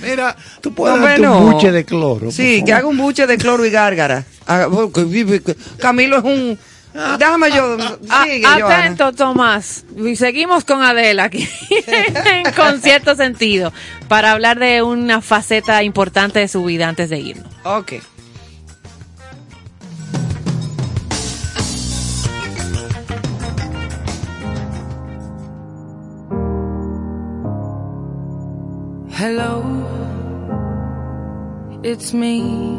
Mira, 0.00 0.36
tú 0.60 0.72
puedes 0.72 0.96
No, 0.96 1.02
bueno. 1.02 1.38
un 1.38 1.52
buche 1.52 1.72
de 1.72 1.84
cloro. 1.84 2.30
Sí, 2.30 2.62
que 2.64 2.72
haga 2.72 2.86
un 2.86 2.96
buche 2.96 3.26
de 3.26 3.36
cloro 3.36 3.64
y 3.66 3.70
gárgara. 3.70 4.24
Camilo 5.78 6.18
es 6.18 6.24
un... 6.24 6.58
Déjame 7.18 7.50
yo... 7.52 7.76
A- 8.10 8.24
Sigue, 8.24 8.42
Joana. 8.44 8.78
atento, 8.78 9.12
Tomás. 9.12 9.84
Y 9.96 10.16
seguimos 10.16 10.64
con 10.64 10.82
Adela 10.82 11.24
aquí, 11.24 11.48
con 12.56 12.80
cierto 12.80 13.14
sentido, 13.14 13.72
para 14.08 14.32
hablar 14.32 14.58
de 14.58 14.82
una 14.82 15.20
faceta 15.20 15.82
importante 15.82 16.40
de 16.40 16.48
su 16.48 16.64
vida 16.64 16.88
antes 16.88 17.10
de 17.10 17.18
irnos. 17.20 17.46
Ok. 17.64 17.92
Hello, 29.10 29.62
it's 31.82 32.12
me. 32.12 32.78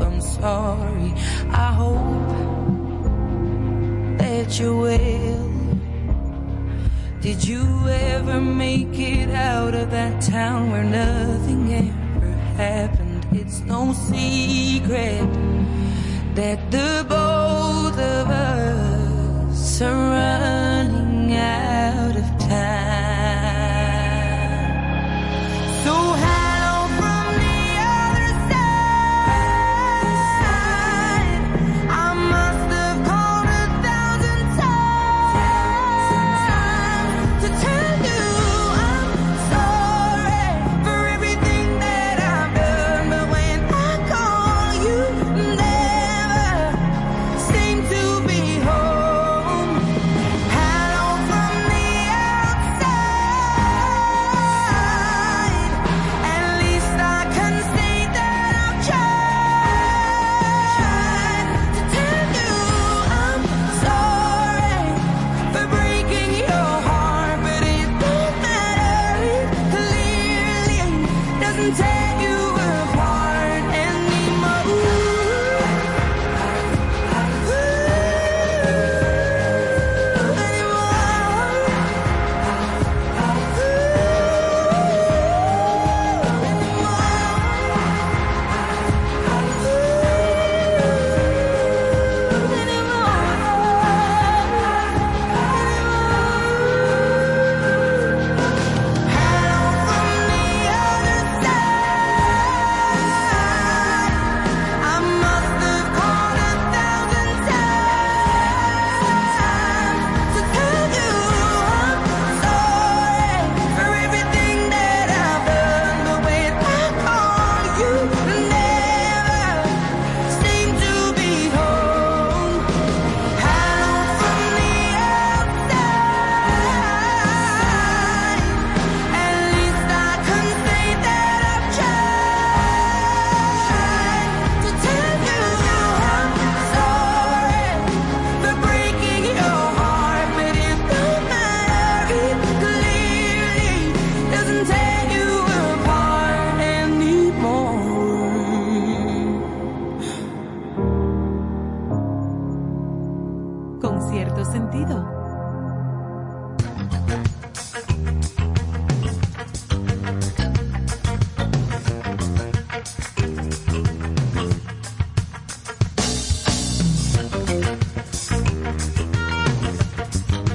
I'm 0.00 0.20
sorry. 0.20 1.12
I 1.50 1.72
hope 1.72 2.28
that 4.18 4.58
you 4.58 4.76
will. 4.76 5.54
Did 7.20 7.42
you 7.42 7.64
ever 7.88 8.40
make 8.40 8.98
it 8.98 9.30
out 9.30 9.74
of 9.74 9.90
that 9.90 10.20
town 10.20 10.70
where 10.70 10.84
nothing 10.84 11.72
ever 11.72 12.32
happened? 12.56 13.26
It's 13.32 13.60
no 13.60 13.92
secret 13.94 15.26
that 16.34 16.70
the 16.70 16.93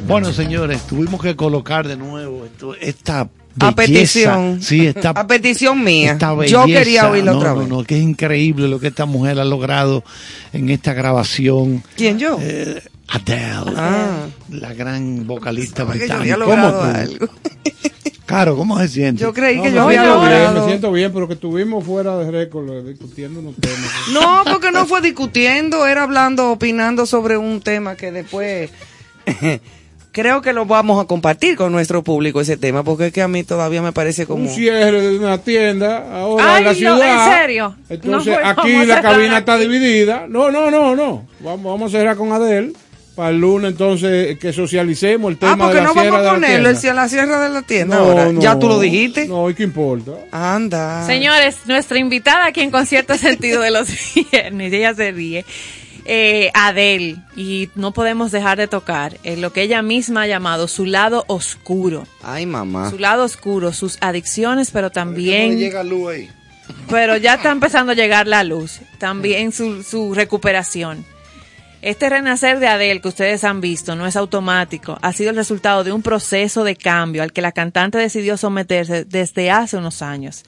Bueno, 0.10 0.34
señores, 0.34 0.82
tuvimos 0.88 1.22
que 1.22 1.36
colocar 1.36 1.88
de 1.88 1.96
nuevo 1.96 2.44
esto- 2.46 2.76
esta 2.76 3.30
A 3.60 3.72
belleza. 3.72 3.76
petición. 3.76 4.62
Sí, 4.62 4.88
esta, 4.88 5.12
A 5.12 5.28
petición 5.28 5.84
mía. 5.84 6.14
esta 6.14 6.36
Yo 6.48 6.66
quería 6.66 7.10
oírlo 7.10 7.34
no, 7.34 7.38
otra 7.38 7.54
no, 7.54 7.60
vez. 7.60 7.68
No, 7.70 7.84
que 7.84 7.96
es 7.98 8.02
increíble 8.04 8.68
lo 8.68 8.80
que 8.80 8.88
esta 8.88 9.06
mujer 9.06 9.40
ha 9.40 9.46
logrado 9.46 10.04
en 10.52 10.70
esta 10.70 10.94
grabación. 10.94 11.84
¿Quién 11.96 12.18
yo? 12.18 12.38
Eh, 12.42 12.82
Adele, 13.08 13.74
Ah. 13.78 14.26
la 14.50 14.74
gran 14.74 15.26
vocalista 15.28 15.84
británica. 15.84 16.38
¿Cómo 16.44 16.70
tú? 16.72 16.80
algo. 16.82 17.28
Caro, 18.26 18.56
¿cómo 18.56 18.78
se 18.80 18.88
siente? 18.88 19.22
Yo 19.22 19.34
creí 19.34 19.58
No, 19.58 19.64
que 19.64 19.72
yo 19.74 19.82
había 19.84 20.02
bien, 20.04 20.14
logrado. 20.14 20.62
me 20.62 20.68
siento 20.68 20.92
bien, 20.92 21.12
pero 21.12 21.28
que 21.28 21.34
estuvimos 21.34 21.84
fuera 21.84 22.16
de 22.18 22.30
récord 22.30 22.70
eh, 22.70 22.84
discutiendo 22.84 23.40
unos 23.40 23.56
temas. 23.56 23.90
No, 24.14 24.44
porque 24.52 24.72
no 24.72 24.86
fue 24.88 25.02
discutiendo, 25.02 25.86
era 25.88 26.04
hablando, 26.04 26.52
opinando 26.52 27.06
sobre 27.08 27.38
un 27.38 27.62
tema 27.62 27.96
que 27.96 28.12
después 28.12 28.70
creo 30.12 30.42
que 30.42 30.54
lo 30.54 30.66
vamos 30.66 31.02
a 31.04 31.08
compartir 31.08 31.56
con 31.56 31.72
nuestro 31.72 32.04
público 32.04 32.42
ese 32.42 32.58
tema, 32.58 32.84
porque 32.84 33.08
es 33.08 33.14
que 33.14 33.22
a 33.22 33.28
mí 33.28 33.44
todavía 33.44 33.82
me 33.82 33.92
parece 33.92 34.26
como... 34.26 34.44
Un 34.44 34.50
cierre 34.50 35.02
de 35.02 35.20
una 35.20 35.38
tienda 35.38 36.06
ahora 36.20 36.56
Ay, 36.56 36.58
en 36.60 36.64
la 36.66 36.72
no, 36.72 36.78
ciudad. 36.78 37.28
¿en 37.34 37.40
serio? 37.42 37.76
Entonces 37.90 38.34
No, 38.34 38.40
pues, 38.42 38.58
aquí 38.58 38.86
la 38.86 39.02
cabina 39.02 39.38
está 39.40 39.58
dividida. 39.58 40.26
No, 40.28 40.52
no, 40.52 40.70
no, 40.72 40.96
no. 40.96 41.28
Vamos, 41.40 41.64
vamos 41.64 41.94
a 41.94 41.98
cerrar 41.98 42.16
con 42.18 42.32
Adel 42.32 42.76
para 43.16 43.32
el 43.32 43.40
lunes 43.42 43.72
entonces 43.72 44.40
que 44.40 44.54
socialicemos 44.54 45.30
el 45.32 45.38
tema 45.38 45.52
Ah, 45.52 45.58
porque 45.58 45.76
de 45.76 45.82
la 45.82 45.88
no 45.90 45.94
vamos 45.94 46.14
a 46.26 46.34
ponerlo 46.36 46.70
en 46.70 46.96
la 46.96 47.10
sierra 47.10 47.40
de 47.42 47.50
la 47.50 47.62
tienda 47.64 47.98
No, 47.98 48.04
ahora. 48.04 48.32
no, 48.32 48.40
ya 48.40 48.58
tú 48.58 48.68
lo 48.70 48.80
dijiste. 48.80 49.28
No, 49.28 49.50
¿y 49.50 49.56
qué 49.56 49.64
importa? 49.64 50.12
Anda. 50.32 51.06
Señores, 51.06 51.58
nuestra 51.66 52.00
invitada 52.00 52.46
aquí 52.46 52.62
en 52.62 52.72
Concierto 52.72 53.18
Sentido 53.18 53.62
de 53.62 53.72
los 53.72 53.90
Viernes, 54.32 54.72
ella 54.72 54.94
se 54.96 55.12
ríe, 55.12 55.44
eh, 56.12 56.50
Adele, 56.56 57.18
y 57.36 57.70
no 57.76 57.94
podemos 57.94 58.32
dejar 58.32 58.58
de 58.58 58.68
tocar 58.68 59.20
eh, 59.24 59.38
lo 59.38 59.54
que 59.54 59.62
ella 59.62 59.84
misma 59.84 60.24
ha 60.24 60.28
llamado 60.28 60.68
su 60.68 60.88
lado 60.88 61.24
oscuro. 61.28 62.08
Ay, 62.24 62.48
mamá. 62.48 62.90
Su 62.90 62.98
lado 62.98 63.24
oscuro, 63.24 63.74
sus 63.74 64.00
adicciones, 64.02 64.72
pero 64.72 64.90
también... 64.90 65.60
llega 65.60 65.84
luz 65.84 66.12
ahí. 66.12 66.30
pero 66.90 67.16
ya 67.16 67.36
está 67.36 67.52
empezando 67.52 67.92
a 67.92 67.96
llegar 67.96 68.26
la 68.26 68.44
luz. 68.44 68.80
También 68.98 69.52
su, 69.52 69.84
su 69.84 70.16
recuperación. 70.16 71.06
Este 71.84 72.10
renacer 72.10 72.60
de 72.60 72.68
Adele 72.68 73.02
que 73.02 73.10
ustedes 73.10 73.44
han 73.44 73.62
visto 73.62 73.96
no 73.96 74.08
es 74.08 74.16
automático, 74.16 74.98
ha 75.04 75.14
sido 75.14 75.30
el 75.30 75.36
resultado 75.36 75.84
de 75.84 75.92
un 75.92 76.02
proceso 76.02 76.64
de 76.64 76.76
cambio 76.76 77.22
al 77.22 77.32
que 77.32 77.44
la 77.44 77.52
cantante 77.52 78.00
decidió 78.00 78.36
someterse 78.36 79.06
desde 79.06 79.52
hace 79.52 79.78
unos 79.78 80.02
años. 80.02 80.44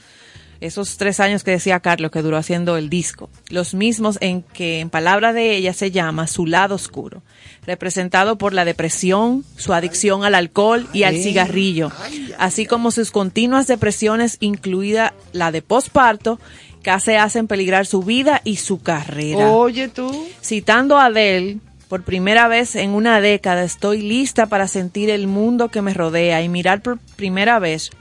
Esos 0.62 0.98
tres 0.98 1.20
años 1.20 1.44
que 1.44 1.52
decía 1.52 1.80
Carlos 1.80 2.12
que 2.12 2.22
duró 2.22 2.38
haciendo 2.38 2.78
el 2.78 2.90
disco, 2.90 3.30
los 3.50 3.74
mismos 3.74 4.20
en 4.22 4.44
que 4.44 4.80
en 4.80 4.92
palabras 4.92 5.34
de 5.34 5.56
ella 5.56 5.74
se 5.74 5.90
llama 5.90 6.28
su 6.28 6.46
lado 6.46 6.76
oscuro, 6.76 7.24
representado 7.66 8.38
por 8.38 8.54
la 8.54 8.64
depresión, 8.64 9.44
su 9.58 9.74
adicción 9.74 10.24
al 10.24 10.36
alcohol 10.36 10.88
y 10.94 11.04
al 11.04 11.18
cigarrillo, 11.18 11.92
así 12.38 12.68
como 12.68 12.92
sus 12.92 13.10
continuas 13.10 13.66
depresiones, 13.66 14.38
incluida 14.40 15.16
la 15.34 15.52
de 15.52 15.64
posparto, 15.64 16.40
casi 16.84 17.14
hacen 17.14 17.48
peligrar 17.48 17.88
su 17.88 18.04
vida 18.04 18.42
y 18.44 18.58
su 18.58 18.82
carrera. 18.82 19.50
Oye 19.50 19.88
tú. 19.88 20.28
Citando 20.42 20.98
a 20.98 21.06
Adele, 21.06 21.58
por 21.92 22.04
primera 22.04 22.48
vez 22.48 22.76
en 22.76 22.92
una 22.92 23.20
década 23.20 23.64
estoy 23.64 24.02
lista 24.02 24.46
para 24.46 24.68
sentir 24.68 25.10
el 25.10 25.28
mundo 25.28 25.70
que 25.70 25.82
me 25.82 25.94
rodea 25.94 26.42
y 26.42 26.48
mirar 26.48 26.82
por 26.82 27.00
primera 27.18 27.60
vez. 27.60 27.92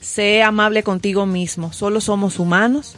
Sé 0.00 0.42
amable 0.42 0.82
contigo 0.82 1.26
mismo, 1.26 1.72
solo 1.72 2.00
somos 2.00 2.38
humanos. 2.38 2.96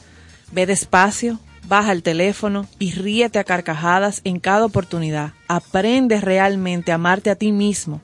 Ve 0.52 0.66
despacio, 0.66 1.40
baja 1.66 1.92
el 1.92 2.02
teléfono 2.02 2.66
y 2.78 2.92
ríete 2.92 3.38
a 3.38 3.44
carcajadas 3.44 4.20
en 4.24 4.38
cada 4.38 4.64
oportunidad. 4.66 5.32
Aprende 5.48 6.20
realmente 6.20 6.92
a 6.92 6.96
amarte 6.96 7.30
a 7.30 7.34
ti 7.36 7.52
mismo. 7.52 8.00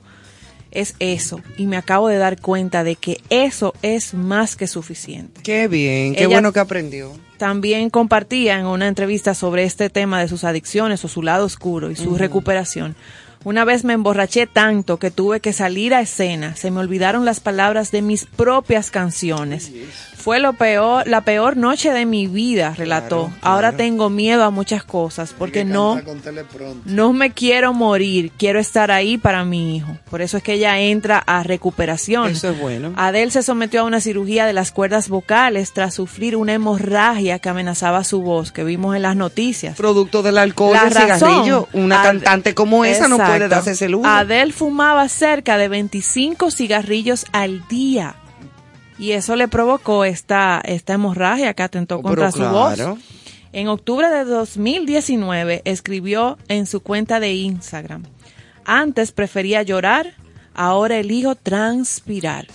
Es 0.71 0.95
eso, 0.99 1.41
y 1.57 1.65
me 1.65 1.77
acabo 1.77 2.09
de 2.09 2.17
dar 2.17 2.39
cuenta 2.39 2.83
de 2.83 2.95
que 2.95 3.21
eso 3.29 3.73
es 3.81 4.13
más 4.13 4.55
que 4.55 4.67
suficiente. 4.67 5.41
Qué 5.41 5.67
bien, 5.67 6.13
qué 6.13 6.25
Ella- 6.25 6.27
bueno 6.35 6.53
que 6.53 6.59
aprendió. 6.59 7.11
También 7.37 7.89
compartía 7.89 8.59
en 8.59 8.65
una 8.65 8.87
entrevista 8.87 9.33
sobre 9.33 9.63
este 9.63 9.89
tema 9.89 10.19
de 10.19 10.27
sus 10.27 10.43
adicciones 10.43 11.03
o 11.05 11.07
su 11.07 11.23
lado 11.23 11.45
oscuro 11.45 11.89
y 11.89 11.95
su 11.95 12.17
recuperación. 12.17 12.95
Una 13.45 13.63
vez 13.63 13.85
me 13.85 13.93
emborraché 13.93 14.47
tanto 14.47 14.97
que 14.99 15.11
tuve 15.11 15.39
que 15.39 15.53
salir 15.53 15.93
a 15.93 16.01
escena. 16.01 16.57
Se 16.57 16.71
me 16.71 16.81
olvidaron 16.81 17.23
las 17.23 17.39
palabras 17.39 17.89
de 17.91 18.01
mis 18.01 18.25
propias 18.25 18.91
canciones. 18.91 19.71
Fue 20.19 20.39
lo 20.39 20.53
peor, 20.53 21.07
la 21.07 21.21
peor 21.21 21.55
noche 21.55 21.91
de 21.93 22.05
mi 22.05 22.27
vida, 22.27 22.73
relató. 22.77 23.31
Ahora 23.41 23.71
tengo 23.71 24.09
miedo 24.09 24.43
a 24.43 24.49
muchas 24.51 24.83
cosas 24.83 25.33
porque 25.37 25.63
no, 25.63 25.99
no 26.85 27.13
me 27.13 27.31
quiero 27.31 27.73
morir. 27.73 28.31
Quiero 28.37 28.59
estar 28.59 28.91
ahí 28.91 29.17
para 29.17 29.45
mi 29.45 29.77
hijo. 29.77 29.97
Por 30.09 30.21
eso 30.21 30.35
es 30.37 30.43
que 30.43 30.53
ella 30.53 30.77
entra 30.79 31.19
a 31.19 31.43
recuperación. 31.43 32.31
Eso 32.31 32.49
es 32.49 32.59
bueno. 32.59 32.91
Adele 32.97 33.31
se 33.31 33.43
sometió 33.43 33.81
a 33.81 33.83
una 33.85 34.01
cirugía 34.01 34.45
de 34.45 34.51
las 34.53 34.71
cuerdas 34.73 35.07
vocales 35.07 35.71
tras 35.73 35.93
sufrir 35.95 36.35
una 36.35 36.53
hemorragia 36.53 37.39
que 37.39 37.47
amenazaba 37.49 38.03
su 38.03 38.21
voz, 38.21 38.51
que 38.51 38.63
vimos 38.65 38.95
en 38.97 39.03
las 39.03 39.15
noticias. 39.15 39.77
Producto 39.77 40.21
del 40.21 40.37
alcohol, 40.37 40.73
La 40.73 40.83
del 40.83 40.93
cigarrillo. 40.93 41.67
razón, 41.71 41.81
Una 41.81 42.01
Ad- 42.01 42.05
cantante 42.07 42.53
como 42.53 42.83
esa 42.83 43.07
no 43.07 43.17
puede 43.17 43.47
darse 43.47 43.71
ese 43.71 43.87
lujo. 43.87 44.05
Adele 44.05 44.51
fumaba 44.51 45.07
cerca 45.07 45.57
de 45.57 45.69
25 45.69 46.51
cigarrillos 46.51 47.25
al 47.31 47.65
día. 47.69 48.15
Y 48.99 49.13
eso 49.13 49.35
le 49.35 49.47
provocó 49.47 50.03
esta, 50.05 50.61
esta 50.63 50.93
hemorragia 50.93 51.53
que 51.53 51.63
atentó 51.63 51.97
Oh, 51.97 52.01
contra 52.01 52.31
pero 52.31 52.45
su 52.45 52.51
voz. 52.53 52.75
claro. 52.75 52.97
En 53.53 53.67
octubre 53.69 54.09
de 54.09 54.25
2019 54.25 55.61
escribió 55.65 56.37
en 56.49 56.65
su 56.67 56.81
cuenta 56.81 57.19
de 57.19 57.33
Instagram, 57.33 58.03
antes 58.65 59.11
prefería 59.11 59.63
llorar, 59.63 60.13
ahora 60.53 60.97
elijo 60.97 61.33
transpirar, 61.35 62.45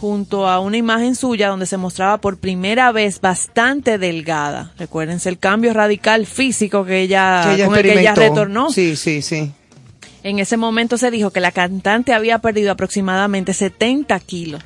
junto 0.00 0.48
a 0.48 0.60
una 0.60 0.76
imagen 0.78 1.16
suya 1.16 1.48
donde 1.48 1.66
se 1.66 1.76
mostraba 1.76 2.18
por 2.18 2.38
primera 2.38 2.92
vez 2.92 3.20
bastante 3.20 3.98
delgada. 3.98 4.72
Recuérdense 4.78 5.28
el 5.28 5.38
cambio 5.38 5.74
radical 5.74 6.24
físico 6.26 6.84
que 6.84 7.00
ella, 7.02 7.42
Que 7.44 7.54
ella 7.56 7.66
con 7.66 7.76
el 7.76 7.82
que 7.82 7.92
ella 8.00 8.10
experimentó. 8.10 8.20
retornó. 8.44 8.70
Sí, 8.70 8.96
sí, 8.96 9.20
sí. 9.20 9.52
En 10.22 10.38
ese 10.38 10.56
momento 10.56 10.96
se 10.96 11.10
dijo 11.10 11.30
que 11.30 11.40
la 11.40 11.52
cantante 11.52 12.12
había 12.14 12.38
perdido 12.38 12.72
aproximadamente 12.72 13.52
70 13.52 14.18
kilos. 14.20 14.62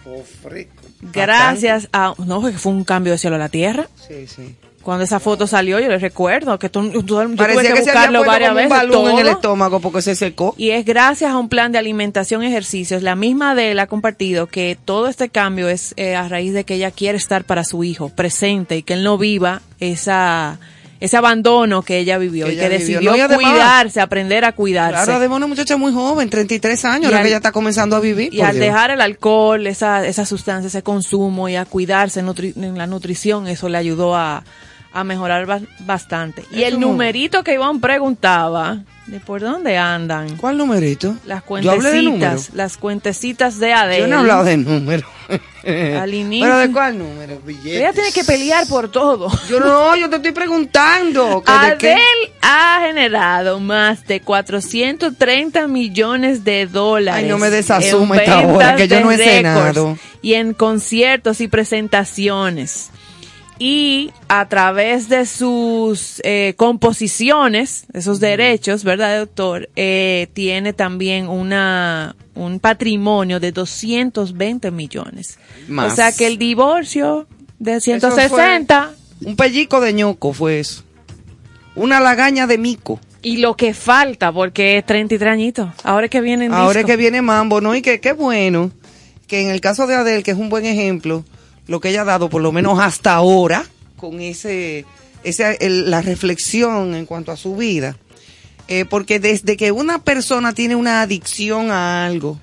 Gracias 1.02 1.88
a... 1.92 2.14
No, 2.24 2.40
fue 2.52 2.72
un 2.72 2.84
cambio 2.84 3.12
de 3.12 3.18
cielo 3.18 3.36
a 3.36 3.38
la 3.38 3.48
tierra. 3.48 3.88
Sí, 4.06 4.26
sí. 4.26 4.54
Cuando 4.82 5.04
esa 5.04 5.20
foto 5.20 5.46
salió, 5.46 5.78
yo 5.78 5.88
le 5.88 5.98
recuerdo 5.98 6.58
que 6.58 6.68
tú, 6.68 6.90
tú- 6.90 7.02
yo 7.02 7.04
tuve 7.04 7.36
que 7.62 7.74
buscarlo 7.74 8.24
varias 8.24 8.50
un 8.50 8.56
veces. 8.56 8.70
balón 8.70 9.10
en 9.12 9.18
el 9.18 9.24
todo. 9.26 9.32
estómago 9.36 9.80
porque 9.80 10.02
se 10.02 10.16
secó. 10.16 10.54
Y 10.58 10.70
es 10.70 10.84
gracias 10.84 11.30
a 11.30 11.36
un 11.38 11.48
plan 11.48 11.70
de 11.70 11.78
alimentación 11.78 12.42
y 12.42 12.46
ejercicios. 12.48 13.00
La 13.02 13.14
misma 13.14 13.54
de 13.54 13.70
él 13.70 13.78
ha 13.78 13.86
compartido 13.86 14.48
que 14.48 14.76
todo 14.84 15.06
este 15.06 15.28
cambio 15.28 15.68
es 15.68 15.94
eh, 15.96 16.16
a 16.16 16.26
raíz 16.28 16.52
de 16.52 16.64
que 16.64 16.74
ella 16.74 16.90
quiere 16.90 17.16
estar 17.16 17.44
para 17.44 17.62
su 17.62 17.84
hijo 17.84 18.08
presente 18.08 18.76
y 18.76 18.82
que 18.82 18.94
él 18.94 19.04
no 19.04 19.18
viva 19.18 19.62
esa 19.78 20.58
ese 21.04 21.16
abandono 21.16 21.82
que 21.82 21.98
ella 21.98 22.16
vivió 22.18 22.46
Que 22.46 22.52
y 22.52 22.54
ella 22.54 22.68
que 22.68 22.78
vivió. 22.78 22.86
decidió 22.94 23.10
No, 23.10 23.16
y 23.16 23.20
además- 23.20 23.50
cuidarse, 23.50 24.00
aprender 24.00 24.44
a 24.44 24.52
cuidarse. 24.52 25.04
Claro, 25.04 25.14
además 25.14 25.36
una 25.38 25.46
muchacha 25.48 25.76
muy 25.76 25.92
joven, 25.92 26.30
33 26.30 26.84
años, 26.84 27.08
Y 27.08 27.12
la 27.12 27.18
al- 27.18 27.22
que 27.24 27.28
ella 27.28 27.36
está 27.38 27.52
comenzando 27.52 27.96
a 27.96 28.00
vivir. 28.00 28.32
y 28.32 28.40
al 28.40 28.52
Dios. 28.54 28.64
dejar 28.66 28.90
el 28.92 29.00
alcohol, 29.00 29.66
esa, 29.66 30.06
esa 30.06 30.24
sustancia, 30.24 30.68
ese 30.68 30.82
consumo 30.82 31.48
y 31.48 31.56
a 31.56 31.64
cuidarse 31.64 32.22
nutri- 32.22 32.54
en 32.56 32.78
la 32.78 32.86
nutrición, 32.86 33.48
eso 33.48 33.68
le 33.68 33.78
ayudó 33.78 34.14
a, 34.14 34.44
a 34.92 35.04
mejorar 35.04 35.46
ba- 35.46 35.60
bastante. 35.80 36.44
Y 36.52 36.62
el 36.62 36.78
numerito 36.78 37.42
que 37.42 37.54
Iván 37.54 37.80
preguntaba, 37.80 38.78
de 39.06 39.20
por 39.20 39.40
dónde 39.40 39.76
andan. 39.76 40.36
¿Cuál 40.36 40.58
numerito? 40.58 41.16
Las 41.26 41.42
Yo 41.60 41.72
hablé 41.72 41.90
de 41.90 42.02
cuentecitas, 42.02 42.50
las 42.54 42.76
cuentecitas 42.76 43.58
de 43.58 43.72
Adele. 43.72 44.00
Yo 44.00 44.06
no 44.06 44.16
he 44.16 44.18
hablado 44.20 44.44
de 44.44 44.56
números. 44.56 45.10
Al 45.64 46.12
inicio. 46.12 46.46
¿Pero 46.46 46.58
de 46.58 46.72
cuál 46.72 46.98
número? 46.98 47.40
Ella 47.64 47.92
tiene 47.92 48.12
que 48.12 48.24
pelear 48.24 48.66
por 48.66 48.90
todo. 48.90 49.30
Yo 49.48 49.60
no, 49.60 49.96
yo 49.96 50.10
te 50.10 50.16
estoy 50.16 50.32
preguntando. 50.32 51.42
Adele 51.46 52.00
ha 52.40 52.80
generado 52.84 53.60
más 53.60 54.06
de 54.06 54.20
430 54.20 55.68
millones 55.68 56.44
de 56.44 56.66
dólares. 56.66 57.24
Ay, 57.24 57.30
no 57.30 57.38
me 57.38 57.50
desasuma 57.50 58.16
esta 58.16 58.40
hora, 58.40 58.76
que 58.76 58.88
yo 58.88 59.00
no 59.00 59.12
he 59.12 59.18
cenado. 59.18 59.98
Y 60.20 60.34
en 60.34 60.54
conciertos 60.54 61.40
y 61.40 61.48
presentaciones. 61.48 62.90
Y 63.64 64.10
a 64.26 64.48
través 64.48 65.09
de 65.09 65.24
sus 65.24 66.20
eh, 66.24 66.55
composiciones, 66.56 67.86
esos 67.93 68.18
derechos, 68.18 68.82
¿verdad, 68.82 69.20
doctor? 69.20 69.68
Eh, 69.76 70.26
tiene 70.32 70.72
también 70.72 71.28
una, 71.28 72.16
un 72.34 72.59
patrimonio 72.59 73.39
de 73.39 73.52
220 73.52 74.72
millones. 74.72 75.39
Más. 75.68 75.93
O 75.93 75.94
sea 75.94 76.10
que 76.10 76.26
el 76.26 76.39
divorcio 76.39 77.28
de 77.60 77.74
Eso 77.76 77.84
160 77.84 78.94
fue 79.20 79.28
Un 79.28 79.36
pellico 79.36 79.80
de 79.80 79.93
ñoco 79.93 80.32
fue 80.32 80.59
eso. 80.59 80.82
Una 81.76 82.01
lagaña 82.01 82.48
de 82.48 82.59
mico. 82.59 82.98
y 83.22 83.36
lo 83.36 83.56
que 83.56 83.74
falta, 83.74 84.32
porque 84.32 84.78
es 84.78 84.86
33 84.86 85.32
añitos. 85.32 85.70
Ahora 85.84 86.06
es 86.06 86.10
que 86.10 86.20
vienen 86.20 86.52
Ahora 86.52 86.80
es 86.80 86.86
que 86.86 86.97
viene 86.97 87.22
Mambo, 87.22 87.60
¿no? 87.60 87.76
Y 87.76 87.82
que 87.82 88.01
qué 88.01 88.12
bueno 88.12 88.72
que 89.28 89.40
en 89.40 89.51
el 89.51 89.60
caso 89.60 89.86
de 89.86 89.94
Adele, 89.94 90.24
que 90.24 90.32
es 90.32 90.36
un 90.36 90.48
buen 90.48 90.66
ejemplo, 90.66 91.24
lo 91.73 91.81
que 91.81 91.89
ella 91.89 92.03
ha 92.03 92.05
dado, 92.05 92.28
por 92.28 92.40
lo 92.43 92.53
menos 92.53 92.78
hasta 92.78 93.15
ahora, 93.15 93.65
con 93.97 94.20
ese, 94.20 94.85
ese 95.24 95.57
el- 95.61 95.90
la 95.90 96.03
reflexión 96.03 96.94
en 96.94 97.07
cuanto 97.07 97.32
a 97.32 97.36
su 97.36 97.57
vida, 97.57 97.97
eh, 98.69 98.85
porque 98.85 99.19
desde 99.19 99.57
que 99.57 99.73
una 99.73 100.03
persona 100.05 100.53
tiene 100.53 100.77
una 100.77 101.03
adicción 101.03 101.70
a 101.73 102.07
algo, 102.07 102.39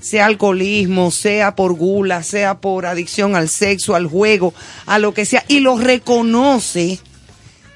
sea 0.00 0.26
alcoholismo, 0.26 1.10
sea 1.10 1.54
por 1.54 1.72
gula, 1.74 2.22
sea 2.22 2.60
por 2.60 2.84
adicción 2.86 3.36
al 3.36 3.48
sexo, 3.48 3.94
al 3.94 4.06
juego, 4.06 4.52
a 4.86 4.98
lo 4.98 5.14
que 5.14 5.24
sea, 5.24 5.44
y 5.48 5.60
lo 5.60 5.78
reconoce, 5.78 6.98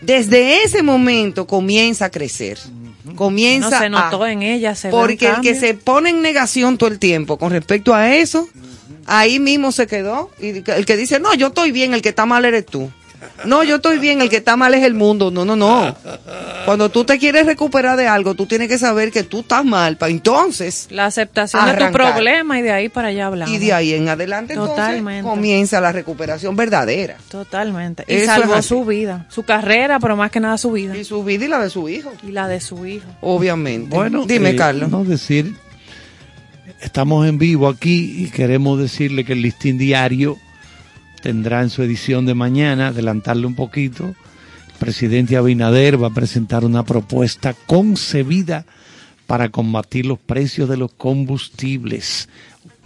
desde 0.01 0.63
ese 0.65 0.83
momento 0.83 1.47
comienza 1.47 2.07
a 2.07 2.11
crecer. 2.11 2.59
Comienza 3.15 3.71
no 3.71 3.79
se 3.79 3.89
notó 3.91 4.23
a, 4.23 4.33
en 4.33 4.43
ella. 4.43 4.75
Se 4.75 4.89
ve 4.89 4.95
un 4.95 5.01
porque 5.01 5.27
el 5.29 5.41
que 5.41 5.55
se 5.55 5.75
pone 5.75 6.11
en 6.11 6.21
negación 6.23 6.77
todo 6.77 6.91
el 6.91 6.99
tiempo 6.99 7.39
con 7.39 7.51
respecto 7.51 7.95
a 7.95 8.15
eso, 8.15 8.49
ahí 9.09 9.41
mismo 9.41 9.73
se 9.73 9.87
quedó. 9.89 10.31
Y 10.41 10.63
el 10.71 10.87
que 10.87 10.97
dice, 10.97 11.19
no, 11.19 11.35
yo 11.35 11.49
estoy 11.49 11.73
bien, 11.73 11.95
el 11.95 12.03
que 12.03 12.11
está 12.11 12.27
mal 12.27 12.45
eres 12.45 12.65
tú. 12.67 12.91
No, 13.45 13.65
yo 13.65 13.77
estoy 13.77 13.99
bien, 13.99 14.21
el 14.23 14.29
que 14.31 14.37
está 14.37 14.57
mal 14.57 14.75
es 14.75 14.85
el 14.85 14.95
mundo. 14.95 15.33
No, 15.33 15.45
no, 15.45 15.57
no. 15.57 15.97
Cuando 16.65 16.89
tú 16.89 17.05
te 17.05 17.19
quieres 17.19 17.47
recuperar 17.47 17.97
de 17.97 18.07
algo, 18.07 18.35
tú 18.37 18.47
tienes 18.47 18.69
que 18.69 18.79
saber 18.79 19.11
que 19.11 19.25
tú 19.25 19.41
estás 19.41 19.65
mal. 19.65 19.97
Pa' 19.97 20.09
entonces, 20.09 20.87
La 20.91 21.07
aceptación 21.07 21.67
de 21.67 21.75
tu 21.87 21.91
problema 21.93 22.61
y 22.61 22.63
de 22.63 22.71
ahí 22.71 22.89
para 22.89 23.09
allá 23.09 23.27
hablamos. 23.27 23.53
y 23.53 23.59
de 23.59 23.73
ahí 23.73 23.93
en 23.95 24.09
adelante, 24.09 24.53
entonces, 24.53 24.77
Totalmente. 24.77 25.29
comienza 25.29 25.81
la 25.81 25.91
recuperación 25.91 26.55
verdadera. 26.55 27.17
Totalmente. 27.29 28.05
Y 28.07 28.15
Eso 28.15 28.21
es 28.23 28.27
salvó 28.41 28.63
su 28.63 28.85
vida, 28.85 29.27
su 29.31 29.43
carrera, 29.43 29.99
pero 29.99 30.17
más 30.17 30.31
que 30.31 30.39
nada 30.39 30.57
su 30.57 30.71
vida. 30.71 30.97
Y 30.97 31.03
su 31.05 31.25
vida 31.25 31.45
y 31.45 31.49
la 31.49 31.59
de 31.59 31.71
su 31.71 31.89
hijo, 31.89 32.13
Y 32.23 32.31
la 32.31 32.47
de 32.47 32.61
su 32.61 32.87
hijo. 32.87 33.09
obviamente. 33.21 33.95
Bueno, 33.97 34.27
dime, 34.27 34.51
eh, 34.51 34.57
Carlos. 34.57 34.91
No 34.91 35.03
decir, 35.03 35.57
estamos 36.81 37.27
en 37.27 37.39
vivo 37.39 37.69
aquí 37.69 38.25
y 38.25 38.31
queremos 38.31 38.79
decirle 38.79 39.25
que 39.25 39.33
el 39.35 39.43
listín 39.43 39.79
diario 39.79 40.37
tendrá 41.23 41.63
en 41.63 41.71
su 41.71 41.83
edición 41.83 42.27
de 42.27 42.35
mañana, 42.35 42.89
adelantarle 42.89 43.47
un 43.47 43.55
poquito, 43.55 44.05
el 44.07 44.75
presidente 44.79 45.37
Abinader 45.37 46.03
va 46.03 46.09
a 46.09 46.15
presentar 46.15 46.65
una 46.65 46.85
propuesta 46.85 47.55
concebida 47.67 48.65
para 49.27 49.51
combatir 49.51 50.07
los 50.07 50.19
precios 50.19 50.69
de 50.69 50.77
los 50.77 50.93
combustibles. 50.93 52.29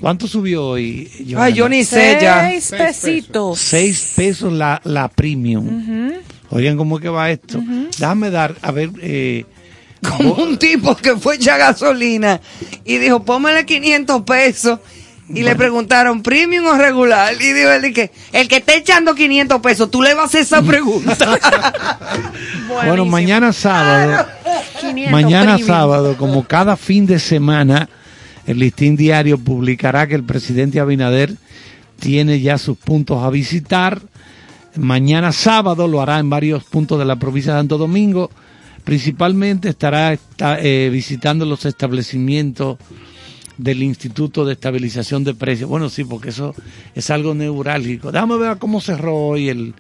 ¿Cuánto 0.01 0.27
subió 0.27 0.67
hoy? 0.67 1.09
Johanna? 1.29 1.45
Ay, 1.45 1.53
yo 1.53 1.69
ni 1.69 1.85
sé 1.85 2.19
ya. 2.21 2.49
Seis 2.49 2.75
pesitos. 2.77 3.59
Seis 3.61 4.15
pesos 4.17 4.53
la, 4.53 4.81
la 4.85 5.09
premium. 5.09 6.13
Oigan 6.51 6.77
cómo 6.77 6.97
es 6.97 7.03
que 7.03 7.09
va 7.09 7.31
esto. 7.31 7.63
Déjame 7.99 8.31
dar, 8.31 8.57
a 8.63 8.73
ver, 8.73 8.91
eh, 9.01 9.45
como 10.09 10.35
un 10.35 10.59
tipo 10.59 10.97
que 10.97 11.17
fue 11.17 11.37
echar 11.37 11.59
gasolina 11.59 12.41
y 12.85 12.99
dijo, 12.99 13.23
póngale 13.23 13.65
500 13.65 14.23
pesos. 14.23 14.81
Y 15.29 15.45
le 15.45 15.57
preguntaron, 15.57 16.23
¿premium 16.23 16.67
o 16.67 16.75
regular? 16.75 17.33
Y 17.41 17.53
dijo 17.53 17.71
él, 17.71 17.95
que 17.95 18.11
el 18.33 18.49
que 18.49 18.57
esté 18.57 18.77
echando 18.77 19.15
500 19.15 19.61
pesos, 19.63 19.91
tú 19.91 20.03
le 20.03 20.13
vas 20.13 20.25
a 20.25 20.27
hacer 20.27 20.41
esa 20.43 20.63
pregunta. 20.63 21.39
bueno, 22.69 23.07
mañana 23.07 23.53
sábado. 23.53 24.27
500 24.81 25.11
Mañana 25.11 25.55
premium. 25.55 25.67
sábado, 25.67 26.17
como 26.19 26.45
cada 26.45 26.77
fin 26.77 27.07
de 27.07 27.19
semana, 27.19 27.89
el 28.47 28.59
listín 28.59 28.97
diario 28.97 29.39
publicará 29.39 30.07
que 30.07 30.17
el 30.17 30.25
presidente 30.25 30.81
Abinader 30.81 31.35
tiene 31.99 32.41
ya 32.41 32.59
sus 32.59 32.77
puntos 32.77 33.23
a 33.23 33.31
visitar. 33.31 34.03
Mañana 34.77 35.33
sábado 35.33 35.87
lo 35.89 36.03
hará 36.03 36.19
en 36.19 36.29
varios 36.29 36.65
puntos 36.65 36.99
de 36.99 37.05
la 37.05 37.17
provincia 37.17 37.55
de 37.55 37.61
Santo 37.61 37.79
Domingo. 37.79 38.31
Principalmente 38.85 39.69
estará 39.69 40.13
esta- 40.13 40.59
eh, 40.61 40.91
visitando 40.91 41.45
los 41.47 41.65
establecimientos 41.65 42.79
del 43.57 43.83
Instituto 43.83 44.45
de 44.45 44.55
Estabilización 44.55 45.23
de 45.25 45.35
Precios. 45.35 45.69
Bueno, 45.69 45.89
sí, 45.89 46.05
porque 46.05 46.31
eso 46.31 46.55
es 46.95 47.11
algo 47.11 47.35
neurálgico. 47.35 48.11
Déjame 48.11 48.37
ver 48.39 48.59
cómo 48.59 48.81
cerró 48.81 49.15
hoy 49.15 49.51
el, 49.51 49.75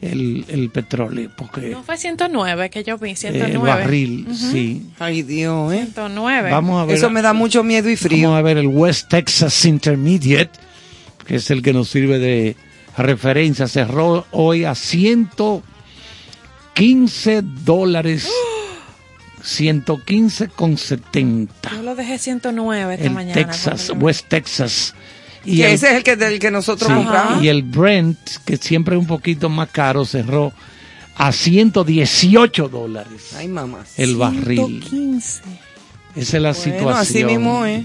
el, 0.00 0.44
el 0.48 0.70
petróleo, 0.70 1.30
porque 1.36 1.68
No 1.70 1.84
fue 1.84 1.96
109 1.98 2.70
que 2.70 2.82
yo 2.82 2.98
vi, 2.98 3.10
eh, 3.10 3.16
109. 3.16 3.52
el 3.52 3.58
barril, 3.60 4.26
sí. 4.34 4.86
Ay, 4.98 5.22
Dios, 5.22 5.72
¿eh? 5.72 5.84
109. 5.84 6.50
Vamos 6.50 6.82
a 6.82 6.84
ver. 6.86 6.96
Eso 6.96 7.10
me 7.10 7.22
da 7.22 7.32
mucho 7.32 7.62
miedo 7.62 7.88
y 7.88 7.94
Vamos 7.94 8.00
frío. 8.08 8.34
a 8.34 8.42
ver 8.42 8.58
el 8.58 8.66
West 8.66 9.08
Texas 9.08 9.64
Intermediate, 9.66 10.58
que 11.26 11.36
es 11.36 11.50
el 11.52 11.62
que 11.62 11.72
nos 11.72 11.88
sirve 11.90 12.18
de 12.18 12.56
referencia. 12.96 13.68
Cerró 13.68 14.26
hoy 14.32 14.64
a 14.64 14.74
115 16.78 17.42
dólares. 17.64 18.28
115 19.42 20.48
con 20.48 20.76
70. 20.76 21.70
Yo 21.72 21.82
lo 21.82 21.94
dejé 21.96 22.18
109 22.18 22.94
esta 22.94 23.06
El 23.06 23.12
mañana. 23.12 23.34
Texas, 23.34 23.92
West 23.98 24.26
Texas. 24.28 24.94
Y 25.44 25.62
el, 25.62 25.72
ese 25.72 25.90
es 25.90 25.96
el 25.96 26.02
que 26.04 26.14
del 26.16 26.38
que 26.38 26.50
nosotros 26.50 26.88
sí, 26.88 26.94
compramos. 26.94 27.42
y 27.42 27.48
el 27.48 27.62
Brent, 27.62 28.18
que 28.44 28.56
siempre 28.58 28.94
es 28.96 29.00
un 29.00 29.06
poquito 29.06 29.48
más 29.48 29.70
caro, 29.70 30.04
cerró 30.04 30.52
a 31.16 31.32
118 31.32 32.68
dólares 32.68 33.32
Ay, 33.36 33.48
mamá. 33.48 33.84
el 33.96 34.16
barril. 34.16 34.82
115. 34.84 35.42
Esa 36.14 36.36
es 36.36 36.42
la 36.42 36.52
Bueno, 36.52 36.54
situación. 36.54 36.96
así 36.96 37.24
mismo 37.24 37.64
es. 37.64 37.84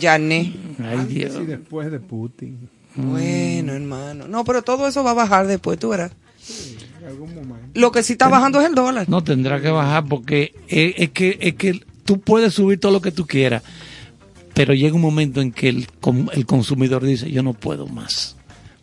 Yané. 0.00 0.54
Ay, 0.82 1.06
Dios. 1.08 1.34
Y 1.40 1.46
después 1.46 1.90
de 1.90 2.00
Putin. 2.00 2.68
Bueno, 2.96 3.72
hermano. 3.74 4.26
No, 4.26 4.44
pero 4.44 4.62
todo 4.62 4.88
eso 4.88 5.04
va 5.04 5.10
a 5.12 5.14
bajar 5.14 5.46
después, 5.46 5.78
tú 5.78 5.90
verás. 5.90 6.12
En 7.16 7.22
algún 7.22 7.34
momento. 7.48 7.68
Lo 7.80 7.92
que 7.92 8.02
sí 8.02 8.12
está 8.14 8.28
bajando 8.28 8.60
es 8.60 8.66
el 8.68 8.74
dólar. 8.74 9.08
No 9.08 9.22
tendrá 9.22 9.60
que 9.60 9.70
bajar 9.70 10.04
porque 10.06 10.54
es, 10.68 10.94
es 10.96 11.10
que 11.10 11.38
es 11.40 11.54
que 11.54 11.80
tú 12.04 12.20
puedes 12.20 12.54
subir 12.54 12.78
todo 12.80 12.92
lo 12.92 13.00
que 13.00 13.12
tú 13.12 13.26
quieras, 13.26 13.62
pero 14.54 14.74
llega 14.74 14.94
un 14.94 15.00
momento 15.00 15.40
en 15.40 15.52
que 15.52 15.68
el, 15.68 15.88
com- 16.00 16.28
el 16.32 16.46
consumidor 16.46 17.04
dice 17.04 17.30
yo 17.30 17.42
no 17.42 17.52
puedo 17.54 17.86
más. 17.86 18.36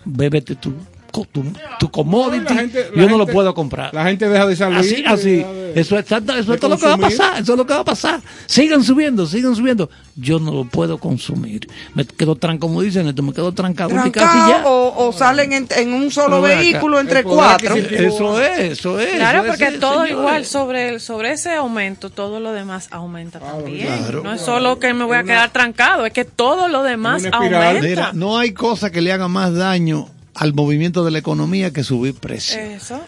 Bébete 0.06 0.56
tu 0.56 0.72
co- 0.74 0.84
tu, 1.12 1.44
tu 1.80 1.92
commodity, 1.92 2.46
No, 2.54 2.60
gente- 2.60 2.92
yo 2.96 3.10
no 3.10 3.18
lo 3.18 3.28
puedo 3.28 3.54
comprar. 3.54 3.94
La 3.94 4.06
gente 4.06 4.28
deja 4.30 4.46
de 4.48 4.56
salir. 4.56 4.78
Así, 4.78 5.04
así. 5.06 5.36
de- 5.38 5.62
Eso 5.80 5.98
es, 5.98 6.06
eso 6.12 6.54
es 6.54 6.60
todo 6.60 6.70
lo 6.72 6.78
que 6.78 6.86
va 6.88 6.94
a 6.94 6.98
pasar. 6.98 7.42
Eso 7.42 7.54
es 7.54 7.58
lo 7.58 7.66
que 7.66 7.74
va 7.74 7.80
a 7.80 7.86
pasar. 7.86 8.20
Sigan 8.46 8.84
subiendo, 8.84 9.26
sigan 9.26 9.56
subiendo. 9.56 9.90
Yo 10.16 10.40
no 10.40 10.52
lo 10.52 10.66
puedo 10.66 10.98
consumir. 10.98 11.68
Me 11.96 12.06
quedo 12.06 12.36
trancado, 12.36 12.68
como 12.68 12.82
dicen 12.82 13.08
esto, 13.08 13.24
me 13.24 13.32
quedo 13.34 13.52
trancado 13.54 13.92
ya. 13.92 14.64
O, 14.66 15.08
o 15.08 15.14
salen 15.14 15.54
en, 15.54 15.68
en 15.78 15.94
un 15.94 16.12
solo 16.12 16.38
acá, 16.38 16.48
vehículo 16.56 17.00
entre 17.00 17.24
cuatro. 17.24 17.76
Eso 17.76 18.42
es, 18.42 18.60
eso 18.60 19.00
es. 19.00 19.16
Claro, 19.16 19.44
eso 19.44 19.54
es, 19.54 19.60
porque 19.60 19.78
todo 19.80 19.92
señores. 20.06 20.12
igual 20.12 20.46
sobre 20.46 20.90
el- 20.90 21.00
sobre 21.00 21.32
ese 21.32 21.52
aumento, 21.56 22.10
todo 22.10 22.40
lo 22.40 22.52
demás 22.52 22.88
aumenta 22.92 23.40
también. 23.40 23.88
claro. 23.88 24.22
no 24.24 24.34
es 24.34 24.42
solo 24.42 24.78
que 24.80 24.94
me 24.94 25.06
voy 25.06 25.18
a 25.18 25.24
quedar 25.24 25.52
trancado, 25.52 26.06
es 26.06 26.12
que 26.14 26.26
todo 26.26 26.68
lo 26.68 26.84
demás 26.84 27.24
aumenta. 27.32 27.74
Mira, 27.82 28.12
no 28.14 28.38
hay 28.38 28.52
cosa 28.54 28.92
que 28.92 29.02
le 29.02 29.12
haga 29.14 29.28
más 29.28 29.54
daño 29.56 30.08
al 30.36 30.54
movimiento 30.54 31.04
de 31.04 31.12
la 31.12 31.20
economía 31.20 31.72
que 31.72 31.84
subir 31.84 32.14
precios. 32.16 32.58
Eso. 32.58 33.02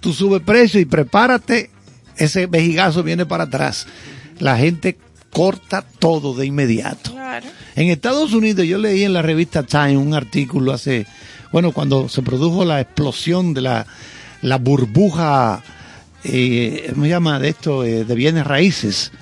Tú 0.00 0.12
subes 0.12 0.42
precio 0.42 0.80
y 0.80 0.84
prepárate, 0.84 1.70
ese 2.16 2.46
vejigazo 2.46 3.02
viene 3.02 3.26
para 3.26 3.44
atrás. 3.44 3.86
La 4.38 4.56
gente 4.56 4.96
corta 5.30 5.84
todo 5.98 6.34
de 6.34 6.46
inmediato. 6.46 7.12
Claro. 7.12 7.46
En 7.74 7.88
Estados 7.88 8.32
Unidos 8.32 8.66
yo 8.66 8.78
leí 8.78 9.04
en 9.04 9.12
la 9.12 9.22
revista 9.22 9.62
Time 9.62 9.96
un 9.98 10.14
artículo 10.14 10.72
hace, 10.72 11.06
bueno, 11.52 11.72
cuando 11.72 12.08
se 12.08 12.22
produjo 12.22 12.64
la 12.64 12.80
explosión 12.80 13.54
de 13.54 13.60
la, 13.60 13.86
la 14.42 14.58
burbuja, 14.58 15.62
eh, 16.24 16.90
¿cómo 16.90 17.04
se 17.04 17.10
llama? 17.10 17.38
De 17.38 17.48
esto, 17.48 17.84
eh, 17.84 18.04
de 18.04 18.14
bienes 18.14 18.46
raíces. 18.46 19.12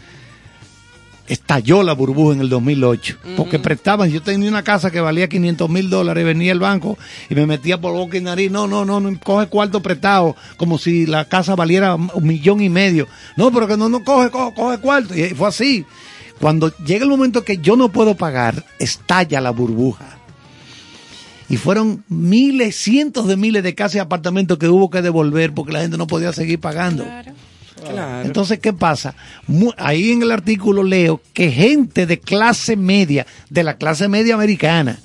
Estalló 1.28 1.82
la 1.82 1.92
burbuja 1.92 2.34
en 2.34 2.40
el 2.40 2.48
2008, 2.48 3.18
porque 3.36 3.58
prestaban, 3.58 4.10
yo 4.10 4.22
tenía 4.22 4.48
una 4.48 4.62
casa 4.62 4.90
que 4.90 5.00
valía 5.00 5.28
500 5.28 5.68
mil 5.68 5.90
dólares, 5.90 6.24
venía 6.24 6.52
el 6.52 6.60
banco 6.60 6.96
y 7.28 7.34
me 7.34 7.46
metía 7.46 7.80
por 7.80 7.92
boca 7.92 8.16
y 8.16 8.20
nariz, 8.20 8.50
no, 8.50 8.68
no, 8.68 8.84
no, 8.84 9.00
no, 9.00 9.18
coge 9.18 9.48
cuarto 9.48 9.82
prestado, 9.82 10.36
como 10.56 10.78
si 10.78 11.04
la 11.04 11.24
casa 11.24 11.56
valiera 11.56 11.96
un 11.96 12.24
millón 12.24 12.60
y 12.60 12.68
medio. 12.68 13.08
No, 13.36 13.50
pero 13.50 13.66
que 13.66 13.76
no, 13.76 13.88
no, 13.88 14.04
coge, 14.04 14.30
coge, 14.30 14.54
coge 14.54 14.78
cuarto. 14.78 15.14
Y 15.16 15.34
fue 15.34 15.48
así. 15.48 15.84
Cuando 16.40 16.76
llega 16.78 17.04
el 17.04 17.10
momento 17.10 17.42
que 17.42 17.58
yo 17.58 17.76
no 17.76 17.90
puedo 17.90 18.14
pagar, 18.14 18.64
estalla 18.78 19.40
la 19.40 19.50
burbuja. 19.50 20.18
Y 21.48 21.56
fueron 21.56 22.04
miles, 22.08 22.76
cientos 22.76 23.26
de 23.26 23.36
miles 23.36 23.62
de 23.62 23.74
casas 23.74 23.96
y 23.96 23.98
apartamentos 24.00 24.58
que 24.58 24.68
hubo 24.68 24.90
que 24.90 25.02
devolver 25.02 25.54
porque 25.54 25.72
la 25.72 25.80
gente 25.80 25.96
no 25.96 26.06
podía 26.06 26.32
seguir 26.32 26.60
pagando. 26.60 27.04
Claro. 27.04 27.32
Entonces, 28.24 28.58
¿qué 28.58 28.72
pasa? 28.72 29.14
Ahí 29.76 30.10
en 30.10 30.22
el 30.22 30.32
artículo 30.32 30.82
leo 30.82 31.20
que 31.32 31.50
gente 31.50 32.06
de 32.06 32.18
clase 32.18 32.76
media, 32.76 33.26
de 33.50 33.62
la 33.62 33.76
clase 33.76 34.08
media 34.08 34.34
americana, 34.34 34.98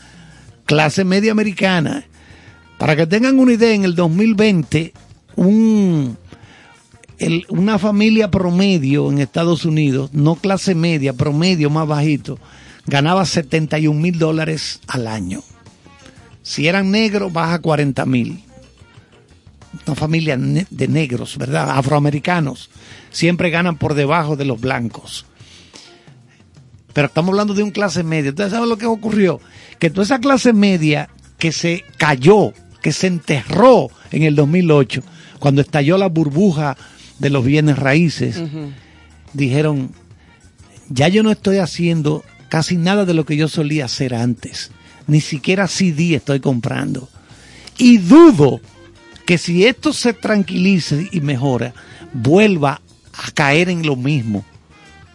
clase 0.65 1.03
media 1.03 1.31
americana, 1.31 2.05
para 2.77 2.95
que 2.95 3.05
tengan 3.05 3.39
una 3.39 3.53
idea, 3.53 3.73
en 3.73 3.83
el 3.83 3.95
2020, 3.95 4.93
un, 5.35 6.17
una 7.49 7.77
familia 7.77 8.31
promedio 8.31 9.11
en 9.11 9.19
Estados 9.19 9.65
Unidos, 9.65 10.11
no 10.13 10.35
clase 10.35 10.73
media, 10.73 11.13
promedio 11.13 11.69
más 11.69 11.87
bajito, 11.87 12.39
ganaba 12.87 13.25
71 13.25 13.99
mil 13.99 14.17
dólares 14.17 14.79
al 14.87 15.07
año. 15.07 15.43
Si 16.41 16.67
eran 16.67 16.89
negros, 16.89 17.31
baja 17.31 17.59
40 17.59 18.05
mil. 18.05 18.43
Una 19.87 19.95
familia 19.95 20.37
de 20.37 20.87
negros, 20.87 21.37
¿verdad? 21.37 21.69
Afroamericanos. 21.71 22.69
Siempre 23.09 23.49
ganan 23.49 23.77
por 23.77 23.93
debajo 23.93 24.35
de 24.35 24.45
los 24.45 24.59
blancos. 24.59 25.25
Pero 26.93 27.07
estamos 27.07 27.29
hablando 27.29 27.53
de 27.53 27.63
un 27.63 27.71
clase 27.71 28.03
media. 28.03 28.31
¿Ustedes 28.31 28.51
saben 28.51 28.69
lo 28.69 28.77
que 28.77 28.85
ocurrió? 28.85 29.39
Que 29.79 29.89
toda 29.89 30.03
esa 30.03 30.19
clase 30.19 30.53
media 30.53 31.09
que 31.37 31.51
se 31.51 31.85
cayó, 31.97 32.53
que 32.81 32.91
se 32.91 33.07
enterró 33.07 33.89
en 34.11 34.23
el 34.23 34.35
2008, 34.35 35.01
cuando 35.39 35.61
estalló 35.61 35.97
la 35.97 36.07
burbuja 36.07 36.77
de 37.19 37.29
los 37.29 37.45
bienes 37.45 37.79
raíces, 37.79 38.41
dijeron, 39.33 39.91
ya 40.89 41.07
yo 41.07 41.23
no 41.23 41.31
estoy 41.31 41.57
haciendo 41.57 42.23
casi 42.49 42.75
nada 42.75 43.05
de 43.05 43.13
lo 43.13 43.25
que 43.25 43.37
yo 43.37 43.47
solía 43.47 43.85
hacer 43.85 44.13
antes. 44.13 44.71
Ni 45.07 45.21
siquiera 45.21 45.67
CD 45.67 46.15
estoy 46.15 46.41
comprando. 46.41 47.09
Y 47.77 47.97
dudo 47.97 48.59
que 49.25 49.37
si 49.37 49.65
esto 49.65 49.93
se 49.93 50.13
tranquilice 50.13 51.07
y 51.11 51.21
mejora, 51.21 51.73
vuelva 52.13 52.81
a 53.13 53.31
caer 53.31 53.69
en 53.69 53.85
lo 53.85 53.95
mismo. 53.95 54.45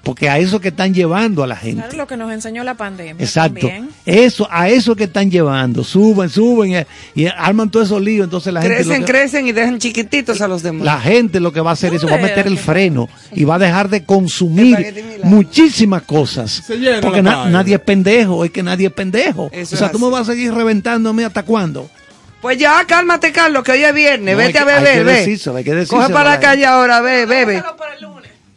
Porque 0.02 0.28
a 0.28 0.38
eso 0.38 0.60
que 0.60 0.68
están 0.68 0.94
llevando 0.94 1.42
a 1.42 1.48
la 1.48 1.56
gente. 1.56 1.82
Claro, 1.82 1.96
lo 1.96 2.06
que 2.06 2.16
nos 2.16 2.30
enseñó 2.32 2.62
la 2.62 2.74
pandemia. 2.74 3.16
Exacto. 3.18 3.66
también. 3.66 3.88
Eso, 4.06 4.46
a 4.52 4.68
eso 4.68 4.94
que 4.94 5.02
están 5.04 5.32
llevando. 5.32 5.82
Suben, 5.82 6.28
suben 6.28 6.86
y, 7.16 7.22
y 7.22 7.26
arman 7.26 7.72
todo 7.72 7.82
esos 7.82 8.00
líos. 8.00 8.22
Entonces 8.22 8.52
la 8.52 8.62
gente. 8.62 8.76
Crecen, 8.76 9.00
lo 9.00 9.04
que- 9.06 9.12
crecen 9.12 9.48
y 9.48 9.52
dejan 9.52 9.78
chiquititos 9.80 10.40
a 10.40 10.46
los 10.46 10.62
demás. 10.62 10.84
la 10.84 11.00
gente 11.00 11.40
lo 11.40 11.52
que 11.52 11.60
va 11.60 11.70
a 11.70 11.72
hacer 11.72 11.92
eso, 11.92 12.06
va 12.06 12.12
a 12.12 12.18
¿Dónde 12.18 12.28
meter 12.36 12.46
el 12.46 12.56
freno 12.56 13.08
y 13.32 13.42
va 13.42 13.56
a 13.56 13.58
dejar 13.58 13.88
de 13.88 14.04
consumir 14.04 14.94
muchísimas 15.24 16.02
cosas. 16.02 16.62
Porque 17.02 17.20
na- 17.22 17.50
nadie 17.50 17.74
es 17.74 17.80
pendejo, 17.80 18.44
es 18.44 18.52
que 18.52 18.62
nadie 18.62 18.86
es 18.86 18.92
pendejo. 18.92 19.48
Eso 19.52 19.74
o 19.74 19.78
sea, 19.78 19.88
es 19.88 19.92
tú 19.92 19.98
me 19.98 20.08
vas 20.08 20.28
a 20.28 20.32
seguir 20.32 20.54
reventándome 20.54 21.24
hasta 21.24 21.42
cuándo. 21.42 21.90
Pues 22.46 22.58
ya, 22.58 22.84
cálmate, 22.86 23.32
Carlos, 23.32 23.64
que 23.64 23.72
hoy 23.72 23.82
es 23.82 23.92
viernes. 23.92 24.36
No, 24.36 24.40
hay 24.40 24.46
Vete 24.46 24.60
a 24.60 24.64
beber, 24.64 25.04
ve. 25.04 25.12
decírselo, 25.14 25.56
hay 25.56 25.64
que 25.64 25.74
decírselo 25.74 26.02
Coge 26.02 26.12
para 26.12 26.30
a 26.30 26.34
la 26.36 26.40
calle 26.40 26.64
ahora, 26.64 27.00
ve, 27.00 27.26
bebe. 27.26 27.60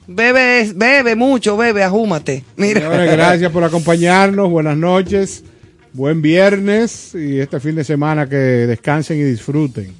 Bebe, 0.05 0.73
bebe 0.75 1.15
mucho, 1.15 1.57
bebe, 1.57 1.83
ajúmate. 1.83 2.43
Mira. 2.55 2.81
Señores, 2.81 3.11
gracias 3.13 3.51
por 3.51 3.63
acompañarnos. 3.63 4.47
Buenas 4.51 4.77
noches. 4.77 5.43
Buen 5.91 6.21
viernes 6.21 7.15
y 7.15 7.39
este 7.39 7.59
fin 7.59 7.73
de 7.73 7.83
semana 7.83 8.29
que 8.29 8.35
descansen 8.35 9.17
y 9.17 9.23
disfruten 9.23 9.91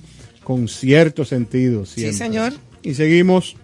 con 0.43 0.67
cierto 0.67 1.25
sentido. 1.25 1.83
Sí, 1.87 2.13
señor. 2.13 2.53
Y 2.83 2.93
seguimos 2.93 3.55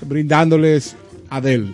brindándoles 0.00 0.96
Adel. 1.30 1.72